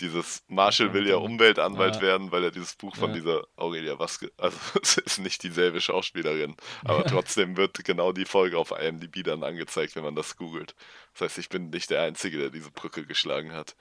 Dieses 0.00 0.44
Marshall 0.48 0.92
will 0.92 1.08
ja 1.08 1.16
Umweltanwalt 1.16 1.96
Ja. 1.96 2.00
werden, 2.02 2.30
weil 2.30 2.44
er 2.44 2.50
dieses 2.50 2.74
Buch 2.76 2.94
von 2.96 3.10
Ja. 3.10 3.16
dieser 3.16 3.46
Aurelia 3.56 3.98
Vasquez, 3.98 4.30
also 4.36 4.58
es 4.82 4.98
ist 4.98 5.18
nicht 5.18 5.42
dieselbe 5.42 5.80
Schauspielerin, 5.80 6.54
aber 6.84 7.04
trotzdem 7.06 7.56
wird 7.56 7.82
genau 7.82 8.12
die 8.12 8.26
Folge 8.26 8.58
auf 8.58 8.72
IMDb 8.72 9.24
dann 9.24 9.42
angezeigt, 9.42 9.96
wenn 9.96 10.04
man 10.04 10.14
das 10.14 10.36
googelt. 10.36 10.74
Das 11.14 11.22
heißt, 11.22 11.38
ich 11.38 11.48
bin 11.48 11.70
nicht 11.70 11.88
der 11.88 12.02
Einzige, 12.02 12.36
der 12.38 12.50
diese 12.50 12.70
Brücke 12.70 13.06
geschlagen 13.06 13.52
hat. 13.54 13.74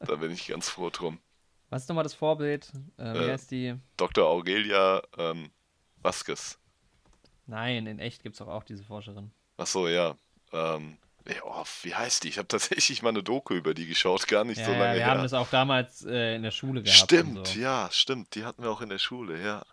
Da 0.00 0.16
bin 0.16 0.30
ich 0.30 0.46
ganz 0.48 0.70
froh 0.70 0.88
drum. 0.90 1.18
Was 1.74 1.82
ist 1.82 1.88
nochmal 1.88 2.04
das 2.04 2.14
Vorbild? 2.14 2.70
Äh, 2.98 3.02
Äh. 3.02 3.32
heißt 3.32 3.50
die? 3.50 3.74
Dr. 3.96 4.24
Aurelia 4.28 5.02
ähm, 5.18 5.50
Vasquez. 6.02 6.56
Nein, 7.48 7.88
in 7.88 7.98
echt 7.98 8.22
gibt 8.22 8.36
es 8.36 8.40
auch, 8.40 8.46
auch 8.46 8.62
diese 8.62 8.84
Forscherin. 8.84 9.32
Ach 9.56 9.66
so, 9.66 9.88
ja. 9.88 10.14
Ähm, 10.52 10.98
oh, 11.42 11.64
wie 11.82 11.92
heißt 11.92 12.22
die? 12.22 12.28
Ich 12.28 12.38
habe 12.38 12.46
tatsächlich 12.46 13.02
mal 13.02 13.08
eine 13.08 13.24
Doku 13.24 13.54
über 13.54 13.74
die 13.74 13.86
geschaut, 13.88 14.28
gar 14.28 14.44
nicht 14.44 14.58
Ja, 14.58 14.66
so 14.66 14.70
ja, 14.70 14.78
lange 14.78 14.98
wir 14.98 15.06
haben 15.06 15.14
her. 15.16 15.22
das 15.24 15.32
auch 15.32 15.48
damals 15.50 16.04
äh, 16.04 16.36
in 16.36 16.44
der 16.44 16.52
Schule 16.52 16.80
gehabt. 16.80 16.96
Stimmt, 16.96 17.48
so. 17.48 17.58
ja, 17.58 17.88
stimmt. 17.90 18.36
Die 18.36 18.44
hatten 18.44 18.62
wir 18.62 18.70
auch 18.70 18.80
in 18.80 18.88
der 18.90 18.98
Schule, 19.00 19.42
ja. 19.44 19.64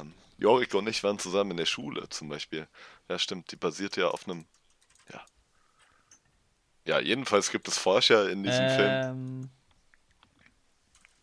Ähm, 0.00 0.14
Jorik 0.38 0.74
und 0.74 0.88
ich 0.88 1.04
waren 1.04 1.20
zusammen 1.20 1.52
in 1.52 1.58
der 1.58 1.66
Schule 1.66 2.08
zum 2.08 2.28
Beispiel. 2.28 2.66
Ja, 3.08 3.20
stimmt, 3.20 3.52
die 3.52 3.56
basiert 3.56 3.96
ja 3.96 4.08
auf 4.08 4.26
einem. 4.28 4.46
Ja. 5.12 5.20
Ja, 6.86 6.98
jedenfalls 6.98 7.52
gibt 7.52 7.68
es 7.68 7.78
Forscher 7.78 8.28
in 8.28 8.42
diesem 8.42 8.68
Film. 8.70 9.50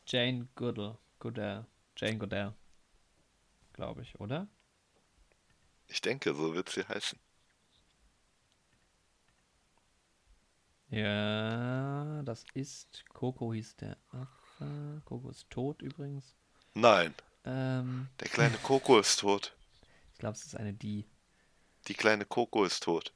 Jane 0.09 0.47
Goodall. 0.55 0.97
Goodell. 1.19 1.65
Jane 1.95 2.17
Goodell. 2.17 2.53
Glaube 3.73 4.01
ich, 4.01 4.19
oder? 4.19 4.47
Ich 5.87 6.01
denke, 6.01 6.33
so 6.33 6.53
wird 6.55 6.69
sie 6.69 6.83
heißen. 6.83 7.19
Ja, 10.89 12.23
das 12.23 12.43
ist. 12.53 13.05
Coco 13.09 13.53
hieß 13.53 13.75
der 13.77 13.97
Affe. 14.11 15.01
Coco 15.05 15.29
ist 15.29 15.49
tot 15.49 15.81
übrigens. 15.81 16.35
Nein, 16.73 17.13
Ähm, 17.45 18.09
der 18.19 18.27
kleine 18.27 18.57
Coco 18.57 18.99
ist 18.99 19.19
tot. 19.19 19.55
ich 20.13 20.19
glaube, 20.19 20.35
es 20.35 20.45
ist 20.45 20.55
eine 20.55 20.73
Die. 20.73 21.05
Die 21.87 21.93
kleine 21.93 22.25
Coco 22.25 22.65
ist 22.65 22.83
tot. 22.83 23.13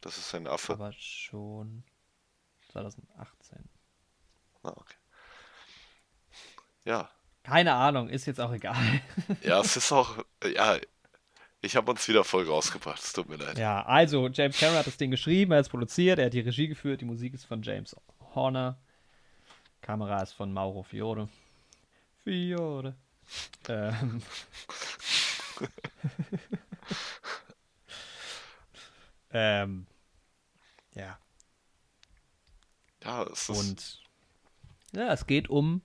Das 0.00 0.16
ist 0.18 0.34
ein 0.34 0.46
Affe. 0.46 0.74
Aber 0.74 0.92
schon 0.92 1.82
2018. 2.72 3.68
Ah, 4.62 4.72
okay. 4.76 4.96
Ja, 6.84 7.10
Keine 7.42 7.74
Ahnung, 7.74 8.08
ist 8.08 8.26
jetzt 8.26 8.40
auch 8.40 8.52
egal. 8.52 8.76
Ja, 9.42 9.60
es 9.60 9.76
ist 9.76 9.92
auch, 9.92 10.24
ja, 10.44 10.78
ich 11.60 11.76
habe 11.76 11.90
uns 11.90 12.06
wieder 12.08 12.24
voll 12.24 12.46
rausgebracht, 12.46 13.02
es 13.02 13.12
tut 13.12 13.28
mir 13.28 13.36
leid. 13.36 13.58
Ja, 13.58 13.84
also 13.84 14.28
James 14.28 14.58
Cameron 14.58 14.78
hat 14.78 14.86
das 14.86 14.96
Ding 14.96 15.10
geschrieben, 15.10 15.52
er 15.52 15.58
hat 15.58 15.66
es 15.66 15.70
produziert, 15.70 16.18
er 16.18 16.26
hat 16.26 16.32
die 16.32 16.40
Regie 16.40 16.68
geführt, 16.68 17.00
die 17.00 17.06
Musik 17.06 17.34
ist 17.34 17.44
von 17.46 17.62
James 17.62 17.96
Horner, 18.34 18.78
Kamera 19.80 20.22
ist 20.22 20.32
von 20.32 20.52
Mauro 20.52 20.82
Fiore. 20.82 21.28
Fiore. 22.22 22.94
Ähm. 23.68 24.22
ähm. 29.32 29.86
Ja, 30.94 31.18
Ja, 33.04 33.24
es 33.24 33.48
ist, 33.48 33.58
und 33.58 34.02
ja, 34.92 35.12
es 35.12 35.26
geht 35.26 35.50
um 35.50 35.82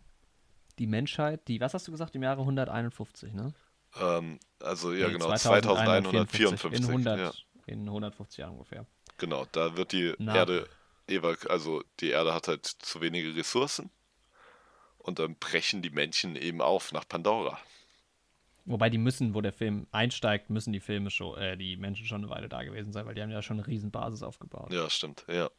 die 0.79 0.87
Menschheit, 0.87 1.47
die, 1.47 1.59
was 1.59 1.73
hast 1.73 1.87
du 1.87 1.91
gesagt, 1.91 2.15
im 2.15 2.23
Jahre 2.23 2.41
151, 2.41 3.33
ne? 3.33 3.53
ähm, 3.99 4.39
also 4.59 4.93
ja 4.93 5.07
Nee, 5.07 5.13
genau, 5.13 5.35
2154, 5.35 6.59
2154, 6.71 6.79
in 6.79 6.85
100, 6.85 7.19
ja, 7.19 7.73
in 7.73 7.87
150 7.87 8.37
Jahren 8.37 8.53
ungefähr. 8.53 8.85
genau, 9.17 9.45
da 9.51 9.75
wird 9.75 9.91
die 9.91 10.13
Na. 10.17 10.35
Erde, 10.35 10.67
also 11.47 11.83
die 11.99 12.09
Erde 12.09 12.33
hat 12.33 12.47
halt 12.47 12.65
zu 12.65 13.01
wenige 13.01 13.35
Ressourcen 13.35 13.89
und 14.97 15.19
dann 15.19 15.35
brechen 15.35 15.81
die 15.81 15.89
Menschen 15.89 16.35
eben 16.35 16.61
auf 16.61 16.91
nach 16.91 17.07
Pandora. 17.07 17.59
Wobei 18.65 18.91
die 18.91 18.99
müssen, 18.99 19.33
wo 19.33 19.41
der 19.41 19.53
Film 19.53 19.87
einsteigt, 19.91 20.51
müssen 20.51 20.71
die 20.71 20.79
Filme 20.79 21.09
schon, 21.09 21.37
äh, 21.39 21.57
die 21.57 21.75
Menschen 21.75 22.05
schon 22.05 22.21
eine 22.23 22.29
Weile 22.29 22.49
da 22.49 22.61
gewesen 22.61 22.91
sein, 22.91 23.05
weil 23.07 23.15
die 23.15 23.21
haben 23.21 23.31
ja 23.31 23.41
schon 23.41 23.57
eine 23.57 23.65
riesen 23.65 23.89
Basis 23.89 24.21
aufgebaut. 24.21 24.71
Ja, 24.71 24.89
stimmt, 24.89 25.25
ja. 25.27 25.49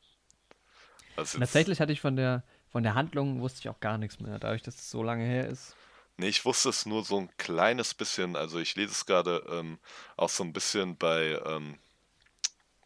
Also 1.17 1.39
tatsächlich 1.39 1.81
hatte 1.81 1.93
ich 1.93 2.01
von 2.01 2.15
der, 2.15 2.45
von 2.71 2.83
der 2.83 2.95
Handlung 2.95 3.41
wusste 3.41 3.61
ich 3.61 3.69
auch 3.69 3.81
gar 3.81 3.99
nichts 3.99 4.21
mehr, 4.21 4.39
dadurch, 4.39 4.63
dass 4.63 4.77
es 4.77 4.91
so 4.91 5.03
lange 5.03 5.25
her 5.25 5.49
ist. 5.49 5.77
Nee, 6.17 6.29
ich 6.29 6.45
wusste 6.45 6.69
es 6.69 6.87
nur 6.87 7.05
so 7.05 7.19
ein 7.19 7.31
kleines 7.39 7.95
bisschen. 7.95 8.37
Also 8.37 8.59
ich 8.59 8.77
lese 8.77 8.93
es 8.93 9.07
gerade 9.07 9.45
ähm, 9.51 9.79
auch 10.17 10.29
so 10.29 10.45
ein 10.45 10.53
bisschen 10.53 10.97
bei 10.97 11.41
ähm, 11.47 11.79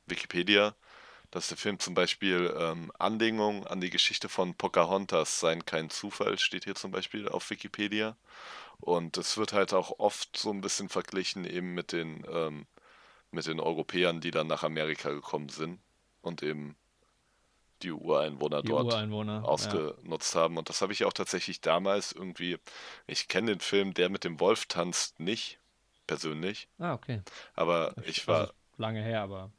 Wikipedia, 0.06 0.74
dass 1.30 1.48
der 1.48 1.56
Film 1.56 1.80
zum 1.80 1.94
Beispiel 1.94 2.54
ähm, 2.56 2.92
Anlehnung 2.98 3.66
an 3.66 3.80
die 3.80 3.90
Geschichte 3.90 4.28
von 4.28 4.54
Pocahontas 4.54 5.40
sein 5.40 5.64
kein 5.64 5.90
Zufall, 5.90 6.38
steht 6.38 6.64
hier 6.64 6.76
zum 6.76 6.92
Beispiel 6.92 7.28
auf 7.28 7.50
Wikipedia. 7.50 8.16
Und 8.78 9.16
es 9.16 9.36
wird 9.36 9.52
halt 9.52 9.72
auch 9.74 9.98
oft 9.98 10.36
so 10.36 10.50
ein 10.50 10.60
bisschen 10.60 10.88
verglichen 10.88 11.44
eben 11.44 11.74
mit 11.74 11.92
den, 11.92 12.24
ähm, 12.30 12.66
mit 13.32 13.46
den 13.46 13.60
Europäern, 13.60 14.20
die 14.20 14.30
dann 14.30 14.46
nach 14.46 14.62
Amerika 14.62 15.10
gekommen 15.10 15.48
sind 15.48 15.80
und 16.22 16.42
eben 16.42 16.76
die 17.84 17.92
Ureinwohner 17.92 18.62
Die 18.62 18.68
dort 18.68 18.86
Ureinwohner, 18.86 19.34
ja. 19.34 19.42
ausgenutzt 19.48 20.34
haben. 20.34 20.56
Und 20.58 20.68
das 20.68 20.82
habe 20.82 20.92
ich 20.92 21.04
auch 21.04 21.12
tatsächlich 21.12 21.60
damals 21.60 22.12
irgendwie, 22.12 22.58
ich 23.06 23.28
kenne 23.28 23.52
den 23.52 23.60
Film 23.60 23.94
Der 23.94 24.08
mit 24.10 24.24
dem 24.24 24.40
Wolf 24.40 24.66
tanzt 24.66 25.20
nicht, 25.20 25.58
persönlich, 26.06 26.68
Ah, 26.78 26.94
okay. 26.94 27.22
aber 27.54 27.94
ich 28.06 28.26
war, 28.28 28.40
Also 28.40 28.52
lange 28.76 29.02
her, 29.02 29.22
aber 29.22 29.50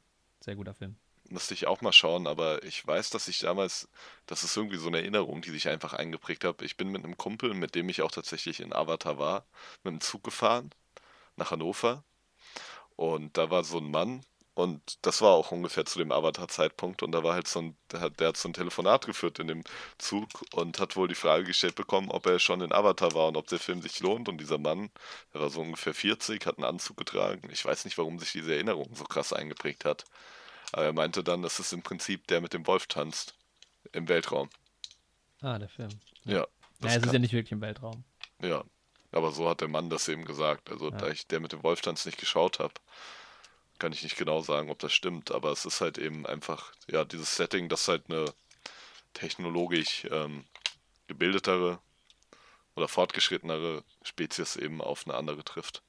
sehr 0.42 0.56
guter 0.56 0.74
Film. 0.74 0.96
musste 1.30 1.54
ich 1.54 1.68
auch 1.68 1.82
mal 1.82 1.92
schauen, 1.94 2.28
aber 2.28 2.64
ich 2.64 2.86
weiß, 2.86 3.10
dass 3.10 3.28
ich 3.28 3.40
damals, 3.40 3.90
das 4.28 4.44
ist 4.44 4.56
irgendwie 4.58 4.78
so 4.78 4.88
eine 4.88 5.00
Erinnerung, 5.00 5.42
die 5.42 5.50
sich 5.52 5.68
einfach 5.70 5.94
eingeprägt 5.94 6.44
hat. 6.44 6.62
Ich 6.62 6.78
bin 6.78 6.90
mit 6.90 7.04
einem 7.04 7.18
Kumpel, 7.18 7.54
mit 7.54 7.76
dem 7.76 7.90
ich 7.90 8.02
auch 8.02 8.12
tatsächlich 8.12 8.60
in 8.60 8.74
Avatar 8.74 9.18
war, 9.18 9.46
mit 9.84 9.94
dem 9.94 10.02
Zug 10.02 10.24
gefahren 10.24 10.70
nach 11.38 11.52
Hannover 11.52 12.04
und 12.96 13.38
da 13.38 13.50
war 13.52 13.64
so 13.64 13.78
ein 13.80 13.92
Mann 13.92 14.22
und 14.56 15.06
das 15.06 15.22
war 15.22 15.32
auch 15.34 15.52
ungefähr 15.52 15.86
zu 15.86 16.00
dem 16.00 16.12
Avatar-Zeitpunkt 16.12 17.04
und 17.04 17.12
da 17.12 17.24
war 17.24 17.34
halt 17.36 17.48
so 17.48 17.60
ein, 17.62 17.78
der 17.92 18.00
hat, 18.02 18.20
der 18.20 18.30
hat 18.30 18.38
so 18.38 18.50
ein 18.50 18.54
Telefonat 18.54 19.06
geführt 19.06 19.38
in 19.40 19.48
dem 19.48 19.64
Zug 20.00 20.28
und 20.54 20.80
hat 20.80 20.96
wohl 20.96 21.08
die 21.08 21.14
Frage 21.16 21.44
gestellt 21.44 21.76
bekommen, 21.76 22.10
ob 22.10 22.26
er 22.26 22.40
schon 22.40 22.62
in 22.62 22.72
Avatar 22.74 23.14
war 23.14 23.28
und 23.28 23.38
ob 23.38 23.48
der 23.48 23.60
Film 23.60 23.82
sich 23.82 24.00
lohnt 24.00 24.28
und 24.30 24.40
dieser 24.40 24.58
Mann, 24.58 24.90
der 25.34 25.42
war 25.42 25.50
so 25.52 25.62
ungefähr 25.62 25.94
40, 25.94 26.46
hat 26.48 26.58
einen 26.58 26.66
Anzug 26.66 26.98
getragen. 26.98 27.48
Ich 27.52 27.64
weiß 27.64 27.86
nicht, 27.86 27.98
warum 27.98 28.18
sich 28.18 28.32
diese 28.32 28.54
Erinnerung 28.54 28.90
so 28.96 29.04
krass 29.04 29.34
eingeprägt 29.34 29.86
hat. 29.86 30.06
Aber 30.72 30.86
er 30.86 30.94
meinte 30.94 31.24
dann, 31.24 31.42
das 31.44 31.60
ist 31.60 31.72
im 31.74 31.84
Prinzip 31.84 32.26
der 32.28 32.42
mit 32.42 32.54
dem 32.54 32.66
Wolf 32.66 32.88
tanzt. 32.88 33.36
Im 33.92 34.08
Weltraum. 34.10 34.50
Ah, 35.42 35.60
der 35.60 35.70
Film. 35.70 35.90
Ja. 36.24 36.34
Naja, 36.34 36.48
Das 36.80 36.92
es 36.92 36.98
ist 36.98 37.04
kann, 37.04 37.14
ja 37.14 37.20
nicht 37.20 37.34
wirklich 37.34 37.52
im 37.52 37.62
Weltraum. 37.62 38.04
ja. 38.42 38.64
Aber 39.12 39.32
so 39.32 39.48
hat 39.48 39.62
der 39.62 39.70
Mann 39.70 39.90
das 39.90 40.10
eben 40.10 40.26
gesagt. 40.26 40.70
Also, 40.70 40.90
Ja. 40.90 40.98
da 40.98 41.08
ich 41.10 41.26
der 41.28 41.40
mit 41.40 41.54
dem 41.54 41.64
Wolf 41.64 41.80
tanzt 41.80 42.06
nicht 42.06 42.18
geschaut 42.18 42.60
habe, 42.60 42.74
kann 43.80 43.92
ich 43.92 44.04
nicht 44.04 44.18
genau 44.18 44.42
sagen, 44.42 44.70
ob 44.70 44.80
das 44.80 44.94
stimmt. 44.94 45.32
Aber 45.32 45.52
es 45.52 45.66
ist 45.66 45.82
halt 45.82 45.98
eben 45.98 46.26
einfach, 46.26 46.74
ja, 46.88 47.04
dieses 47.06 47.36
Setting, 47.36 47.70
das 47.70 47.88
halt 47.88 48.10
eine 48.10 48.26
technologisch 49.14 50.06
ähm, 50.12 50.46
gebildetere 51.08 51.80
oder 52.76 52.88
fortgeschrittenere 52.88 53.84
Spezies 54.04 54.56
eben 54.56 54.82
auf 54.82 55.08
eine 55.08 55.16
andere 55.16 55.44
trifft. 55.44 55.82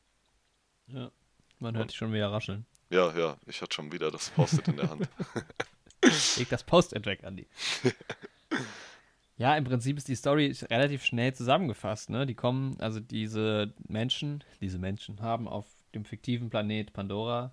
Ja. 0.89 1.11
Man 1.59 1.77
hört 1.77 1.91
dich 1.91 1.97
schon 1.97 2.13
wieder 2.13 2.31
rascheln. 2.31 2.67
ja, 2.91 3.17
ja, 3.17 3.39
ich 3.47 3.63
hatte 3.63 3.75
schon 3.75 3.91
wieder 3.91 4.11
das 4.11 4.29
Post-it 4.31 4.69
in 4.69 4.77
der 4.77 4.91
Hand. 4.91 5.09
Leg 6.37 6.49
das 6.51 6.63
Post-it 6.65 7.07
weg, 7.07 7.25
Andi. 7.25 7.47
Ja, 9.39 9.57
im 9.57 9.65
Prinzip 9.65 9.97
ist 9.99 10.09
die 10.09 10.15
Story 10.15 10.55
relativ 10.71 11.05
schnell 11.05 11.35
zusammengefasst, 11.35 12.11
ne? 12.11 12.27
Die 12.27 12.35
kommen, 12.35 12.79
also 12.81 13.01
diese 13.01 13.75
Menschen, 13.87 14.45
diese 14.61 14.79
Menschen 14.79 15.21
haben 15.21 15.47
auf 15.47 15.67
dem 15.95 16.05
fiktiven 16.05 16.49
Planet 16.49 16.93
Pandora 16.93 17.53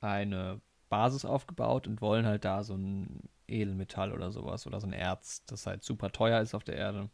eine 0.00 0.60
Basis 0.88 1.24
aufgebaut 1.24 1.86
und 1.86 2.00
wollen 2.00 2.26
halt 2.26 2.44
da 2.44 2.62
so 2.62 2.74
ein 2.74 3.28
Edelmetall 3.48 4.12
oder 4.12 4.30
sowas 4.30 4.66
oder 4.66 4.80
so 4.80 4.86
ein 4.86 4.92
Erz, 4.92 5.44
das 5.46 5.66
halt 5.66 5.82
super 5.84 6.10
teuer 6.12 6.40
ist 6.40 6.54
auf 6.54 6.64
der 6.64 6.76
Erde, 6.76 7.10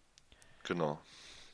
Genau. 0.65 0.99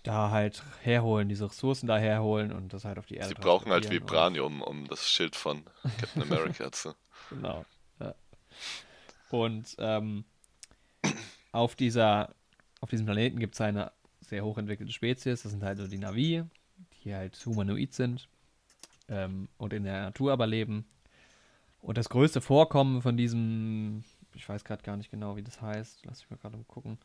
da 0.02 0.30
halt 0.30 0.62
herholen, 0.82 1.28
diese 1.28 1.48
Ressourcen 1.50 1.86
da 1.86 1.98
herholen 1.98 2.52
und 2.52 2.72
das 2.72 2.84
halt 2.84 2.98
auf 2.98 3.06
die 3.06 3.16
Erde 3.16 3.28
Sie 3.28 3.34
brauchen 3.34 3.70
halt 3.72 3.90
Vibranium, 3.90 4.62
um 4.62 4.86
das 4.88 5.09
Schild 5.09 5.36
von 5.36 5.64
Captain 6.00 6.22
America 6.22 6.70
zu. 6.72 6.94
Genau. 7.30 7.64
Ja. 8.00 8.14
Und 9.30 9.74
ähm, 9.78 10.24
auf 11.52 11.74
dieser, 11.76 12.34
auf 12.80 12.90
diesem 12.90 13.06
Planeten 13.06 13.38
gibt 13.38 13.55
es 13.55 13.60
eine 13.60 13.92
sehr 14.20 14.44
hochentwickelte 14.44 14.92
Spezies, 14.92 15.42
das 15.42 15.52
sind 15.52 15.62
halt 15.62 15.78
so 15.78 15.86
die 15.86 15.98
Navi, 15.98 16.44
die 17.05 17.14
halt 17.14 17.36
humanoid 17.46 17.92
sind 17.94 18.28
ähm, 19.09 19.48
und 19.56 19.72
in 19.72 19.84
der 19.84 20.02
Natur 20.02 20.32
aber 20.32 20.46
leben. 20.46 20.86
Und 21.80 21.96
das 21.96 22.09
größte 22.09 22.40
Vorkommen 22.40 23.02
von 23.02 23.16
diesem, 23.16 24.05
ich 24.34 24.48
weiß 24.48 24.64
gerade 24.64 24.82
gar 24.82 24.96
nicht 24.96 25.10
genau, 25.10 25.36
wie 25.36 25.42
das 25.42 25.60
heißt, 25.62 26.05
lass 26.06 26.20
mich 26.22 26.30
mal 26.30 26.36
gerade 26.36 26.62
gucken. 26.64 26.98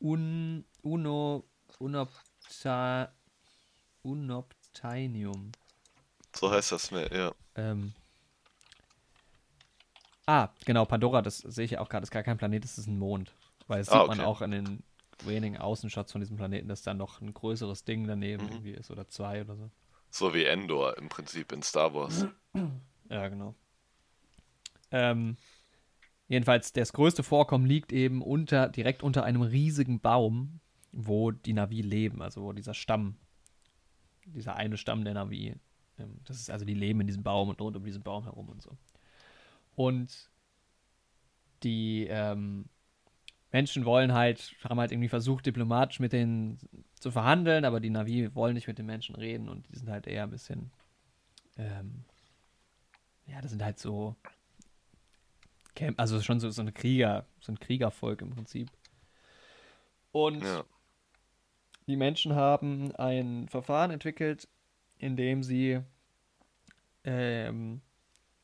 Un, 0.00 0.64
uno, 0.82 1.44
unopta, 1.78 3.12
unoptinium. 4.02 5.52
So 6.34 6.50
heißt 6.50 6.72
das 6.72 6.90
mir, 6.90 7.12
ja. 7.14 7.32
Ähm, 7.54 7.92
ah, 10.26 10.48
genau, 10.64 10.84
Pandora, 10.84 11.22
das 11.22 11.38
sehe 11.38 11.64
ich 11.64 11.72
ja 11.72 11.80
auch 11.80 11.88
gerade, 11.88 12.04
ist 12.04 12.10
gar 12.10 12.22
kein 12.22 12.38
Planet, 12.38 12.64
das 12.64 12.78
ist 12.78 12.86
ein 12.86 12.98
Mond. 12.98 13.34
Weil 13.68 13.78
das 13.80 13.88
Ah, 13.88 13.98
sieht 13.98 14.06
man 14.06 14.18
okay. 14.18 14.26
auch 14.26 14.42
in 14.42 14.50
den 14.50 14.82
wenigen 15.24 15.56
Außenshots 15.58 16.12
von 16.12 16.20
diesem 16.20 16.36
Planeten, 16.36 16.68
dass 16.68 16.82
da 16.82 16.94
noch 16.94 17.20
ein 17.20 17.32
größeres 17.32 17.84
Ding 17.84 18.06
daneben 18.06 18.44
Mhm. 18.44 18.50
irgendwie 18.50 18.72
ist 18.72 18.90
oder 18.90 19.08
zwei 19.08 19.42
oder 19.42 19.56
so. 19.56 19.70
So 20.10 20.32
wie 20.34 20.44
Endor 20.44 20.96
im 20.98 21.08
Prinzip 21.08 21.50
in 21.52 21.62
Star 21.62 21.92
Wars. 21.94 22.26
Ja, 23.08 23.28
genau. 23.28 23.54
Ähm, 24.92 25.36
jedenfalls, 26.28 26.72
das 26.72 26.92
größte 26.92 27.22
Vorkommen 27.22 27.66
liegt 27.66 27.92
eben 27.92 28.22
unter, 28.22 28.68
direkt 28.68 29.02
unter 29.02 29.24
einem 29.24 29.42
riesigen 29.42 30.00
Baum, 30.00 30.60
wo 30.92 31.30
die 31.30 31.54
Navi 31.54 31.80
leben, 31.80 32.22
also 32.22 32.42
wo 32.42 32.52
dieser 32.52 32.74
Stamm, 32.74 33.16
dieser 34.26 34.56
eine 34.56 34.76
Stamm 34.76 35.04
der 35.04 35.14
Navi, 35.14 35.56
ähm, 35.98 36.20
das 36.24 36.36
ist 36.36 36.50
also, 36.50 36.64
die 36.64 36.74
leben 36.74 37.00
in 37.00 37.06
diesem 37.06 37.22
Baum 37.22 37.48
und 37.48 37.60
rund 37.60 37.76
um 37.76 37.84
diesen 37.84 38.02
Baum 38.02 38.24
herum 38.24 38.48
und 38.48 38.62
so. 38.62 38.76
Und 39.74 40.30
die 41.62 42.06
ähm, 42.08 42.66
Menschen 43.52 43.84
wollen 43.84 44.12
halt, 44.12 44.54
haben 44.64 44.80
halt 44.80 44.92
irgendwie 44.92 45.08
versucht, 45.08 45.46
diplomatisch 45.46 46.00
mit 46.00 46.12
denen 46.12 46.58
zu 46.98 47.10
verhandeln, 47.10 47.64
aber 47.64 47.80
die 47.80 47.90
Navi 47.90 48.34
wollen 48.34 48.54
nicht 48.54 48.68
mit 48.68 48.78
den 48.78 48.86
Menschen 48.86 49.14
reden 49.14 49.48
und 49.48 49.68
die 49.68 49.76
sind 49.76 49.88
halt 49.88 50.06
eher 50.06 50.24
ein 50.24 50.30
bisschen, 50.30 50.70
ähm, 51.56 52.04
ja, 53.26 53.40
das 53.40 53.50
sind 53.50 53.62
halt 53.62 53.78
so, 53.78 54.16
Camp, 55.74 56.00
also 56.00 56.20
schon 56.20 56.40
so, 56.40 56.50
so 56.50 56.62
eine 56.62 56.72
Krieger, 56.72 57.26
so 57.40 57.52
ein 57.52 57.58
Kriegervolk 57.58 58.22
im 58.22 58.30
Prinzip. 58.30 58.68
Und 60.12 60.42
Ja. 60.42 60.64
die 61.86 61.96
Menschen 61.96 62.34
haben 62.34 62.94
ein 62.96 63.48
Verfahren 63.48 63.90
entwickelt, 63.90 64.48
in 64.98 65.16
dem 65.16 65.42
sie 65.42 65.80
ähm, 67.04 67.80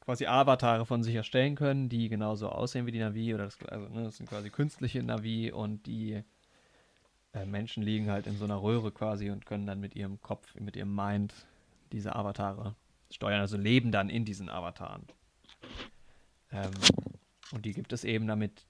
quasi 0.01 0.27
Avatare 0.27 0.87
von 0.87 1.03
sich 1.03 1.15
erstellen 1.15 1.55
können, 1.55 1.89
die 1.89 2.09
genauso 2.09 2.49
aussehen 2.49 2.87
wie 2.87 2.93
die 2.93 2.99
Navi 2.99 3.35
oder 3.35 3.45
das, 3.45 3.59
also, 3.65 3.89
ne, 3.89 4.05
das 4.05 4.17
sind 4.17 4.29
quasi 4.29 4.51
künstliche 4.51 5.03
Navi 5.03 5.53
und 5.53 5.87
die 5.87 6.23
äh, 7.35 7.45
Menschen 7.45 7.83
liegen 7.83 8.11
halt 8.11 8.27
in 8.27 8.37
so 8.39 8.45
einer 8.45 8.63
Röhre 8.63 8.91
quasi 8.91 9.31
und 9.31 9.45
können 9.45 9.67
dann 9.67 9.81
mit 9.81 9.95
ihrem 9.95 10.21
Kopf, 10.23 10.55
mit 10.55 10.77
ihrem 10.77 10.95
Mind 10.95 11.35
diese 11.93 12.17
Avatare 12.17 12.75
steuern, 13.11 13.41
also 13.41 13.57
leben 13.57 13.93
dann 13.93 14.09
in 14.09 14.25
diesen 14.25 14.49
Avataren. 14.49 15.05
Ähm, 16.53 16.73
und 17.53 17.65
die 17.65 17.73
gibt 17.73 17.93
es 17.93 18.05
eben, 18.05 18.27
damit 18.27 18.67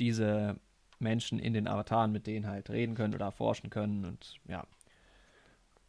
diese 0.00 0.56
Menschen 0.98 1.38
in 1.38 1.52
den 1.52 1.68
Avataren 1.68 2.12
mit 2.12 2.26
denen 2.26 2.46
halt 2.46 2.70
reden 2.70 2.94
können 2.94 3.14
oder 3.14 3.26
erforschen 3.26 3.70
können 3.70 4.04
und 4.04 4.36
ja. 4.46 4.66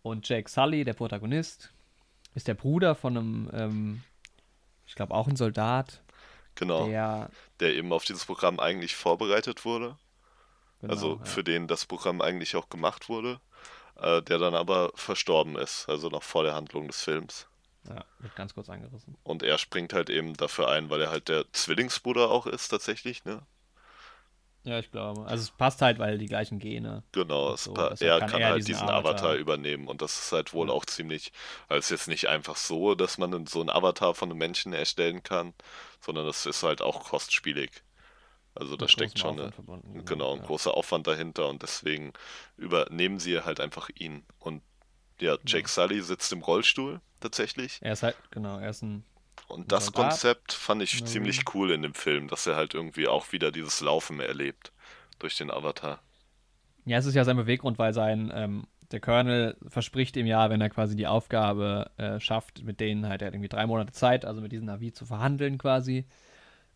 Und 0.02 0.28
Jake 0.30 0.50
Sully, 0.50 0.86
der 0.86 0.94
Protagonist, 0.94 1.74
ist 2.34 2.48
der 2.48 2.54
Bruder 2.54 2.96
von 2.96 3.18
einem, 3.18 3.50
ähm, 3.54 4.04
ich 4.86 4.96
glaube 4.96 5.14
auch 5.14 5.28
ein 5.28 5.36
Soldat, 5.36 6.02
Genau. 6.56 6.88
der, 6.88 7.30
Der 7.60 7.74
eben 7.74 7.94
auf 7.94 8.04
dieses 8.04 8.26
Programm 8.26 8.60
eigentlich 8.60 8.96
vorbereitet 8.96 9.64
wurde. 9.66 9.98
genau, 10.82 10.94
also 10.94 11.16
ja. 11.18 11.26
für 11.26 11.44
den 11.44 11.68
das 11.68 11.86
Programm 11.86 12.22
eigentlich 12.22 12.56
auch 12.56 12.70
gemacht 12.70 13.08
wurde. 13.10 13.40
Äh, 14.02 14.22
der 14.22 14.38
dann 14.38 14.56
aber 14.56 14.92
verstorben 14.96 15.58
ist, 15.58 15.90
also 15.90 16.08
noch 16.08 16.24
vor 16.24 16.44
der 16.44 16.54
Handlung 16.54 16.88
des 16.88 17.02
Films. 17.04 17.49
Ja, 17.90 18.06
wird 18.20 18.36
ganz 18.36 18.54
kurz 18.54 18.70
angerissen. 18.70 19.18
Und 19.24 19.44
er 19.44 19.58
springt 19.58 19.94
halt 19.94 20.10
eben 20.10 20.34
dafür 20.36 20.68
ein, 20.70 20.90
weil 20.90 21.02
er 21.02 21.10
halt 21.12 21.30
der 21.30 21.46
Zwillingsbruder 21.54 22.30
auch 22.30 22.48
ist, 22.48 22.68
tatsächlich, 22.70 23.24
ne? 23.26 23.46
Ja, 24.64 24.80
ich 24.80 24.92
glaube. 24.92 25.26
Also 25.26 25.44
es 25.44 25.52
passt 25.52 25.82
halt, 25.82 26.00
weil 26.00 26.18
die 26.18 26.26
gleichen 26.28 26.60
Gene. 26.60 27.04
Genau, 27.12 27.56
so, 27.56 27.74
er 28.00 28.22
kann 28.22 28.30
kann 28.30 28.42
er 28.42 28.50
halt 28.50 28.68
diesen 28.68 28.68
diesen 28.68 28.88
Avatar. 28.90 29.32
Avatar 29.32 29.36
übernehmen 29.36 29.88
und 29.88 30.02
das 30.04 30.20
ist 30.20 30.32
halt 30.32 30.54
wohl 30.54 30.70
Ja. 30.70 30.74
auch 30.74 30.86
ziemlich, 30.86 31.32
also 31.68 31.80
es 31.80 31.86
ist 31.86 31.92
jetzt 31.92 32.08
nicht 32.08 32.28
einfach 32.30 32.56
so, 32.56 32.94
dass 32.94 33.18
man 33.18 33.48
so 33.48 33.62
einen 33.62 33.72
Avatar 33.72 34.14
von 34.14 34.30
einem 34.30 34.38
Menschen 34.38 34.74
erstellen 34.74 35.24
kann, 35.24 35.56
sondern 36.02 36.28
das 36.28 36.46
ist 36.46 36.62
halt 36.62 36.82
auch 36.84 37.06
kostspielig. 37.06 37.72
Also 38.56 38.78
da 38.78 38.88
steckt 38.88 39.20
schon 39.20 39.40
eine, 39.40 39.54
genau, 40.06 40.34
ein 40.36 40.42
ja. 40.42 40.46
großer 40.46 40.74
Aufwand 40.76 41.08
dahinter 41.08 41.48
und 41.50 41.64
deswegen 41.64 42.14
übernehmen 42.58 43.20
sie 43.20 43.42
halt 43.42 43.60
einfach 43.62 43.90
ihn. 43.96 44.26
Und 44.40 44.64
ja, 45.22 45.38
Jake 45.46 45.68
Sully 45.70 46.02
sitzt 46.02 46.32
im 46.34 46.42
Rollstuhl 46.42 47.02
tatsächlich 47.20 47.82
Er 47.82 47.94
ist 47.94 48.04
halt, 48.04 48.18
genau, 48.32 48.58
er 48.60 48.70
ist 48.70 48.82
ein, 48.84 49.04
und 49.48 49.72
das 49.72 49.86
Soldat. 49.86 50.12
Konzept 50.12 50.54
fand 50.54 50.82
ich 50.82 51.00
Ja. 51.00 51.06
ziemlich 51.06 51.54
cool 51.54 51.72
in 51.72 51.82
dem 51.82 51.94
Film, 51.94 52.28
dass 52.30 52.48
er 52.48 52.56
halt 52.56 52.74
irgendwie 52.74 53.08
auch 53.10 53.32
wieder 53.34 53.52
dieses 53.52 53.82
Laufen 53.82 54.20
erlebt 54.22 54.72
durch 55.20 55.36
den 55.38 55.52
Avatar. 55.52 56.02
ja, 56.86 56.98
es 56.98 57.06
ist 57.06 57.16
ja 57.16 57.24
sein 57.24 57.38
Beweggrund, 57.38 57.78
weil 57.78 57.94
sein, 57.94 58.32
ähm, 58.34 58.68
der 58.92 59.00
Colonel 59.00 59.56
verspricht 59.68 60.18
ihm 60.18 60.26
ja, 60.26 60.50
wenn 60.50 60.62
er 60.62 60.70
quasi 60.70 60.96
die 60.96 61.08
Aufgabe 61.08 61.92
äh, 61.98 62.20
schafft, 62.20 62.64
mit 62.64 62.80
denen 62.80 63.08
halt, 63.08 63.22
er 63.22 63.28
hat 63.28 63.34
irgendwie 63.36 63.50
drei 63.50 63.68
Monate 63.68 63.92
Zeit, 63.94 64.26
also 64.26 64.42
mit 64.42 64.52
diesem 64.52 64.66
Navi 64.66 64.92
zu 64.92 65.06
verhandeln 65.06 65.58
quasi. 65.58 66.06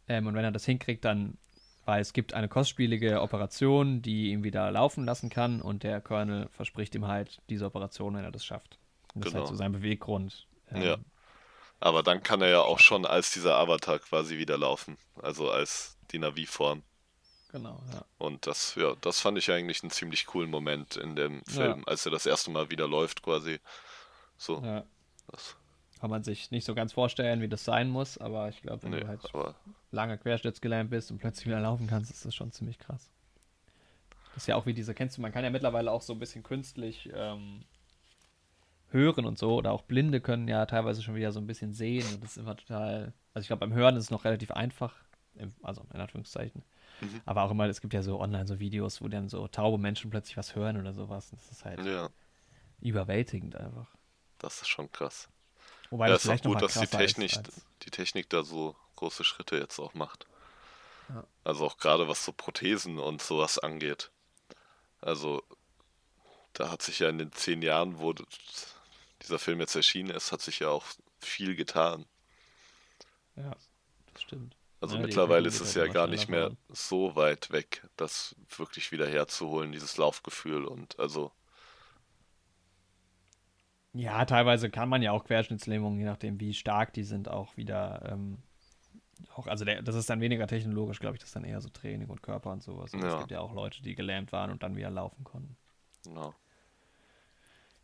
Ähm, 0.08 0.28
und 0.28 0.36
wenn 0.36 0.46
er 0.46 0.52
das 0.52 0.66
hinkriegt, 0.66 1.06
dann, 1.06 1.38
weil 1.86 2.02
es 2.02 2.14
gibt 2.14 2.34
eine 2.34 2.48
kostspielige 2.48 3.22
Operation, 3.22 4.02
die 4.02 4.32
ihn 4.32 4.44
wieder 4.44 4.72
laufen 4.72 5.06
lassen 5.06 5.30
kann 5.30 5.62
und 5.62 5.84
der 5.84 6.02
Colonel 6.02 6.50
verspricht 6.50 6.96
ihm 6.96 7.08
halt 7.08 7.42
diese 7.50 7.66
Operation, 7.66 8.16
wenn 8.16 8.24
er 8.24 8.32
das 8.32 8.46
schafft. 8.46 8.78
Und 9.14 9.26
das 9.26 9.34
genau. 9.34 9.44
ist 9.44 9.50
halt 9.50 9.58
so 9.58 9.64
sein 9.64 9.72
Beweggrund. 9.72 10.48
Ähm, 10.72 10.82
ja. 10.82 10.98
Aber 11.80 12.02
dann 12.02 12.24
kann 12.24 12.42
er 12.42 12.50
ja 12.50 12.62
auch 12.62 12.80
schon 12.80 13.06
als 13.06 13.32
dieser 13.32 13.58
Avatar 13.58 14.00
quasi 14.00 14.38
wieder 14.38 14.58
laufen. 14.58 14.98
Also 15.22 15.52
als 15.52 15.98
die 16.12 16.20
Navi-Form. 16.20 16.84
Genau, 17.52 17.84
ja. 17.94 18.04
Und 18.18 18.48
das, 18.48 18.76
ja, 18.76 18.96
das 19.02 19.20
fand 19.20 19.38
ich 19.38 19.52
eigentlich 19.52 19.84
einen 19.84 19.92
ziemlich 19.92 20.26
coolen 20.26 20.50
Moment 20.50 20.96
in 20.96 21.16
dem 21.16 21.44
Film, 21.44 21.80
ja. 21.80 21.84
als 21.86 22.06
er 22.06 22.12
das 22.12 22.26
erste 22.26 22.50
Mal 22.50 22.72
wieder 22.72 22.88
läuft, 22.88 23.22
quasi. 23.22 23.60
So. 24.38 24.64
Ja. 24.64 24.84
Das. 25.28 25.56
Kann 26.04 26.10
man 26.10 26.22
sich 26.22 26.52
nicht 26.52 26.66
so 26.66 26.76
ganz 26.76 26.92
vorstellen, 26.92 27.40
wie 27.40 27.48
das 27.48 27.64
sein 27.64 27.90
muss, 27.90 28.18
aber 28.18 28.50
ich 28.50 28.62
glaube, 28.62 28.84
wenn 28.84 28.92
nee, 28.92 29.00
du 29.00 29.08
halt 29.08 29.22
lange 29.92 30.18
querschnittsgelähmt 30.18 30.90
bist 30.90 31.12
und 31.12 31.20
plötzlich 31.20 31.46
wieder 31.46 31.62
laufen 31.62 31.88
kannst, 31.88 32.12
ist 32.12 32.26
das 32.26 32.36
schon 32.36 32.52
ziemlich 32.52 32.78
krass. 32.78 33.10
Das 34.34 34.44
ist 34.44 34.48
ja 34.48 34.58
auch 34.58 34.66
wie 34.66 34.74
diese, 34.74 34.94
kennst 34.94 35.16
du, 35.16 35.22
man 35.22 35.32
kann 35.32 35.46
ja 35.46 35.50
mittlerweile 35.50 35.90
auch 35.94 36.02
so 36.02 36.12
ein 36.12 36.20
bisschen 36.20 36.44
künstlich 36.44 37.10
ähm, 37.16 37.64
hören 38.90 39.26
und 39.26 39.38
so, 39.38 39.56
oder 39.56 39.72
auch 39.72 39.84
Blinde 39.84 40.20
können 40.20 40.50
ja 40.50 40.66
teilweise 40.66 41.02
schon 41.02 41.16
wieder 41.16 41.32
so 41.32 41.40
ein 41.40 41.48
bisschen 41.48 41.72
sehen 41.72 42.06
und 42.14 42.22
das 42.22 42.32
ist 42.32 42.38
immer 42.38 42.58
total, 42.58 43.14
also 43.34 43.44
ich 43.44 43.48
glaube, 43.48 43.62
beim 43.62 43.74
Hören 43.74 43.96
ist 43.96 44.04
es 44.04 44.12
noch 44.12 44.26
relativ 44.26 44.52
einfach, 44.52 44.94
also 45.62 45.86
in 45.94 46.02
Anführungszeichen. 46.02 46.64
Mhm. 47.00 47.22
Aber 47.24 47.44
auch 47.44 47.52
immer, 47.52 47.70
es 47.70 47.80
gibt 47.80 47.94
ja 47.94 48.04
so 48.04 48.20
online 48.20 48.46
so 48.46 48.60
Videos, 48.60 49.02
wo 49.02 49.08
dann 49.08 49.30
so 49.30 49.48
taube 49.48 49.78
Menschen 49.78 50.12
plötzlich 50.12 50.36
was 50.36 50.54
hören 50.54 50.76
oder 50.76 50.92
sowas. 50.92 51.32
Und 51.32 51.42
das 51.42 51.50
ist 51.50 51.64
halt 51.64 51.80
ja. 51.86 52.10
überwältigend 52.82 53.56
einfach. 53.56 53.88
Das 54.38 54.62
ist 54.62 54.68
schon 54.68 54.92
krass. 54.92 55.30
Wobei 55.94 56.08
ja, 56.08 56.14
das 56.14 56.26
ist 56.26 56.32
auch 56.32 56.42
gut, 56.42 56.60
dass 56.60 56.74
die 56.74 56.88
Technik, 56.88 57.38
als... 57.38 57.62
die 57.84 57.92
Technik 57.92 58.28
da 58.28 58.44
so 58.44 58.76
große 58.96 59.24
Schritte 59.24 59.58
jetzt 59.58 59.78
auch 59.78 59.94
macht. 59.94 60.26
Ja. 61.10 61.24
Also 61.44 61.68
auch 61.68 61.78
gerade 61.78 62.08
was 62.08 62.26
so 62.26 62.32
Prothesen 62.32 62.98
und 62.98 63.22
sowas 63.22 63.60
angeht. 63.60 64.10
Also 65.02 65.44
da 66.54 66.72
hat 66.72 66.82
sich 66.82 66.98
ja 66.98 67.10
in 67.10 67.20
den 67.20 67.32
zehn 67.32 67.62
Jahren, 67.62 68.00
wo 68.00 68.12
dieser 69.22 69.38
Film 69.38 69.60
jetzt 69.60 69.76
erschienen 69.76 70.10
ist, 70.10 70.32
hat 70.32 70.42
sich 70.42 70.58
ja 70.58 70.70
auch 70.70 70.84
viel 71.20 71.56
getan. 71.56 72.08
Ja, 73.36 73.52
das 74.14 74.24
stimmt. 74.24 74.56
Also 74.82 74.96
ja, 74.96 75.02
mittlerweile 75.02 75.48
ist 75.48 75.62
es 75.62 75.76
ja 75.76 75.86
gar 75.86 76.08
nicht 76.08 76.28
mehr 76.28 76.58
so 76.70 77.16
weit 77.16 77.52
weg, 77.52 77.88
das 77.98 78.36
wirklich 78.58 78.92
wieder 78.92 79.08
herzuholen, 79.08 79.72
dieses 79.72 79.98
Laufgefühl 79.98 80.66
und 80.66 80.98
also. 80.98 81.32
Ja, 83.94 84.26
teilweise 84.26 84.70
kann 84.70 84.90
man 84.90 85.02
ja 85.02 85.12
auch 85.12 85.24
Querschnittslähmungen, 85.24 86.00
je 86.00 86.06
nachdem 86.06 86.40
wie 86.40 86.54
stark 86.54 86.94
die 86.94 87.04
sind, 87.04 87.30
auch 87.30 87.56
wieder 87.58 88.10
ähm, 88.12 88.40
auch, 89.36 89.48
also 89.48 89.66
der, 89.66 89.82
das 89.82 89.96
ist 89.96 90.10
dann 90.10 90.22
weniger 90.22 90.48
technologisch, 90.48 91.00
glaube 91.00 91.16
ich, 91.16 91.20
das 91.20 91.30
ist 91.30 91.36
dann 91.36 91.44
eher 91.44 91.62
so 91.62 91.70
Training 91.70 92.10
und 92.10 92.22
Körper 92.22 92.52
und 92.52 92.64
sowas. 92.64 92.94
Und 92.94 93.02
ja. 93.02 93.08
Es 93.08 93.18
gibt 93.20 93.32
ja 93.32 93.40
auch 93.40 93.54
Leute, 93.54 93.82
die 93.82 93.96
gelähmt 93.96 94.32
waren 94.32 94.52
und 94.52 94.64
dann 94.64 94.76
wieder 94.76 94.90
laufen 94.90 95.24
konnten. 95.24 95.56
Genau. 96.04 96.34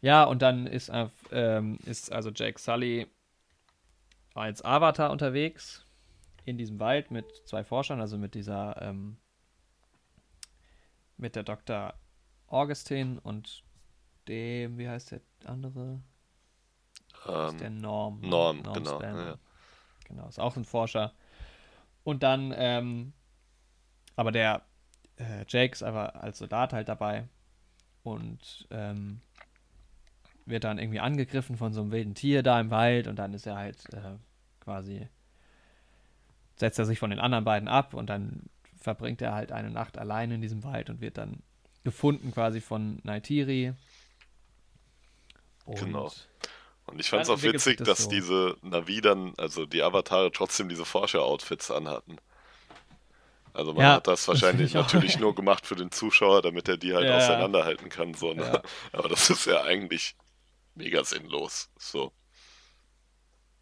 Ja, 0.01 0.23
und 0.23 0.41
dann 0.41 0.65
ist, 0.65 0.91
ähm, 1.31 1.77
ist 1.85 2.11
also 2.11 2.29
Jake 2.29 2.59
Sully 2.59 3.07
als 4.33 4.63
Avatar 4.63 5.11
unterwegs 5.11 5.85
in 6.45 6.57
diesem 6.57 6.79
Wald 6.79 7.11
mit 7.11 7.25
zwei 7.45 7.63
Forschern, 7.63 7.99
also 7.99 8.17
mit 8.17 8.33
dieser, 8.33 8.81
ähm, 8.81 9.17
mit 11.17 11.35
der 11.35 11.43
Dr. 11.43 11.93
Augustin 12.47 13.19
und 13.19 13.63
dem, 14.27 14.77
wie 14.77 14.87
heißt 14.87 15.11
der 15.11 15.21
andere? 15.45 16.01
Ähm, 17.27 17.57
der 17.57 17.69
Norm. 17.69 18.21
Norm, 18.21 18.61
Norm 18.61 18.73
genau. 18.73 19.01
Ja. 19.01 19.37
Genau, 20.05 20.27
ist 20.27 20.39
auch 20.39 20.55
ein 20.57 20.65
Forscher. 20.65 21.13
Und 22.03 22.23
dann, 22.23 22.53
ähm, 22.55 23.13
aber 24.15 24.31
der 24.31 24.63
äh, 25.17 25.45
Jake 25.47 25.73
ist 25.73 25.83
aber 25.83 26.15
als 26.21 26.39
Soldat 26.39 26.73
halt 26.73 26.87
dabei 26.87 27.27
und 28.03 28.67
ähm, 28.71 29.21
wird 30.45 30.63
dann 30.63 30.79
irgendwie 30.79 30.99
angegriffen 30.99 31.57
von 31.57 31.73
so 31.73 31.81
einem 31.81 31.91
wilden 31.91 32.15
Tier 32.15 32.41
da 32.41 32.59
im 32.59 32.71
Wald 32.71 33.07
und 33.07 33.17
dann 33.17 33.33
ist 33.33 33.45
er 33.45 33.55
halt 33.55 33.93
äh, 33.93 34.17
quasi 34.61 35.07
setzt 36.55 36.79
er 36.79 36.85
sich 36.85 36.99
von 36.99 37.09
den 37.09 37.19
anderen 37.19 37.45
beiden 37.45 37.69
ab 37.69 37.93
und 37.93 38.09
dann 38.09 38.49
verbringt 38.77 39.21
er 39.21 39.33
halt 39.33 39.51
eine 39.51 39.71
Nacht 39.71 39.97
allein 39.97 40.31
in 40.31 40.41
diesem 40.41 40.63
Wald 40.63 40.89
und 40.89 41.01
wird 41.01 41.17
dann 41.17 41.41
gefunden 41.83 42.31
quasi 42.31 42.61
von 42.61 42.99
Naitiri. 43.03 43.73
Und 45.69 45.79
genau. 45.79 46.11
Und 46.87 46.99
ich 46.99 47.09
fand 47.09 47.23
es 47.23 47.29
auch 47.29 47.43
witzig, 47.43 47.77
das 47.77 47.87
dass 47.87 48.03
so. 48.05 48.09
diese 48.09 48.57
Navi 48.63 49.01
dann, 49.01 49.33
also 49.37 49.65
die 49.67 49.83
Avatare 49.83 50.31
trotzdem 50.31 50.69
diese 50.69 50.85
Forscher-Outfits 50.85 51.69
anhatten. 51.69 52.17
Also 53.53 53.73
man 53.73 53.83
ja, 53.83 53.93
hat 53.93 54.07
das 54.07 54.27
wahrscheinlich 54.27 54.73
das 54.73 54.83
natürlich 54.85 55.19
nur 55.19 55.35
gemacht 55.35 55.67
für 55.67 55.75
den 55.75 55.91
Zuschauer, 55.91 56.41
damit 56.41 56.67
er 56.67 56.77
die 56.77 56.93
halt 56.93 57.05
ja. 57.05 57.17
auseinanderhalten 57.17 57.89
kann. 57.89 58.15
So, 58.15 58.33
ne? 58.33 58.43
ja. 58.43 58.61
Aber 58.91 59.09
das 59.09 59.29
ist 59.29 59.45
ja 59.45 59.63
eigentlich 59.63 60.15
mega 60.73 61.03
sinnlos. 61.03 61.69
So. 61.77 62.11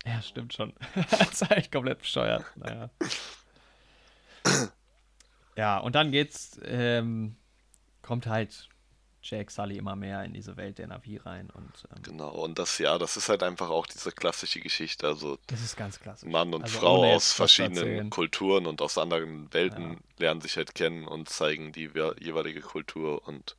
Ja, 0.06 0.22
stimmt 0.22 0.54
schon. 0.54 0.74
das 1.10 1.42
ist 1.42 1.52
eigentlich 1.52 1.72
komplett 1.72 2.00
bescheuert. 2.00 2.46
Naja. 2.56 2.90
ja, 5.58 5.80
und 5.80 5.96
dann 5.96 6.12
geht's, 6.12 6.60
ähm, 6.64 7.36
kommt 8.02 8.28
halt 8.28 8.70
Jake 9.30 9.52
Sully 9.52 9.78
immer 9.78 9.96
mehr 9.96 10.24
in 10.24 10.34
diese 10.34 10.56
Welt 10.56 10.78
der 10.78 10.88
Navi 10.88 11.18
rein. 11.18 11.50
Und, 11.50 11.72
ähm, 11.92 12.02
genau, 12.04 12.30
und 12.30 12.58
das 12.58 12.78
ja, 12.78 12.98
das 12.98 13.18
ist 13.18 13.28
halt 13.28 13.44
einfach 13.44 13.70
auch 13.70 13.86
diese 13.86 14.12
klassische 14.12 14.62
Geschichte. 14.62 15.06
Also 15.06 15.38
das 15.48 15.62
ist 15.62 15.76
ganz 15.76 16.00
klassisch. 16.00 16.30
Mann 16.30 16.54
und 16.54 16.64
also 16.64 16.80
Frau 16.80 17.04
aus 17.04 17.34
verschiedenen 17.34 18.10
Kulturen 18.10 18.66
und 18.66 18.82
aus 18.82 18.98
anderen 18.98 19.54
Welten 19.54 19.94
ja. 19.94 19.98
lernen 20.20 20.42
sich 20.42 20.56
halt 20.56 20.76
kennen 20.76 21.08
und 21.08 21.30
zeigen 21.30 21.74
die 21.74 21.90
jeweilige 22.20 22.62
Kultur 22.62 23.28
und 23.28 23.58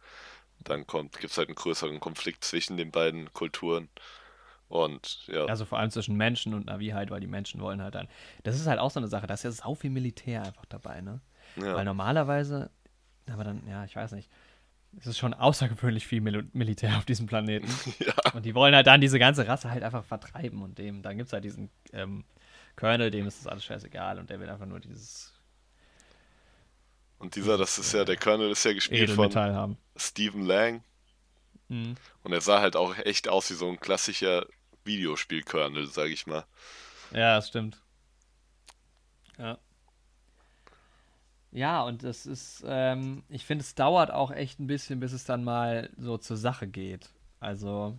dann 0.61 0.87
kommt, 0.87 1.19
gibt 1.19 1.33
es 1.33 1.39
halt 1.39 1.49
einen 1.49 1.55
größeren 1.55 2.01
Konflikt 2.01 2.45
zwischen 2.45 2.77
den 2.77 2.91
beiden 2.91 3.33
Kulturen. 3.33 3.89
Und 4.69 5.27
ja. 5.29 5.47
Also 5.47 5.65
vor 5.65 5.79
allem 5.79 5.91
zwischen 5.91 6.17
Menschen 6.17 6.53
und 6.53 6.67
Navi 6.67 6.89
halt, 6.89 7.11
weil 7.11 7.21
die 7.21 7.27
Menschen 7.27 7.61
wollen 7.61 7.83
halt 7.83 7.95
dann. 7.95 8.09
Das 8.43 8.57
ist 8.57 8.67
halt 8.67 8.79
auch 8.79 8.91
so 8.91 9.01
eine 9.01 9.09
Sache, 9.09 9.27
da 9.27 9.35
ist 9.35 9.45
ja 9.45 9.51
sau 9.51 9.75
viel 9.75 9.91
Militär 9.91 10.43
einfach 10.43 10.67
dabei, 10.67 11.01
ne? 11.01 11.21
Ja. 11.57 11.75
Weil 11.75 11.85
normalerweise, 11.85 12.71
aber 13.31 13.45
dann, 13.45 13.67
ja, 13.67 13.85
ich 13.85 13.97
weiß 13.97 14.13
nicht, 14.13 14.29
es 14.97 15.07
ist 15.07 15.19
schon 15.19 15.35
außergewöhnlich 15.35 16.07
viel 16.07 16.21
Mil 16.21 16.49
Militär 16.53 16.97
auf 16.97 17.05
diesem 17.05 17.27
Planeten. 17.27 17.69
ja. 17.99 18.15
Und 18.33 18.45
die 18.47 18.55
wollen 18.55 18.75
halt 18.75 18.87
dann 18.87 19.01
diese 19.01 19.19
ganze 19.19 19.47
Rasse 19.47 19.71
halt 19.71 19.83
einfach 19.83 20.05
vertreiben 20.05 20.63
und 20.63 20.79
dem, 20.79 21.03
dann 21.03 21.17
gibt 21.19 21.29
es 21.29 21.33
halt 21.33 21.45
diesen 21.45 21.71
ähm, 21.93 22.25
Colonel, 22.77 23.11
dem 23.11 23.27
ist 23.27 23.41
das 23.41 23.47
alles 23.47 23.65
scheißegal 23.65 24.19
und 24.19 24.31
der 24.31 24.41
will 24.41 24.49
einfach 24.49 24.67
nur 24.67 24.81
dieses. 24.81 25.35
Und 27.19 27.35
dieser, 27.35 27.59
das 27.59 27.79
ist 27.79 27.93
ja, 27.93 28.05
der 28.05 28.17
Colonel 28.17 28.51
ist 28.51 28.65
ja 28.65 28.73
gespielt 28.73 29.11
von 29.11 29.35
haben. 29.35 29.77
Stephen 29.97 30.47
Lang. 30.47 30.85
Mhm. 31.69 31.97
Und 32.23 32.33
er 32.33 32.41
sah 32.41 32.61
halt 32.61 32.77
auch 32.77 32.97
echt 32.99 33.29
aus 33.29 33.51
wie 33.51 33.55
so 33.55 33.69
ein 33.69 33.81
klassischer 33.81 34.47
Videospielkernel, 34.85 35.87
sag 35.89 36.09
ich 36.09 36.27
mal. 36.27 36.45
Ja, 37.11 37.37
das 37.37 37.49
stimmt. 37.49 37.83
Ja. 39.39 39.59
Ja, 41.51 41.83
und 41.83 42.05
es 42.05 42.27
ist, 42.27 42.65
ähm, 42.67 43.23
ich 43.29 43.45
finde, 43.45 43.63
es 43.63 43.75
dauert 43.75 44.11
auch 44.11 44.31
echt 44.31 44.61
ein 44.61 44.67
bisschen, 44.67 45.01
bis 45.01 45.13
es 45.13 45.25
dann 45.25 45.45
mal 45.45 45.91
so 45.97 46.19
zur 46.19 46.37
Sache 46.37 46.67
geht. 46.67 47.11
Also. 47.41 47.97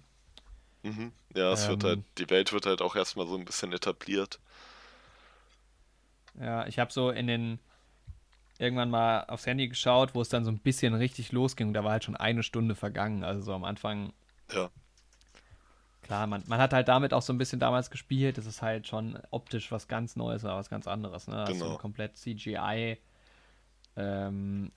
Mhm. 0.84 1.12
Ja, 1.36 1.52
es 1.52 1.64
ähm, 1.64 1.70
wird 1.70 1.84
halt, 1.84 2.00
die 2.18 2.30
Welt 2.30 2.54
wird 2.54 2.66
halt 2.66 2.82
auch 2.82 2.96
erstmal 2.96 3.28
so 3.28 3.36
ein 3.36 3.46
bisschen 3.46 3.74
etabliert. 3.74 4.40
Ja, 6.40 6.68
ich 6.68 6.80
habe 6.80 6.92
so 6.92 7.10
in 7.10 7.28
den 7.28 7.60
irgendwann 8.60 8.90
mal 8.90 9.24
aufs 9.26 9.46
Handy 9.46 9.68
geschaut, 9.68 10.14
wo 10.14 10.22
es 10.22 10.30
dann 10.30 10.46
so 10.46 10.52
ein 10.52 10.60
bisschen 10.60 10.94
richtig 10.94 11.32
losging 11.32 11.70
und 11.70 11.74
da 11.74 11.84
war 11.84 11.92
halt 11.92 12.04
schon 12.04 12.18
eine 12.18 12.44
Stunde 12.44 12.76
vergangen. 12.76 13.24
Also 13.24 13.42
so 13.42 13.54
am 13.54 13.64
Anfang. 13.64 14.14
Ja. 14.52 14.70
Klar, 16.04 16.28
man, 16.28 16.44
man 16.48 16.60
hat 16.60 16.74
halt 16.74 16.88
damit 16.88 17.14
auch 17.14 17.22
so 17.22 17.34
ein 17.34 17.38
bisschen 17.38 17.60
damals 17.60 17.90
gespielt. 17.90 18.38
Das 18.38 18.46
ist 18.46 18.62
halt 18.62 18.88
schon 18.88 19.20
optisch 19.32 19.72
was 19.72 19.88
ganz 19.88 20.16
Neues 20.16 20.44
oder 20.44 20.56
was 20.56 20.70
ganz 20.70 20.88
anderes. 20.88 21.28
Ne? 21.28 21.36
Das 21.36 21.50
genau. 21.50 21.74
ist 21.74 21.80
komplett 21.80 22.18
CGI. 22.18 22.98
Ähm, 23.96 24.72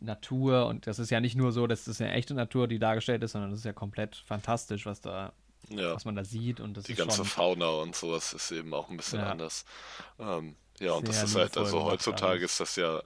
Natur 0.00 0.66
und 0.66 0.86
das 0.86 0.98
ist 0.98 1.10
ja 1.10 1.20
nicht 1.20 1.36
nur 1.36 1.52
so, 1.52 1.66
dass 1.66 1.84
das 1.84 2.00
eine 2.00 2.12
echte 2.12 2.34
Natur, 2.34 2.68
die 2.68 2.78
dargestellt 2.78 3.22
ist, 3.22 3.32
sondern 3.32 3.50
das 3.50 3.60
ist 3.60 3.64
ja 3.66 3.72
komplett 3.72 4.16
fantastisch, 4.16 4.86
was 4.86 5.02
da, 5.02 5.32
ja. 5.68 5.94
was 5.94 6.06
man 6.06 6.16
da 6.16 6.24
sieht 6.24 6.60
und 6.60 6.74
das 6.74 6.84
die 6.84 6.94
ganze 6.94 7.18
schon, 7.18 7.26
Fauna 7.26 7.68
und 7.68 7.94
sowas 7.94 8.32
ist 8.32 8.50
eben 8.50 8.72
auch 8.72 8.88
ein 8.88 8.96
bisschen 8.96 9.20
ja. 9.20 9.30
anders. 9.30 9.66
Ähm, 10.18 10.56
ja, 10.78 10.92
und 10.92 11.06
das 11.06 11.22
ist 11.22 11.34
halt, 11.34 11.58
also 11.58 11.84
heutzutage 11.84 12.42
ist 12.42 12.60
das 12.60 12.76
ja 12.76 13.02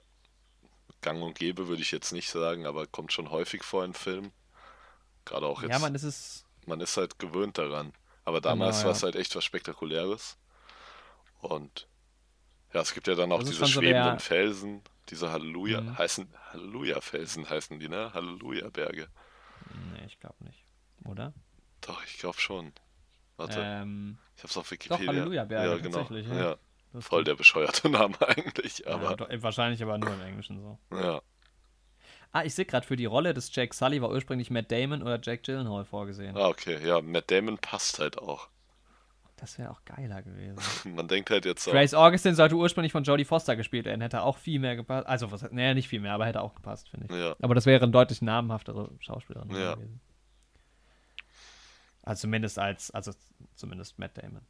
gang 1.01 1.21
und 1.21 1.37
gäbe, 1.37 1.67
würde 1.67 1.81
ich 1.81 1.91
jetzt 1.91 2.13
nicht 2.13 2.29
sagen, 2.29 2.65
aber 2.65 2.87
kommt 2.87 3.11
schon 3.11 3.29
häufig 3.29 3.63
vor 3.63 3.83
in 3.83 3.93
Filmen. 3.93 4.31
Gerade 5.25 5.47
auch 5.47 5.61
jetzt. 5.61 5.71
Ja, 5.71 5.79
man 5.79 5.95
ist 5.95 6.03
es 6.03 6.45
man 6.67 6.81
ist 6.81 6.97
halt 6.97 7.19
gewöhnt 7.19 7.57
daran. 7.57 7.93
Aber 8.23 8.41
damals 8.41 8.77
genau, 8.77 8.87
war 8.87 8.95
es 8.95 9.03
halt 9.03 9.15
echt 9.15 9.35
was 9.35 9.45
Spektakuläres. 9.45 10.37
Und 11.41 11.87
ja, 12.73 12.81
es 12.81 12.93
gibt 12.93 13.07
ja 13.07 13.15
dann 13.15 13.31
auch 13.31 13.43
diese 13.43 13.67
schwebenden 13.67 14.19
so 14.19 14.25
Felsen, 14.25 14.81
diese 15.09 15.31
Halleluja, 15.31 15.81
mhm. 15.81 15.97
heißen 15.97 16.27
Halleluja-Felsen 16.51 17.49
heißen 17.49 17.79
die, 17.79 17.89
ne? 17.89 18.13
Halleluja-Berge. 18.13 19.07
Nee, 19.93 20.05
ich 20.05 20.19
glaube 20.19 20.43
nicht. 20.43 20.63
oder? 21.05 21.33
Doch, 21.81 22.03
ich 22.05 22.17
glaube 22.17 22.39
schon. 22.39 22.73
Warte, 23.37 23.59
Ähm, 23.61 24.17
ich 24.37 24.43
hab's 24.43 24.57
auf 24.57 24.65
doch, 24.65 24.71
Wikipedia. 24.71 25.07
Halleluja-Berge, 25.07 25.69
ja, 25.69 25.77
genau. 25.77 25.97
tatsächlich. 25.99 26.27
Ja. 26.27 26.55
Ja, 26.93 27.01
voll 27.01 27.23
der 27.23 27.35
bescheuerte 27.35 27.89
Name 27.89 28.15
eigentlich, 28.27 28.79
Ja, 28.79 28.95
aber 28.95 29.15
doch, 29.15 29.29
wahrscheinlich 29.43 29.81
aber 29.83 29.97
nur 29.97 30.13
im 30.13 30.21
Englischen 30.21 30.59
so. 30.61 30.79
ja. 30.95 31.21
Ah, 32.31 32.43
ich 32.43 32.53
sehe 32.53 32.65
gerade, 32.65 32.85
für 32.85 32.97
die 32.97 33.05
Rolle 33.05 33.33
des 33.33 33.53
Jack 33.55 33.73
Sully 33.73 34.01
war 34.01 34.09
ursprünglich 34.09 34.49
Matt 34.51 34.69
Damon 34.69 35.01
oder 35.01 35.19
Jack 35.21 35.43
Gyllenhaal 35.43 35.85
vorgesehen. 35.85 36.35
Ah, 36.35 36.47
okay, 36.49 36.85
ja, 36.85 36.99
Matt 37.01 37.31
Damon 37.31 37.57
passt 37.57 37.99
halt 37.99 38.17
auch. 38.17 38.49
Das 39.37 39.59
wäre 39.59 39.69
auch 39.69 39.83
geiler 39.83 40.21
gewesen. 40.21 40.57
Man 40.95 41.07
denkt 41.09 41.29
halt 41.29 41.43
jetzt 41.45 41.67
auch, 41.67 41.71
Grace 41.73 41.93
Augustin 41.93 42.35
sollte 42.35 42.55
ursprünglich 42.55 42.93
von 42.93 43.03
Jodie 43.03 43.25
Foster 43.25 43.55
gespielt 43.57 43.85
werden, 43.85 43.99
hätte 44.01 44.21
auch 44.23 44.37
viel 44.37 44.59
mehr 44.59 44.75
gepasst. 44.77 45.07
Also, 45.07 45.29
was, 45.31 45.41
naja, 45.51 45.73
nicht 45.73 45.89
viel 45.89 45.99
mehr, 45.99 46.13
aber 46.13 46.25
hätte 46.25 46.41
auch 46.41 46.55
gepasst, 46.55 46.89
finde 46.89 47.07
ich. 47.07 47.11
ja, 47.11 47.35
Aber 47.41 47.53
das 47.53 47.65
wäre 47.65 47.83
eine 47.83 47.91
deutlich 47.91 48.21
namhaftere 48.21 48.91
Schauspielerin 48.99 49.49
Ja. 49.51 49.75
gewesen. 49.75 49.99
Also 52.03 52.21
zumindest 52.21 52.59
als, 52.59 52.91
also 52.91 53.11
zumindest 53.55 53.97
Matt 53.99 54.15
Damon. 54.17 54.41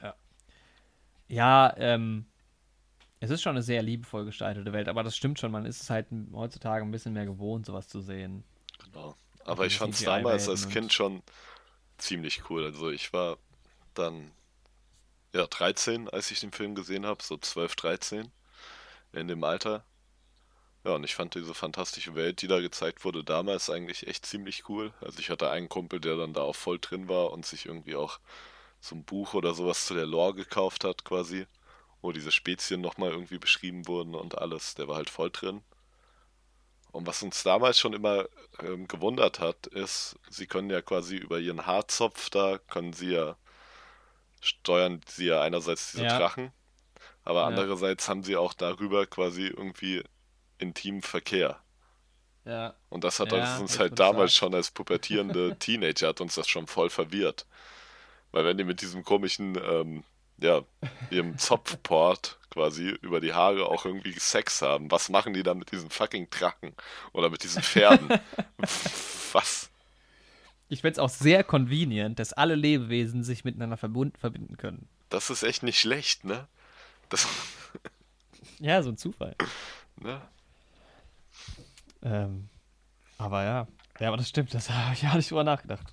Ja. 0.00 0.14
Ja, 1.28 1.74
ähm, 1.76 2.26
es 3.20 3.30
ist 3.30 3.42
schon 3.42 3.50
eine 3.56 3.62
sehr 3.62 3.82
liebevoll 3.82 4.24
gestaltete 4.24 4.72
Welt, 4.72 4.88
aber 4.88 5.02
das 5.02 5.16
stimmt 5.16 5.38
schon, 5.40 5.50
man 5.50 5.66
ist 5.66 5.82
es 5.82 5.90
halt 5.90 6.06
heutzutage 6.32 6.84
ein 6.84 6.90
bisschen 6.90 7.14
mehr 7.14 7.26
gewohnt, 7.26 7.66
sowas 7.66 7.88
zu 7.88 8.00
sehen. 8.00 8.44
genau. 8.84 9.14
Aber 9.46 9.66
ich 9.66 9.76
fand's 9.76 9.98
CGI-Welten 9.98 10.22
damals 10.24 10.48
als 10.48 10.68
Kind 10.70 10.92
schon 10.92 11.22
ziemlich 11.98 12.50
cool. 12.50 12.64
Also 12.64 12.90
ich 12.90 13.12
war 13.12 13.38
dann 13.94 14.32
ja 15.32 15.46
13, 15.46 16.08
als 16.08 16.30
ich 16.30 16.40
den 16.40 16.52
Film 16.52 16.74
gesehen 16.74 17.06
habe, 17.06 17.22
so 17.22 17.36
12, 17.36 17.76
13 17.76 18.32
in 19.12 19.28
dem 19.28 19.44
Alter. 19.44 19.84
Ja, 20.84 20.92
und 20.92 21.04
ich 21.04 21.14
fand 21.14 21.34
diese 21.34 21.54
fantastische 21.54 22.14
Welt, 22.14 22.42
die 22.42 22.46
da 22.46 22.60
gezeigt 22.60 23.04
wurde, 23.04 23.24
damals 23.24 23.70
eigentlich 23.70 24.06
echt 24.06 24.26
ziemlich 24.26 24.68
cool. 24.68 24.92
Also 25.00 25.18
ich 25.18 25.30
hatte 25.30 25.50
einen 25.50 25.68
Kumpel, 25.68 25.98
der 26.00 26.16
dann 26.16 26.34
da 26.34 26.42
auch 26.42 26.56
voll 26.56 26.78
drin 26.78 27.08
war 27.08 27.32
und 27.32 27.46
sich 27.46 27.66
irgendwie 27.66 27.96
auch 27.96 28.20
so 28.80 28.94
ein 28.94 29.04
Buch 29.04 29.34
oder 29.34 29.54
sowas 29.54 29.86
zu 29.86 29.94
der 29.94 30.06
Lore 30.06 30.34
gekauft 30.34 30.84
hat, 30.84 31.04
quasi, 31.04 31.46
wo 32.02 32.12
diese 32.12 32.30
Spezien 32.32 32.82
nochmal 32.82 33.10
irgendwie 33.10 33.38
beschrieben 33.38 33.86
wurden 33.88 34.14
und 34.14 34.36
alles. 34.38 34.74
Der 34.74 34.88
war 34.88 34.96
halt 34.96 35.08
voll 35.10 35.30
drin. 35.30 35.62
Und 36.94 37.06
was 37.06 37.22
uns 37.22 37.42
damals 37.42 37.78
schon 37.78 37.92
immer 37.92 38.26
ähm, 38.60 38.88
gewundert 38.88 39.40
hat, 39.40 39.66
ist, 39.68 40.16
sie 40.30 40.46
können 40.46 40.70
ja 40.70 40.80
quasi 40.82 41.16
über 41.16 41.40
ihren 41.40 41.66
Haarzopf 41.66 42.30
da, 42.30 42.58
können 42.70 42.94
sie 42.94 43.12
ja, 43.12 43.36
steuern 44.40 45.00
sie 45.06 45.26
ja 45.26 45.42
einerseits 45.42 45.92
diese 45.92 46.04
Ja. 46.04 46.18
Drachen, 46.18 46.52
aber 47.24 47.42
Ja. 47.42 47.46
andererseits 47.46 48.08
haben 48.08 48.24
sie 48.24 48.36
auch 48.36 48.54
darüber 48.54 49.06
quasi 49.06 49.46
irgendwie 49.48 50.02
intimen 50.58 51.02
Verkehr. 51.02 51.60
Ja. 52.44 52.74
Und 52.88 53.04
das 53.04 53.18
hat 53.20 53.32
Ja, 53.32 53.58
uns 53.58 53.78
halt 53.78 53.98
damals 53.98 54.32
sagst. 54.32 54.36
schon 54.36 54.54
als 54.54 54.70
pubertierende 54.70 55.54
Teenager 55.58 56.08
hat 56.08 56.20
uns 56.20 56.34
das 56.36 56.48
schon 56.48 56.66
voll 56.66 56.90
verwirrt. 56.90 57.46
Weil 58.32 58.44
wenn 58.46 58.58
die 58.58 58.64
mit 58.64 58.82
diesem 58.82 59.04
komischen, 59.04 59.56
ähm, 59.62 60.04
ja, 60.38 60.62
ihrem 61.10 61.38
Zopfport 61.38 62.38
quasi 62.54 62.88
über 63.02 63.20
die 63.20 63.34
Haare 63.34 63.66
auch 63.66 63.84
irgendwie 63.84 64.12
Sex 64.12 64.62
haben, 64.62 64.90
was 64.90 65.10
machen 65.10 65.34
die 65.34 65.42
dann 65.42 65.58
mit 65.58 65.70
diesen 65.72 65.90
fucking 65.90 66.30
Drachen 66.30 66.72
oder 67.12 67.28
mit 67.28 67.42
diesen 67.42 67.62
Pferden? 67.62 68.08
was? 69.32 69.70
Ich 70.68 70.80
finde 70.80 70.92
es 70.92 70.98
auch 70.98 71.10
sehr 71.10 71.44
convenient, 71.44 72.18
dass 72.18 72.32
alle 72.32 72.54
Lebewesen 72.54 73.22
sich 73.22 73.44
miteinander 73.44 73.76
verbinden 73.76 74.56
können. 74.56 74.88
Das 75.10 75.28
ist 75.30 75.42
echt 75.42 75.62
nicht 75.62 75.78
schlecht, 75.78 76.24
ne? 76.24 76.48
Das, 77.10 77.28
Ja, 78.60 78.82
so 78.82 78.90
ein 78.90 78.96
Zufall. 78.96 79.34
ne? 80.00 80.20
Ähm, 82.02 82.48
aber 83.18 83.44
ja. 83.44 83.66
Ja, 84.00 84.08
aber 84.08 84.16
das 84.16 84.28
stimmt, 84.28 84.54
das 84.54 84.70
habe 84.70 84.94
ich 84.94 85.02
ja 85.02 85.14
nicht 85.14 85.30
drüber 85.30 85.44
nachgedacht. 85.44 85.92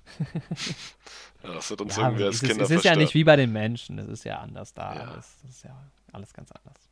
Ja, 1.42 1.54
das 1.54 1.70
hat 1.70 1.80
uns 1.80 1.96
Ja, 1.96 2.04
irgendwie 2.04 2.24
als 2.24 2.36
es, 2.36 2.42
ist, 2.42 2.48
Kinder 2.48 2.64
es 2.64 2.70
ist 2.70 2.74
ja 2.76 2.90
verstört. 2.90 2.98
nicht 2.98 3.14
wie 3.14 3.24
bei 3.24 3.36
den 3.36 3.52
Menschen, 3.52 3.98
es 3.98 4.08
ist 4.08 4.24
ja 4.24 4.38
anders 4.38 4.74
da. 4.74 4.94
Ja. 4.94 5.00
Alles. 5.08 5.36
Das 5.42 5.50
ist 5.50 5.64
ja 5.64 5.70
alles 6.12 6.32
ganz 6.34 6.52
anders. 6.52 6.88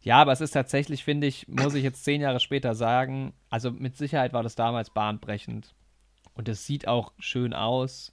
Ja, 0.00 0.20
aber 0.20 0.32
es 0.32 0.40
ist 0.42 0.50
tatsächlich, 0.50 1.02
finde 1.02 1.26
ich, 1.26 1.48
muss 1.48 1.74
ich 1.74 1.82
jetzt 1.82 2.04
zehn 2.04 2.20
Jahre 2.20 2.38
später 2.40 2.74
sagen, 2.74 3.32
also 3.48 3.70
mit 3.70 3.96
Sicherheit 3.96 4.32
war 4.34 4.42
das 4.42 4.54
damals 4.54 4.90
bahnbrechend. 4.90 5.74
Und 6.34 6.48
es 6.48 6.66
sieht 6.66 6.86
auch 6.88 7.12
schön 7.18 7.54
aus. 7.54 8.12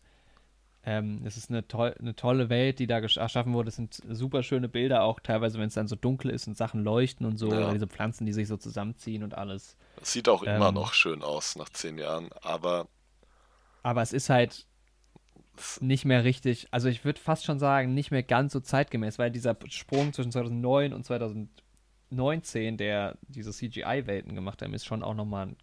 Ähm, 0.83 1.21
es 1.25 1.37
ist 1.37 1.49
eine, 1.49 1.67
toll, 1.67 1.93
eine 1.99 2.15
tolle 2.15 2.49
Welt, 2.49 2.79
die 2.79 2.87
da 2.87 2.97
gesch- 2.97 3.19
erschaffen 3.19 3.53
wurde. 3.53 3.69
Es 3.69 3.75
sind 3.75 4.01
super 4.09 4.41
schöne 4.41 4.69
Bilder, 4.69 5.03
auch 5.03 5.19
teilweise, 5.19 5.59
wenn 5.59 5.67
es 5.67 5.73
dann 5.73 5.87
so 5.87 5.95
dunkel 5.95 6.31
ist 6.31 6.47
und 6.47 6.55
Sachen 6.57 6.83
leuchten 6.83 7.25
und 7.25 7.37
so. 7.37 7.51
Ja. 7.51 7.57
Oder 7.57 7.73
diese 7.73 7.87
Pflanzen, 7.87 8.25
die 8.25 8.33
sich 8.33 8.47
so 8.47 8.57
zusammenziehen 8.57 9.23
und 9.23 9.35
alles. 9.37 9.75
Das 9.97 10.11
sieht 10.13 10.29
auch 10.29 10.43
immer 10.43 10.69
Ähm, 10.69 10.73
noch 10.75 10.93
schön 10.93 11.21
aus 11.23 11.55
nach 11.55 11.69
zehn 11.69 11.97
Jahren, 11.97 12.29
aber 12.41 12.87
Aber 13.83 14.01
es 14.01 14.13
ist 14.13 14.29
halt 14.29 14.53
es- 14.53 14.67
nicht 15.79 16.05
mehr 16.05 16.23
richtig, 16.23 16.67
also 16.71 16.87
ich 16.89 17.03
würde 17.05 17.19
fast 17.19 17.45
schon 17.45 17.59
sagen, 17.59 17.93
nicht 17.93 18.11
mehr 18.11 18.23
ganz 18.23 18.53
so 18.53 18.59
zeitgemäß, 18.59 19.19
weil 19.19 19.31
dieser 19.31 19.55
Sprung 19.67 20.13
zwischen 20.13 20.31
2009 20.31 20.93
und 20.93 21.05
2019, 21.05 22.77
der 22.77 23.17
diese 23.27 23.51
CGI-Welten 23.51 24.35
gemacht 24.35 24.61
haben, 24.61 24.73
ist 24.73 24.85
schon 24.85 25.03
auch 25.03 25.13
nochmal 25.13 25.55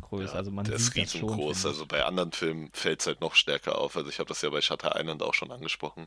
größer. 0.00 0.32
Ja, 0.32 0.38
also 0.38 0.50
man 0.50 0.64
der 0.64 0.78
sieht 0.78 0.96
ist 1.04 1.14
riesengroß. 1.14 1.66
Also 1.66 1.86
bei 1.86 2.04
anderen 2.04 2.32
Filmen 2.32 2.70
fällt 2.72 3.00
es 3.00 3.06
halt 3.06 3.20
noch 3.20 3.34
stärker 3.34 3.78
auf. 3.78 3.96
Also 3.96 4.08
ich 4.08 4.18
habe 4.18 4.28
das 4.28 4.42
ja 4.42 4.50
bei 4.50 4.60
Shutter 4.60 4.98
Island 4.98 5.22
auch 5.22 5.34
schon 5.34 5.50
angesprochen. 5.52 6.06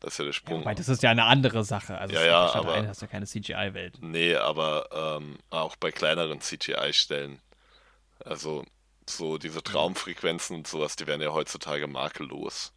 Das 0.00 0.12
ist 0.14 0.18
ja 0.18 0.24
der 0.24 0.30
ja, 0.30 0.32
Sprung. 0.34 0.60
wobei, 0.60 0.74
das 0.74 0.88
ist 0.88 1.02
ja 1.02 1.10
eine 1.10 1.24
andere 1.24 1.64
Sache. 1.64 1.98
Also 1.98 2.14
Ja, 2.14 2.24
ja, 2.24 2.42
bei 2.42 2.46
Shutter 2.48 2.58
aber- 2.60 2.70
Island 2.72 2.88
hast 2.88 3.02
du 3.02 3.06
ja 3.06 3.10
keine 3.10 3.26
CGI-Welt. 3.26 3.98
nee, 4.00 4.34
aber 4.36 5.18
ähm, 5.20 5.38
auch 5.50 5.76
bei 5.76 5.90
kleineren 5.90 6.40
CGI-Stellen. 6.40 7.40
Also 8.24 8.64
so 9.08 9.38
diese 9.38 9.62
Traumfrequenzen 9.62 10.56
und 10.56 10.66
sowas, 10.66 10.96
die 10.96 11.06
werden 11.06 11.22
ja 11.22 11.32
heutzutage 11.32 11.86
makellos. 11.86 12.72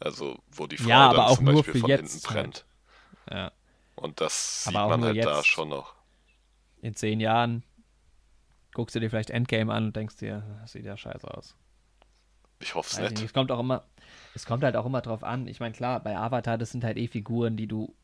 Also 0.00 0.38
wo 0.50 0.66
die 0.66 0.76
Frau 0.76 0.88
Ja, 0.88 1.10
aber 1.10 1.18
dann 1.18 1.26
auch 1.26 1.36
zum 1.36 1.44
nur 1.44 1.54
Beispiel 1.62 1.80
von 1.80 1.90
hinten 1.90 2.20
brennt. 2.20 2.64
Ja. 3.30 3.52
Und 3.94 4.20
das 4.20 4.64
sieht 4.64 4.72
man 4.72 5.04
halt 5.04 5.24
da 5.24 5.36
jetzt. 5.38 5.46
schon 5.46 5.68
noch. 5.68 5.94
In 6.80 6.94
zehn 6.94 7.20
Jahren 7.20 7.62
guckst 8.74 8.96
du 8.96 9.00
dir 9.00 9.10
vielleicht 9.10 9.30
Endgame 9.30 9.72
an 9.72 9.86
und 9.86 9.96
denkst 9.96 10.16
dir, 10.16 10.42
das 10.60 10.72
sieht 10.72 10.84
ja 10.84 10.96
scheiße 10.96 11.32
aus. 11.32 11.54
Ich 12.60 12.74
hoffe 12.74 12.90
es 12.92 12.98
nicht. 12.98 13.12
nicht. 13.12 13.24
Es 13.24 13.32
kommt 13.32 13.50
auch 13.52 13.60
immer, 13.60 13.84
es 14.34 14.46
kommt 14.46 14.64
halt 14.64 14.76
auch 14.76 14.86
immer 14.86 15.00
drauf 15.02 15.22
an. 15.24 15.46
Ich 15.46 15.60
meine, 15.60 15.74
klar, 15.74 16.00
bei 16.00 16.16
Avatar, 16.16 16.58
das 16.58 16.70
sind 16.70 16.84
halt 16.84 16.96
eh 16.96 17.08
Figuren, 17.08 17.56
die 17.56 17.66
du 17.66 17.94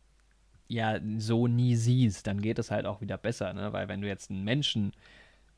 ja 0.68 0.98
so 1.18 1.46
nie 1.46 1.74
siehst. 1.76 2.26
Dann 2.26 2.40
geht 2.40 2.58
es 2.58 2.70
halt 2.70 2.86
auch 2.86 3.00
wieder 3.00 3.18
besser, 3.18 3.52
ne? 3.52 3.72
Weil 3.72 3.88
wenn 3.88 4.00
du 4.00 4.08
jetzt 4.08 4.30
einen 4.30 4.44
Menschen 4.44 4.92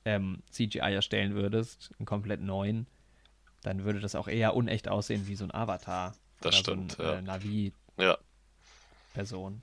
ähm, 0.04 0.42
CGI 0.50 0.94
erstellen 0.94 1.34
würdest, 1.34 1.90
einen 1.98 2.06
komplett 2.06 2.40
neuen, 2.40 2.86
dann 3.62 3.84
würde 3.84 4.00
das 4.00 4.14
auch 4.14 4.28
eher 4.28 4.54
unecht 4.56 4.88
aussehen 4.88 5.26
wie 5.26 5.36
so 5.36 5.44
ein 5.44 5.54
Avatar. 5.54 6.14
Das 6.40 6.54
oder 6.54 6.58
stimmt, 6.58 6.92
so 6.92 7.02
ein, 7.02 7.08
ja. 7.08 7.18
äh, 7.18 7.22
Navi-Person. 7.22 9.62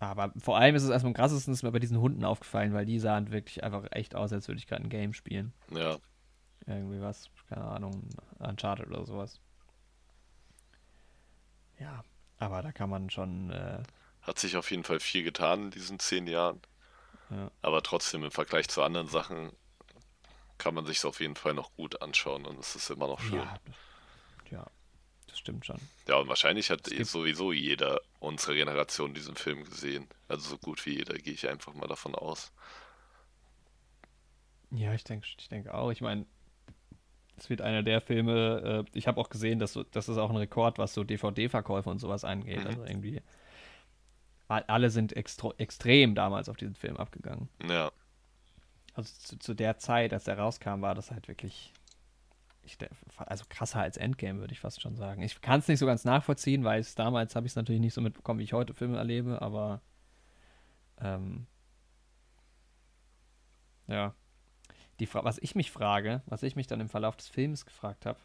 Ja, 0.00 0.10
Aber 0.10 0.32
vor 0.38 0.58
allem 0.58 0.74
ist 0.74 0.82
es 0.82 0.90
erstmal 0.90 1.10
am 1.10 1.14
krassesten 1.14 1.52
ist 1.52 1.62
mir 1.62 1.72
bei 1.72 1.78
diesen 1.78 2.00
Hunden 2.00 2.24
aufgefallen, 2.24 2.72
weil 2.72 2.86
die 2.86 2.98
sahen 2.98 3.30
wirklich 3.30 3.62
einfach 3.62 3.84
echt 3.90 4.14
aus, 4.14 4.32
als 4.32 4.48
würde 4.48 4.58
ich 4.58 4.66
gerade 4.66 4.82
ein 4.82 4.90
Game 4.90 5.12
spielen. 5.12 5.52
ja. 5.70 5.98
Irgendwie 6.64 7.00
was, 7.00 7.28
keine 7.48 7.64
Ahnung, 7.64 8.08
Uncharted 8.38 8.86
oder 8.86 9.04
sowas. 9.04 9.40
Ja, 11.80 12.04
aber 12.38 12.62
da 12.62 12.70
kann 12.70 12.88
man 12.88 13.10
schon, 13.10 13.50
äh, 13.50 13.82
Hat 14.22 14.38
sich 14.38 14.56
auf 14.56 14.70
jeden 14.70 14.84
Fall 14.84 15.00
viel 15.00 15.24
getan 15.24 15.64
in 15.64 15.70
diesen 15.72 15.98
zehn 15.98 16.28
Jahren. 16.28 16.60
Ja. 17.34 17.50
Aber 17.62 17.82
trotzdem 17.82 18.24
im 18.24 18.30
Vergleich 18.30 18.68
zu 18.68 18.82
anderen 18.82 19.08
Sachen 19.08 19.52
kann 20.58 20.74
man 20.74 20.84
sich 20.86 21.04
auf 21.04 21.20
jeden 21.20 21.34
Fall 21.36 21.54
noch 21.54 21.72
gut 21.74 22.02
anschauen 22.02 22.44
und 22.46 22.58
es 22.60 22.76
ist 22.76 22.90
immer 22.90 23.08
noch 23.08 23.20
schön. 23.20 23.34
ja, 23.38 23.56
das- 23.64 24.50
ja, 24.50 24.66
das 25.28 25.38
stimmt 25.38 25.64
schon. 25.66 25.80
Ja, 26.08 26.16
und 26.16 26.28
wahrscheinlich 26.28 26.70
hat 26.70 26.86
Es 26.86 26.92
gibt- 26.92 27.06
sowieso 27.08 27.52
jeder 27.52 28.00
unserer 28.20 28.54
Generation 28.54 29.14
diesen 29.14 29.34
Film 29.34 29.64
gesehen. 29.64 30.06
Also 30.28 30.50
so 30.50 30.58
gut 30.58 30.84
wie 30.86 30.96
jeder, 30.98 31.14
gehe 31.14 31.32
ich 31.32 31.48
einfach 31.48 31.72
mal 31.74 31.86
davon 31.88 32.14
aus. 32.14 32.52
Ja, 34.70 34.94
ich 34.94 35.04
denke 35.04 35.26
ich 35.38 35.48
denk 35.48 35.68
auch. 35.68 35.90
Ich 35.90 36.00
meine, 36.00 36.26
es 37.36 37.50
wird 37.50 37.60
einer 37.60 37.82
der 37.82 38.00
Filme, 38.00 38.84
äh, 38.88 38.98
ich 38.98 39.06
habe 39.06 39.20
auch 39.20 39.28
gesehen, 39.28 39.58
dass 39.58 39.72
so, 39.72 39.82
das 39.82 40.08
ist 40.08 40.18
auch 40.18 40.30
ein 40.30 40.36
Rekord, 40.36 40.78
was 40.78 40.94
so 40.94 41.04
DVD-Verkäufe 41.04 41.90
und 41.90 41.98
sowas 41.98 42.24
angeht. 42.24 42.60
Mhm. 42.60 42.66
Also 42.66 42.84
irgendwie, 42.84 43.20
alle 44.52 44.90
sind 44.90 45.14
extrem 45.14 46.14
damals 46.14 46.48
auf 46.48 46.56
diesen 46.56 46.74
Film 46.74 46.96
abgegangen. 46.96 47.48
Ja, 47.68 47.90
Also 48.94 49.12
zu, 49.18 49.38
zu 49.38 49.54
der 49.54 49.78
Zeit, 49.78 50.12
als 50.12 50.24
der 50.24 50.38
rauskam, 50.38 50.80
war 50.82 50.94
das 50.94 51.10
halt 51.10 51.28
wirklich, 51.28 51.72
ich, 52.62 52.76
also 53.16 53.44
krasser 53.48 53.80
als 53.80 53.96
Endgame, 53.96 54.40
würde 54.40 54.52
ich 54.52 54.60
fast 54.60 54.80
schon 54.80 54.96
sagen. 54.96 55.22
Ich 55.22 55.40
kann 55.40 55.60
es 55.60 55.68
nicht 55.68 55.78
so 55.78 55.86
ganz 55.86 56.04
nachvollziehen, 56.04 56.64
weil 56.64 56.80
es 56.80 56.94
damals 56.94 57.34
habe 57.36 57.46
ich 57.46 57.52
es 57.52 57.56
natürlich 57.56 57.80
nicht 57.80 57.94
so 57.94 58.00
mitbekommen, 58.00 58.40
wie 58.40 58.44
ich 58.44 58.52
heute 58.52 58.74
Filme 58.74 58.98
erlebe, 58.98 59.40
aber 59.42 59.80
ähm, 61.00 61.46
ja. 63.86 64.14
Die 65.00 65.06
Fra 65.06 65.24
was 65.24 65.38
ich 65.38 65.54
mich 65.54 65.70
frage, 65.70 66.22
was 66.26 66.42
ich 66.42 66.54
mich 66.54 66.66
dann 66.66 66.80
im 66.80 66.88
Verlauf 66.88 67.16
des 67.16 67.28
Films 67.28 67.64
gefragt 67.66 68.06
habe, 68.06 68.18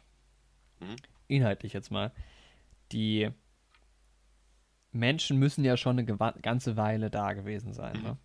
Mhm. 0.80 0.96
inhaltlich 1.26 1.72
jetzt 1.72 1.90
mal, 1.90 2.12
die 2.92 3.30
Menschen 4.92 5.38
müssen 5.38 5.64
ja 5.64 5.76
schon 5.76 5.98
eine 5.98 6.04
ganze 6.42 6.76
Weile 6.76 7.10
da 7.10 7.32
gewesen 7.34 7.72
sein, 7.74 7.96
Mhm. 7.98 8.02
ne? 8.02 8.16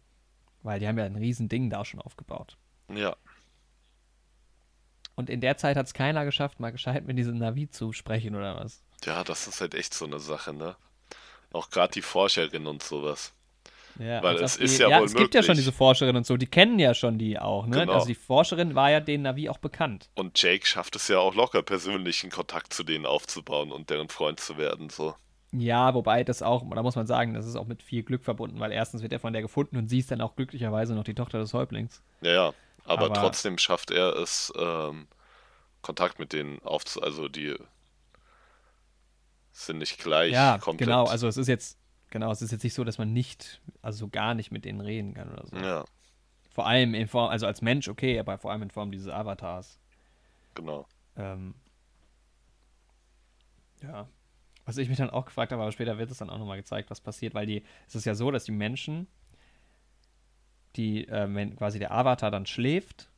Weil 0.61 0.79
die 0.79 0.87
haben 0.87 0.97
ja 0.97 1.03
ein 1.05 1.15
riesen 1.17 1.49
Ding 1.49 1.69
da 1.69 1.83
schon 1.83 1.99
aufgebaut. 1.99 2.57
Ja. 2.93 3.15
Und 5.15 5.29
in 5.29 5.41
der 5.41 5.57
Zeit 5.57 5.77
hat 5.77 5.85
es 5.85 5.93
keiner 5.93 6.25
geschafft, 6.25 6.59
mal 6.59 6.71
gescheit 6.71 7.05
mit 7.05 7.17
diesem 7.17 7.37
Navi 7.37 7.69
zu 7.69 7.93
sprechen 7.93 8.35
oder 8.35 8.55
was. 8.55 8.83
Ja, 9.05 9.23
das 9.23 9.47
ist 9.47 9.61
halt 9.61 9.75
echt 9.75 9.93
so 9.93 10.05
eine 10.05 10.19
Sache, 10.19 10.53
ne? 10.53 10.75
Auch 11.51 11.69
gerade 11.69 11.91
die 11.93 12.01
Forscherin 12.01 12.65
und 12.65 12.81
sowas. 12.81 13.33
Ja, 13.99 14.23
Weil 14.23 14.37
es 14.37 14.55
ist 14.55 14.79
die, 14.79 14.81
ja 14.81 14.89
ja 14.89 14.99
wohl 15.01 15.05
es 15.05 15.13
gibt 15.13 15.35
ja 15.35 15.43
schon 15.43 15.49
möglich. 15.49 15.65
diese 15.65 15.71
Forscherin 15.77 16.15
und 16.15 16.25
so, 16.25 16.35
die 16.35 16.47
kennen 16.47 16.79
ja 16.79 16.95
schon 16.95 17.19
die 17.19 17.37
auch, 17.37 17.67
ne? 17.67 17.81
Genau. 17.81 17.93
Also 17.93 18.07
die 18.07 18.15
Forscherin 18.15 18.73
war 18.73 18.89
ja 18.89 18.99
den 19.01 19.21
Navi 19.21 19.49
auch 19.49 19.59
bekannt. 19.59 20.09
Und 20.15 20.41
Jake 20.41 20.65
schafft 20.65 20.95
es 20.95 21.07
ja 21.09 21.19
auch 21.19 21.35
locker, 21.35 21.61
persönlichen 21.61 22.31
Kontakt 22.31 22.73
zu 22.73 22.83
denen 22.83 23.05
aufzubauen 23.05 23.71
und 23.71 23.91
deren 23.91 24.09
Freund 24.09 24.39
zu 24.39 24.57
werden, 24.57 24.89
so. 24.89 25.13
Ja, 25.55 25.93
wobei 25.93 26.23
das 26.23 26.41
auch, 26.41 26.67
da 26.73 26.81
muss 26.81 26.95
man 26.95 27.05
sagen, 27.05 27.35
das 27.35 27.45
ist 27.45 27.55
auch 27.55 27.67
mit 27.67 27.83
viel 27.83 28.01
Glück 28.01 28.23
verbunden, 28.23 28.59
weil 28.59 28.71
erstens 28.71 29.03
wird 29.03 29.13
er 29.13 29.19
von 29.19 29.33
der 29.33 29.43
gefunden 29.43 29.77
und 29.77 29.87
sie 29.87 29.99
ist 29.99 30.09
dann 30.09 30.19
auch 30.19 30.35
glücklicherweise 30.35 30.95
noch 30.95 31.03
die 31.03 31.13
Tochter 31.13 31.37
des 31.39 31.53
Häuptlings. 31.53 32.01
Ja, 32.21 32.31
ja. 32.31 32.53
Aber, 32.85 33.05
Aber- 33.05 33.13
trotzdem 33.13 33.57
schafft 33.59 33.91
er 33.91 34.15
es, 34.15 34.51
ähm, 34.57 35.07
Kontakt 35.83 36.17
mit 36.17 36.33
denen 36.33 36.59
aufzu... 36.63 37.01
Also 37.01 37.27
die 37.29 37.55
sind 39.51 39.77
nicht 39.77 39.99
gleich 39.99 40.31
Ja, 40.33 40.57
komplett. 40.57 40.87
genau, 40.87 41.05
also 41.05 41.27
es 41.27 41.37
ist 41.37 41.47
jetzt, 41.47 41.77
genau, 42.09 42.31
es 42.31 42.41
ist 42.41 42.51
jetzt 42.51 42.63
nicht 42.63 42.73
so, 42.73 42.83
dass 42.83 42.97
man 42.97 43.13
nicht, 43.13 43.61
also 43.81 43.99
so 43.99 44.09
gar 44.09 44.33
nicht 44.33 44.51
mit 44.51 44.65
denen 44.65 44.81
reden 44.81 45.13
kann 45.13 45.31
oder 45.31 45.45
so. 45.45 45.55
Ja, 45.57 45.85
Vor 46.49 46.65
allem 46.65 46.95
in 46.95 47.07
Form, 47.07 47.29
also 47.29 47.45
als 47.45 47.61
Mensch 47.61 47.87
okay, 47.89 48.17
aber 48.19 48.37
vor 48.39 48.51
allem 48.51 48.63
in 48.63 48.71
Form 48.71 48.91
dieses 48.91 49.07
Avatars. 49.09 49.79
genau. 50.55 50.87
Ähm, 51.15 51.53
ja. 53.83 54.07
Was 54.65 54.77
ich 54.77 54.87
mich 54.87 54.97
dann 54.97 55.09
auch 55.09 55.25
gefragt 55.25 55.51
habe, 55.51 55.61
aber 55.61 55.71
später 55.71 55.97
wird 55.97 56.09
es 56.09 56.19
dann 56.19 56.29
auch 56.29 56.37
nochmal 56.37 56.57
gezeigt, 56.57 56.89
was 56.89 57.01
passiert, 57.01 57.33
weil 57.33 57.45
die, 57.45 57.63
es 57.87 57.95
ist 57.95 58.05
ja 58.05 58.15
so, 58.15 58.31
dass 58.31 58.45
die 58.45 58.51
Menschen, 58.53 59.07
die, 60.75 61.07
äh, 61.07 61.27
wenn 61.33 61.55
quasi 61.55 61.79
der 61.79 61.91
Avatar 61.91 62.31
dann 62.31 62.45
schläft, 62.45 63.09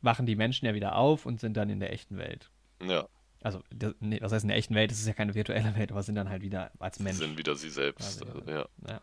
wachen 0.00 0.26
die 0.26 0.34
Menschen 0.36 0.66
ja 0.66 0.74
wieder 0.74 0.96
auf 0.96 1.26
und 1.26 1.40
sind 1.40 1.56
dann 1.56 1.70
in 1.70 1.78
der 1.80 1.92
echten 1.92 2.16
Welt. 2.16 2.50
Ja, 2.82 3.06
Also, 3.42 3.62
das, 3.70 3.94
nee, 4.00 4.18
was 4.20 4.32
heißt 4.32 4.44
in 4.44 4.48
der 4.48 4.56
echten 4.56 4.74
Welt? 4.74 4.90
Das 4.90 4.98
ist 4.98 5.06
ja 5.06 5.12
keine 5.12 5.34
virtuelle 5.34 5.76
Welt, 5.76 5.92
aber 5.92 6.02
sind 6.02 6.14
dann 6.14 6.28
halt 6.28 6.42
wieder 6.42 6.72
als 6.78 6.98
Mensch. 6.98 7.18
sind 7.18 7.36
wieder 7.38 7.54
sie 7.54 7.70
selbst. 7.70 8.20
Ja, 8.20 8.26
Also, 8.26 8.50
ja. 8.50 8.66
Ja. 8.88 9.00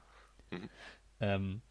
Mhm. 0.52 0.70
Ähm, 1.22 1.62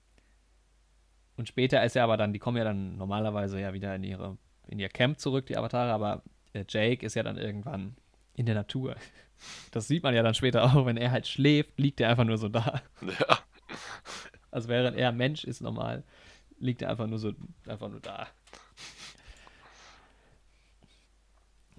und 1.36 1.48
später 1.48 1.84
ist 1.84 1.94
ja 1.94 2.04
aber 2.04 2.16
dann, 2.16 2.32
die 2.32 2.38
kommen 2.38 2.56
ja 2.56 2.64
dann 2.64 2.96
normalerweise 2.96 3.60
ja 3.60 3.72
wieder 3.72 3.94
in 3.94 4.04
ihre, 4.04 4.38
in 4.68 4.78
ihr 4.78 4.88
Camp 4.88 5.18
zurück, 5.18 5.46
die 5.46 5.56
Avatare, 5.56 5.92
aber 5.92 6.22
äh, 6.52 6.64
Jake 6.68 7.04
ist 7.04 7.14
ja 7.14 7.22
dann 7.22 7.36
irgendwann 7.36 7.96
in 8.34 8.46
der 8.46 8.54
Natur. 8.54 8.96
Das 9.70 9.86
sieht 9.88 10.02
man 10.02 10.14
ja 10.14 10.22
dann 10.22 10.34
später 10.34 10.64
auch, 10.64 10.86
wenn 10.86 10.96
er 10.96 11.10
halt 11.10 11.26
schläft, 11.26 11.78
liegt 11.78 12.00
er 12.00 12.10
einfach 12.10 12.24
nur 12.24 12.38
so 12.38 12.48
da. 12.48 12.80
ja, 13.02 13.38
Also 14.50 14.68
während 14.68 14.96
er 14.96 15.12
Mensch 15.12 15.44
ist 15.44 15.60
normal, 15.60 16.02
liegt 16.58 16.82
er 16.82 16.90
einfach 16.90 17.06
nur 17.06 17.18
so, 17.18 17.32
einfach 17.66 17.88
nur 17.88 18.00
da. 18.00 18.26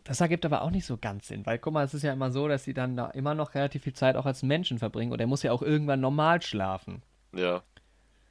Das 0.04 0.22
ergibt 0.22 0.44
aber 0.46 0.64
auch 0.64 0.72
nicht 0.72 0.86
so 0.86 0.98
ganz 0.98 1.28
Sinn, 1.28 1.46
weil 1.46 1.60
guck 1.60 1.74
mal, 1.74 1.86
es 1.86 1.94
ist 1.94 2.02
ja 2.04 2.14
immer 2.14 2.32
so, 2.32 2.48
dass 2.48 2.64
sie 2.64 2.74
dann 2.74 2.96
da 2.96 3.08
immer 3.12 3.36
noch 3.36 3.54
relativ 3.54 3.84
viel 3.84 3.94
Zeit 3.94 4.16
auch 4.16 4.26
als 4.26 4.42
Menschen 4.42 4.80
verbringen 4.80 5.12
und 5.12 5.20
er 5.20 5.28
muss 5.28 5.44
ja 5.44 5.52
auch 5.52 5.62
irgendwann 5.62 6.00
normal 6.02 6.42
schlafen. 6.42 7.04
ja, 7.32 7.62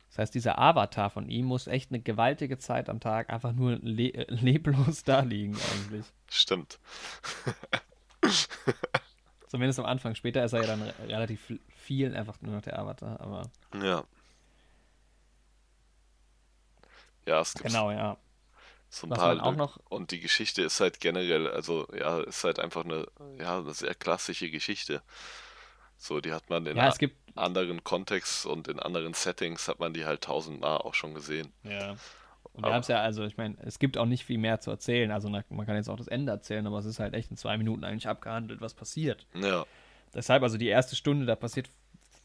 Das 0.09 0.19
heißt, 0.19 0.35
dieser 0.35 0.59
Avatar 0.59 1.09
von 1.11 1.29
ihm 1.29 1.47
muss 1.47 1.69
echt 1.69 1.91
eine 1.93 2.01
gewaltige 2.01 2.59
Zeit 2.59 2.89
am 2.89 2.99
Tag 2.99 3.31
einfach 3.31 3.53
nur 3.53 3.79
le 3.81 4.11
leblos 4.29 5.05
da 5.05 5.21
liegen 5.21 5.57
eigentlich. 5.73 6.07
stimmt. 6.29 6.81
Zumindest 9.49 9.79
am 9.81 9.87
Anfang. 9.87 10.15
Später 10.15 10.45
ist 10.45 10.53
er 10.53 10.61
ja 10.61 10.67
dann 10.67 10.83
re 10.83 10.95
relativ 11.09 11.53
viel 11.77 12.15
einfach 12.15 12.41
nur 12.43 12.55
noch 12.55 12.63
der 12.63 12.79
Avatar, 12.79 13.19
aber 13.21 13.51
Ja. 13.75 14.05
Ja, 17.27 17.41
es 17.41 17.53
gibt 17.55 17.67
genau, 17.67 17.91
ja. 17.91 18.17
so 18.89 19.07
ein 19.07 19.11
Was 19.11 19.19
paar 19.19 19.43
auch 19.45 19.55
noch- 19.57 19.79
Und 19.91 20.11
die 20.13 20.21
Geschichte 20.21 20.63
ist 20.63 20.81
halt 20.81 21.01
generell, 21.01 21.47
also 21.49 21.87
ja, 21.95 22.21
ist 22.21 22.43
halt 22.45 22.59
einfach 22.59 22.85
eine, 22.85 23.07
ja, 23.39 23.59
eine 23.59 23.75
sehr 23.75 23.95
klassische 23.95 24.51
Geschichte. 24.51 25.03
So, 25.99 26.21
die 26.21 26.33
hat 26.33 26.49
man 26.49 26.65
in 26.67 26.77
Ja, 26.77 26.89
gibt 26.91 27.17
anderen 27.37 27.85
Kontexts 27.85 28.47
und 28.47 28.69
in 28.69 28.79
anderen 28.79 29.15
Settings 29.15 29.69
hat 29.69 29.79
man 29.81 29.93
die 29.93 30.07
halt 30.07 30.23
tausendmal 30.23 30.79
auch 30.79 30.95
schon 30.95 31.13
gesehen. 31.15 31.53
Ja. 31.65 31.97
Und 32.59 32.65
wir 32.65 32.73
haben 32.73 32.81
es 32.81 32.89
ja, 32.89 33.01
also 33.01 33.25
ich 33.25 33.37
meine, 33.37 33.57
es 33.63 33.79
gibt 33.79 33.97
auch 33.97 34.05
nicht 34.05 34.25
viel 34.25 34.39
mehr 34.39 34.61
zu 34.61 34.71
erzählen. 34.71 35.13
Also 35.13 35.29
man 35.29 35.45
kann 35.67 35.77
jetzt 35.77 35.89
auch 35.89 35.97
das 35.97 36.09
Ende 36.09 36.33
erzählen, 36.33 36.67
aber 36.67 36.79
es 36.79 36.87
ist 36.87 36.99
halt 36.99 37.15
echt 37.15 37.31
in 37.31 37.37
zwei 37.37 37.57
Minuten 37.57 37.85
eigentlich 37.85 38.09
abgehandelt, 38.09 38.61
was 38.61 38.75
passiert. 38.75 39.27
Ja, 39.35 39.65
Deshalb, 40.15 40.43
also 40.43 40.59
die 40.59 40.67
erste 40.67 40.97
Stunde, 40.97 41.27
da 41.27 41.37
passiert 41.37 41.71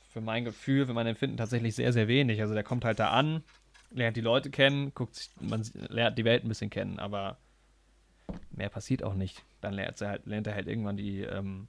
für 0.09 0.21
mein 0.21 0.45
Gefühl, 0.45 0.85
für 0.85 0.93
mein 0.93 1.07
Empfinden 1.07 1.37
tatsächlich 1.37 1.75
sehr, 1.75 1.93
sehr 1.93 2.07
wenig. 2.07 2.41
Also 2.41 2.53
der 2.53 2.63
kommt 2.63 2.85
halt 2.85 2.99
da 2.99 3.09
an, 3.09 3.43
lernt 3.91 4.17
die 4.17 4.21
Leute 4.21 4.49
kennen, 4.49 4.93
guckt 4.93 5.15
sich, 5.15 5.29
man 5.39 5.63
lernt 5.89 6.17
die 6.17 6.25
Welt 6.25 6.43
ein 6.43 6.47
bisschen 6.47 6.69
kennen, 6.69 6.99
aber 6.99 7.37
mehr 8.51 8.69
passiert 8.69 9.03
auch 9.03 9.13
nicht. 9.13 9.43
Dann 9.61 9.73
lernt 9.73 10.01
er 10.01 10.09
halt, 10.09 10.25
lernt 10.25 10.47
er 10.47 10.55
halt 10.55 10.67
irgendwann 10.67 10.97
die, 10.97 11.21
ähm, 11.21 11.67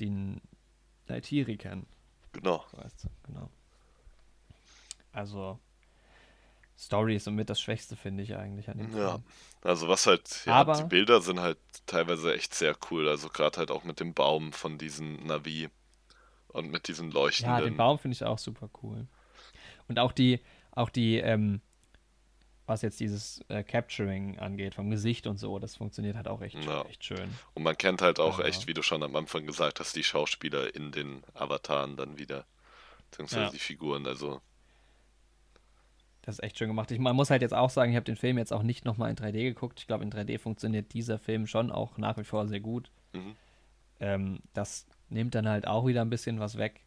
den 0.00 0.40
Naitiri 1.08 1.56
kennen. 1.56 1.86
genau. 2.32 2.64
So 2.70 2.78
genau. 3.26 3.48
Also, 5.12 5.58
Story 6.78 7.16
ist 7.16 7.24
somit 7.24 7.48
das 7.50 7.60
Schwächste, 7.60 7.96
finde 7.96 8.22
ich 8.22 8.34
eigentlich 8.36 8.68
an 8.68 8.78
dem 8.78 8.96
Ja. 8.96 9.10
Film. 9.12 9.24
Also 9.62 9.88
was 9.88 10.06
halt, 10.06 10.44
ja, 10.46 10.54
Aber- 10.54 10.74
die 10.74 10.84
Bilder 10.84 11.20
sind 11.20 11.38
halt 11.40 11.58
teilweise 11.86 12.34
echt 12.34 12.54
sehr 12.54 12.76
cool. 12.90 13.08
Also 13.08 13.28
gerade 13.28 13.58
halt 13.58 13.70
auch 13.70 13.84
mit 13.84 14.00
dem 14.00 14.14
Baum 14.14 14.52
von 14.52 14.78
diesen 14.78 15.24
Navi 15.26 15.68
und 16.48 16.70
mit 16.70 16.88
diesen 16.88 17.08
Ja, 17.10 17.14
leuchtenden. 17.14 17.64
den 17.64 17.76
Baum 17.76 17.98
finde 17.98 18.14
ich 18.14 18.24
auch 18.24 18.38
super 18.38 18.68
cool. 18.82 19.06
Und 19.88 19.98
auch 19.98 20.12
die, 20.12 20.40
auch 20.72 20.88
die, 20.90 21.18
ähm, 21.18 21.60
was 22.66 22.82
jetzt 22.82 23.00
dieses 23.00 23.40
äh, 23.48 23.62
Capturing 23.62 24.38
angeht, 24.38 24.74
vom 24.74 24.88
Gesicht 24.90 25.26
und 25.26 25.36
so, 25.38 25.58
das 25.58 25.76
funktioniert 25.76 26.16
halt 26.16 26.28
auch 26.28 26.40
echt, 26.42 26.56
Ja. 26.64 26.82
echt 26.86 27.04
schön. 27.04 27.28
Und 27.54 27.62
man 27.64 27.76
kennt 27.76 28.02
halt 28.02 28.18
auch 28.18 28.38
Ja. 28.38 28.46
echt, 28.46 28.66
wie 28.66 28.74
du 28.74 28.82
schon 28.82 29.02
am 29.02 29.14
Anfang 29.16 29.46
gesagt 29.46 29.78
hast, 29.80 29.94
die 29.96 30.04
Schauspieler 30.04 30.74
in 30.74 30.90
den 30.92 31.22
Avataren 31.34 31.96
dann 31.96 32.18
wieder. 32.18 32.46
Beziehungsweise 33.10 33.44
Ja. 33.44 33.50
die 33.50 33.58
Figuren. 33.58 34.06
Also, 34.06 34.40
Das 36.22 36.36
ist 36.38 36.42
echt 36.44 36.56
schön 36.58 36.68
gemacht. 36.68 36.90
Ich, 36.92 36.98
man 37.00 37.16
muss 37.16 37.30
halt 37.30 37.42
jetzt 37.42 37.54
auch 37.54 37.70
sagen, 37.70 37.90
ich 37.90 37.96
habe 37.96 38.04
den 38.04 38.16
Film 38.16 38.38
jetzt 38.38 38.52
auch 38.52 38.62
nicht 38.62 38.84
nochmal 38.84 39.10
in 39.10 39.16
3D 39.16 39.42
geguckt. 39.42 39.80
Ich 39.80 39.86
glaube, 39.88 40.04
in 40.04 40.10
3D 40.12 40.38
funktioniert 40.38 40.92
dieser 40.94 41.18
Film 41.18 41.46
schon 41.46 41.70
auch 41.72 41.98
nach 41.98 42.16
wie 42.16 42.24
vor 42.24 42.46
sehr 42.46 42.60
gut. 42.60 42.90
mhm. 43.12 43.34
Ähm, 44.00 44.40
das 44.52 44.86
nimmt 45.10 45.34
dann 45.34 45.48
halt 45.48 45.66
auch 45.66 45.86
wieder 45.86 46.00
ein 46.00 46.10
bisschen 46.10 46.40
was 46.40 46.58
weg. 46.58 46.80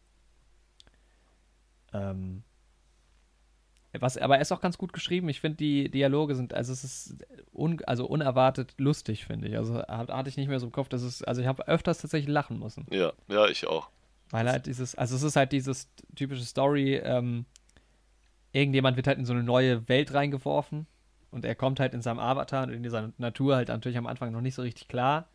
Ähm, 1.92 2.42
was, 3.98 4.18
aber 4.18 4.36
er 4.36 4.42
ist 4.42 4.52
auch 4.52 4.60
ganz 4.60 4.76
gut 4.76 4.92
geschrieben. 4.92 5.28
Ich 5.30 5.40
finde, 5.40 5.56
die 5.56 5.90
Dialoge 5.90 6.34
sind, 6.34 6.52
also 6.52 6.72
es 6.72 6.84
ist 6.84 7.16
un, 7.54 7.82
also 7.86 8.06
unerwartet 8.06 8.74
lustig, 8.76 9.24
finde 9.24 9.48
ich. 9.48 9.56
Also 9.56 9.78
hat- 9.78 10.10
hatte 10.10 10.28
ich 10.28 10.36
nicht 10.36 10.48
mehr 10.48 10.60
so 10.60 10.66
im 10.66 10.72
Kopf, 10.72 10.88
dass 10.90 11.00
es, 11.02 11.22
also 11.22 11.40
ich 11.40 11.46
habe 11.46 11.66
öfters 11.66 11.98
tatsächlich 11.98 12.28
lachen 12.32 12.58
müssen. 12.58 12.86
ja, 12.90 13.12
ja, 13.28 13.46
ich 13.48 13.66
auch. 13.66 13.88
Weil 14.30 14.50
halt 14.50 14.66
dieses, 14.66 14.94
also 14.96 15.16
es 15.16 15.22
ist 15.22 15.36
halt 15.36 15.52
dieses 15.52 15.88
typische 16.14 16.44
Story, 16.44 16.96
ähm, 16.96 17.46
irgendjemand 18.56 18.96
wird 18.96 19.06
halt 19.06 19.18
in 19.18 19.26
so 19.26 19.32
eine 19.32 19.42
neue 19.42 19.88
Welt 19.88 20.14
reingeworfen 20.14 20.86
und 21.30 21.44
er 21.44 21.54
kommt 21.54 21.80
halt 21.80 21.94
in 21.94 22.02
seinem 22.02 22.18
Avatar 22.18 22.64
und 22.64 22.70
in 22.72 22.82
dieser 22.82 23.12
Natur 23.18 23.56
halt 23.56 23.68
natürlich 23.68 23.98
am 23.98 24.06
Anfang 24.06 24.32
noch 24.32 24.40
nicht 24.40 24.54
so 24.54 24.62
richtig 24.62 24.88
klar. 24.88 25.28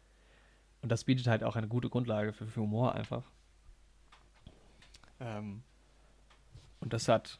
Und 0.81 0.91
das 0.91 1.03
bietet 1.03 1.27
halt 1.27 1.43
auch 1.43 1.55
eine 1.55 1.67
gute 1.67 1.89
Grundlage 1.89 2.33
für, 2.33 2.47
für 2.47 2.61
Humor 2.61 2.95
einfach. 2.95 3.29
Ähm, 5.19 5.61
und 6.79 6.93
das 6.93 7.07
hat, 7.07 7.39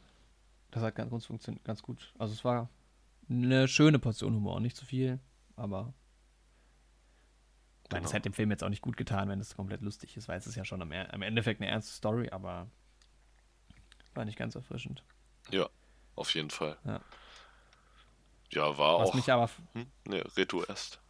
das 0.70 0.82
hat 0.82 0.94
ganz 0.94 1.10
gut 1.10 1.24
funktioniert, 1.24 1.64
ganz 1.64 1.82
gut. 1.82 2.14
Also 2.18 2.32
es 2.32 2.44
war 2.44 2.68
eine 3.28 3.66
schöne 3.66 3.98
Portion 3.98 4.34
Humor, 4.34 4.60
nicht 4.60 4.76
zu 4.76 4.84
viel, 4.84 5.18
aber 5.56 5.92
meine, 7.90 8.04
es 8.04 8.10
Genau. 8.10 8.16
hätte 8.16 8.30
dem 8.30 8.32
Film 8.32 8.50
jetzt 8.50 8.64
auch 8.64 8.68
nicht 8.68 8.82
gut 8.82 8.96
getan, 8.96 9.28
wenn 9.28 9.40
es 9.40 9.54
komplett 9.56 9.82
lustig 9.82 10.16
ist, 10.16 10.28
weil 10.28 10.38
es 10.38 10.46
ist 10.46 10.54
ja 10.54 10.64
schon 10.64 10.82
am, 10.82 10.92
Er- 10.92 11.12
am 11.12 11.22
Endeffekt 11.22 11.60
eine 11.60 11.70
ernste 11.70 11.92
Story, 11.92 12.30
aber 12.30 12.68
war 14.14 14.24
nicht 14.24 14.38
ganz 14.38 14.54
erfrischend. 14.54 15.04
Ja, 15.50 15.68
auf 16.16 16.34
jeden 16.34 16.50
Fall. 16.50 16.76
Ja. 16.84 17.00
Ja, 18.50 18.76
war 18.78 19.00
Was 19.00 19.10
auch. 19.10 19.14
mich 19.14 19.30
aber 19.30 19.48
Hm? 19.72 19.86
Ne, 20.06 20.24
Retu 20.36 20.62
erst. 20.68 21.00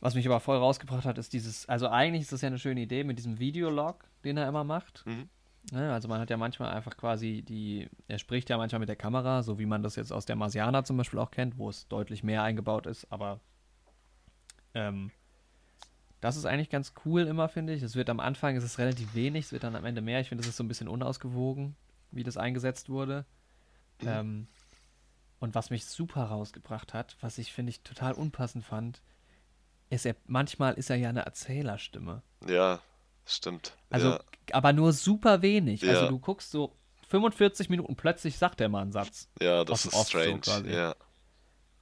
Was 0.00 0.14
mich 0.14 0.26
aber 0.26 0.40
voll 0.40 0.56
rausgebracht 0.56 1.04
hat, 1.04 1.18
ist 1.18 1.32
dieses, 1.32 1.68
also 1.68 1.88
eigentlich 1.88 2.22
ist 2.22 2.32
das 2.32 2.40
ja 2.40 2.48
eine 2.48 2.58
schöne 2.58 2.80
Idee 2.80 3.04
mit 3.04 3.18
diesem 3.18 3.38
Videolog, 3.38 4.04
den 4.24 4.36
er 4.36 4.48
immer 4.48 4.64
macht. 4.64 5.04
Mhm. 5.06 5.28
Also 5.72 6.08
man 6.08 6.20
hat 6.20 6.28
ja 6.28 6.36
manchmal 6.36 6.74
einfach 6.74 6.96
quasi 6.96 7.42
die, 7.42 7.88
er 8.08 8.18
spricht 8.18 8.50
ja 8.50 8.56
manchmal 8.56 8.80
mit 8.80 8.88
der 8.88 8.96
Kamera, 8.96 9.44
so 9.44 9.60
wie 9.60 9.66
man 9.66 9.82
das 9.82 9.94
jetzt 9.94 10.12
aus 10.12 10.26
der 10.26 10.34
Marsianer 10.34 10.82
zum 10.82 10.96
Beispiel 10.96 11.20
auch 11.20 11.30
kennt, 11.30 11.56
wo 11.56 11.68
es 11.68 11.86
deutlich 11.86 12.24
mehr 12.24 12.42
eingebaut 12.42 12.86
ist, 12.86 13.06
aber 13.12 13.38
ähm, 14.74 15.12
das 16.20 16.36
ist 16.36 16.46
eigentlich 16.46 16.70
ganz 16.70 16.94
cool 17.04 17.22
immer, 17.22 17.48
finde 17.48 17.72
ich. 17.74 17.82
Es 17.82 17.94
wird 17.94 18.10
am 18.10 18.20
Anfang, 18.20 18.56
es 18.56 18.64
ist 18.64 18.78
relativ 18.78 19.14
wenig, 19.14 19.46
es 19.46 19.52
wird 19.52 19.64
dann 19.64 19.76
am 19.76 19.84
Ende 19.84 20.00
mehr. 20.00 20.20
Ich 20.20 20.28
finde, 20.28 20.42
es 20.42 20.48
ist 20.48 20.56
so 20.56 20.64
ein 20.64 20.68
bisschen 20.68 20.88
unausgewogen, 20.88 21.76
wie 22.12 22.22
das 22.22 22.36
eingesetzt 22.36 22.88
wurde. 22.88 23.24
Mhm. 24.00 24.08
Ähm, 24.08 24.46
und 25.40 25.54
was 25.54 25.70
mich 25.70 25.84
super 25.86 26.24
rausgebracht 26.24 26.94
hat, 26.94 27.16
was 27.20 27.38
ich, 27.38 27.52
finde 27.52 27.70
ich, 27.70 27.82
total 27.82 28.12
unpassend 28.12 28.64
fand, 28.64 29.02
ist 29.90 30.06
er, 30.06 30.14
manchmal 30.26 30.74
ist 30.74 30.88
er 30.90 30.96
ja 30.96 31.08
eine 31.08 31.24
Erzählerstimme. 31.26 32.22
Ja, 32.46 32.80
stimmt. 33.26 33.76
Also, 33.90 34.10
ja, 34.10 34.20
aber 34.52 34.72
nur 34.72 34.92
super 34.92 35.42
wenig. 35.42 35.86
Also 35.88 36.02
Ja. 36.04 36.08
du 36.08 36.18
guckst 36.18 36.50
so 36.50 36.76
45 37.08 37.68
Minuten 37.68 37.96
plötzlich 37.96 38.38
sagt 38.38 38.60
er 38.60 38.68
mal 38.68 38.82
einen 38.82 38.92
Satz. 38.92 39.28
Ja, 39.40 39.64
das 39.64 39.84
ist 39.84 39.92
so 39.92 40.04
strange. 40.04 40.40
quasi. 40.40 40.70
ja. 40.70 40.94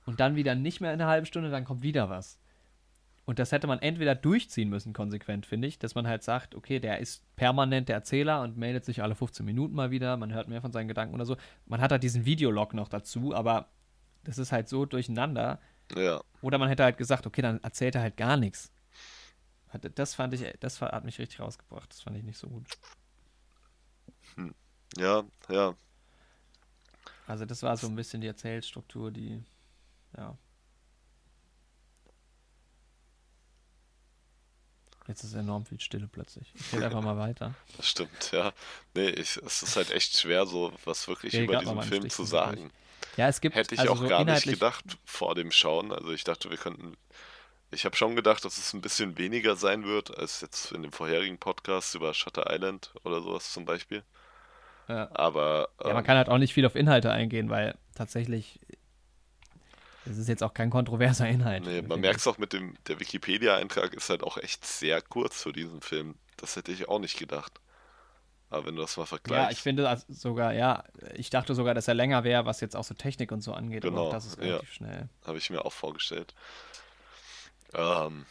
Und 0.07 0.19
dann 0.19 0.35
wieder 0.35 0.55
nicht 0.55 0.81
mehr 0.81 0.93
in 0.93 1.01
einer 1.01 1.11
halben 1.11 1.27
Stunde, 1.27 1.51
dann 1.51 1.65
kommt 1.65 1.82
wieder 1.82 2.09
was. 2.11 2.39
Und 3.31 3.39
das 3.39 3.52
hätte 3.52 3.69
man 3.69 3.78
entweder 3.78 4.16
durchziehen 4.16 4.69
müssen, 4.70 4.93
konsequent, 4.93 5.47
finde 5.47 5.69
ich, 5.69 5.78
dass 5.78 5.94
man 5.94 6.05
halt 6.09 6.24
sagt, 6.24 6.57
okay, 6.57 6.81
der 6.81 6.98
ist 6.98 7.23
permanent 7.36 7.89
der 7.89 7.94
Erzähler 7.94 8.43
und 8.43 8.57
meldet 8.57 8.85
sich 8.85 9.05
alle 9.05 9.15
15 9.15 9.47
Minuten 9.47 9.73
mal 9.73 9.93
wieder, 9.93 10.16
man 10.16 10.35
hört 10.35 10.48
mehr 10.48 10.61
von 10.61 10.73
seinen 10.73 10.89
Gedanken 10.89 11.15
oder 11.15 11.24
so. 11.24 11.36
Man 11.65 11.81
hat 11.81 11.93
halt 11.93 12.02
diesen 12.02 12.24
Videolog 12.24 12.74
noch 12.74 12.89
dazu, 12.89 13.32
aber 13.32 13.69
das 14.24 14.39
ist 14.39 14.51
halt 14.51 14.69
so 14.69 14.85
durcheinander. 14.85 15.61
ja. 15.94 16.20
Oder 16.43 16.59
man 16.59 16.69
hätte 16.69 16.82
halt 16.82 16.98
gesagt, 16.98 17.24
okay, 17.24 17.40
dann 17.40 17.62
erzählt 17.62 17.94
er 17.94 18.01
halt 18.01 18.16
gar 18.16 18.36
nichts. 18.36 18.73
Das 19.94 20.16
fand 20.16 20.35
ich, 20.35 20.52
das 20.59 20.81
hat 20.81 21.05
mich 21.05 21.20
richtig 21.20 21.39
rausgebracht. 21.39 21.89
Das 21.93 22.01
fand 22.01 22.16
ich 22.16 22.24
nicht 22.24 22.36
so 22.36 22.48
gut. 22.48 22.66
Ja, 24.97 25.23
ja. 25.48 25.77
Also 27.28 27.44
das 27.44 27.62
war 27.62 27.77
so 27.77 27.86
ein 27.86 27.94
bisschen 27.94 28.23
die 28.23 28.27
Erzählstruktur, 28.27 29.12
die, 29.12 29.40
ja. 30.16 30.36
Jetzt 35.11 35.24
ist 35.24 35.35
enorm 35.35 35.66
viel 35.66 35.81
Stille 35.81 36.07
plötzlich. 36.07 36.53
Ich 36.55 36.73
rede 36.73 36.85
einfach 36.85 37.03
mal 37.03 37.19
weiter. 37.19 37.53
Das 37.77 37.89
stimmt, 37.89 38.31
ja. 38.31 38.53
Nee, 38.95 39.09
ich, 39.09 39.37
es 39.39 39.61
ist 39.65 39.74
halt 39.74 39.91
echt 39.91 40.16
schwer, 40.16 40.47
so 40.47 40.73
was 40.85 41.09
wirklich 41.09 41.32
Ja, 41.32 41.43
über 41.43 41.57
diesen 41.57 41.82
Film 41.82 42.03
Stich 42.03 42.12
zu 42.12 42.24
sagen. 42.24 42.70
Ja, 43.16 43.27
es 43.27 43.41
gibt 43.41 43.57
Hätte 43.57 43.74
ich 43.74 43.81
also 43.81 43.95
auch 43.95 43.99
so 43.99 44.07
gar 44.07 44.24
nicht 44.24 44.45
gedacht 44.45 44.85
vor 45.05 45.35
dem 45.35 45.51
Schauen. 45.51 45.91
Also 45.91 46.12
ich 46.12 46.23
dachte, 46.23 46.49
wir 46.49 46.59
könnten. 46.59 46.97
Ich 47.73 47.85
habe 47.85 47.97
schon 47.97 48.15
gedacht, 48.15 48.45
dass 48.45 48.57
es 48.57 48.73
ein 48.73 48.82
bisschen 48.82 49.19
weniger 49.19 49.57
sein 49.57 49.85
wird 49.85 50.16
als 50.16 50.43
jetzt 50.43 50.70
in 50.70 50.82
dem 50.82 50.93
vorherigen 50.93 51.39
Podcast 51.39 51.97
über 51.97 52.15
Shutter 52.15 52.49
Island 52.49 52.93
oder 53.03 53.20
sowas 53.20 53.53
zum 53.53 53.65
Beispiel. 53.65 54.05
Ja. 54.87 55.11
Aber 55.12 55.70
Ja, 55.81 55.89
man 55.89 55.99
ähm, 55.99 56.05
kann 56.05 56.19
halt 56.19 56.28
auch 56.28 56.39
nicht 56.39 56.55
viel 56.55 56.66
auf 56.66 56.77
Inhalte 56.77 57.11
eingehen, 57.11 57.51
weil 57.51 57.77
tatsächlich 57.97 58.61
es 60.05 60.18
ist 60.18 60.28
jetzt 60.28 60.43
auch 60.43 60.55
kein 60.55 60.70
kontroverser 60.70 61.28
Inhalt. 61.28 61.64
nee, 61.64 61.82
man 61.82 62.01
merkt 62.01 62.20
es 62.20 62.27
auch 62.27 62.39
mit 62.39 62.52
dem, 62.52 62.74
der 62.89 63.01
Wikipedia-Eintrag 63.01 63.94
ist 63.94 64.09
halt 64.10 64.22
auch 64.22 64.36
echt 64.39 64.64
sehr 64.64 65.01
kurz 65.02 65.43
für 65.43 65.52
diesen 65.52 65.81
Film. 65.81 66.16
Das 66.36 66.56
hätte 66.56 66.72
ich 66.72 66.89
auch 66.89 66.98
nicht 66.98 67.18
gedacht. 67.18 67.60
Aber 68.51 68.66
wenn 68.66 68.77
du 68.77 68.82
das 68.82 68.97
mal 68.97 69.05
Ja, 69.05 69.06
vergleichst. 69.06 69.52
ich 69.52 69.62
finde 69.62 69.85
das 69.85 70.06
sogar, 70.09 70.52
ja, 70.55 70.85
ich 71.14 71.31
dachte 71.31 71.55
sogar, 71.55 71.74
dass 71.74 71.86
er 71.89 71.94
länger 71.94 72.24
wäre, 72.24 72.47
was 72.47 72.60
jetzt 72.60 72.77
auch 72.77 72.85
so 72.85 72.94
Technik 72.94 73.31
und 73.32 73.43
so 73.43 73.52
angeht, 73.52 73.86
aber 73.86 73.97
Genau, 73.97 74.09
auch 74.09 74.12
das 74.12 74.27
ist 74.27 74.39
ja. 74.39 74.44
relativ 74.44 74.72
schnell. 74.72 75.09
Habe 75.27 75.39
ich 75.39 75.51
mir 75.51 75.64
auch 75.64 75.72
vorgestellt. 75.72 76.35
Ähm, 77.74 78.27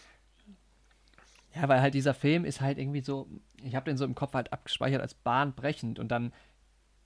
Ja, 1.56 1.68
weil 1.68 1.82
halt 1.82 1.94
dieser 1.94 2.14
Film 2.14 2.46
ist 2.46 2.62
halt 2.62 2.78
irgendwie 2.78 3.02
so, 3.02 3.28
ich 3.64 3.76
habe 3.76 3.86
den 3.90 3.98
so 3.98 4.06
im 4.06 4.16
Kopf 4.16 4.34
halt 4.34 4.54
abgespeichert 4.54 5.02
als 5.02 5.16
bahnbrechend 5.16 5.98
und 6.00 6.10
dann 6.10 6.34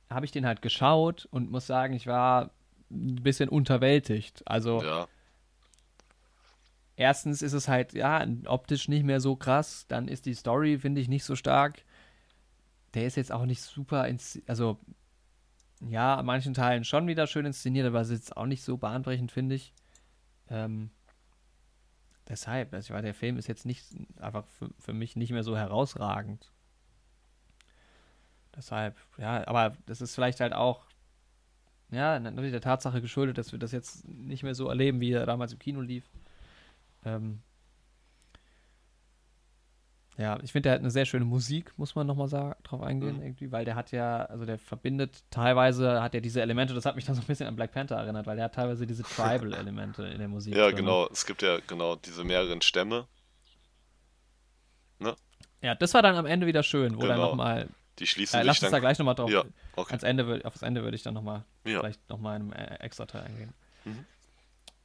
habe 0.09 0.25
ich 0.25 0.31
den 0.31 0.45
halt 0.45 0.61
geschaut 0.61 1.27
und 1.31 1.49
muss 1.51 1.65
sagen, 1.67 1.93
ich 1.93 2.07
war 2.07 2.51
ein 2.93 3.23
bisschen 3.23 3.49
unterwältigt. 3.49 4.43
Also 4.45 4.81
ja, 4.83 5.07
erstens 6.95 7.41
ist 7.41 7.53
es 7.53 7.67
halt, 7.67 7.93
ja, 7.93 8.25
optisch 8.45 8.87
nicht 8.87 9.03
mehr 9.03 9.19
so 9.19 9.35
krass, 9.35 9.85
dann 9.87 10.07
ist 10.07 10.25
die 10.25 10.33
Story, 10.33 10.77
finde 10.77 11.01
ich, 11.01 11.07
nicht 11.07 11.23
so 11.23 11.35
stark. 11.35 11.83
Der 12.93 13.05
ist 13.05 13.17
jetzt 13.17 13.31
auch 13.31 13.45
nicht 13.45 13.61
super, 13.61 14.07
ins, 14.07 14.39
also 14.47 14.79
ja, 15.81 16.15
an 16.15 16.25
manchen 16.25 16.53
Teilen 16.53 16.83
schon 16.85 17.07
wieder 17.07 17.27
schön 17.27 17.45
inszeniert, 17.45 17.87
aber 17.87 18.01
es 18.01 18.09
ist 18.09 18.27
jetzt 18.27 18.37
auch 18.37 18.45
nicht 18.45 18.63
so 18.63 18.77
bahnbrechend, 18.77 19.31
finde 19.31 19.55
ich. 19.55 19.73
Ähm, 20.49 20.91
deshalb, 22.27 22.73
also 22.73 22.87
ich 22.87 22.93
war, 22.93 23.01
der 23.01 23.13
Film 23.13 23.37
ist 23.37 23.47
jetzt 23.47 23.65
nicht 23.65 23.85
einfach 24.19 24.45
für, 24.47 24.69
für 24.79 24.93
mich 24.93 25.15
nicht 25.15 25.31
mehr 25.31 25.43
so 25.43 25.57
herausragend. 25.57 26.51
Deshalb, 28.55 28.95
ja, 29.17 29.47
aber 29.47 29.75
das 29.87 29.99
ist 29.99 30.13
vielleicht 30.13 30.39
halt 30.39 30.53
auch, 30.53 30.85
ja, 31.93 32.19
natürlich 32.19 32.51
der 32.51 32.61
Tatsache 32.61 33.01
geschuldet, 33.01 33.37
dass 33.37 33.51
wir 33.51 33.59
das 33.59 33.71
jetzt 33.71 34.07
nicht 34.07 34.43
mehr 34.43 34.55
so 34.55 34.67
erleben, 34.69 34.99
wie 34.99 35.11
er 35.11 35.25
damals 35.25 35.53
im 35.53 35.59
Kino 35.59 35.81
lief. 35.81 36.05
Ähm, 37.05 37.41
ja, 40.17 40.37
ich 40.43 40.51
finde, 40.51 40.67
der 40.69 40.73
hat 40.73 40.79
eine 40.81 40.91
sehr 40.91 41.05
schöne 41.05 41.25
Musik, 41.25 41.73
muss 41.77 41.95
man 41.95 42.05
nochmal 42.05 42.27
drauf 42.63 42.81
eingehen, 42.81 43.17
Mhm. 43.17 43.21
irgendwie, 43.23 43.51
weil 43.51 43.65
der 43.65 43.73
hat 43.75 43.91
ja, 43.91 44.25
also 44.25 44.45
der 44.45 44.59
verbindet 44.59 45.23
teilweise, 45.31 46.03
hat 46.03 46.13
er 46.13 46.21
diese 46.21 46.39
Elemente, 46.41 46.75
das 46.75 46.85
hat 46.85 46.95
mich 46.95 47.05
dann 47.05 47.15
so 47.15 47.21
ein 47.21 47.27
bisschen 47.27 47.47
an 47.47 47.55
Black 47.55 47.71
Panther 47.71 47.95
erinnert, 47.95 48.27
weil 48.27 48.35
der 48.35 48.45
hat 48.45 48.53
teilweise 48.53 48.85
diese 48.85 49.01
Tribal-Elemente 49.03 50.03
in 50.05 50.19
der 50.19 50.27
Musik. 50.27 50.55
ja, 50.55 50.67
drin. 50.67 50.75
genau. 50.77 51.07
Es 51.11 51.25
gibt 51.25 51.41
ja 51.41 51.57
genau 51.65 51.95
diese 51.95 52.23
mehreren 52.23 52.61
Stämme. 52.61 53.07
Ja, 55.61 55.75
das 55.75 55.93
war 55.93 56.01
dann 56.01 56.15
am 56.17 56.25
Ende 56.25 56.45
wieder 56.45 56.61
schön, 56.61 56.97
wo 56.97 57.01
dann 57.07 57.11
Genau. 57.15 57.29
nochmal, 57.29 57.69
Die 57.99 58.07
schließen 58.07 58.39
äh, 58.39 58.43
lass 58.43 58.57
sich 58.57 58.63
uns 58.63 58.71
da 58.71 58.77
dann. 58.77 58.81
gleich 58.81 58.97
nochmal 58.99 59.15
drauf, 59.15 59.29
Ja, 59.31 59.43
okay. 59.75 59.91
ans 59.91 60.03
Ende, 60.03 60.41
auf 60.45 60.53
das 60.53 60.61
Ende 60.63 60.83
würde 60.83 60.95
ich 60.95 61.03
dann 61.03 61.13
nochmal, 61.13 61.45
Ja. 61.65 61.79
vielleicht 61.79 62.09
nochmal 62.09 62.37
in 62.39 62.51
einem 62.51 62.53
äh, 62.53 62.75
extra 62.75 63.05
Teil 63.05 63.21
eingehen. 63.23 63.53
Mhm. 63.85 64.05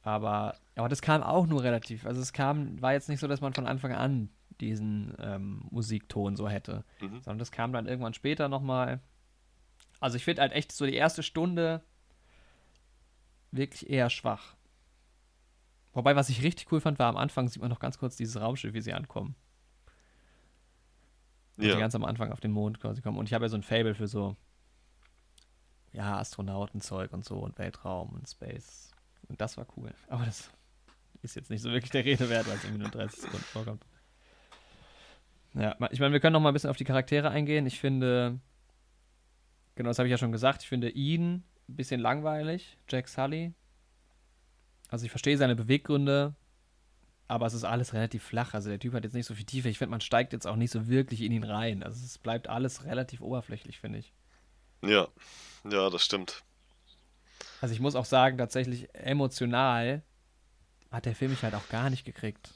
Aber, 0.03 0.55
aber 0.75 0.89
das 0.89 1.01
kam 1.01 1.23
auch 1.23 1.45
nur 1.47 1.63
relativ, 1.63 2.05
also 2.05 2.21
es 2.21 2.31
kam, 2.33 2.81
war 2.81 2.93
jetzt 2.93 3.09
nicht 3.09 3.19
so, 3.19 3.27
dass 3.27 3.41
man 3.41 3.53
von 3.53 3.67
Anfang 3.67 3.93
an 3.93 4.29
diesen 4.61 5.13
ähm, 5.19 5.61
Musikton 5.71 6.35
so 6.35 6.47
hätte, 6.49 6.83
Mhm. 7.01 7.21
sondern 7.21 7.39
das 7.39 7.51
kam 7.51 7.73
dann 7.73 7.85
irgendwann 7.87 8.13
später 8.13 8.47
nochmal. 8.49 8.99
Also 9.99 10.15
ich 10.17 10.23
finde 10.23 10.41
halt 10.41 10.51
echt 10.53 10.71
so 10.71 10.85
die 10.85 10.93
erste 10.95 11.23
Stunde 11.23 11.81
wirklich 13.51 13.89
eher 13.89 14.09
schwach. 14.09 14.55
Wobei, 15.93 16.15
was 16.15 16.29
ich 16.29 16.43
richtig 16.43 16.71
cool 16.71 16.79
fand, 16.81 16.99
war 16.99 17.07
am 17.07 17.17
Anfang 17.17 17.47
sieht 17.49 17.61
man 17.61 17.69
noch 17.71 17.79
ganz 17.79 17.97
kurz 17.97 18.15
dieses 18.15 18.39
Raumschiff, 18.39 18.73
wie 18.73 18.81
sie 18.81 18.93
ankommen. 18.93 19.35
Ja, 21.59 21.77
ganz 21.77 21.95
am 21.95 22.05
Anfang 22.05 22.31
auf 22.31 22.39
den 22.39 22.51
Mond 22.51 22.79
quasi 22.79 23.01
kommen. 23.01 23.17
Und 23.17 23.27
ich 23.27 23.33
habe 23.33 23.45
ja 23.45 23.49
so 23.49 23.57
ein 23.57 23.63
Fable 23.63 23.95
für 23.95 24.07
so, 24.07 24.35
ja, 25.91 26.17
Astronautenzeug 26.17 27.11
und 27.13 27.25
so 27.25 27.39
und 27.39 27.57
Weltraum 27.57 28.09
und 28.09 28.27
Space. 28.27 28.91
Und 29.27 29.41
das 29.41 29.57
war 29.57 29.65
cool. 29.77 29.93
Aber 30.07 30.25
das 30.25 30.49
ist 31.21 31.35
jetzt 31.35 31.49
nicht 31.49 31.61
so 31.61 31.71
wirklich 31.71 31.91
der 31.91 32.05
Rede 32.05 32.29
wert, 32.29 32.47
weil 32.47 32.55
es 32.55 32.63
irgendwie 32.63 32.83
nur 32.83 32.91
30 32.91 33.21
Sekunden 33.21 33.45
vorkommt. 33.45 33.85
Ja, 35.53 35.75
ich 35.91 35.99
meine, 35.99 36.13
wir 36.13 36.19
können 36.19 36.33
noch 36.33 36.39
mal 36.39 36.49
ein 36.49 36.53
bisschen 36.53 36.69
auf 36.69 36.77
die 36.77 36.85
Charaktere 36.85 37.29
eingehen. 37.31 37.65
Ich 37.65 37.79
finde, 37.79 38.39
genau, 39.75 39.89
das 39.89 39.97
habe 39.97 40.07
ich 40.07 40.11
ja 40.11 40.17
schon 40.17 40.31
gesagt, 40.31 40.61
ich 40.61 40.69
finde 40.69 40.89
ihn 40.89 41.43
ein 41.67 41.75
bisschen 41.75 41.99
langweilig, 41.99 42.77
Jack 42.87 43.07
Sully. 43.07 43.53
Also 44.89 45.05
ich 45.05 45.11
verstehe 45.11 45.37
seine 45.37 45.55
Beweggründe, 45.55 46.35
aber 47.29 47.45
es 47.45 47.53
ist 47.53 47.63
alles 47.63 47.93
relativ 47.93 48.23
flach. 48.23 48.55
Also 48.55 48.69
der 48.69 48.79
Typ 48.79 48.93
hat 48.93 49.03
jetzt 49.03 49.13
nicht 49.13 49.27
so 49.27 49.35
viel 49.35 49.45
Tiefe. 49.45 49.69
Ich 49.69 49.77
finde, 49.77 49.91
man 49.91 50.01
steigt 50.01 50.33
jetzt 50.33 50.47
auch 50.47 50.55
nicht 50.55 50.71
so 50.71 50.87
wirklich 50.87 51.21
in 51.21 51.31
ihn 51.31 51.43
rein. 51.43 51.83
Also 51.83 52.03
es 52.03 52.17
bleibt 52.17 52.49
alles 52.49 52.85
relativ 52.85 53.21
oberflächlich, 53.21 53.79
finde 53.79 53.99
ich. 53.99 54.11
ja, 54.81 55.07
ja, 55.69 55.89
das 55.91 56.03
stimmt. 56.03 56.43
Also 57.61 57.73
ich 57.73 57.79
muss 57.79 57.95
auch 57.95 58.05
sagen, 58.05 58.37
tatsächlich 58.39 58.93
emotional 58.95 60.01
hat 60.91 61.05
der 61.05 61.15
Film 61.15 61.31
mich 61.31 61.43
halt 61.43 61.53
auch 61.53 61.69
gar 61.69 61.91
nicht 61.91 62.03
gekriegt. 62.03 62.51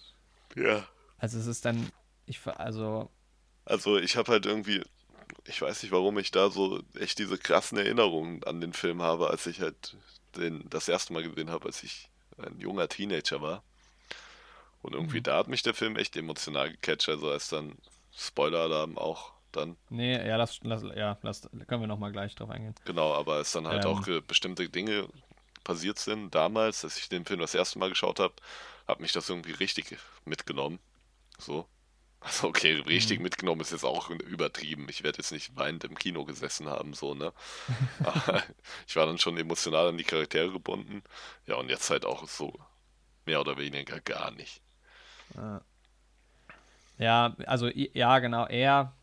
Ja. 0.56 0.88
Also 1.20 1.38
es 1.38 1.46
ist 1.46 1.66
dann, 1.66 1.92
ich, 2.26 2.40
also, 2.48 3.12
Also 3.66 3.98
ich 3.98 4.18
habe 4.18 4.32
halt 4.32 4.48
irgendwie, 4.48 4.82
ich 5.46 5.62
weiß 5.62 5.84
nicht, 5.84 5.92
warum 5.92 6.18
ich 6.18 6.32
da 6.32 6.50
so 6.50 6.82
echt 7.00 7.20
diese 7.20 7.38
krassen 7.38 7.78
Erinnerungen 7.78 8.44
an 8.46 8.60
den 8.60 8.74
Film 8.74 9.04
habe, 9.04 9.30
als 9.30 9.46
ich 9.46 9.62
halt 9.62 9.96
den 10.36 10.68
das 10.72 10.90
erste 10.90 11.14
Mal 11.14 11.22
gesehen 11.22 11.52
habe, 11.52 11.66
als 11.68 11.84
ich 11.84 12.10
ein 12.40 12.60
junger 12.60 12.88
Teenager 12.88 13.40
war. 13.40 13.64
Und 14.84 14.94
irgendwie 14.96 15.22
Mhm. 15.22 15.24
da 15.24 15.38
hat 15.40 15.50
mich 15.50 15.64
der 15.64 15.76
Film 15.76 15.98
echt 15.98 16.16
emotional 16.18 16.72
gecatcht, 16.72 17.10
also 17.10 17.32
als 17.32 17.50
dann 17.50 17.78
Spoiler-Alarm 18.16 18.98
auch 19.00 19.34
dann, 19.52 19.78
nee, 19.90 20.16
ja, 20.28 20.36
lass, 20.38 20.60
lass, 20.64 20.84
ja, 20.96 21.18
lass, 21.22 21.50
können 21.68 21.82
wir 21.82 21.88
noch 21.88 22.00
mal 22.00 22.12
gleich 22.12 22.36
drauf 22.36 22.50
eingehen. 22.50 22.76
genau, 22.86 23.14
aber 23.14 23.36
als 23.36 23.52
dann 23.52 23.68
halt 23.68 23.86
Ähm. 23.86 23.88
auch 23.88 24.08
bestimmte 24.28 24.70
Dinge 24.70 25.08
passiert 25.64 26.00
sind 26.00 26.36
damals, 26.36 26.84
als 26.86 26.98
ich 26.98 27.10
den 27.10 27.26
Film 27.26 27.40
das 27.42 27.56
erste 27.56 27.80
Mal 27.80 27.90
geschaut 27.90 28.20
habe, 28.20 28.36
hat 28.88 29.00
mich 29.02 29.14
das 29.14 29.30
irgendwie 29.30 29.54
richtig 29.54 29.98
mitgenommen. 30.26 30.80
So. 31.40 31.68
Also 32.22 32.50
okay, 32.50 32.74
richtig 32.82 33.20
Mhm. 33.20 33.24
mitgenommen 33.24 33.62
ist 33.62 33.72
jetzt 33.74 33.86
auch 33.86 34.10
übertrieben. 34.12 34.88
Ich 34.90 35.04
werde 35.04 35.20
jetzt 35.20 35.32
nicht 35.34 35.56
weinend 35.58 35.86
im 35.86 35.98
Kino 35.98 36.26
gesessen 36.26 36.70
haben, 36.70 36.94
so, 36.96 37.16
ne? 37.16 37.34
Aber 38.04 38.44
ich 38.88 38.96
war 38.98 39.08
dann 39.08 39.20
schon 39.20 39.38
emotional 39.38 39.90
an 39.90 39.98
die 40.00 40.06
Charaktere 40.06 40.52
gebunden. 40.52 41.04
Ja, 41.48 41.58
und 41.58 41.70
jetzt 41.70 41.90
halt 41.92 42.06
auch 42.06 42.28
so 42.30 42.54
mehr 43.28 43.42
oder 43.42 43.58
weniger 43.60 44.02
gar 44.02 44.32
nicht. 44.32 44.63
Ja. 45.36 45.62
Ja, 47.00 47.36
also 47.48 47.68
ja, 47.68 48.20
genau, 48.20 48.46
er, 48.46 48.94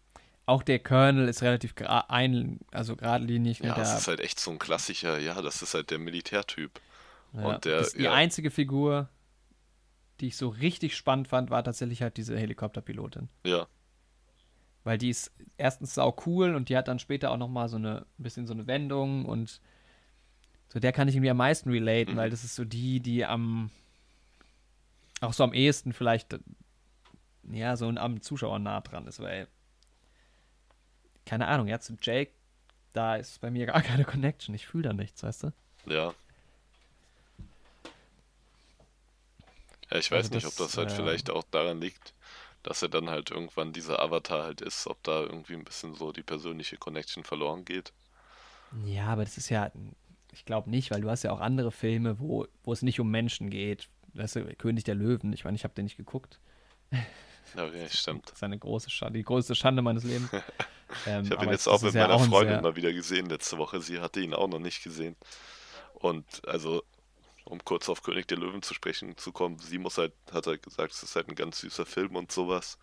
auch 0.47 0.63
der 0.63 0.79
Colonel 0.79 1.29
ist 1.29 1.43
relativ 1.43 1.75
ein, 2.09 2.61
also 2.73 2.97
geradlinig. 2.97 3.61
Ja, 3.61 3.75
der, 3.75 3.83
ist 3.99 4.09
halt 4.09 4.21
echt 4.21 4.39
so 4.41 4.51
ein 4.53 4.59
klassischer, 4.59 5.19
ja, 5.19 5.41
das 5.43 5.61
ist 5.63 5.75
halt 5.75 5.91
der 5.91 5.99
Militärtyp. 5.99 6.81
ja, 7.35 7.49
und 7.49 7.65
der- 7.65 7.79
das 7.79 7.93
die 7.95 8.05
ja. 8.05 8.13
einzige 8.15 8.51
Figur, 8.51 9.09
die 10.21 10.29
ich 10.29 10.37
so 10.37 10.49
richtig 10.49 10.97
spannend 10.97 11.29
fand, 11.29 11.51
war 11.51 11.65
tatsächlich 11.65 12.03
halt 12.03 12.17
diese 12.17 12.39
Helikopterpilotin. 12.39 13.29
Ja, 13.45 13.67
Weil 14.85 14.99
die 14.99 15.11
ist 15.11 15.31
erstens 15.59 15.95
sau 15.95 16.17
cool 16.27 16.55
und 16.55 16.69
die 16.69 16.77
hat 16.77 16.89
dann 16.89 16.99
später 16.99 17.31
auch 17.31 17.37
noch 17.37 17.49
mal 17.49 17.69
so 17.69 17.77
eine 17.77 18.07
ein 18.19 18.23
bisschen 18.23 18.47
so 18.47 18.53
eine 18.55 18.67
Wendung 18.67 19.25
und 19.27 19.61
so 20.73 20.79
der 20.79 20.93
kann 20.93 21.09
ich 21.09 21.17
irgendwie 21.17 21.31
am 21.31 21.37
meisten 21.37 21.71
relaten, 21.71 22.15
Mhm. 22.15 22.17
weil 22.19 22.31
das 22.31 22.45
ist 22.45 22.55
so 22.55 22.65
die, 22.65 23.01
die 23.01 23.25
am 23.27 23.71
auch 25.21 25.33
so 25.33 25.45
am 25.45 25.53
ehesten 25.55 25.93
vielleicht 25.93 26.39
ja 27.53 27.77
so 27.77 27.89
am 27.89 28.23
Zuschauer 28.23 28.59
nah 28.59 28.81
dran 28.81 29.07
ist, 29.07 29.21
weil 29.21 29.49
keine 31.27 31.47
Ahnung, 31.49 31.69
ja 31.69 31.81
zu 31.81 31.97
Jake 32.01 32.33
da 32.93 33.17
ist 33.17 33.41
bei 33.41 33.51
mir 33.51 33.67
gar 33.67 33.83
keine 33.83 34.05
Connection. 34.05 34.55
Ich 34.55 34.67
fühle 34.67 34.85
da 34.91 34.93
nichts, 34.93 35.23
weißt 35.23 35.45
du? 35.45 35.53
Ja. 35.87 36.15
Ja, 39.91 39.99
ich 39.99 40.11
weiß 40.11 40.31
Also 40.31 40.35
nicht, 40.35 40.47
ob 40.47 40.57
das, 40.57 40.73
das 40.73 40.77
halt 40.79 40.91
äh, 40.91 40.95
vielleicht 40.97 41.31
auch 41.31 41.45
daran 41.45 41.81
liegt, 41.81 42.15
dass 42.63 42.83
er 42.83 42.89
dann 42.89 43.11
halt 43.11 43.31
irgendwann 43.31 43.73
dieser 43.75 44.01
Avatar 44.01 44.45
halt 44.45 44.61
ist, 44.63 44.87
ob 44.87 45.03
da 45.03 45.21
irgendwie 45.21 45.55
ein 45.55 45.65
bisschen 45.65 45.95
so 45.95 46.13
die 46.13 46.23
persönliche 46.23 46.77
Connection 46.79 47.25
verloren 47.25 47.65
geht. 47.65 47.93
Ja, 48.71 49.07
aber 49.07 49.25
das 49.25 49.37
ist 49.37 49.49
ja, 49.49 49.71
ich 50.33 50.45
glaube 50.45 50.71
nicht, 50.71 50.91
weil 50.91 51.01
du 51.01 51.11
hast 51.11 51.23
ja 51.25 51.33
auch 51.33 51.41
andere 51.41 51.73
Filme, 51.73 52.19
wo, 52.21 52.47
wo 52.63 52.73
es 52.73 52.83
nicht 52.83 53.01
um 53.01 53.11
Menschen 53.11 53.51
geht. 53.51 53.89
Weißt 54.15 54.37
du, 54.37 54.45
König 54.57 54.85
der 54.85 54.95
Löwen, 54.95 55.33
ich 55.33 55.45
meine, 55.45 55.57
ich 55.57 55.65
habe 55.65 55.75
den 55.75 55.85
nicht 55.85 55.97
geguckt. 55.97 56.41
Ja, 57.57 57.65
okay, 57.67 57.89
stimmt. 57.91 58.27
Das 58.27 58.35
ist 58.37 58.43
eine 58.43 58.59
große 58.59 58.91
Schande, 58.91 59.19
die 59.19 59.25
größte 59.25 59.55
Schande 59.55 59.83
meines 59.83 60.05
Lebens. 60.05 60.31
Ähm, 61.07 61.25
Ich 61.25 61.31
habe 61.31 61.45
ihn 61.45 61.53
jetzt 61.53 61.69
das 61.69 61.73
auch 61.73 61.77
ist 61.77 61.83
mit 61.85 61.95
ja 61.95 62.03
meiner 62.09 62.15
auch 62.15 62.25
Freundin 62.27 62.55
sehr- 62.55 62.63
mal 62.63 62.75
wieder 62.75 62.93
gesehen 62.93 63.27
letzte 63.27 63.59
Woche. 63.59 63.81
Sie 63.81 64.01
hatte 64.01 64.19
ihn 64.19 64.35
auch 64.35 64.49
noch 64.49 64.59
nicht 64.59 64.83
gesehen. 64.83 65.15
Und 65.95 66.25
also, 66.49 66.83
um 67.45 67.65
kurz 67.65 67.89
auf 67.89 68.03
König 68.03 68.27
der 68.27 68.39
Löwen 68.39 68.61
zu 68.61 68.75
sprechen 68.75 69.17
zu 69.17 69.31
kommen, 69.31 69.61
sie 69.61 69.79
muss 69.79 69.99
halt, 69.99 70.13
hat 70.33 70.49
halt 70.49 70.65
gesagt, 70.65 70.93
es 70.93 71.05
ist 71.05 71.15
halt 71.15 71.29
ein 71.29 71.37
ganz 71.37 71.61
süßer 71.61 71.87
Film 71.87 72.17
und 72.17 72.33
sowas. 72.33 72.77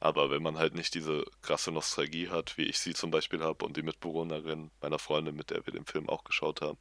Aber 0.00 0.28
wenn 0.28 0.42
man 0.42 0.58
halt 0.58 0.74
nicht 0.74 0.92
diese 0.94 1.24
krasse 1.40 1.70
Nostalgie 1.70 2.28
hat, 2.28 2.58
wie 2.58 2.64
ich 2.64 2.80
sie 2.80 2.94
zum 2.94 3.12
Beispiel 3.12 3.40
habe 3.44 3.64
und 3.64 3.76
die 3.76 3.82
Mitbewohnerin 3.82 4.72
meiner 4.82 4.98
Freundin, 4.98 5.36
mit 5.36 5.50
der 5.50 5.64
wir 5.64 5.72
den 5.72 5.86
Film 5.86 6.08
auch 6.08 6.24
geschaut 6.24 6.62
haben, 6.62 6.78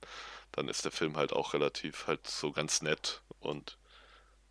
dann 0.51 0.67
ist 0.67 0.83
der 0.83 0.91
Film 0.91 1.15
halt 1.15 1.31
auch 1.31 1.53
relativ 1.53 2.07
halt 2.07 2.25
so 2.25 2.51
ganz 2.53 2.81
nett 2.81 3.21
und 3.45 3.77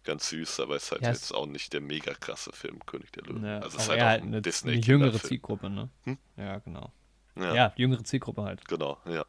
ganz 0.05 0.29
süß, 0.29 0.61
aber 0.61 0.77
ist 0.77 0.93
halt 0.93 1.03
Ja, 1.03 1.11
es- 1.11 1.21
jetzt 1.23 1.33
auch 1.35 1.47
nicht 1.47 1.73
der 1.73 1.81
mega 1.81 2.15
krasse 2.15 2.53
Film, 2.53 2.79
König 2.87 3.11
der 3.13 3.25
Löwen. 3.25 3.43
Ne, 3.43 3.57
also 3.63 3.77
es 3.79 3.85
ist 3.85 3.89
halt 3.91 4.01
auch 4.01 4.05
halt 4.07 4.23
ein 4.23 4.29
eine, 4.29 4.43
Disney 4.43 4.73
eine 4.73 4.81
jüngere. 4.81 5.19
Zielgruppe, 5.21 5.71
ne? 5.71 5.89
Hm? 6.05 6.19
Ja, 6.37 6.59
genau. 6.59 6.93
Ja, 7.37 7.55
Ja. 7.55 7.73
jüngere 7.77 8.05
Zielgruppe 8.05 8.43
halt. 8.43 8.67
genau, 8.69 8.99
ja. 9.07 9.25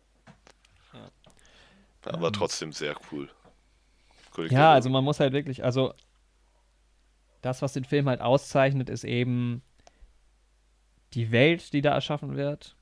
Ja. 0.93 1.11
Aber 2.03 2.27
Ähm. 2.27 2.33
trotzdem 2.33 2.71
sehr 2.73 2.95
cool. 3.11 3.29
König 4.33 4.51
Ja, 4.51 4.73
also 4.73 4.89
man 4.89 5.03
muss 5.03 5.19
halt 5.19 5.33
wirklich, 5.33 5.63
also 5.63 5.93
das, 7.41 7.61
was 7.61 7.73
den 7.73 7.85
Film 7.85 8.09
halt 8.09 8.21
auszeichnet, 8.21 8.89
ist 8.89 9.03
eben 9.05 9.61
die 11.13 11.31
Welt, 11.31 11.71
die 11.73 11.81
da 11.81 11.93
erschaffen 11.93 12.35
wird. 12.35 12.75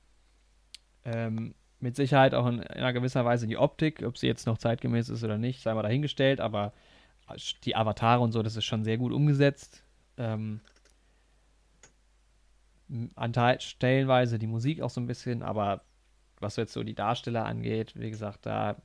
Ähm, 1.04 1.54
mit 1.84 1.96
Sicherheit 1.96 2.34
auch 2.34 2.46
in, 2.46 2.60
in 2.60 2.62
einer 2.62 2.94
gewisser 2.94 3.26
Weise 3.26 3.46
die 3.46 3.58
Optik, 3.58 4.02
ob 4.04 4.16
sie 4.16 4.26
jetzt 4.26 4.46
noch 4.46 4.56
zeitgemäß 4.56 5.10
ist 5.10 5.22
oder 5.22 5.36
nicht, 5.36 5.62
sei 5.62 5.74
mal 5.74 5.82
dahingestellt, 5.82 6.40
aber 6.40 6.72
die 7.64 7.76
Avatare 7.76 8.22
und 8.22 8.32
so, 8.32 8.42
das 8.42 8.56
ist 8.56 8.64
schon 8.64 8.84
sehr 8.84 8.96
gut 8.96 9.12
umgesetzt. 9.12 9.84
Ähm, 10.16 10.60
an 13.14 13.32
Teil- 13.34 13.60
stellenweise 13.60 14.38
die 14.38 14.46
Musik 14.46 14.80
auch 14.80 14.88
so 14.88 15.00
ein 15.00 15.06
bisschen, 15.06 15.42
aber 15.42 15.82
was 16.40 16.56
jetzt 16.56 16.72
so 16.72 16.82
die 16.82 16.94
Darsteller 16.94 17.44
angeht, 17.44 17.92
wie 17.96 18.10
gesagt, 18.10 18.46
da 18.46 18.76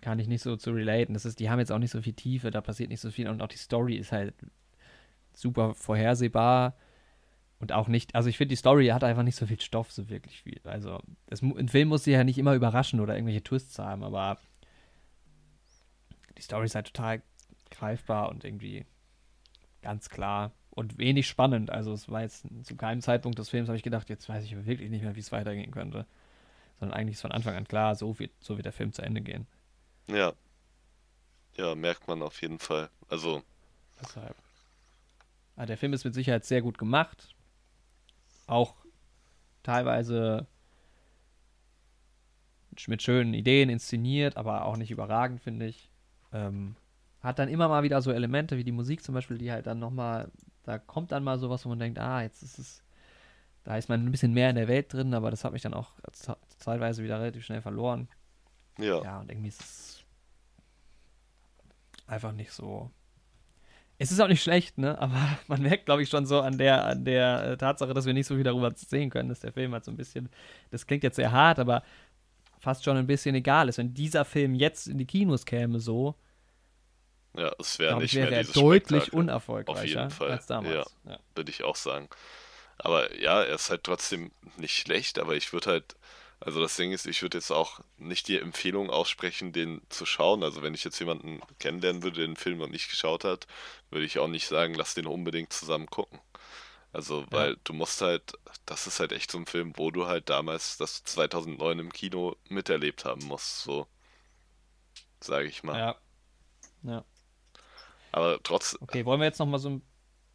kann 0.00 0.18
ich 0.18 0.26
nicht 0.26 0.42
so 0.42 0.56
zu 0.56 0.72
relaten. 0.72 1.14
Das 1.14 1.24
ist, 1.24 1.38
die 1.38 1.50
haben 1.50 1.60
jetzt 1.60 1.70
auch 1.70 1.78
nicht 1.78 1.92
so 1.92 2.02
viel 2.02 2.14
Tiefe, 2.14 2.50
da 2.50 2.60
passiert 2.60 2.90
nicht 2.90 3.00
so 3.00 3.12
viel 3.12 3.28
und 3.28 3.40
auch 3.42 3.48
die 3.48 3.58
Story 3.58 3.94
ist 3.94 4.10
halt 4.10 4.34
super 5.32 5.74
vorhersehbar 5.74 6.74
und 7.60 7.72
auch 7.72 7.86
nicht, 7.88 8.14
also 8.14 8.28
ich 8.28 8.36
finde, 8.36 8.50
die 8.52 8.56
Story 8.56 8.88
hat 8.88 9.04
einfach 9.04 9.22
nicht 9.22 9.36
so 9.36 9.46
viel 9.46 9.60
Stoff, 9.60 9.92
so 9.92 10.08
wirklich 10.08 10.42
viel. 10.42 10.60
Also, 10.64 10.98
mu- 11.40 11.56
ein 11.56 11.68
Film 11.68 11.88
muss 11.88 12.04
sie 12.04 12.12
ja 12.12 12.24
nicht 12.24 12.38
immer 12.38 12.54
überraschen 12.54 13.00
oder 13.00 13.14
irgendwelche 13.14 13.42
Twists 13.44 13.78
haben, 13.78 14.02
aber 14.02 14.38
die 16.36 16.42
Story 16.42 16.64
ist 16.66 16.74
halt 16.74 16.86
total 16.92 17.22
greifbar 17.70 18.30
und 18.30 18.44
irgendwie 18.44 18.84
ganz 19.82 20.08
klar 20.08 20.52
und 20.70 20.98
wenig 20.98 21.26
spannend. 21.28 21.70
Also, 21.70 21.92
es 21.92 22.08
war 22.08 22.22
jetzt 22.22 22.46
zu 22.62 22.76
keinem 22.76 23.00
Zeitpunkt 23.02 23.38
des 23.38 23.48
Films, 23.48 23.68
habe 23.68 23.76
ich 23.76 23.82
gedacht, 23.82 24.08
jetzt 24.08 24.28
weiß 24.28 24.44
ich 24.44 24.64
wirklich 24.66 24.90
nicht 24.90 25.02
mehr, 25.02 25.16
wie 25.16 25.20
es 25.20 25.32
weitergehen 25.32 25.70
könnte. 25.70 26.06
Sondern 26.78 26.96
eigentlich 26.98 27.14
ist 27.16 27.20
von 27.22 27.32
Anfang 27.32 27.54
an 27.56 27.68
klar, 27.68 27.94
so 27.94 28.18
wird, 28.18 28.30
so 28.40 28.56
wird 28.56 28.64
der 28.64 28.72
Film 28.72 28.92
zu 28.92 29.02
Ende 29.02 29.20
gehen. 29.20 29.46
Ja. 30.06 30.32
Ja, 31.56 31.74
merkt 31.74 32.08
man 32.08 32.22
auf 32.22 32.40
jeden 32.40 32.58
Fall. 32.58 32.88
Also, 33.08 33.42
Deshalb. 34.00 34.34
Ah, 35.56 35.66
der 35.66 35.76
Film 35.76 35.92
ist 35.92 36.04
mit 36.04 36.14
Sicherheit 36.14 36.46
sehr 36.46 36.62
gut 36.62 36.78
gemacht. 36.78 37.34
Auch 38.50 38.74
teilweise 39.62 40.46
mit 42.86 43.02
schönen 43.02 43.34
Ideen 43.34 43.68
inszeniert, 43.68 44.36
aber 44.36 44.64
auch 44.64 44.76
nicht 44.76 44.90
überragend, 44.90 45.40
finde 45.40 45.66
ich. 45.66 45.90
Ähm, 46.32 46.76
hat 47.20 47.38
dann 47.38 47.48
immer 47.48 47.68
mal 47.68 47.82
wieder 47.82 48.00
so 48.00 48.10
Elemente 48.10 48.56
wie 48.56 48.64
die 48.64 48.72
Musik 48.72 49.02
zum 49.02 49.14
Beispiel, 49.14 49.38
die 49.38 49.52
halt 49.52 49.66
dann 49.66 49.78
nochmal, 49.78 50.30
da 50.64 50.78
kommt 50.78 51.12
dann 51.12 51.24
mal 51.24 51.38
sowas, 51.38 51.64
wo 51.64 51.68
man 51.68 51.78
denkt, 51.78 51.98
ah, 51.98 52.22
jetzt 52.22 52.42
ist 52.42 52.58
es, 52.58 52.82
da 53.64 53.76
ist 53.76 53.88
man 53.88 54.04
ein 54.06 54.10
bisschen 54.10 54.32
mehr 54.32 54.50
in 54.50 54.56
der 54.56 54.68
Welt 54.68 54.92
drin, 54.92 55.14
aber 55.14 55.30
das 55.30 55.44
hat 55.44 55.52
mich 55.52 55.62
dann 55.62 55.74
auch 55.74 55.92
ze- 56.12 56.36
zeitweise 56.58 57.02
wieder 57.04 57.20
relativ 57.20 57.44
schnell 57.44 57.62
verloren. 57.62 58.08
ja. 58.78 59.02
Ja, 59.02 59.20
und 59.20 59.30
irgendwie 59.30 59.48
ist 59.48 59.60
es 59.60 60.04
einfach 62.06 62.32
nicht 62.32 62.52
so. 62.52 62.90
Es 64.02 64.10
ist 64.10 64.18
auch 64.18 64.28
nicht 64.28 64.42
schlecht, 64.42 64.78
ne? 64.78 64.98
Aber 64.98 65.14
man 65.46 65.60
merkt, 65.62 65.84
glaube 65.84 66.02
ich, 66.02 66.08
schon 66.08 66.24
so 66.24 66.40
an 66.40 66.56
der, 66.56 66.86
an 66.86 67.04
der 67.04 67.44
äh, 67.44 67.56
Tatsache, 67.58 67.92
dass 67.92 68.06
wir 68.06 68.14
nicht 68.14 68.26
so 68.26 68.34
viel 68.34 68.44
darüber 68.44 68.72
sehen 68.74 69.10
können, 69.10 69.28
dass 69.28 69.40
der 69.40 69.52
Film 69.52 69.72
halt 69.74 69.84
so 69.84 69.90
ein 69.90 69.96
bisschen, 69.98 70.30
das 70.70 70.86
klingt 70.86 71.02
jetzt 71.02 71.16
sehr 71.16 71.32
hart, 71.32 71.58
aber 71.58 71.82
fast 72.58 72.82
schon 72.82 72.96
ein 72.96 73.06
bisschen 73.06 73.34
egal 73.34 73.68
ist. 73.68 73.76
Wenn 73.78 73.92
dieser 73.92 74.24
Film 74.24 74.54
jetzt 74.54 74.86
in 74.88 74.96
die 74.98 75.06
Kinos 75.06 75.44
käme, 75.44 75.80
so, 75.80 76.16
Ja, 77.36 77.52
es 77.58 77.78
wäre 77.78 77.96
nicht 77.96 78.14
mehr 78.14 78.30
wäre 78.30 78.36
er 78.36 78.40
dieses 78.40 78.54
deutlich 78.54 79.04
Spektakel. 79.04 79.18
unerfolgreicher 79.18 79.80
Auf 79.80 79.84
jeden 79.84 80.10
Fall, 80.10 80.30
als 80.30 80.46
damals. 80.46 80.96
Ja. 81.04 81.18
würde 81.34 81.50
ich 81.50 81.62
auch 81.64 81.76
sagen. 81.76 82.08
Aber 82.78 83.14
ja, 83.20 83.42
er 83.42 83.54
ist 83.56 83.70
halt 83.70 83.84
trotzdem 83.84 84.32
nicht 84.56 84.76
schlecht, 84.76 85.18
aber 85.18 85.36
ich 85.36 85.52
würde 85.52 85.70
halt, 85.70 85.96
also 86.40 86.60
das 86.60 86.76
Ding 86.76 86.92
ist, 86.92 87.06
ich 87.06 87.22
würde 87.22 87.38
jetzt 87.38 87.50
auch 87.50 87.80
nicht 87.98 88.28
die 88.28 88.38
Empfehlung 88.38 88.90
aussprechen, 88.90 89.52
den 89.52 89.82
zu 89.90 90.06
schauen. 90.06 90.42
Also 90.42 90.62
wenn 90.62 90.74
ich 90.74 90.84
jetzt 90.84 90.98
jemanden 90.98 91.40
kennenlernen 91.58 92.02
würde, 92.02 92.18
der 92.18 92.26
den 92.28 92.36
Film 92.36 92.58
noch 92.58 92.68
nicht 92.68 92.88
geschaut 92.90 93.24
hat, 93.24 93.46
würde 93.90 94.06
ich 94.06 94.18
auch 94.18 94.28
nicht 94.28 94.48
sagen, 94.48 94.74
lass 94.74 94.94
den 94.94 95.06
unbedingt 95.06 95.52
zusammen 95.52 95.86
gucken. 95.88 96.20
Also, 96.92 97.26
weil 97.30 97.56
du 97.64 97.72
musst 97.74 98.02
halt, 98.02 98.34
das 98.66 98.86
ist 98.86 99.00
halt 99.00 99.12
echt 99.12 99.30
so 99.30 99.38
ein 99.38 99.46
Film, 99.46 99.74
wo 99.76 99.90
du 99.92 100.06
halt 100.06 100.30
damals 100.30 100.76
das 100.78 101.04
2009 101.04 101.78
im 101.80 101.92
Kino 101.92 102.36
miterlebt 102.48 103.04
haben 103.04 103.24
musst, 103.26 103.62
so 103.62 103.86
sage 105.20 105.46
ich 105.48 105.62
mal. 105.62 105.78
ja. 105.78 105.96
Ja. 106.82 107.04
Aber 108.12 108.40
trotz, 108.42 108.76
Okay, 108.80 109.04
wollen 109.04 109.20
wir 109.20 109.26
jetzt 109.26 109.38
noch 109.38 109.46
mal 109.46 109.58
so 109.58 109.70
ein 109.70 109.82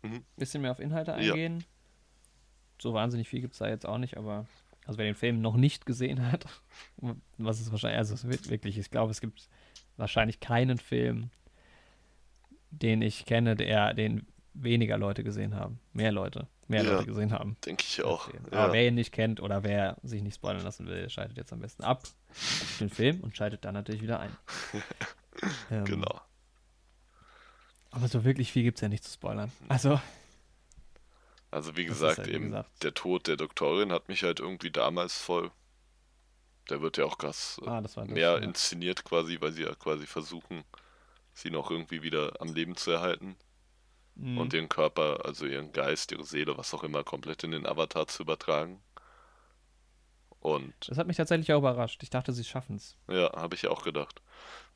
Mhm. 0.04 0.24
bisschen 0.38 0.62
mehr 0.62 0.72
auf 0.72 0.80
Inhalte 0.80 1.14
Ja. 1.16 1.36
eingehen? 1.36 1.66
So 2.82 2.94
wahnsinnig 2.94 3.28
viel 3.28 3.42
gibt 3.42 3.54
es 3.54 3.60
da 3.60 3.68
jetzt 3.68 3.86
auch 3.86 3.98
nicht, 3.98 4.18
aber 4.18 4.46
also 4.86 4.98
wer 4.98 5.06
den 5.06 5.16
Film 5.16 5.42
noch 5.42 5.56
nicht 5.56 5.86
gesehen 5.86 6.32
hat, 6.32 6.46
was 7.38 7.60
ist 7.60 7.72
wahrscheinlich, 7.72 7.98
also 8.00 8.14
es 8.14 8.28
wird 8.28 8.50
wirklich, 8.50 8.78
ich 8.78 8.90
glaube, 8.92 9.12
es 9.12 9.22
gibt 9.22 9.48
wahrscheinlich 9.98 10.40
keinen 10.40 10.78
Film, 10.78 11.30
den 12.72 13.02
ich 13.02 13.26
kenne, 13.26 13.56
der 13.56 13.94
den 13.94 14.28
weniger 14.54 14.98
Leute 14.98 15.24
gesehen 15.24 15.56
haben. 15.56 15.80
Mehr 15.94 16.12
Leute, 16.12 16.48
mehr 16.68 16.84
Ja. 16.84 16.92
Leute 16.94 17.06
gesehen 17.06 17.32
haben. 17.32 17.58
denke 17.66 17.84
ich 17.88 18.04
auch. 18.04 18.30
Ja. 18.34 18.40
Aber 18.64 18.74
wer 18.74 18.88
ihn 18.88 18.96
nicht 18.96 19.12
kennt 19.12 19.40
oder 19.42 19.64
wer 19.64 19.98
sich 20.04 20.22
nicht 20.22 20.36
spoilern 20.36 20.64
lassen 20.64 20.88
will, 20.88 21.10
schaltet 21.10 21.38
jetzt 21.38 21.52
am 21.54 21.60
besten 21.60 21.84
ab 21.84 22.04
den 22.80 22.90
Film 22.90 23.20
und 23.22 23.36
schaltet 23.36 23.64
dann 23.66 23.74
natürlich 23.74 24.02
wieder 24.02 24.20
ein. 24.20 24.32
Ähm, 25.70 25.84
Genau. 25.84 26.22
Aber 27.92 28.08
so 28.08 28.24
wirklich 28.24 28.54
viel 28.54 28.64
gibt 28.64 28.78
es 28.78 28.82
ja 28.82 28.88
nicht 28.88 29.04
zu 29.04 29.12
spoilern. 29.12 29.52
Also, 29.68 30.00
Also 31.56 31.76
wie 31.78 31.86
Das 31.86 31.96
gesagt, 31.98 32.18
halt, 32.20 32.28
eben 32.28 32.46
gesagt. 32.52 32.84
der 32.84 32.94
Tod 32.94 33.28
der 33.28 33.38
Doktorin 33.38 33.92
hat 33.92 34.10
mich 34.10 34.24
halt 34.24 34.40
irgendwie 34.40 34.72
damals 34.72 35.18
voll. 35.18 35.52
Der 36.70 36.82
wird 36.82 36.98
ja 36.98 37.06
auch 37.06 37.18
krass 37.18 37.60
äh, 37.64 37.70
ah, 37.70 37.82
das 37.82 37.94
das. 37.94 38.08
mehr 38.08 38.32
ja. 38.32 38.38
inszeniert 38.38 39.06
quasi, 39.06 39.40
weil 39.40 39.54
sie 39.54 39.64
ja 39.64 39.74
quasi 39.76 40.06
versuchen, 40.08 40.64
sie 41.34 41.52
noch 41.52 41.72
irgendwie 41.72 42.02
wieder 42.04 42.34
am 42.42 42.54
Leben 42.54 42.76
zu 42.76 42.92
erhalten 42.92 43.38
Mhm. 44.18 44.38
und 44.38 44.54
ihren 44.54 44.70
Körper, 44.70 45.26
also 45.26 45.46
ihren 45.46 45.74
Geist, 45.74 46.12
ihre 46.14 46.24
Seele, 46.24 46.58
was 46.58 46.74
auch 46.74 46.84
immer, 46.86 47.04
komplett 47.04 47.44
in 47.44 47.52
den 47.52 47.66
Avatar 47.68 48.08
zu 48.08 48.24
übertragen. 48.24 48.82
Und 50.40 50.74
Das 50.88 50.98
hat 50.98 51.08
mich 51.08 51.18
tatsächlich 51.18 51.52
auch 51.54 51.60
überrascht. 51.60 52.02
Ich 52.04 52.10
dachte, 52.10 52.32
sie 52.34 52.44
schaffen 52.44 52.76
es. 52.78 52.96
ja, 53.10 53.32
habe 53.36 53.56
ich 53.56 53.64
ja 53.64 53.72
auch 53.72 53.84
gedacht. 53.84 54.22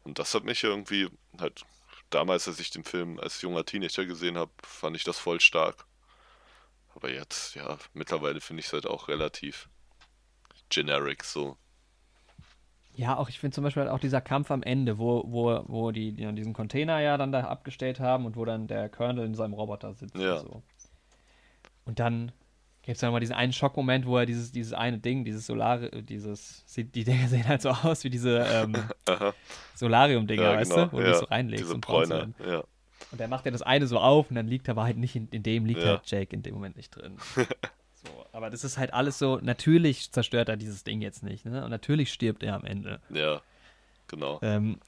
Und 0.04 0.20
das 0.20 0.34
hat 0.34 0.44
mich 0.44 0.64
irgendwie 0.64 1.10
halt 1.40 1.64
damals, 2.10 2.48
als 2.48 2.60
ich 2.60 2.70
den 2.72 2.84
Film 2.84 3.20
als 3.20 3.42
junger 3.42 3.66
Teenager 3.66 4.06
gesehen 4.06 4.38
habe, 4.38 4.52
fand 4.64 4.96
ich 4.96 5.04
das 5.04 5.20
voll 5.20 5.40
stark. 5.40 5.86
Aber 7.02 7.12
jetzt, 7.14 7.56
ja, 7.56 7.78
mittlerweile 7.94 8.42
finde 8.42 8.60
ich 8.60 8.66
es 8.68 8.74
halt 8.74 8.86
auch 8.86 9.08
relativ 9.08 9.70
generic 10.70 11.24
so. 11.24 11.56
Ja, 12.94 13.16
auch 13.16 13.30
ich 13.30 13.40
finde 13.40 13.56
zum 13.56 13.64
Beispiel 13.64 13.84
halt 13.84 13.92
auch 13.92 14.00
dieser 14.00 14.20
Kampf 14.20 14.52
am 14.52 14.62
Ende, 14.62 14.98
wo, 14.98 15.24
wo, 15.26 15.64
wo 15.68 15.92
die, 15.92 16.12
die 16.12 16.30
diesen 16.34 16.52
Container 16.52 17.00
ja 17.00 17.18
dann 17.18 17.32
da 17.32 17.46
abgestellt 17.46 18.02
haben 18.02 18.26
und 18.26 18.36
wo 18.36 18.44
dann 18.44 18.68
der 18.68 18.90
Colonel 18.90 19.26
in 19.26 19.34
seinem 19.36 19.54
Roboter 19.54 19.94
sitzt 19.94 20.16
Ja. 20.18 20.40
und 20.42 20.48
so. 20.50 20.64
Und 21.86 22.00
dann 22.00 22.34
gibt 22.82 22.98
es 22.98 23.02
ja 23.02 23.08
nochmal 23.08 23.22
diesen 23.22 23.36
einen 23.36 23.54
Schockmoment, 23.54 24.06
wo 24.06 24.18
er 24.18 24.26
dieses, 24.26 24.52
dieses 24.52 24.74
eine 24.74 25.00
Ding, 25.00 25.24
dieses 25.24 25.46
Solare, 25.46 25.94
äh, 25.94 26.04
dieses, 26.04 26.66
sieht- 26.68 26.94
die 26.96 27.06
Dinger 27.06 27.28
sehen 27.30 27.48
halt 27.48 27.62
so 27.62 27.70
aus 27.70 28.04
wie 28.04 28.10
diese 28.10 28.40
ähm, 28.40 28.74
Solarium-Dinger, 29.76 30.44
ja, 30.44 30.58
weißt 30.58 30.72
genau, 30.72 30.86
du? 30.88 30.92
Wo 30.92 30.98
du 30.98 31.04
ja, 31.04 31.10
das 31.12 31.20
so 31.22 31.26
reinlegst 31.28 31.64
diese 31.64 31.80
werden. 32.10 32.36
ja. 32.46 32.64
Und 33.12 33.20
der 33.20 33.28
macht 33.28 33.46
ja 33.46 33.52
das 33.52 33.62
eine 33.62 33.88
so 33.88 33.98
auf 34.00 34.30
und 34.30 34.36
dann 34.36 34.48
liegt 34.48 34.70
aber 34.70 34.84
halt 34.84 34.98
nicht 34.98 35.16
in, 35.16 35.28
in 35.30 35.44
dem 35.44 35.66
liegt 35.66 35.82
Ja. 35.82 35.88
halt 35.90 36.02
Jake 36.06 36.36
in 36.36 36.44
dem 36.44 36.54
Moment 36.56 36.76
nicht 36.78 36.92
drin. 36.92 37.18
So, 38.02 38.26
aber 38.32 38.50
das 38.50 38.64
ist 38.64 38.78
halt 38.78 38.94
alles 38.94 39.20
so, 39.20 39.40
natürlich 39.42 40.14
zerstört 40.14 40.48
er 40.48 40.56
dieses 40.56 40.86
Ding 40.86 41.02
jetzt 41.02 41.22
nicht, 41.22 41.44
ne? 41.44 41.66
Und 41.66 41.70
natürlich 41.70 42.14
stirbt 42.14 42.44
er 42.44 42.56
am 42.56 42.64
Ende. 42.64 43.02
Ja, 43.10 43.42
genau. 44.08 44.40
Ähm, 44.42 44.80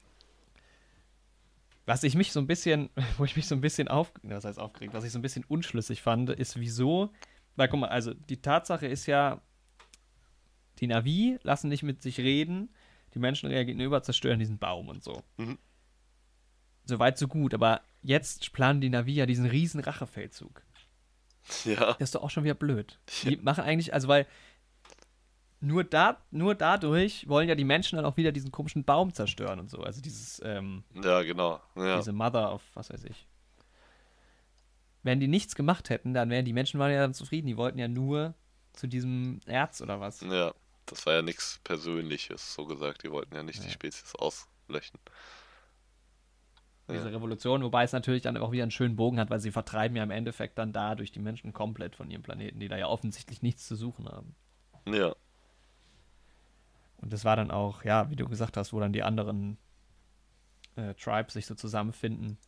was 1.84 2.04
ich 2.04 2.14
mich 2.14 2.32
so 2.32 2.40
ein 2.40 2.46
bisschen, 2.46 2.88
wo 3.18 3.24
ich 3.24 3.36
mich 3.36 3.46
so 3.46 3.54
ein 3.54 3.60
bisschen 3.60 3.88
auf, 3.88 4.12
das 4.22 4.46
heißt 4.46 4.58
aufgeregt, 4.58 4.94
was 4.94 5.04
ich 5.04 5.12
so 5.12 5.18
ein 5.18 5.22
bisschen 5.22 5.44
unschlüssig 5.44 6.00
fand, 6.00 6.30
ist 6.30 6.58
wieso, 6.58 7.12
weil 7.56 7.68
guck 7.68 7.80
mal, 7.80 7.88
also 7.88 8.14
die 8.14 8.40
Tatsache 8.40 8.86
ist 8.86 9.04
ja, 9.04 9.42
die 10.78 10.86
Navi 10.86 11.38
lassen 11.42 11.68
nicht 11.68 11.82
mit 11.82 12.00
sich 12.00 12.18
reden, 12.18 12.70
die 13.12 13.18
Menschen 13.18 13.50
reagieren 13.50 13.80
über, 13.80 14.02
zerstören 14.02 14.38
diesen 14.38 14.56
Baum 14.58 14.88
und 14.88 15.04
so. 15.04 15.22
Mhm. 15.36 15.58
Soweit 16.86 17.18
so 17.18 17.28
gut, 17.28 17.52
aber 17.52 17.82
jetzt 18.02 18.52
planen 18.52 18.80
die 18.80 18.90
Navi 18.90 19.14
ja 19.14 19.26
diesen 19.26 19.46
riesen 19.46 19.80
Rachefeldzug. 19.80 20.62
Ja. 21.64 21.94
Das 21.94 22.00
ist 22.00 22.14
doch 22.14 22.22
auch 22.22 22.30
schon 22.30 22.44
wieder 22.44 22.54
blöd. 22.54 22.98
Die 23.24 23.36
machen 23.36 23.64
eigentlich, 23.64 23.92
also 23.92 24.08
weil 24.08 24.26
nur, 25.60 25.84
da, 25.84 26.20
nur 26.30 26.54
dadurch 26.54 27.28
wollen 27.28 27.48
ja 27.48 27.54
die 27.54 27.64
Menschen 27.64 27.96
dann 27.96 28.04
auch 28.04 28.16
wieder 28.16 28.32
diesen 28.32 28.50
komischen 28.50 28.84
Baum 28.84 29.12
zerstören 29.14 29.60
und 29.60 29.70
so. 29.70 29.78
Also 29.82 30.00
dieses, 30.00 30.40
ähm, 30.44 30.82
Ja, 31.02 31.22
genau. 31.22 31.60
Ja. 31.76 31.96
diese 31.98 32.12
Mother 32.12 32.52
of, 32.52 32.62
was 32.74 32.90
weiß 32.90 33.04
ich. 33.04 33.26
Wenn 35.04 35.18
die 35.20 35.28
nichts 35.28 35.54
gemacht 35.54 35.90
hätten, 35.90 36.14
dann 36.14 36.30
wären 36.30 36.44
die 36.44 36.52
Menschen 36.52 36.78
waren 36.78 36.92
ja 36.92 37.00
dann 37.00 37.14
zufrieden. 37.14 37.46
Die 37.48 37.56
wollten 37.56 37.78
ja 37.78 37.88
nur 37.88 38.34
zu 38.72 38.86
diesem 38.86 39.40
Erz 39.46 39.80
oder 39.80 40.00
was. 40.00 40.20
ja. 40.20 40.52
Das 40.86 41.06
war 41.06 41.14
ja 41.14 41.22
nichts 41.22 41.60
Persönliches, 41.62 42.54
so 42.54 42.66
gesagt. 42.66 43.04
Die 43.04 43.10
wollten 43.12 43.34
ja 43.36 43.44
nicht 43.44 43.62
die 43.62 43.66
Ja. 43.68 43.72
Spezies 43.72 44.16
auslöschen. 44.16 44.98
Ja. 46.92 46.98
Diese 46.98 47.12
Revolution, 47.12 47.62
wobei 47.62 47.84
es 47.84 47.92
natürlich 47.92 48.22
dann 48.22 48.36
auch 48.36 48.52
wieder 48.52 48.62
einen 48.62 48.70
schönen 48.70 48.96
Bogen 48.96 49.18
hat, 49.18 49.30
weil 49.30 49.40
sie 49.40 49.50
vertreiben 49.50 49.96
ja 49.96 50.02
im 50.02 50.10
Endeffekt 50.10 50.58
dann 50.58 50.72
dadurch 50.72 51.12
die 51.12 51.20
Menschen 51.20 51.52
komplett 51.52 51.96
von 51.96 52.10
ihrem 52.10 52.22
Planeten, 52.22 52.60
die 52.60 52.68
da 52.68 52.76
ja 52.76 52.86
offensichtlich 52.86 53.42
nichts 53.42 53.66
zu 53.66 53.76
suchen 53.76 54.08
haben. 54.08 54.34
Ja. 54.86 55.14
Und 56.98 57.12
das 57.12 57.24
war 57.24 57.36
dann 57.36 57.50
auch, 57.50 57.84
ja, 57.84 58.10
wie 58.10 58.16
du 58.16 58.28
gesagt 58.28 58.56
hast, 58.56 58.72
wo 58.72 58.80
dann 58.80 58.92
die 58.92 59.02
anderen 59.02 59.58
äh, 60.76 60.94
Tribes 60.94 61.34
sich 61.34 61.46
so 61.46 61.54
zusammenfinden, 61.54 62.38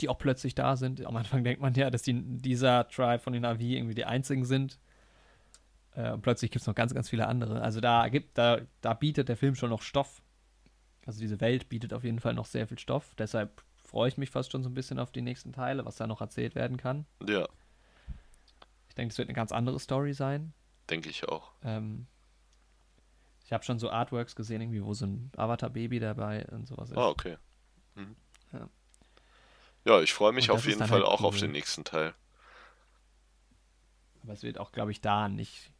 die 0.00 0.08
auch 0.08 0.18
plötzlich 0.18 0.54
da 0.54 0.76
sind. 0.76 1.04
Am 1.04 1.16
Anfang 1.16 1.44
denkt 1.44 1.60
man 1.60 1.74
ja, 1.74 1.90
dass 1.90 2.02
die, 2.02 2.20
dieser 2.22 2.88
Tribe 2.88 3.18
von 3.18 3.32
den 3.32 3.42
Navi 3.42 3.76
irgendwie 3.76 3.94
die 3.94 4.04
einzigen 4.04 4.44
sind. 4.44 4.78
Äh, 5.94 6.12
und 6.12 6.22
plötzlich 6.22 6.50
gibt 6.50 6.62
es 6.62 6.66
noch 6.66 6.74
ganz, 6.74 6.94
ganz 6.94 7.08
viele 7.08 7.26
andere. 7.26 7.62
Also 7.62 7.80
da 7.80 8.08
gibt, 8.08 8.38
da, 8.38 8.60
da 8.80 8.94
bietet 8.94 9.28
der 9.28 9.36
Film 9.36 9.54
schon 9.54 9.70
noch 9.70 9.82
Stoff. 9.82 10.21
Also 11.06 11.20
diese 11.20 11.40
Welt 11.40 11.68
bietet 11.68 11.92
auf 11.92 12.04
jeden 12.04 12.20
Fall 12.20 12.34
noch 12.34 12.46
sehr 12.46 12.66
viel 12.68 12.78
Stoff. 12.78 13.14
Deshalb 13.16 13.62
freue 13.84 14.08
ich 14.08 14.16
mich 14.18 14.30
fast 14.30 14.52
schon 14.52 14.62
so 14.62 14.68
ein 14.70 14.74
bisschen 14.74 14.98
auf 14.98 15.10
die 15.12 15.22
nächsten 15.22 15.52
Teile, 15.52 15.84
was 15.84 15.96
da 15.96 16.06
noch 16.06 16.20
erzählt 16.20 16.54
werden 16.54 16.76
kann. 16.76 17.06
Ja, 17.26 17.46
Ich 18.88 18.94
denke, 18.94 19.12
es 19.12 19.18
wird 19.18 19.28
eine 19.28 19.34
ganz 19.36 19.52
andere 19.52 19.78
Story 19.80 20.12
sein. 20.14 20.52
denke 20.90 21.08
ich 21.10 21.28
auch. 21.28 21.52
Ähm, 21.64 22.06
ich 23.44 23.52
habe 23.52 23.64
schon 23.64 23.78
so 23.78 23.90
Artworks 23.90 24.36
gesehen, 24.36 24.60
irgendwie, 24.62 24.84
wo 24.84 24.94
so 24.94 25.04
ein 25.06 25.30
Avatar-Baby 25.36 25.98
dabei 25.98 26.46
und 26.52 26.66
sowas 26.66 26.90
ist. 26.90 26.96
Ah, 26.96 27.08
okay. 27.08 27.36
Mhm. 27.96 28.16
Ja. 28.52 28.68
Ja, 29.84 30.00
ich 30.00 30.12
freue 30.14 30.32
mich 30.32 30.48
Und 30.50 30.56
auf 30.56 30.64
jeden 30.66 30.78
Fall 30.78 30.90
halt 30.90 31.04
auch 31.04 31.22
auf 31.22 31.34
cool. 31.34 31.40
den 31.40 31.50
nächsten 31.52 31.82
Teil. 31.84 32.14
Aber 34.22 34.32
es 34.32 34.42
wird 34.44 34.58
auch, 34.58 34.70
glaube 34.70 34.92
ich, 34.92 35.00
da 35.00 35.28
nicht, 35.28 35.72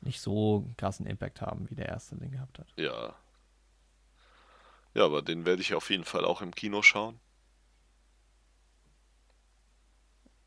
nicht 0.00 0.20
so 0.20 0.62
einen 0.64 0.76
krassen 0.76 1.06
Impact 1.06 1.40
haben, 1.40 1.68
wie 1.68 1.74
der 1.74 1.86
erste 1.88 2.14
den 2.16 2.30
gehabt 2.30 2.58
hat. 2.60 2.72
Ja. 2.76 3.16
Ja, 4.94 5.04
aber 5.04 5.22
den 5.22 5.44
werde 5.46 5.62
ich 5.62 5.74
auf 5.74 5.90
jeden 5.90 6.04
Fall 6.04 6.24
auch 6.24 6.42
im 6.42 6.54
Kino 6.54 6.82
schauen. 6.82 7.20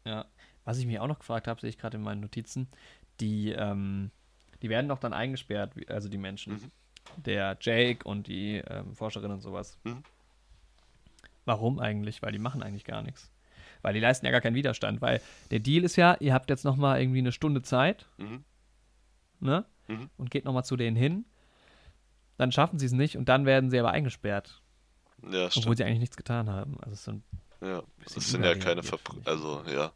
Ja. 0.05 0.25
Was 0.63 0.77
ich 0.77 0.85
mich 0.85 0.99
auch 0.99 1.07
noch 1.07 1.19
gefragt 1.19 1.47
habe, 1.47 1.59
sehe 1.59 1.69
ich 1.69 1.77
gerade 1.77 1.97
in 1.97 2.03
meinen 2.03 2.21
Notizen, 2.21 2.67
die, 3.19 3.51
ähm, 3.51 4.11
die 4.61 4.69
werden 4.69 4.87
doch 4.89 4.99
dann 4.99 5.13
eingesperrt, 5.13 5.73
also 5.89 6.07
die 6.09 6.17
Menschen. 6.17 6.53
Mhm. 6.53 6.71
Der 7.23 7.57
Jake 7.59 8.07
und 8.07 8.27
die 8.27 8.57
ähm, 8.57 8.95
Forscherin 8.95 9.31
und 9.31 9.41
sowas. 9.41 9.79
Mhm. 9.83 10.03
Warum 11.45 11.79
eigentlich? 11.79 12.21
Weil 12.21 12.31
die 12.31 12.37
machen 12.39 12.61
eigentlich 12.61 12.85
gar 12.85 13.01
nichts. 13.01 13.31
Weil 13.81 13.95
die 13.95 13.99
leisten 13.99 14.25
ja 14.27 14.31
gar 14.31 14.41
keinen 14.41 14.53
Widerstand. 14.55 15.01
Weil 15.01 15.19
der 15.49 15.59
Deal 15.59 15.83
ist 15.83 15.95
ja, 15.95 16.15
ihr 16.19 16.33
habt 16.33 16.51
jetzt 16.51 16.63
noch 16.63 16.75
mal 16.75 17.01
irgendwie 17.01 17.17
eine 17.19 17.31
Stunde 17.31 17.63
Zeit, 17.63 18.07
Mhm. 18.17 18.43
ne? 19.39 19.65
Mhm. 19.87 20.09
Und 20.17 20.29
geht 20.29 20.45
noch 20.45 20.53
mal 20.53 20.63
zu 20.63 20.77
denen 20.77 20.95
hin. 20.95 21.25
Dann 22.37 22.51
schaffen 22.51 22.79
sie 22.79 22.85
es 22.85 22.91
nicht 22.91 23.17
und 23.17 23.29
dann 23.29 23.45
werden 23.45 23.69
sie 23.69 23.79
aber 23.79 23.91
eingesperrt. 23.91 24.61
Ja, 25.23 25.45
Obwohl 25.45 25.51
stimmt. 25.51 25.77
sie 25.77 25.83
eigentlich 25.83 25.99
nichts 25.99 26.17
getan 26.17 26.49
haben. 26.49 26.77
Also 26.81 26.93
es 26.93 27.07
ein, 27.07 27.23
Ja, 27.61 27.83
das 28.03 28.13
sind 28.13 28.43
ja 28.43 28.55
keine 28.55 28.81
überreagiert, 28.81 28.85
Verbr 28.85 29.11
finde 29.13 29.21
ich. 29.21 29.27
Also, 29.27 29.63
ja. 29.67 29.91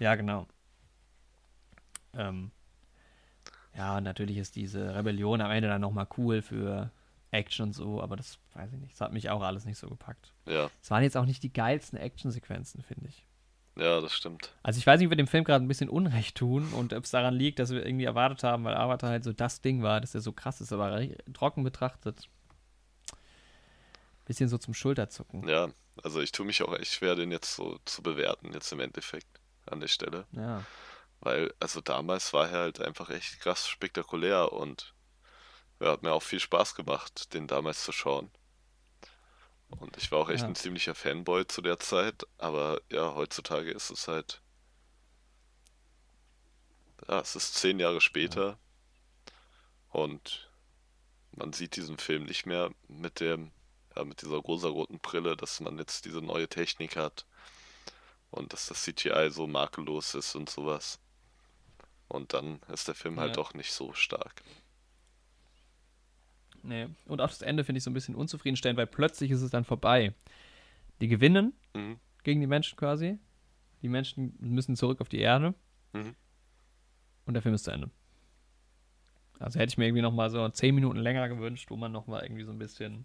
ja, 0.00 0.14
genau. 0.16 0.46
Ähm, 2.14 2.50
ja, 3.76 3.96
und 3.98 4.02
natürlich 4.04 4.38
ist 4.38 4.56
diese 4.56 4.94
Rebellion 4.96 5.40
am 5.40 5.50
Ende 5.52 5.68
dann 5.68 5.80
noch 5.80 5.92
mal 5.92 6.08
cool 6.16 6.42
für 6.42 6.90
Action 7.30 7.66
und 7.66 7.72
so, 7.74 8.02
aber 8.02 8.16
das 8.16 8.38
weiß 8.54 8.72
ich 8.72 8.80
nicht. 8.80 8.94
Das 8.94 9.00
hat 9.02 9.12
mich 9.12 9.30
auch 9.30 9.42
alles 9.42 9.64
nicht 9.64 9.78
so 9.78 9.88
gepackt. 9.88 10.32
Ja, 10.46 10.70
Es 10.82 10.90
waren 10.90 11.02
jetzt 11.02 11.16
auch 11.16 11.26
nicht 11.26 11.42
die 11.42 11.52
geilsten 11.52 11.98
Actionsequenzen, 11.98 12.82
finde 12.82 13.06
ich. 13.08 13.24
Ja, 13.78 14.00
das 14.00 14.12
stimmt. 14.12 14.52
Also 14.62 14.78
ich 14.78 14.86
weiß 14.86 14.98
nicht, 14.98 15.06
ob 15.06 15.12
wir 15.12 15.16
dem 15.16 15.28
Film 15.28 15.44
gerade 15.44 15.64
ein 15.64 15.68
bisschen 15.68 15.88
Unrecht 15.88 16.36
tun 16.36 16.72
und 16.72 16.92
ob 16.92 17.04
es 17.04 17.10
daran 17.10 17.34
liegt, 17.34 17.60
dass 17.60 17.70
wir 17.70 17.86
irgendwie 17.86 18.06
erwartet 18.06 18.42
haben, 18.42 18.64
weil 18.64 18.74
Avatar 18.74 19.10
halt 19.10 19.22
so 19.24 19.32
das 19.32 19.60
Ding 19.60 19.82
war, 19.82 20.00
dass 20.00 20.14
er 20.14 20.20
so 20.20 20.32
krass 20.32 20.60
ist, 20.60 20.72
aber 20.72 21.00
trocken 21.32 21.62
betrachtet. 21.62 22.28
Bisschen 24.24 24.48
so 24.48 24.58
zum 24.58 24.74
Schulterzucken. 24.74 25.48
Ja, 25.48 25.68
also 26.02 26.20
ich 26.20 26.32
tue 26.32 26.44
mich 26.44 26.62
auch 26.62 26.76
echt 26.76 26.92
schwer, 26.92 27.14
den 27.14 27.30
jetzt 27.30 27.54
so 27.54 27.78
zu 27.84 28.02
bewerten, 28.02 28.52
jetzt 28.52 28.72
im 28.72 28.80
Endeffekt 28.80 29.28
an 29.66 29.80
der 29.80 29.88
Stelle. 29.88 30.26
Ja. 30.32 30.64
Weil, 31.20 31.54
also 31.60 31.80
damals 31.80 32.32
war 32.32 32.50
er 32.50 32.58
halt 32.58 32.80
einfach 32.80 33.10
echt 33.10 33.40
krass 33.40 33.68
spektakulär 33.68 34.52
und 34.52 34.92
ja, 35.80 35.92
hat 35.92 36.02
mir 36.02 36.12
auch 36.12 36.22
viel 36.22 36.40
Spaß 36.40 36.74
gemacht, 36.74 37.32
den 37.32 37.46
damals 37.46 37.84
zu 37.84 37.92
schauen. 37.92 38.30
Und 39.70 39.96
ich 39.96 40.10
war 40.10 40.20
auch 40.20 40.28
echt 40.30 40.42
Ja. 40.42 40.48
ein 40.48 40.54
ziemlicher 40.54 40.94
Fanboy 40.94 41.46
zu 41.46 41.60
der 41.62 41.78
Zeit, 41.78 42.26
aber 42.38 42.80
ja, 42.90 43.14
heutzutage 43.14 43.70
ist 43.70 43.90
es 43.90 44.08
halt. 44.08 44.40
Ja, 47.06 47.20
es 47.20 47.36
ist 47.36 47.54
zehn 47.54 47.78
Jahre 47.78 48.00
später 48.00 48.58
und 49.90 50.50
man 51.32 51.52
sieht 51.52 51.76
diesen 51.76 51.98
Film 51.98 52.24
nicht 52.24 52.44
mehr 52.46 52.70
mit 52.88 53.20
dem, 53.20 53.52
ja, 53.94 54.04
mit 54.04 54.22
dieser 54.22 54.36
rosaroten 54.36 54.98
Brille, 54.98 55.36
dass 55.36 55.60
man 55.60 55.78
jetzt 55.78 56.04
diese 56.04 56.20
neue 56.20 56.48
Technik 56.48 56.96
hat 56.96 57.24
und 58.30 58.52
dass 58.52 58.66
das 58.66 58.82
CGI 58.82 59.30
so 59.30 59.46
makellos 59.46 60.14
ist 60.14 60.34
und 60.34 60.50
sowas. 60.50 60.98
Und 62.08 62.32
dann 62.32 62.60
ist 62.72 62.88
der 62.88 62.94
Film 62.94 63.20
halt 63.20 63.30
Ja. 63.30 63.42
doch 63.42 63.54
nicht 63.54 63.72
so 63.72 63.92
stark. 63.92 64.42
Nee. 66.62 66.88
Und 67.06 67.20
auch 67.20 67.28
das 67.28 67.42
Ende 67.42 67.64
finde 67.64 67.78
ich 67.78 67.84
so 67.84 67.90
ein 67.90 67.94
bisschen 67.94 68.14
unzufriedenstellend, 68.14 68.78
weil 68.78 68.86
plötzlich 68.86 69.30
ist 69.30 69.42
es 69.42 69.50
dann 69.50 69.64
vorbei. 69.64 70.14
Die 71.00 71.08
gewinnen 71.08 71.52
Mhm. 71.74 71.98
gegen 72.24 72.40
die 72.40 72.46
Menschen 72.46 72.76
quasi. 72.76 73.18
Die 73.82 73.88
Menschen 73.88 74.34
müssen 74.40 74.76
zurück 74.76 75.00
auf 75.00 75.08
die 75.08 75.20
Erde. 75.20 75.54
Mhm. 75.92 76.14
Und 77.26 77.34
der 77.34 77.42
Film 77.42 77.54
ist 77.54 77.64
zu 77.64 77.70
Ende. 77.70 77.90
Also 79.38 79.60
hätte 79.60 79.70
ich 79.70 79.78
mir 79.78 79.86
irgendwie 79.86 80.02
noch 80.02 80.12
mal 80.12 80.30
so 80.30 80.48
zehn 80.48 80.74
Minuten 80.74 80.98
länger 80.98 81.28
gewünscht, 81.28 81.70
wo 81.70 81.76
man 81.76 81.92
noch 81.92 82.06
mal 82.08 82.22
irgendwie 82.22 82.42
so 82.44 82.50
ein 82.50 82.58
bisschen 82.58 83.04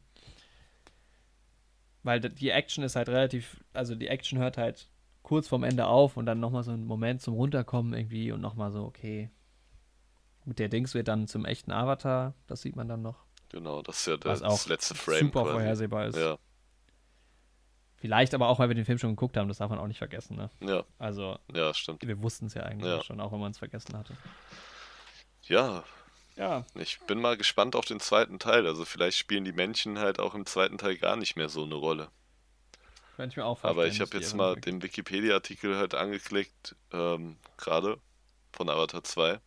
weil 2.04 2.20
die 2.20 2.50
Action 2.50 2.84
ist 2.84 2.96
halt 2.96 3.10
relativ, 3.10 3.64
also 3.74 3.96
die 3.96 4.08
Action 4.08 4.38
hört 4.38 4.58
halt 4.58 4.90
kurz 5.22 5.48
vorm 5.48 5.64
Ende 5.64 5.88
auf 5.88 6.18
und 6.18 6.26
dann 6.26 6.40
noch 6.42 6.52
mal 6.52 6.64
so 6.64 6.72
ein 6.72 6.86
Moment 6.86 7.22
zum 7.22 7.34
Runterkommen 7.34 7.94
irgendwie 7.94 8.32
und 8.32 8.42
noch 8.42 8.56
mal 8.56 8.72
so, 8.72 8.84
okay. 8.84 9.30
Gut, 10.44 10.60
der 10.60 10.68
Dings 10.68 10.94
wird 10.94 11.08
dann 11.08 11.28
zum 11.28 11.46
echten 11.46 11.72
Avatar, 11.72 12.34
das 12.48 12.62
sieht 12.62 12.76
man 12.76 12.90
dann 12.90 13.02
noch. 13.02 13.23
Genau, 13.54 13.82
das 13.84 14.00
ist 14.00 14.08
ja 14.08 14.18
Was 14.26 14.42
das 14.42 14.68
letzte 14.68 14.96
Frame 14.96 15.20
super 15.28 15.44
quasi. 15.44 15.54
vorhersehbar 15.54 16.06
ist. 16.08 16.18
Ja, 16.18 16.38
Vielleicht 17.98 18.34
aber 18.34 18.50
auch, 18.50 18.60
weil 18.60 18.68
wir 18.68 18.76
den 18.76 18.84
Film 18.84 18.98
schon 18.98 19.12
geguckt 19.12 19.38
haben, 19.38 19.48
das 19.48 19.60
darf 19.60 19.70
man 19.70 19.80
auch 19.80 19.88
nicht 19.88 20.00
vergessen, 20.00 20.36
ne? 20.36 20.50
ja, 20.60 20.84
Also, 21.00 21.40
ja, 21.54 21.74
stimmt. 21.74 22.06
wir 22.06 22.22
wussten 22.22 22.48
es 22.48 22.54
ja 22.54 22.64
eigentlich 22.64 22.92
Ja. 22.92 23.02
schon, 23.04 23.22
auch 23.22 23.32
wenn 23.32 23.40
man 23.40 23.52
es 23.52 23.60
vergessen 23.60 23.98
hatte. 23.98 24.18
Ja, 25.44 25.84
Ja. 26.36 26.66
ich 26.76 27.00
bin 27.02 27.22
mal 27.22 27.38
gespannt 27.38 27.76
auf 27.78 27.86
den 27.86 28.00
zweiten 28.02 28.40
Teil. 28.40 28.66
Also 28.68 28.84
vielleicht 28.84 29.18
spielen 29.18 29.46
die 29.46 29.54
Männchen 29.54 30.00
halt 30.00 30.20
auch 30.20 30.34
im 30.36 30.46
zweiten 30.46 30.78
Teil 30.78 30.98
gar 30.98 31.16
nicht 31.16 31.36
mehr 31.38 31.48
so 31.48 31.64
eine 31.64 31.76
Rolle. 31.76 32.10
Könnte 33.16 33.34
ich 33.34 33.38
mir 33.38 33.46
auch 33.46 33.60
vorstellen. 33.60 33.72
Aber 33.72 33.88
ich 33.88 34.02
habe 34.02 34.18
jetzt 34.18 34.36
mal 34.36 34.56
den 34.60 34.82
Wikipedia-Artikel 34.82 35.78
halt 35.78 35.94
angeklickt, 35.94 36.76
ähm, 36.92 37.38
gerade 37.58 38.00
von 38.52 38.68
Avatar 38.70 39.04
2. 39.04 39.30
Ja. 39.34 39.40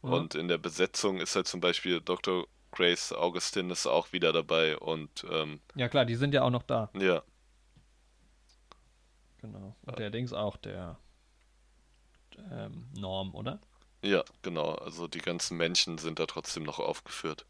Und 0.00 0.34
in 0.34 0.48
der 0.48 0.56
Besetzung 0.58 1.18
ist 1.18 1.34
halt 1.36 1.46
zum 1.48 1.60
Beispiel 1.60 2.00
Dr. 2.00 2.46
Grace 2.72 3.12
Augustin 3.12 3.70
ist 3.70 3.86
auch 3.86 4.12
wieder 4.12 4.32
dabei 4.32 4.76
und 4.78 5.24
ähm, 5.30 5.60
Ja, 5.74 5.88
klar, 5.88 6.04
die 6.04 6.14
sind 6.14 6.34
ja 6.34 6.42
auch 6.42 6.50
noch 6.50 6.62
da. 6.62 6.90
ja, 6.98 7.22
Genau. 9.38 9.74
Und 9.86 9.98
der 9.98 10.10
Dings 10.10 10.32
auch, 10.34 10.56
der 10.58 10.98
ähm, 12.50 12.88
Norm, 12.94 13.34
oder? 13.34 13.58
ja, 14.02 14.22
genau. 14.42 14.74
Also 14.74 15.08
die 15.08 15.20
ganzen 15.20 15.56
Männchen 15.56 15.98
sind 15.98 16.18
da 16.18 16.26
trotzdem 16.26 16.62
noch 16.62 16.78
aufgeführt. 16.78 17.46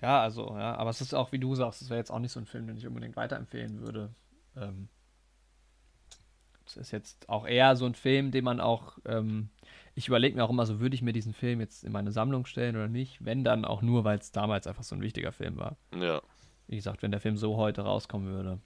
Ja, 0.00 0.22
also, 0.22 0.56
ja, 0.56 0.74
aber 0.76 0.90
es 0.90 1.00
ist 1.02 1.12
auch, 1.14 1.30
wie 1.32 1.38
du 1.38 1.54
sagst, 1.54 1.82
es 1.82 1.90
wäre 1.90 1.98
jetzt 1.98 2.10
auch 2.10 2.18
nicht 2.20 2.32
so 2.32 2.40
ein 2.40 2.46
Film, 2.46 2.66
den 2.66 2.78
ich 2.78 2.86
unbedingt 2.86 3.16
weiterempfehlen 3.16 3.80
würde. 3.82 4.14
Ähm, 4.56 4.88
es 6.64 6.76
ist 6.78 6.90
jetzt 6.90 7.28
auch 7.28 7.46
eher 7.46 7.76
so 7.76 7.84
ein 7.84 7.94
Film, 7.94 8.30
den 8.30 8.44
man 8.44 8.60
auch, 8.60 8.96
ähm, 9.04 9.50
ich 9.94 10.08
überlege 10.08 10.36
mir 10.36 10.44
auch 10.44 10.50
immer 10.50 10.66
so, 10.66 10.80
würde 10.80 10.94
ich 10.94 11.02
mir 11.02 11.12
diesen 11.12 11.34
Film 11.34 11.60
jetzt 11.60 11.84
in 11.84 11.92
meine 11.92 12.12
Sammlung 12.12 12.46
stellen 12.46 12.76
oder 12.76 12.88
nicht? 12.88 13.24
Wenn 13.24 13.44
dann 13.44 13.64
auch 13.64 13.82
nur, 13.82 14.04
weil 14.04 14.18
es 14.18 14.32
damals 14.32 14.66
einfach 14.66 14.82
so 14.84 14.94
ein 14.94 15.02
wichtiger 15.02 15.32
Film 15.32 15.56
war. 15.58 15.76
Ja. 15.94 16.22
Wie 16.68 16.76
gesagt, 16.76 17.02
wenn 17.02 17.10
der 17.10 17.20
Film 17.20 17.36
so 17.36 17.56
heute 17.56 17.82
rauskommen 17.82 18.28
würde. 18.28 18.60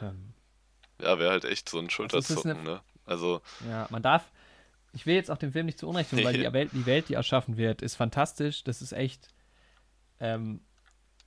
Ähm, 0.00 0.34
Ja, 1.00 1.18
wäre 1.18 1.30
halt 1.30 1.44
echt 1.44 1.68
so 1.68 1.78
ein 1.78 1.84
Also 1.86 1.94
Schulterzucken, 1.94 2.50
eine- 2.52 2.62
ne? 2.62 2.80
Also, 3.04 3.40
ja, 3.68 3.86
man 3.90 4.02
darf, 4.02 4.30
ich 4.92 5.06
will 5.06 5.14
jetzt 5.16 5.30
auch 5.30 5.38
dem 5.38 5.50
Film 5.52 5.66
nicht 5.66 5.78
zu 5.78 5.88
Unrecht 5.88 6.10
tun, 6.10 6.22
weil 6.22 6.34
die 6.34 6.52
Welt, 6.52 6.70
die 6.72 6.86
Welt, 6.86 7.08
die 7.08 7.14
erschaffen 7.14 7.56
wird, 7.56 7.82
ist 7.82 7.96
fantastisch. 7.96 8.62
Das 8.62 8.80
ist 8.82 8.92
echt, 8.92 9.28
ähm, 10.20 10.60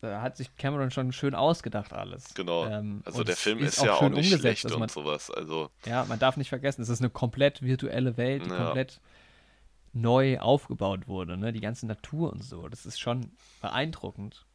da 0.01 0.21
hat 0.21 0.37
sich 0.37 0.55
Cameron 0.55 0.91
schon 0.91 1.11
schön 1.11 1.35
ausgedacht 1.35 1.91
alles. 1.91 2.33
genau. 2.35 2.65
Ähm, 2.67 3.01
also 3.05 3.19
und 3.19 3.27
der 3.27 3.35
Film 3.35 3.59
ist, 3.59 3.81
ja 3.83 3.93
auch 3.93 3.99
schön 3.99 4.13
nicht 4.13 4.31
schlecht 4.31 4.63
Also 4.65 4.75
und 4.75 4.81
man, 4.81 4.89
sowas. 4.89 5.29
Also, 5.31 5.69
Ja, 5.85 6.05
man 6.05 6.19
darf 6.19 6.37
nicht 6.37 6.49
vergessen, 6.49 6.81
es 6.81 6.89
ist 6.89 7.01
eine 7.01 7.09
komplett 7.09 7.61
virtuelle 7.61 8.15
Welt, 8.17 8.45
die 8.45 8.49
Ja. 8.51 8.55
komplett 8.65 9.01
neu 9.95 10.39
aufgebaut 10.39 11.07
wurde, 11.07 11.37
ne? 11.37 11.53
Die 11.53 11.61
ganze 11.61 11.87
Natur 11.87 12.31
und 12.31 12.43
so. 12.43 12.67
Das 12.67 12.85
ist 12.85 12.99
schon 12.99 13.31
beeindruckend. 13.61 14.45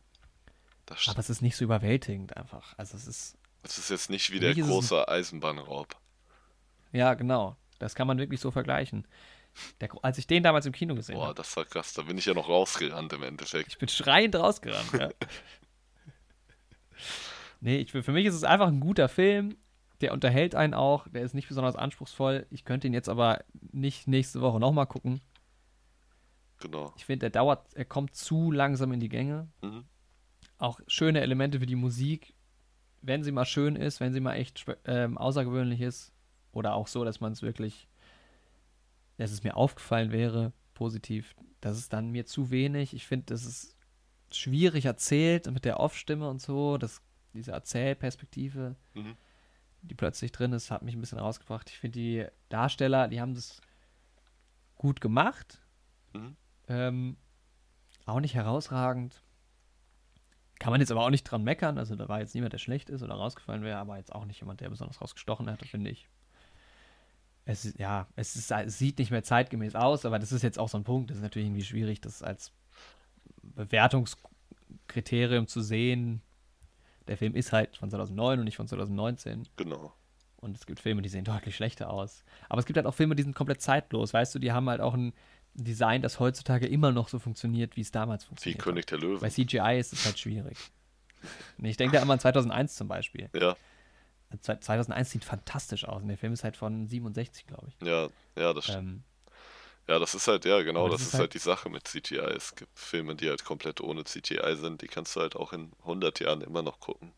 das, 0.87 1.09
Aber 1.09 1.19
es 1.19 1.31
ist 1.31 1.41
nicht 1.41 1.57
so 1.57 1.65
überwältigend 1.65 2.37
einfach. 2.37 2.75
Also 2.77 2.97
es 2.97 3.07
ist, 3.07 3.39
das 3.62 3.79
ist 3.79 3.91
jetzt 3.91 4.11
nicht 4.11 4.31
wie 4.31 4.39
der 4.39 4.57
es 4.57 4.67
große 4.67 5.09
Eisenbahnraub. 5.09 5.97
ja, 6.93 7.15
genau. 7.15 7.57
Das 7.79 7.95
kann 7.95 8.07
man 8.07 8.19
wirklich 8.19 8.41
so 8.41 8.51
vergleichen. 8.51 9.09
Der, 9.81 9.89
als 10.03 10.19
ich 10.19 10.27
den 10.27 10.43
damals 10.43 10.67
im 10.67 10.73
Kino 10.73 10.95
gesehen 10.95 11.17
Boah, 11.17 11.29
habe, 11.29 11.35
das 11.35 11.57
war 11.57 11.65
krass. 11.65 11.95
Da 11.95 12.03
bin 12.03 12.19
ich 12.19 12.27
ja 12.27 12.35
noch 12.35 12.49
rausgerannt 12.49 13.12
im 13.15 13.23
Endeffekt. 13.23 13.69
ich 13.69 13.79
bin 13.79 13.89
schreiend 13.89 14.37
rausgerannt. 14.37 14.93
ja. 14.93 15.09
nee, 17.61 17.79
ich, 17.79 17.91
für 17.91 18.12
mich 18.12 18.27
ist 18.27 18.35
es 18.35 18.45
einfach 18.45 18.69
ein 18.69 18.81
guter 18.81 19.09
Film. 19.09 19.57
Der 20.03 20.12
unterhält 20.12 20.55
einen 20.55 20.75
auch. 20.75 21.09
Der 21.09 21.23
ist 21.23 21.35
nicht 21.35 21.49
besonders 21.49 21.77
anspruchsvoll. 21.77 22.47
Ich 22.51 22.65
könnte 22.67 22.87
ihn 22.87 22.95
jetzt 22.95 23.09
aber 23.09 23.43
nicht 23.73 24.07
nächste 24.07 24.43
Woche 24.43 24.61
nochmal 24.61 24.87
gucken. 24.87 25.21
Genau. 26.61 26.93
Ich 26.97 27.05
finde, 27.05 27.27
er 27.27 27.31
dauert, 27.31 27.73
er 27.74 27.85
kommt 27.85 28.15
zu 28.15 28.51
langsam 28.53 28.93
in 28.93 29.01
die 29.01 29.09
Gänge. 29.09 29.49
Mhm. 29.62 29.85
Auch 30.59 30.81
schöne 30.87 31.20
Elemente 31.20 31.61
wie 31.61 31.66
die 31.66 31.77
Musik, 31.77 32.35
wenn 33.03 33.24
sie 33.24 33.32
mal 33.32 33.47
schön 33.47 33.77
ist, 33.77 34.01
wenn 34.01 34.12
sie 34.12 34.20
mal 34.20 34.35
echt 34.35 34.65
ähm, 34.85 35.16
außergewöhnlich 35.16 35.81
ist. 35.81 36.12
Oder 36.53 36.74
auch 36.74 36.87
so, 36.89 37.05
dass 37.05 37.20
man 37.20 37.32
es 37.32 37.43
wirklich, 37.43 37.89
dass 39.16 39.31
es 39.32 39.43
mir 39.43 39.57
aufgefallen 39.57 40.12
wäre, 40.12 40.53
positiv. 40.74 41.35
Das 41.61 41.78
ist 41.78 41.93
dann 41.93 42.11
mir 42.11 42.27
zu 42.27 42.51
wenig. 42.51 42.93
Ich 42.95 43.07
finde, 43.07 43.27
das 43.27 43.45
ist 43.45 43.77
schwierig 44.32 44.85
erzählt 44.85 45.51
mit 45.51 45.65
der 45.65 45.81
Off-Stimme 45.81 46.28
und 46.28 46.41
so. 46.43 46.77
Das, 46.77 47.01
diese 47.32 47.53
Erzählperspektive, 47.53 48.77
Mhm. 48.95 49.16
die 49.82 49.95
plötzlich 49.95 50.32
drin 50.32 50.53
ist, 50.53 50.70
hat 50.70 50.82
mich 50.82 50.95
ein 50.95 51.01
bisschen 51.01 51.19
rausgebracht. 51.19 51.70
Ich 51.70 51.78
finde, 51.78 51.99
die 51.99 52.27
Darsteller, 52.49 53.09
die 53.09 53.20
haben 53.20 53.35
das 53.35 53.61
gut 54.77 55.01
gemacht. 55.01 55.61
Mhm. 56.12 56.37
Ähm, 56.71 57.17
auch 58.07 58.21
nicht 58.21 58.35
herausragend. 58.35 59.23
Kann 60.61 60.71
man 60.71 60.81
jetzt 60.81 60.93
aber 60.93 61.05
auch 61.05 61.11
nicht 61.11 61.25
dran 61.25 61.43
meckern. 61.43 61.79
Also 61.79 61.97
da 61.97 62.09
war 62.09 62.21
jetzt 62.21 62.35
niemand, 62.35 62.53
der 62.53 62.59
schlecht 62.59 62.91
ist 62.91 63.03
oder 63.03 63.15
rausgefallen 63.15 63.65
wäre, 63.65 63.79
aber 63.79 63.97
jetzt 63.97 64.15
auch 64.15 64.25
nicht 64.25 64.41
jemand, 64.41 64.61
der 64.61 64.71
besonders 64.71 65.01
rausgestochen 65.01 65.49
hätte, 65.49 65.67
finde 65.67 65.91
ich. 65.91 66.09
Es 67.45 67.65
ist, 67.65 67.79
ja, 67.79 68.07
es, 68.15 68.37
ist, 68.37 68.53
es 68.53 68.79
sieht 68.79 68.99
nicht 68.99 69.11
mehr 69.11 69.25
zeitgemäß 69.25 69.75
aus, 69.75 70.05
aber 70.05 70.21
das 70.21 70.31
ist 70.31 70.43
jetzt 70.43 70.59
auch 70.59 70.69
so 70.69 70.79
ein 70.79 70.85
Punkt. 70.85 71.11
Das 71.11 71.17
ist 71.17 71.23
natürlich 71.23 71.49
irgendwie 71.49 71.65
schwierig, 71.65 72.01
das 72.01 72.23
als 72.23 72.53
Bewertungskriterium 73.43 75.49
zu 75.49 75.61
sehen. 75.61 76.23
Der 77.09 77.17
Film 77.17 77.35
ist 77.35 77.53
halt 77.53 77.79
von 77.79 77.91
2009 77.91 78.39
und 78.39 78.45
nicht 78.45 78.57
von 78.57 78.69
2019. 78.69 79.49
Genau. 79.57 79.93
Und 80.37 80.57
es 80.57 80.67
gibt 80.67 80.81
Filme, 80.81 81.03
die 81.03 81.09
sehen 81.09 81.25
deutlich 81.25 81.57
schlechter 81.57 81.91
aus. 81.91 82.25
Aber 82.49 82.61
es 82.61 82.67
gibt 82.67 82.77
halt 82.77 82.87
auch 82.87 82.95
Filme, 82.95 83.17
die 83.17 83.23
sind 83.23 83.35
komplett 83.35 83.61
zeitlos. 83.61 84.15
Weißt 84.15 84.35
du, 84.35 84.39
die 84.39 84.53
haben 84.53 84.69
halt 84.69 84.81
auch 84.81 84.95
ein 84.95 85.13
Design, 85.55 86.03
das 86.03 86.21
heutzutage 86.21 86.67
immer 86.67 86.93
noch 86.93 87.09
so 87.09 87.19
funktioniert, 87.19 87.77
wie 87.77 87.81
es 87.83 87.91
damals 87.91 88.25
Wie 88.25 88.29
funktioniert. 88.29 88.63
König 88.63 88.87
der 88.87 88.99
Hat. 88.99 89.03
Bei 89.03 89.09
Löwen. 89.09 89.31
CGI 89.31 89.79
ist 89.79 89.93
es 89.93 90.05
halt 90.05 90.19
schwierig. 90.19 90.57
Ich 91.59 91.77
denke 91.77 91.97
da 91.97 92.03
immer 92.03 92.15
an 92.15 92.21
2001 92.21 92.77
zum 92.77 92.89
Beispiel. 92.89 93.29
Ja, 93.35 93.57
Ze- 94.41 94.61
2001 94.61 95.11
sieht 95.11 95.25
fantastisch 95.25 95.85
aus 95.85 96.03
und 96.03 96.09
der 96.09 96.17
Film 96.17 96.33
ist 96.33 96.45
halt 96.45 96.57
von 96.57 96.87
67, 96.87 97.47
glaube 97.47 97.67
ich. 97.69 97.87
ja, 97.87 98.09
ja, 98.37 98.53
das 98.55 98.65
stimmt. 98.65 98.79
Ähm, 98.79 99.03
Ja, 99.89 99.99
das 99.99 100.15
ist 100.15 100.29
halt, 100.29 100.45
ja, 100.45 100.63
genau, 100.63 100.83
aber 100.83 100.91
das, 100.91 101.03
ist 101.03 101.15
halt, 101.15 101.35
die 101.35 101.39
Sache 101.39 101.69
mit 101.69 101.87
CGI. 101.89 102.19
Es 102.37 102.55
gibt 102.55 102.79
Filme, 102.79 103.17
die 103.17 103.29
halt 103.29 103.45
komplett 103.45 103.81
ohne 103.81 104.05
CGI 104.05 104.55
sind, 104.57 104.83
die 104.83 104.87
kannst 104.87 105.17
du 105.17 105.21
halt 105.21 105.35
auch 105.35 105.53
in 105.53 105.73
100 105.81 106.21
Jahren 106.21 106.43
immer 106.43 106.63
noch 106.63 106.79
gucken. 106.79 107.13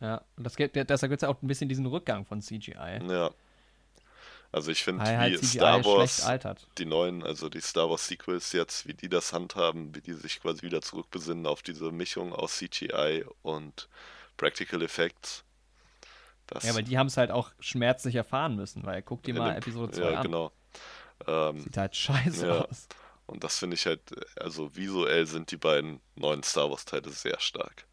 ja, 0.00 0.22
und 0.36 0.44
das 0.44 0.54
deshalb 0.56 0.72
gibt 0.72 1.12
es 1.12 1.20
ja 1.22 1.28
auch 1.28 1.42
ein 1.42 1.46
bisschen 1.48 1.68
diesen 1.68 1.86
Rückgang 1.86 2.24
von 2.24 2.40
CGI. 2.40 3.00
Ja. 3.08 3.30
Also 4.56 4.70
ich 4.70 4.82
finde, 4.82 5.04
halt 5.04 5.34
wie 5.34 5.36
CGI 5.36 5.58
Star 5.58 5.84
Wars, 5.84 6.26
die 6.78 6.86
neuen, 6.86 7.22
also 7.22 7.50
die 7.50 7.60
Star 7.60 7.90
Wars 7.90 8.06
Sequels 8.08 8.52
jetzt, 8.52 8.86
wie 8.88 8.94
die 8.94 9.10
das 9.10 9.34
handhaben, 9.34 9.94
wie 9.94 10.00
die 10.00 10.14
sich 10.14 10.40
quasi 10.40 10.62
wieder 10.62 10.80
zurückbesinnen 10.80 11.46
auf 11.46 11.60
diese 11.62 11.92
Mischung 11.92 12.32
aus 12.32 12.56
CGI 12.56 13.26
und 13.42 13.86
Practical 14.38 14.80
Effects. 14.80 15.44
Ja, 16.62 16.74
weil 16.74 16.84
die 16.84 16.96
haben 16.96 17.08
es 17.08 17.18
halt 17.18 17.30
auch 17.30 17.50
schmerzlich 17.60 18.14
erfahren 18.14 18.56
müssen, 18.56 18.82
weil 18.86 19.02
guck 19.02 19.22
dir 19.24 19.34
mal 19.34 19.50
dem- 19.52 19.58
Episode 19.58 19.92
2 19.92 20.10
Ja, 20.12 20.16
an. 20.20 20.22
genau. 20.22 20.52
Ähm, 21.26 21.60
Sieht 21.60 21.76
halt 21.76 21.94
scheiße 21.94 22.46
Ja. 22.46 22.60
aus. 22.64 22.88
und 23.26 23.44
das 23.44 23.58
finde 23.58 23.74
ich 23.74 23.84
halt, 23.84 24.00
also 24.40 24.74
visuell 24.74 25.26
sind 25.26 25.50
die 25.50 25.58
beiden 25.58 26.00
neuen 26.14 26.42
Star 26.42 26.70
Wars 26.70 26.86
Teile 26.86 27.10
sehr 27.10 27.38
stark. 27.40 27.84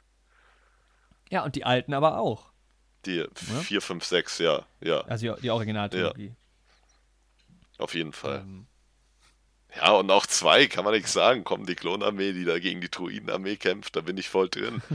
Ja, 1.30 1.44
und 1.44 1.56
die 1.56 1.66
alten 1.66 1.94
aber 1.94 2.20
auch. 2.20 2.52
Die 3.06 3.26
4, 3.36 3.82
5, 3.82 4.06
6, 4.06 4.38
ja, 4.38 4.66
ja, 4.80 5.02
Also 5.02 5.36
die, 5.36 5.42
die 5.42 5.50
Originaltrilogie. 5.50 6.32
Auf 7.78 7.96
jeden 7.96 8.14
Fall. 8.14 8.40
Ähm, 8.42 8.68
Ja, 9.76 9.92
und 9.92 10.12
auch 10.12 10.26
zwei, 10.26 10.68
kann 10.68 10.84
man 10.86 10.94
nichts 10.94 11.14
sagen. 11.14 11.44
Kommen 11.44 11.66
die 11.66 11.76
Klonarmee, 11.76 12.34
die 12.34 12.46
da 12.46 12.60
gegen 12.60 12.82
die 12.82 12.92
Druidenarmee 12.92 13.56
kämpft, 13.56 13.96
da 13.96 14.02
bin 14.02 14.18
ich 14.18 14.30
voll 14.30 14.50
drin. 14.50 14.82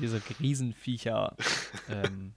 diese 0.00 0.20
Riesenviecher, 0.40 1.36
ähm, 1.88 2.34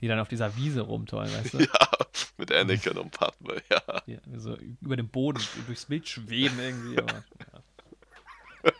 die 0.00 0.08
dann 0.08 0.18
auf 0.18 0.28
dieser 0.28 0.56
Wiese 0.56 0.82
rumtollen, 0.82 1.32
weißt 1.32 1.54
du? 1.54 1.58
ja, 1.62 1.88
mit 2.36 2.52
Anakin 2.52 2.98
und 2.98 3.10
Padme, 3.10 3.62
ja. 3.70 4.00
Die 4.06 4.18
so 4.36 4.56
über 4.80 4.96
den 4.96 5.08
Boden, 5.08 5.42
durchs 5.66 5.86
Bild 5.86 6.08
schweben 6.08 6.58
irgendwie. 6.58 6.98
Aber, 6.98 7.12
ja. 7.14 8.72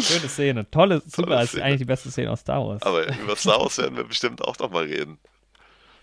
Schöne 0.00 0.28
Szene, 0.28 0.70
tolle, 0.70 1.02
super, 1.06 1.42
ist 1.42 1.50
Szene. 1.50 1.64
eigentlich 1.64 1.80
die 1.80 1.84
beste 1.84 2.10
Szene 2.10 2.30
aus 2.30 2.40
Star 2.40 2.66
Wars. 2.66 2.82
Aber 2.82 3.06
über 3.18 3.36
Star 3.36 3.60
Wars 3.60 3.76
werden 3.78 3.96
wir 3.96 4.04
bestimmt 4.04 4.42
auch 4.42 4.58
nochmal 4.58 4.84
reden. 4.84 5.18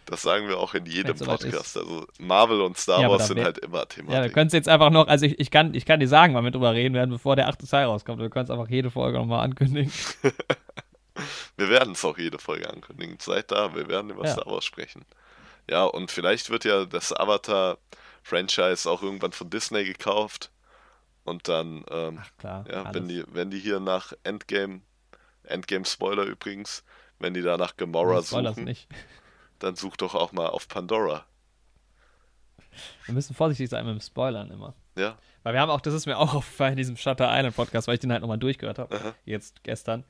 Das 0.10 0.24
sagen 0.24 0.48
wir 0.48 0.58
auch 0.58 0.74
in 0.74 0.86
jedem 0.88 1.16
Podcast. 1.18 1.78
Also 1.78 2.08
Marvel 2.20 2.62
und 2.62 2.78
Star 2.78 3.02
Ja, 3.02 3.10
Wars 3.10 3.28
sind 3.28 3.44
halt 3.44 3.60
immer 3.60 3.86
ja, 4.08 4.24
wir 4.24 4.30
können 4.30 4.48
es 4.48 4.54
jetzt 4.54 4.68
einfach 4.68 4.90
noch, 4.90 5.08
also 5.08 5.26
ich, 5.26 5.40
ich, 5.40 5.52
kann, 5.52 5.76
ich 5.76 5.86
kann 5.86 6.00
dir 6.00 6.08
sagen, 6.08 6.34
wann 6.34 6.44
wir 6.44 6.52
drüber 6.52 6.74
reden 6.74 6.96
werden, 6.96 7.12
bevor 7.12 7.36
der 7.36 7.48
achte 7.48 7.68
Teil 7.68 7.86
rauskommt. 7.86 8.20
Wir 8.20 8.30
können 8.32 8.46
es 8.46 8.52
einfach 8.52 8.70
jede 8.70 8.90
Folge 8.90 9.20
nochmal 9.20 9.44
ankündigen. 9.44 9.92
Wir 11.58 11.68
werden 11.68 11.92
es 11.92 12.06
auch 12.06 12.18
jede 12.18 12.40
Folge 12.40 12.70
ankündigen. 12.70 13.18
Seid 13.20 13.52
da, 13.52 13.76
wir 13.76 13.90
werden 13.90 14.10
über 14.10 14.24
Ja. 14.26 14.32
Star 14.32 14.46
Wars 14.46 14.64
sprechen. 14.64 15.06
Ja, 15.70 15.84
und 15.84 16.12
vielleicht 16.12 16.50
wird 16.50 16.64
ja 16.64 16.86
das 16.86 17.12
Avatar-Franchise 17.12 18.90
auch 18.90 19.04
irgendwann 19.04 19.34
von 19.34 19.50
Disney 19.50 19.84
gekauft. 19.84 20.50
Und 21.26 21.48
dann, 21.48 21.84
ähm, 21.92 22.20
Ach 22.22 22.32
klar, 22.38 22.66
ja, 22.72 22.94
wenn 22.94 23.08
die, 23.10 23.24
wenn 23.28 23.52
die 23.52 23.60
hier 23.60 23.80
nach 23.80 24.14
Endgame, 24.24 24.82
Endgame-Spoiler 25.44 26.24
übrigens, 26.24 26.84
wenn 27.20 27.34
die 27.34 27.42
da 27.42 27.58
nach 27.58 27.76
Gamora 27.76 28.24
spoil 28.24 28.44
das 28.44 28.56
suchen, 28.56 28.64
nicht. 28.64 28.88
Dann 29.60 29.76
such 29.76 29.98
doch 29.98 30.16
auch 30.16 30.32
mal 30.32 30.48
auf 30.48 30.68
Pandora. 30.68 31.26
Wir 33.06 33.14
müssen 33.14 33.34
vorsichtig 33.36 33.70
sein 33.70 33.86
mit 33.86 33.96
dem 33.96 34.02
Spoilern 34.02 34.52
immer. 34.52 34.74
Ja, 34.98 35.18
Weil 35.44 35.54
wir 35.54 35.62
haben 35.62 35.70
auch, 35.70 35.82
das 35.82 35.94
ist 35.94 36.06
mir 36.06 36.18
auch 36.18 36.34
aufgefallen 36.34 36.74
in 36.74 36.78
diesem 36.78 36.98
Shutter 36.98 37.30
Island 37.30 37.56
Podcast, 37.56 37.88
weil 37.88 37.96
ich 37.96 38.00
den 38.00 38.12
halt 38.12 38.22
nochmal 38.22 38.38
durchgehört 38.38 38.80
habe, 38.80 38.96
Aha. 38.96 39.16
jetzt 39.26 39.64
gestern. 39.64 40.04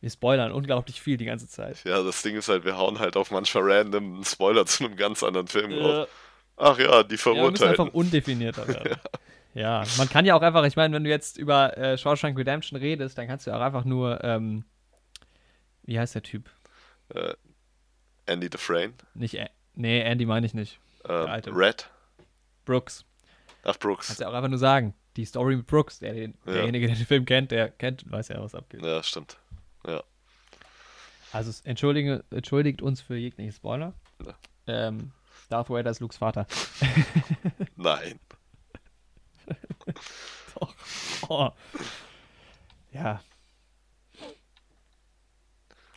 Wir 0.00 0.10
spoilern 0.10 0.52
unglaublich 0.52 1.00
viel 1.00 1.16
die 1.16 1.24
ganze 1.24 1.48
Zeit. 1.48 1.82
ja, 1.84 2.02
das 2.02 2.20
Ding 2.22 2.36
ist 2.36 2.48
halt, 2.48 2.64
wir 2.64 2.76
hauen 2.76 2.98
halt 2.98 3.16
auf 3.16 3.30
manchmal 3.30 3.64
random 3.72 4.14
einen 4.16 4.24
Spoiler 4.24 4.66
zu 4.66 4.84
einem 4.84 4.96
ganz 4.96 5.22
anderen 5.22 5.46
Film. 5.46 5.70
Äh, 5.72 6.06
Ach 6.58 6.78
ja, 6.78 7.02
die 7.02 7.16
ja, 7.16 7.24
wir 7.34 7.50
müssen 7.50 7.68
einfach 7.68 7.92
undefinierter 7.92 8.68
werden. 8.68 8.96
ja. 9.54 9.84
man 9.98 10.08
kann 10.08 10.24
ja 10.26 10.34
auch 10.34 10.42
einfach, 10.42 10.64
ich 10.64 10.76
meine, 10.76 10.94
wenn 10.94 11.04
du 11.04 11.10
jetzt 11.10 11.38
über 11.38 11.76
äh, 11.76 11.96
Shawshank 11.98 12.38
Redemption 12.38 12.78
redest, 12.78 13.16
dann 13.18 13.26
kannst 13.26 13.46
du 13.46 13.50
ja 13.50 13.56
auch 13.58 13.62
einfach 13.62 13.84
nur, 13.84 14.22
ähm, 14.22 14.64
wie 15.82 15.98
heißt 15.98 16.14
der 16.14 16.22
Typ? 16.22 16.50
Äh, 17.08 17.34
Andy 18.26 18.50
Dufresne, 18.50 18.94
Nicht, 19.14 19.38
nee, 19.74 20.00
Andy 20.00 20.26
meine 20.26 20.46
ich 20.46 20.54
nicht. 20.54 20.78
ähm, 21.08 21.26
alte. 21.26 21.50
Red, 21.54 21.88
Brooks. 22.64 23.04
ach 23.62 23.78
Brooks. 23.78 24.08
Kannst 24.08 24.20
du 24.20 24.24
ja 24.24 24.30
auch 24.30 24.34
einfach 24.34 24.48
nur 24.48 24.58
sagen. 24.58 24.94
Die 25.16 25.24
Story 25.24 25.56
mit 25.56 25.66
Brooks, 25.66 25.98
der, 26.00 26.12
den, 26.12 26.34
Ja. 26.44 26.52
derjenige, 26.54 26.88
der 26.88 26.96
den 26.96 27.06
Film 27.06 27.24
kennt, 27.24 27.50
der 27.50 27.70
kennt, 27.70 28.10
weiß 28.10 28.28
ja, 28.28 28.42
was 28.42 28.54
abgeht. 28.54 28.82
Ja, 28.82 29.02
stimmt. 29.02 29.38
Ja. 29.86 30.02
Also 31.32 31.50
es 31.50 31.60
entschuldige, 31.62 32.24
entschuldigt 32.30 32.82
uns 32.82 33.00
für 33.00 33.16
jegliche 33.16 33.52
Spoiler. 33.52 33.94
Ja. 34.24 34.34
Ähm, 34.66 35.12
Darth 35.48 35.70
Vader 35.70 35.90
ist 35.90 36.00
Lukes 36.00 36.16
Vater. 36.18 36.46
Nein. 37.76 38.18
Doch. 40.58 40.74
Oh. 41.28 41.50
Ja. 42.92 43.20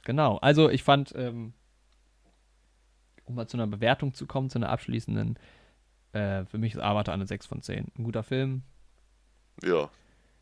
Genau. 0.05 0.37
Also 0.37 0.69
ich 0.69 0.83
fand, 0.83 1.13
ähm, 1.15 1.53
um 3.29 3.35
mal 3.35 3.47
zu 3.47 3.55
einer 3.57 3.67
Bewertung 3.67 4.13
zu 4.13 4.25
kommen, 4.27 4.49
zu 4.49 4.57
einer 4.59 4.69
abschließenden, 4.69 5.37
äh, 6.13 6.43
für 6.45 6.57
mich 6.57 6.73
ist 6.73 6.81
Avatar 6.81 7.13
eine 7.13 7.25
6 7.27 7.45
von 7.45 7.61
10. 7.61 7.91
Ein 7.97 8.03
guter 8.03 8.23
Film. 8.23 8.63
Ja, 9.63 9.89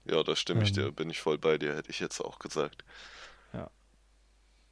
ja, 0.05 0.23
da 0.23 0.35
stimme 0.35 0.63
ich 0.63 0.69
Ähm. 0.69 0.75
dir, 0.75 0.91
bin 0.91 1.09
ich 1.09 1.19
voll 1.19 1.37
bei 1.37 1.57
dir, 1.57 1.75
hätte 1.75 1.89
ich 1.91 1.99
jetzt 1.99 2.19
auch 2.21 2.39
gesagt. 2.39 2.83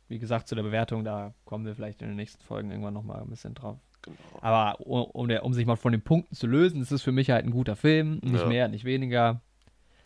Wie 0.07 0.19
gesagt, 0.19 0.47
zu 0.47 0.53
der 0.53 0.61
Bewertung, 0.61 1.03
da 1.03 1.33
kommen 1.45 1.65
wir 1.65 1.73
vielleicht 1.73 2.03
in 2.03 2.09
den 2.09 2.15
nächsten 2.15 2.43
Folgen 2.43 2.69
irgendwann 2.69 2.93
nochmal 2.93 3.21
ein 3.21 3.27
bisschen 3.29 3.55
drauf. 3.55 3.79
Genau. 4.03 4.15
Aber 4.39 4.79
um, 4.81 5.01
um, 5.05 5.27
der, 5.27 5.43
um 5.43 5.51
sich 5.55 5.65
mal 5.65 5.77
von 5.77 5.93
den 5.93 6.03
Punkten 6.03 6.35
zu 6.35 6.45
lösen, 6.45 6.79
ist 6.79 6.91
es 6.91 7.01
für 7.01 7.11
mich 7.11 7.31
halt 7.31 7.43
ein 7.43 7.49
guter 7.49 7.75
Film. 7.75 8.19
Nicht 8.21 8.41
Ja. 8.41 8.45
mehr, 8.45 8.67
nicht 8.67 8.85
weniger. 8.85 9.41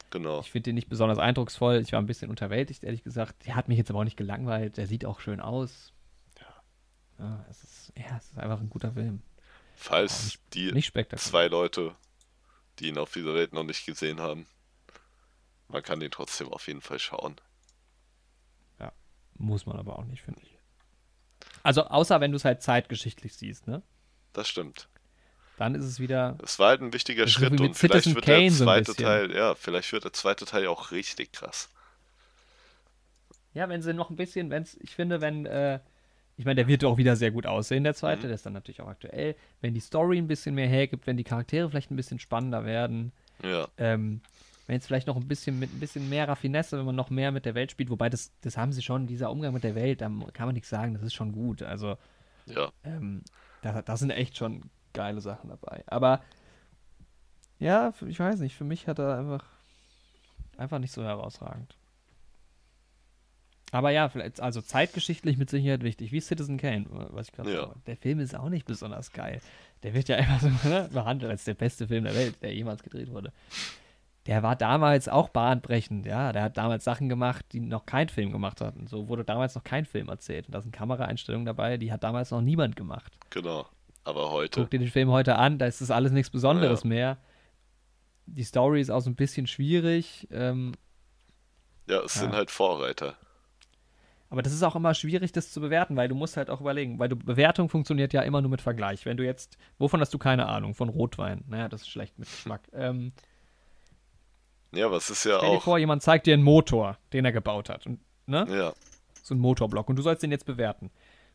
Genau. 0.09 0.39
Ich 0.39 0.51
finde 0.51 0.69
den 0.69 0.75
nicht 0.75 0.87
besonders 0.87 1.17
eindrucksvoll. 1.19 1.81
Ich 1.81 1.91
war 1.91 1.99
ein 2.01 2.05
bisschen 2.05 2.29
unterwältigt, 2.29 2.85
ehrlich 2.85 3.03
gesagt. 3.03 3.45
Der 3.45 3.57
hat 3.57 3.67
mich 3.67 3.77
jetzt 3.77 3.89
aber 3.89 3.99
auch 3.99 4.03
nicht 4.05 4.15
gelangweilt. 4.15 4.77
Der 4.77 4.87
sieht 4.87 5.03
auch 5.03 5.19
schön 5.19 5.41
aus. 5.41 5.91
Ja. 7.19 7.25
Ja, 7.25 7.45
es 7.49 7.63
ist, 7.63 7.93
ja, 7.97 8.17
es 8.17 8.31
ist 8.31 8.37
einfach 8.37 8.59
ein 8.59 8.69
guter 8.69 8.93
Film. 8.93 9.21
Falls 9.75 10.39
die 10.53 10.71
Nicht 10.71 10.93
zwei 11.17 11.47
Leute, 11.47 11.95
die 12.79 12.87
ihn 12.87 12.97
auf 12.97 13.13
dieser 13.13 13.33
Welt 13.33 13.53
noch 13.53 13.63
nicht 13.63 13.85
gesehen 13.85 14.19
haben, 14.19 14.47
man 15.67 15.83
kann 15.83 15.99
den 15.99 16.11
trotzdem 16.11 16.49
auf 16.49 16.67
jeden 16.67 16.81
Fall 16.81 16.99
schauen. 16.99 17.39
Muss 19.39 19.65
man 19.65 19.77
aber 19.77 19.97
auch 19.97 20.03
nicht, 20.03 20.21
finde 20.21 20.41
ich. 20.43 20.57
Also, 21.63 21.85
außer 21.85 22.19
wenn 22.19 22.31
du 22.31 22.35
es 22.35 22.45
halt 22.45 22.61
zeitgeschichtlich 22.61 23.35
siehst, 23.35 23.67
ne? 23.67 23.81
Das 24.33 24.49
stimmt. 24.49 24.89
Dann 25.57 25.75
ist 25.75 25.85
es 25.85 25.99
wieder. 25.99 26.37
Es 26.43 26.59
war 26.59 26.69
halt 26.69 26.81
ein 26.81 26.93
wichtiger 26.93 27.25
Schritt 27.27 27.51
mit 27.51 27.61
und 27.61 27.73
vielleicht 27.73 28.03
Citizen 28.03 28.15
wird 28.15 28.25
Kane 28.25 28.41
der 28.41 28.51
so 28.51 28.63
zweite 28.65 28.91
bisschen. 28.91 29.05
Teil, 29.05 29.35
ja, 29.35 29.55
vielleicht 29.55 29.91
wird 29.93 30.03
der 30.03 30.13
zweite 30.13 30.45
Teil 30.45 30.63
ja 30.63 30.69
auch 30.69 30.91
richtig 30.91 31.31
krass. 31.31 31.69
Ja, 33.53 33.67
wenn 33.69 33.81
sie 33.81 33.93
noch 33.93 34.09
ein 34.09 34.17
bisschen, 34.17 34.49
wenn 34.49 34.67
ich 34.81 34.93
finde, 34.93 35.21
wenn, 35.21 35.45
äh, 35.45 35.79
ich 36.39 36.45
meine, 36.45 36.55
der 36.55 36.67
wird 36.69 36.85
auch 36.85 36.97
wieder 36.97 37.17
sehr 37.17 37.31
gut 37.31 37.45
aussehen, 37.45 37.83
der 37.83 37.93
zweite, 37.93 38.21
Mhm. 38.23 38.27
der 38.27 38.35
ist 38.35 38.45
dann 38.45 38.53
natürlich 38.53 38.79
auch 38.79 38.87
aktuell. 38.87 39.35
Wenn 39.59 39.73
die 39.73 39.81
Story 39.81 40.17
ein 40.17 40.27
bisschen 40.27 40.55
mehr 40.55 40.69
hergibt, 40.69 41.05
wenn 41.05 41.17
die 41.17 41.25
Charaktere 41.25 41.69
vielleicht 41.69 41.91
ein 41.91 41.97
bisschen 41.97 42.17
spannender 42.17 42.63
werden, 42.63 43.11
Ja, 43.43 43.67
ähm, 43.77 44.21
wenn 44.67 44.77
es 44.77 44.87
vielleicht 44.87 45.07
noch 45.07 45.17
ein 45.17 45.27
bisschen 45.27 45.59
mit 45.59 45.73
ein 45.73 45.81
bisschen 45.81 46.07
mehr 46.07 46.29
Raffinesse, 46.29 46.77
wenn 46.77 46.85
man 46.85 46.95
noch 46.95 47.09
mehr 47.09 47.33
mit 47.33 47.45
der 47.45 47.55
Welt 47.55 47.71
spielt, 47.71 47.89
wobei 47.89 48.09
das, 48.09 48.31
das 48.39 48.55
haben 48.55 48.71
sie 48.71 48.81
schon, 48.81 49.05
dieser 49.05 49.31
Umgang 49.31 49.53
mit 49.53 49.65
der 49.65 49.75
Welt, 49.75 49.99
da 49.99 50.05
kann 50.31 50.45
man 50.47 50.53
nichts 50.53 50.69
sagen, 50.69 50.93
das 50.93 51.03
ist 51.03 51.13
schon 51.13 51.33
gut. 51.33 51.61
Also, 51.61 51.97
ja, 52.45 52.71
ähm, 52.85 53.21
da, 53.61 53.81
da 53.81 53.97
sind 53.97 54.11
echt 54.11 54.37
schon 54.37 54.61
geile 54.93 55.19
Sachen 55.19 55.49
dabei. 55.49 55.83
Aber 55.87 56.21
ja, 57.59 57.93
ich 58.07 58.17
weiß 58.19 58.39
nicht, 58.39 58.55
für 58.55 58.63
mich 58.63 58.87
hat 58.87 58.99
er 58.99 59.17
einfach, 59.17 59.43
einfach 60.55 60.79
nicht 60.79 60.93
so 60.93 61.03
herausragend. 61.03 61.75
Aber 63.71 63.91
ja, 63.91 64.09
vielleicht, 64.09 64.41
also 64.41 64.61
zeitgeschichtlich 64.61 65.37
mit 65.37 65.49
Sicherheit 65.49 65.83
wichtig, 65.83 66.11
wie 66.11 66.19
Citizen 66.19 66.57
Kane, 66.57 66.85
was 66.89 67.27
ich 67.27 67.33
gerade 67.33 67.53
Ja. 67.53 67.61
sage. 67.67 67.75
Der 67.87 67.97
Film 67.97 68.19
ist 68.19 68.35
auch 68.35 68.49
nicht 68.49 68.65
besonders 68.65 69.11
geil. 69.11 69.41
Der 69.83 69.93
wird 69.93 70.09
ja 70.09 70.15
immer 70.17 70.39
so 70.39 70.47
ne, 70.67 70.89
behandelt 70.91 71.31
als 71.31 71.43
der 71.43 71.53
beste 71.53 71.87
Film 71.87 72.03
der 72.05 72.15
Welt, 72.15 72.41
der 72.41 72.53
jemals 72.53 72.81
gedreht 72.83 73.11
wurde. 73.11 73.31
Der 74.25 74.43
war 74.43 74.55
damals 74.55 75.07
auch 75.07 75.29
bahnbrechend, 75.29 76.05
ja. 76.05 76.31
Der 76.33 76.43
hat 76.43 76.57
damals 76.57 76.83
Sachen 76.83 77.09
gemacht, 77.09 77.45
die 77.51 77.59
noch 77.61 77.85
kein 77.85 78.09
Film 78.09 78.31
gemacht 78.31 78.59
hatten. 78.61 78.85
So 78.87 79.07
wurde 79.07 79.23
damals 79.23 79.55
noch 79.55 79.63
kein 79.63 79.85
Film 79.85 80.09
erzählt. 80.09 80.47
Und 80.47 80.53
da 80.55 80.61
sind 80.61 80.71
Kameraeinstellungen 80.71 81.45
dabei, 81.45 81.77
die 81.77 81.91
hat 81.91 82.03
damals 82.03 82.31
noch 82.31 82.41
niemand 82.41 82.75
gemacht. 82.75 83.17
genau. 83.29 83.67
Aber 84.05 84.31
heute, 84.31 84.61
Guck 84.61 84.71
dir 84.71 84.79
den 84.79 84.87
Film 84.89 85.09
heute 85.09 85.35
an, 85.35 85.59
da 85.59 85.67
ist 85.67 85.81
das 85.81 85.91
alles 85.91 86.11
nichts 86.11 86.29
Besonderes 86.31 86.83
Ja. 86.83 86.89
mehr. 86.89 87.17
Die 88.25 88.43
Story 88.43 88.81
ist 88.81 88.89
auch 88.89 89.01
so 89.01 89.09
ein 89.09 89.15
bisschen 89.15 89.45
schwierig, 89.45 90.27
ähm, 90.31 90.73
ja, 91.87 91.99
es 92.01 92.13
sind 92.15 92.31
Ja. 92.31 92.37
halt 92.37 92.49
Vorreiter. 92.49 93.15
Aber 94.29 94.41
das 94.43 94.53
ist 94.53 94.63
auch 94.63 94.75
immer 94.75 94.93
schwierig, 94.93 95.31
das 95.31 95.51
zu 95.51 95.59
bewerten, 95.59 95.95
weil 95.95 96.07
du 96.07 96.15
musst 96.15 96.37
halt 96.37 96.49
auch 96.49 96.61
überlegen, 96.61 96.99
weil 96.99 97.09
du, 97.09 97.15
Bewertung 97.15 97.67
funktioniert 97.69 98.13
ja 98.13 98.21
immer 98.21 98.41
nur 98.41 98.51
mit 98.51 98.61
Vergleich. 98.61 99.05
Wenn 99.05 99.17
du 99.17 99.25
jetzt, 99.25 99.57
wovon 99.79 99.99
hast 100.01 100.13
du 100.13 100.19
keine 100.19 100.47
Ahnung? 100.47 100.75
Von 100.75 100.89
Rotwein. 100.89 101.43
Naja, 101.47 101.67
das 101.67 101.81
ist 101.81 101.89
schlecht 101.89 102.19
mit 102.19 102.29
Geschmack. 102.29 102.61
ähm, 102.73 103.11
Ja, 104.71 104.85
aber 104.85 104.97
es 104.97 105.09
ist 105.09 105.23
ja 105.23 105.37
stell 105.37 105.49
dir 105.49 105.57
auch, 105.57 105.63
vor, 105.63 105.79
jemand 105.79 106.03
zeigt 106.03 106.27
dir 106.27 106.35
einen 106.35 106.43
Motor, 106.43 106.97
den 107.11 107.25
er 107.25 107.31
gebaut 107.31 107.69
hat. 107.69 107.87
Und, 107.87 107.99
ne? 108.27 108.45
ja, 108.49 108.73
So 109.23 109.33
ein 109.33 109.39
Motorblock. 109.39 109.89
Und 109.89 109.95
du 109.95 110.03
sollst 110.03 110.21
den 110.21 110.31
jetzt 110.31 110.45
bewerten. 110.45 110.91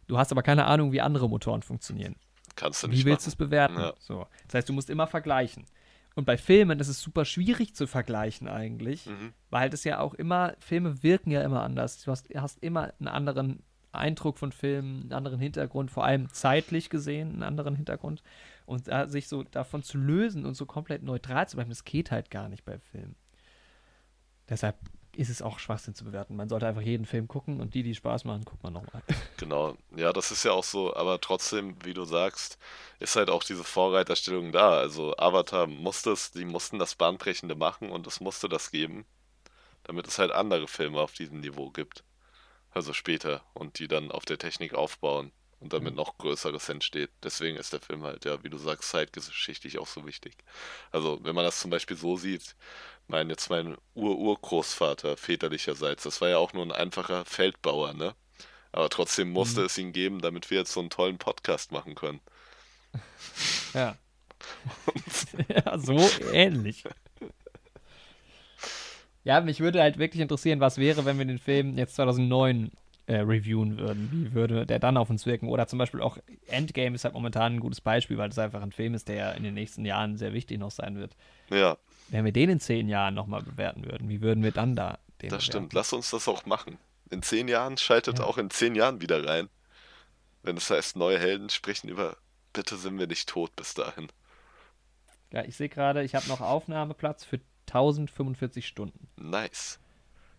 Du 0.07 0.19
hast 0.19 0.31
aber 0.31 0.43
keine 0.43 0.67
Ahnung, 0.67 0.93
wie 0.93 1.01
andere 1.01 1.29
Motoren 1.29 1.63
funktionieren. 1.63 2.15
kannst 2.55 2.83
du 2.83 2.89
Wie 2.89 2.93
nicht 2.93 3.05
willst 3.07 3.27
du 3.27 3.31
es 3.31 3.37
bewerten? 3.37 3.79
Ja. 3.79 3.95
So. 3.99 4.27
Das 4.47 4.55
heißt, 4.55 4.69
du 4.69 4.73
musst 4.73 4.91
immer 4.91 5.07
vergleichen. 5.07 5.67
Und 6.15 6.27
bei 6.27 6.37
Filmen 6.37 6.79
ist 6.79 6.89
es 6.89 7.01
super 7.01 7.25
schwierig 7.25 7.75
zu 7.75 7.87
vergleichen 7.87 8.49
eigentlich, 8.49 9.07
Mhm. 9.07 9.33
weil 9.51 9.69
das 9.71 9.83
ja 9.85 9.99
auch 9.99 10.15
immer, 10.15 10.55
Filme 10.61 11.03
wirken 11.03 11.31
ja 11.31 11.43
immer 11.43 11.63
anders. 11.63 12.03
Du 12.05 12.11
hast, 12.11 12.29
hast 12.37 12.63
immer 12.63 12.93
einen 13.01 13.09
anderen 13.09 13.63
Eindruck 13.91 14.39
von 14.39 14.53
Filmen, 14.53 15.03
einen 15.03 15.13
anderen 15.13 15.41
Hintergrund, 15.41 15.91
vor 15.91 16.05
allem 16.05 16.29
zeitlich 16.31 16.91
gesehen, 16.91 17.33
einen 17.33 17.43
anderen 17.43 17.75
Hintergrund. 17.77 18.23
Und 18.67 18.89
da, 18.89 19.09
sich 19.09 19.29
so 19.29 19.43
davon 19.43 19.83
zu 19.83 19.99
lösen 19.99 20.47
und 20.47 20.55
so 20.55 20.67
komplett 20.67 21.03
neutral 21.03 21.49
zu 21.49 21.57
bleiben, 21.57 21.71
das 21.71 21.85
geht 21.85 22.11
halt 22.11 22.31
gar 22.31 22.49
nicht 22.49 22.65
bei 22.65 22.79
Filmen. 22.79 23.17
Deshalb 24.49 24.77
ist 25.17 25.29
es 25.29 25.43
auch 25.43 25.59
Schwachsinn 25.59 25.95
zu 25.95 26.05
bewerten. 26.05 26.37
Man 26.37 26.49
sollte 26.49 26.67
einfach 26.67 26.83
jeden 26.83 27.07
Film 27.07 27.29
gucken 27.29 27.61
und 27.61 27.75
die, 27.75 27.83
die 27.83 27.95
Spaß 27.95 28.25
machen, 28.25 28.45
guckt 28.45 28.63
man 28.63 28.73
nochmal. 28.73 29.03
Genau, 29.37 29.77
ja, 29.95 30.13
das 30.13 30.31
ist 30.31 30.45
ja 30.45 30.53
auch 30.53 30.65
so, 30.65 30.95
aber 30.95 31.21
trotzdem, 31.21 31.77
wie 31.85 31.93
du 31.93 32.05
sagst, 32.05 32.57
ist 33.01 33.17
halt 33.17 33.29
auch 33.31 33.43
diese 33.43 33.65
Vorreiterstellung 33.65 34.53
da. 34.53 34.79
Also 34.79 35.17
Avatar 35.17 35.67
musste 35.67 36.13
es, 36.13 36.31
die 36.31 36.45
mussten 36.45 36.79
das 36.79 36.95
Bahnbrechende 36.95 37.55
machen 37.55 37.91
und 37.91 38.07
es 38.07 38.21
musste 38.21 38.49
das 38.49 38.71
geben, 38.71 39.05
damit 39.83 40.07
es 40.07 40.19
halt 40.19 40.31
andere 40.31 40.69
Filme 40.69 41.01
auf 41.01 41.13
diesem 41.13 41.41
Niveau 41.41 41.71
gibt. 41.71 42.05
Also 42.71 42.93
später 42.93 43.43
und 43.55 43.79
die 43.79 43.89
dann 43.89 44.11
auf 44.11 44.25
der 44.25 44.39
Technik 44.39 44.75
aufbauen 44.75 45.33
und 45.65 45.73
damit 45.73 45.95
noch 45.97 46.17
Größeres 46.19 46.69
entsteht. 46.69 47.11
Deswegen 47.25 47.57
ist 47.57 47.73
der 47.73 47.81
Film 47.81 48.05
halt, 48.05 48.25
ja, 48.25 48.43
wie 48.45 48.51
du 48.51 48.59
sagst, 48.59 48.91
zeitgeschichtlich 48.91 49.79
auch 49.79 49.87
so 49.89 50.07
wichtig. 50.07 50.37
Also 50.93 51.19
wenn 51.25 51.35
man 51.35 51.45
das 51.45 51.59
zum 51.61 51.71
Beispiel 51.71 51.97
so 51.97 52.17
sieht, 52.17 52.55
mein, 53.09 53.29
jetzt 53.31 53.51
mein 53.51 53.77
Ur-Urgroßvater 53.95 55.17
väterlicherseits, 55.17 56.05
das 56.05 56.21
war 56.21 56.29
ja 56.29 56.39
auch 56.39 56.53
nur 56.53 56.65
ein 56.65 56.73
einfacher 56.73 57.25
Feldbauer, 57.25 57.95
ne? 57.95 58.15
Aber 58.73 58.89
trotzdem 58.91 59.31
musste 59.31 59.61
Mhm. 59.61 59.67
es 59.67 59.79
ihn 59.79 59.93
geben, 59.93 60.21
damit 60.21 60.51
wir 60.51 60.59
jetzt 60.59 60.73
so 60.73 60.81
einen 60.81 60.91
tollen 60.91 61.19
Podcast 61.19 61.73
machen 61.73 61.95
können. 61.97 62.21
Ja. 63.75 63.97
ja, 65.49 65.79
so 65.79 65.99
ähnlich. 66.33 66.85
Ja, 69.25 69.41
mich 69.41 69.61
würde 69.61 69.81
halt 69.81 69.99
wirklich 69.99 70.21
interessieren, 70.21 70.61
was 70.61 70.77
wäre, 70.79 71.05
wenn 71.05 71.19
wir 71.19 71.25
den 71.25 71.39
Film 71.39 71.77
jetzt 71.79 71.95
2009 71.97 72.71
äh, 73.07 73.17
reviewen 73.17 73.79
würden. 73.79 74.11
Wie 74.11 74.33
würde 74.33 74.67
der 74.67 74.79
dann 74.79 74.97
auf 74.97 75.11
uns 75.11 75.27
wirken? 75.27 75.49
Oder 75.49 75.67
zum 75.67 75.79
Beispiel 75.79 76.01
auch 76.01 76.19
Endgame 76.47 76.95
ist 76.95 77.05
halt 77.05 77.15
momentan 77.15 77.55
ein 77.55 77.61
gutes 77.61 77.81
Beispiel, 77.81 78.17
weil 78.19 78.29
das 78.29 78.39
einfach 78.39 78.63
ein 78.63 78.73
Film 78.73 78.95
ist, 78.95 79.09
der 79.09 79.35
in 79.35 79.43
den 79.43 79.55
nächsten 79.55 79.85
Jahren 79.85 80.17
sehr 80.17 80.33
wichtig 80.33 80.59
noch 80.59 80.71
sein 80.71 80.97
wird. 80.97 81.17
Ja, 81.51 81.77
Wenn 82.09 82.25
wir 82.25 82.33
den 82.33 82.51
in 82.51 82.61
zehn 82.61 82.89
Jahren 82.89 83.15
nochmal 83.15 83.43
bewerten 83.43 83.85
würden, 83.85 84.09
wie 84.09 84.21
würden 84.23 84.43
wir 84.43 84.53
dann 84.53 84.75
da 84.75 84.99
den 85.23 85.31
das 85.31 85.45
stimmt. 85.45 85.71
bewerten? 85.71 85.77
Lass 85.77 85.93
uns 85.93 86.11
das 86.11 86.29
auch 86.29 86.47
machen. 86.47 86.79
In 87.11 87.23
zehn 87.23 87.49
Jahren 87.49 87.77
schaltet 87.77 88.19
Ja. 88.19 88.25
auch 88.25 88.39
in 88.39 88.51
zehn 88.51 88.75
Jahren 88.75 89.01
wieder 89.01 89.27
rein. 89.27 89.49
Wenn 90.43 90.57
es 90.57 90.71
heißt, 90.71 90.97
neue 90.97 91.19
Helden 91.19 91.49
sprechen 91.51 91.89
über, 91.89 92.17
bitte 92.53 92.77
sind 92.77 92.99
wir 92.99 93.07
nicht 93.07 93.29
tot 93.29 93.55
bis 93.57 93.75
dahin. 93.75 94.09
Ja, 95.33 95.43
ich 95.45 95.57
sehe 95.57 95.69
gerade, 95.69 96.03
ich 96.05 96.15
habe 96.15 96.29
noch 96.29 96.41
Aufnahmeplatz 96.41 97.25
für 97.25 97.41
1045 97.67 98.67
Stunden. 98.67 99.09
Nice. 99.17 99.81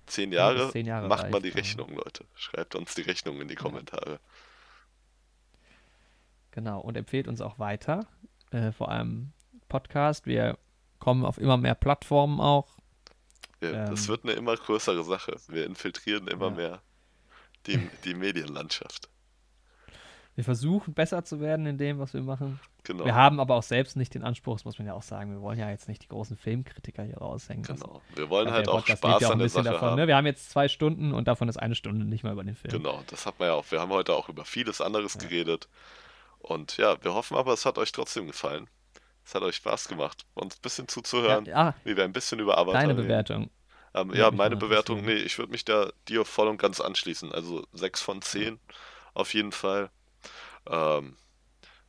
Zehn 0.08 0.32
Ja, 0.32 0.52
Jahre, 0.52 0.72
zehn 0.72 0.86
Jahre 0.86 1.08
macht 1.08 1.30
mal 1.32 1.42
die 1.42 1.50
ja. 1.50 1.56
Rechnung, 1.56 1.90
Leute. 1.96 2.26
Schreibt 2.36 2.76
uns 2.76 2.94
die 2.96 3.02
Rechnung 3.02 3.42
in 3.42 3.48
die 3.48 3.56
Kommentare. 3.56 4.20
Genau, 6.52 6.80
und 6.80 6.96
empfehlt 6.96 7.28
uns 7.28 7.42
auch 7.42 7.60
weiter. 7.60 8.08
Äh, 8.52 8.72
vor 8.72 8.90
allem 8.90 9.32
Podcast. 9.68 10.26
Wir 10.26 10.58
kommen 11.00 11.26
auf 11.26 11.38
immer 11.38 11.58
mehr 11.58 11.76
Plattformen 11.76 12.40
auch. 12.40 12.78
Das 13.60 14.04
Ähm. 14.04 14.08
wird 14.08 14.24
eine 14.24 14.34
immer 14.34 14.56
größere 14.56 15.04
Sache. 15.04 15.36
Wir 15.48 15.66
infiltrieren 15.66 16.28
immer 16.28 16.50
Ja. 16.50 16.56
mehr 16.56 16.82
die, 17.66 17.78
die 18.04 18.14
Medienlandschaft. 18.14 19.10
Wir 20.36 20.44
versuchen 20.44 20.94
besser 20.94 21.24
zu 21.24 21.40
werden 21.40 21.66
in 21.66 21.78
dem, 21.78 21.98
was 22.00 22.14
wir 22.14 22.22
machen. 22.22 22.60
Genau. 22.84 23.06
Wir 23.06 23.16
haben 23.16 23.40
aber 23.40 23.56
auch 23.56 23.64
selbst 23.64 23.96
nicht 23.96 24.14
den 24.14 24.24
Anspruch, 24.24 24.56
das 24.58 24.66
muss 24.66 24.78
man 24.78 24.86
ja 24.88 24.94
auch 24.94 25.02
sagen. 25.02 25.32
Wir 25.32 25.42
wollen 25.42 25.58
ja 25.58 25.70
jetzt 25.70 25.88
nicht 25.88 26.04
die 26.04 26.08
großen 26.10 26.36
Filmkritiker 26.36 27.04
hier 27.04 27.18
raushängen. 27.18 27.64
Genau. 27.64 28.02
Wir 28.16 28.30
wollen 28.30 28.48
Also 28.48 28.58
halt 28.58 28.68
auch 28.68 28.74
Podcast 28.80 29.00
Spaß 29.00 29.22
ja 29.22 29.28
auch 29.30 29.32
an 29.32 29.40
der 29.40 29.50
Sache 29.50 29.64
davon. 29.64 29.90
haben. 29.92 29.96
Ne? 29.96 30.08
Wir 30.08 30.18
haben 30.18 30.26
jetzt 30.26 30.50
zwei 30.50 30.68
Stunden 30.68 31.14
und 31.14 31.28
davon 31.28 31.48
ist 31.48 31.58
eine 31.58 31.74
Stunde 31.76 32.06
nicht 32.06 32.24
mal 32.24 32.34
über 32.34 32.44
den 32.44 32.56
Film. 32.56 32.72
Genau, 32.74 33.02
das 33.08 33.26
hat 33.26 33.40
man 33.40 33.48
ja 33.48 33.54
auch. 33.54 33.66
Wir 33.72 33.80
haben 33.80 33.92
heute 33.92 34.14
auch 34.14 34.28
über 34.28 34.44
vieles 34.46 34.82
anderes 34.82 35.14
Ja. 35.16 35.22
geredet. 35.22 35.70
Und 36.40 36.78
ja, 36.78 37.02
wir 37.04 37.14
hoffen 37.14 37.38
aber, 37.38 37.54
es 37.54 37.66
hat 37.66 37.78
euch 37.78 37.92
trotzdem 37.92 38.28
gefallen. 38.28 38.68
Es 39.26 39.34
hat 39.34 39.42
euch 39.42 39.56
Spaß 39.56 39.88
gemacht, 39.88 40.26
uns 40.36 40.58
ein 40.58 40.62
bisschen 40.62 40.84
Ja, 40.84 40.88
zuzuhören, 40.90 41.48
ah, 41.54 41.74
wie 41.86 41.96
wir 41.98 42.04
ein 42.04 42.14
bisschen 42.14 42.40
über 42.40 42.58
Avatar 42.60 42.82
deine 42.82 42.94
reden. 42.94 43.04
Bewertung. 43.08 43.50
Ähm, 43.96 44.14
ja, 44.14 44.30
meine 44.30 44.58
Bewertung, 44.58 45.04
nee, 45.06 45.14
ich 45.14 45.40
würde 45.40 45.52
mich 45.54 45.64
da 45.66 45.90
dir 46.10 46.26
voll 46.26 46.50
und 46.50 46.58
ganz 46.58 46.82
anschließen. 46.82 47.32
Also 47.32 47.66
6 47.74 48.02
von 48.02 48.22
10 48.22 48.60
auf 49.16 49.34
jeden 49.34 49.54
Fall. 49.54 49.90
Ähm, 50.68 51.18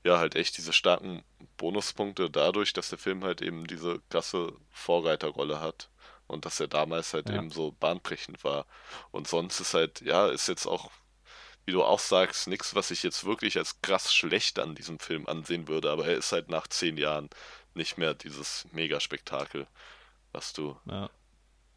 ja, 0.05 0.19
halt 0.19 0.37
echt 0.37 0.57
diese 0.59 0.73
starken 0.73 1.25
Bonuspunkte 1.57 2.31
dadurch, 2.31 2.73
dass 2.73 2.91
der 2.91 2.99
Film 2.99 3.25
halt 3.25 3.43
eben 3.43 3.67
diese 3.67 4.01
krasse 4.11 4.53
Vorreiterrolle 4.71 5.61
hat 5.61 5.91
und 6.29 6.45
dass 6.45 6.61
er 6.61 6.69
damals 6.69 7.15
halt 7.15 7.29
Ja. 7.29 7.37
eben 7.37 7.51
so 7.51 7.73
bahnbrechend 7.73 8.45
war. 8.45 8.67
Und 9.11 9.29
sonst 9.29 9.61
ist 9.61 9.75
halt, 9.75 10.01
ja, 10.03 10.29
ist 10.29 10.49
jetzt 10.49 10.67
auch 10.67 10.91
wie 11.65 11.73
du 11.73 11.83
auch 11.83 11.99
sagst, 11.99 12.47
nichts, 12.47 12.75
was 12.77 12.91
ich 12.93 13.03
jetzt 13.03 13.25
wirklich 13.25 13.59
als 13.59 13.81
krass 13.83 14.15
schlecht 14.15 14.59
an 14.61 14.75
diesem 14.77 14.99
Film 15.01 15.27
ansehen 15.27 15.67
würde, 15.69 15.91
aber 15.91 16.07
er 16.07 16.17
ist 16.17 16.33
halt 16.33 16.49
nach 16.49 16.69
zehn 16.69 16.97
Jahren 16.97 17.29
nicht 17.75 17.99
mehr 17.99 18.15
dieses 18.15 18.67
Megaspektakel, 18.73 19.67
was 20.33 20.53
du 20.53 20.79
Ja. 20.87 21.11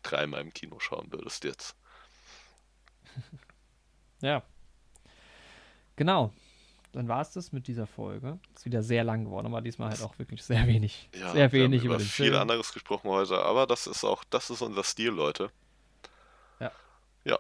dreimal 0.04 0.42
im 0.42 0.54
Kino 0.54 0.80
schauen 0.80 1.12
würdest 1.12 1.44
jetzt. 1.44 1.76
Ja. 4.22 4.44
Genau. 5.96 6.34
Dann 6.92 7.08
war 7.08 7.22
es 7.22 7.32
das 7.34 7.52
mit 7.52 7.68
dieser 7.68 7.86
Folge. 7.86 8.40
Ist 8.56 8.66
wieder 8.66 8.82
sehr 8.82 9.04
lang 9.04 9.26
geworden, 9.26 9.46
aber 9.48 9.62
diesmal 9.62 9.90
halt 9.90 10.02
auch 10.02 10.18
wirklich 10.18 10.44
sehr 10.44 10.66
wenig. 10.66 11.10
Ja, 11.14 11.32
sehr 11.34 11.36
wir 11.36 11.44
haben 11.44 11.72
wenig 11.72 11.84
über, 11.84 11.96
über 11.96 12.04
viel 12.04 12.28
Film. 12.32 12.42
anderes 12.42 12.74
gesprochen 12.74 13.10
heute, 13.10 13.38
aber 13.44 13.68
das 13.68 13.86
ist 13.86 14.04
auch, 14.04 14.24
das 14.30 14.50
ist 14.50 14.62
unser 14.64 14.84
Stil, 14.84 15.10
Leute. 15.10 15.52
Ja. 16.60 16.72
Ja. 17.26 17.38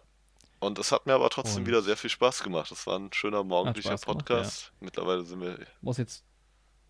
Und 0.59 0.77
es 0.77 0.91
hat 0.91 1.07
mir 1.07 1.13
aber 1.13 1.29
trotzdem 1.31 1.63
Und- 1.63 1.67
wieder 1.67 1.81
sehr 1.81 1.97
viel 1.97 2.11
Spaß 2.11 2.43
gemacht. 2.43 2.71
Es 2.71 2.85
war 2.85 2.99
ein 2.99 3.11
schöner 3.11 3.43
morgendlicher 3.43 3.89
Spaß 3.89 4.05
gemacht, 4.05 4.25
Podcast. 4.27 4.71
Mittlerweile 4.81 5.23
sind 5.23 5.41
wir. 5.41 5.57
Muss 5.81 5.97
jetzt 5.97 6.23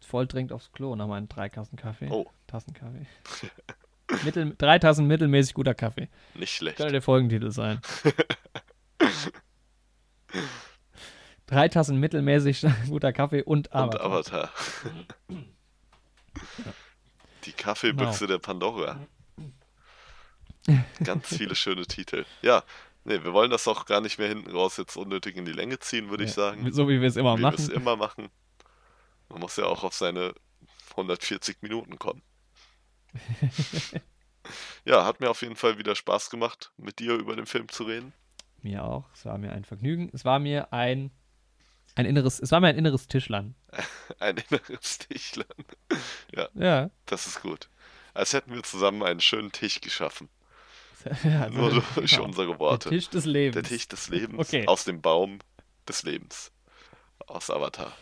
voll 0.05 0.27
dringend 0.27 0.51
aufs 0.51 0.71
Klo 0.73 0.95
nach 0.97 1.07
meinen 1.07 1.29
drei 1.29 1.47
Kassen 1.49 1.77
Kaffee. 1.77 2.09
Oh. 2.09 2.29
Tassen 2.47 2.73
Kaffee. 2.73 3.05
Mittel, 4.25 4.55
drei 4.57 4.79
Tassen 4.79 5.07
mittelmäßig 5.07 5.53
guter 5.53 5.75
Kaffee. 5.75 6.09
Nicht 6.33 6.51
schlecht. 6.53 6.77
Könnte 6.77 6.91
der 6.93 7.01
Folgentitel 7.01 7.51
sein. 7.51 7.79
drei 11.49 11.67
Tassen 11.67 11.99
mittelmäßig 11.99 12.65
guter 12.87 13.11
Kaffee 13.13 13.41
und 13.43 13.67
Und 13.69 13.99
Avatar. 13.99 14.05
Avatar. 14.05 14.49
Die 17.45 17.51
Kaffeebüchse 17.53 18.27
der 18.27 18.39
Pandora. 18.39 18.99
Ganz 21.03 21.27
viele 21.35 21.55
schöne 21.55 21.85
Titel. 21.85 22.25
Ja, 22.41 22.63
nee, 23.05 23.23
wir 23.23 23.33
wollen 23.33 23.49
das 23.49 23.67
auch 23.67 23.85
gar 23.85 24.01
nicht 24.01 24.19
mehr 24.19 24.27
hinten 24.27 24.51
raus 24.51 24.77
jetzt 24.77 24.95
unnötig 24.97 25.35
in 25.37 25.45
die 25.45 25.51
Länge 25.51 25.79
ziehen, 25.79 26.09
würde 26.09 26.23
ich 26.25 26.31
Ja, 26.31 26.51
sagen. 26.51 26.71
So 26.71 26.87
wie 26.87 27.01
wir 27.01 27.07
es 27.07 27.15
immer 27.15 27.37
wie 27.37 27.41
wir 27.41 27.53
es 27.53 27.67
machen. 27.67 27.73
immer 27.75 27.95
machen. 27.95 28.29
Man 29.29 29.39
muss 29.39 29.55
ja 29.55 29.65
auch 29.65 29.83
auf 29.83 29.93
seine 29.93 30.33
140 30.91 31.61
Minuten 31.61 31.97
kommen. 31.97 32.21
ja, 34.85 35.05
hat 35.05 35.19
mir 35.19 35.29
auf 35.29 35.41
jeden 35.41 35.55
Fall 35.55 35.77
wieder 35.77 35.95
Spaß 35.95 36.29
gemacht, 36.29 36.71
mit 36.77 36.99
dir 36.99 37.13
über 37.15 37.35
den 37.35 37.45
Film 37.45 37.69
zu 37.69 37.83
reden. 37.83 38.13
Mir 38.61 38.83
auch. 38.83 39.05
Es 39.13 39.25
war 39.25 39.37
mir 39.37 39.51
ein 39.53 39.63
Vergnügen. 39.65 40.09
Es 40.13 40.25
war 40.25 40.39
mir 40.39 40.73
ein, 40.73 41.11
ein 41.99 42.05
inneres, 42.05 42.39
es 42.39 42.51
war 42.51 42.61
mir 42.61 42.67
ein 42.67 42.77
inneres 42.77 43.07
Tischlern. 43.07 43.55
Ein 44.19 44.37
inneres 44.49 44.97
Tischlein. 44.99 45.45
Ja. 46.55 46.89
Das 47.05 47.27
ist 47.27 47.41
gut. 47.41 47.69
Als 48.13 48.33
hätten 48.33 48.53
wir 48.53 48.63
zusammen 48.63 49.03
einen 49.03 49.19
schönen 49.19 49.51
Tisch 49.51 49.81
geschaffen. 49.81 50.29
ja 51.23 51.43
also, 51.43 51.57
Nur 51.57 51.83
durch 51.95 52.11
genau. 52.11 52.23
unsere 52.23 52.47
Der 52.47 52.59
Worte. 52.59 52.89
Tisch 52.89 53.09
des 53.09 53.25
Lebens. 53.25 53.53
Der 53.55 53.63
Tisch 53.63 53.87
des 53.87 54.09
Lebens 54.09 54.39
Okay. 54.47 54.65
aus 54.67 54.85
dem 54.85 55.01
Baum 55.01 55.39
des 55.87 56.03
Lebens. 56.03 56.51
Aus 57.27 57.49
Avatar. 57.49 57.95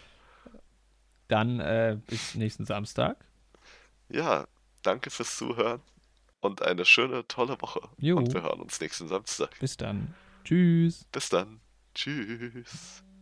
Dann 1.27 1.59
äh, 1.59 1.97
bis 2.07 2.35
nächsten 2.35 2.65
Samstag. 2.65 3.17
Ja, 4.09 4.47
danke 4.83 5.09
fürs 5.09 5.35
Zuhören 5.37 5.81
und 6.39 6.61
eine 6.61 6.85
schöne, 6.85 7.27
tolle 7.27 7.59
Woche. 7.61 7.81
Jo. 7.97 8.17
Und 8.17 8.33
wir 8.33 8.43
hören 8.43 8.61
uns 8.61 8.79
nächsten 8.79 9.07
Samstag. 9.07 9.57
Bis 9.59 9.75
dann. 9.75 10.13
Tschüss. 10.43 11.05
Bis 11.11 11.29
dann. 11.29 11.59
Tschüss. 11.93 13.03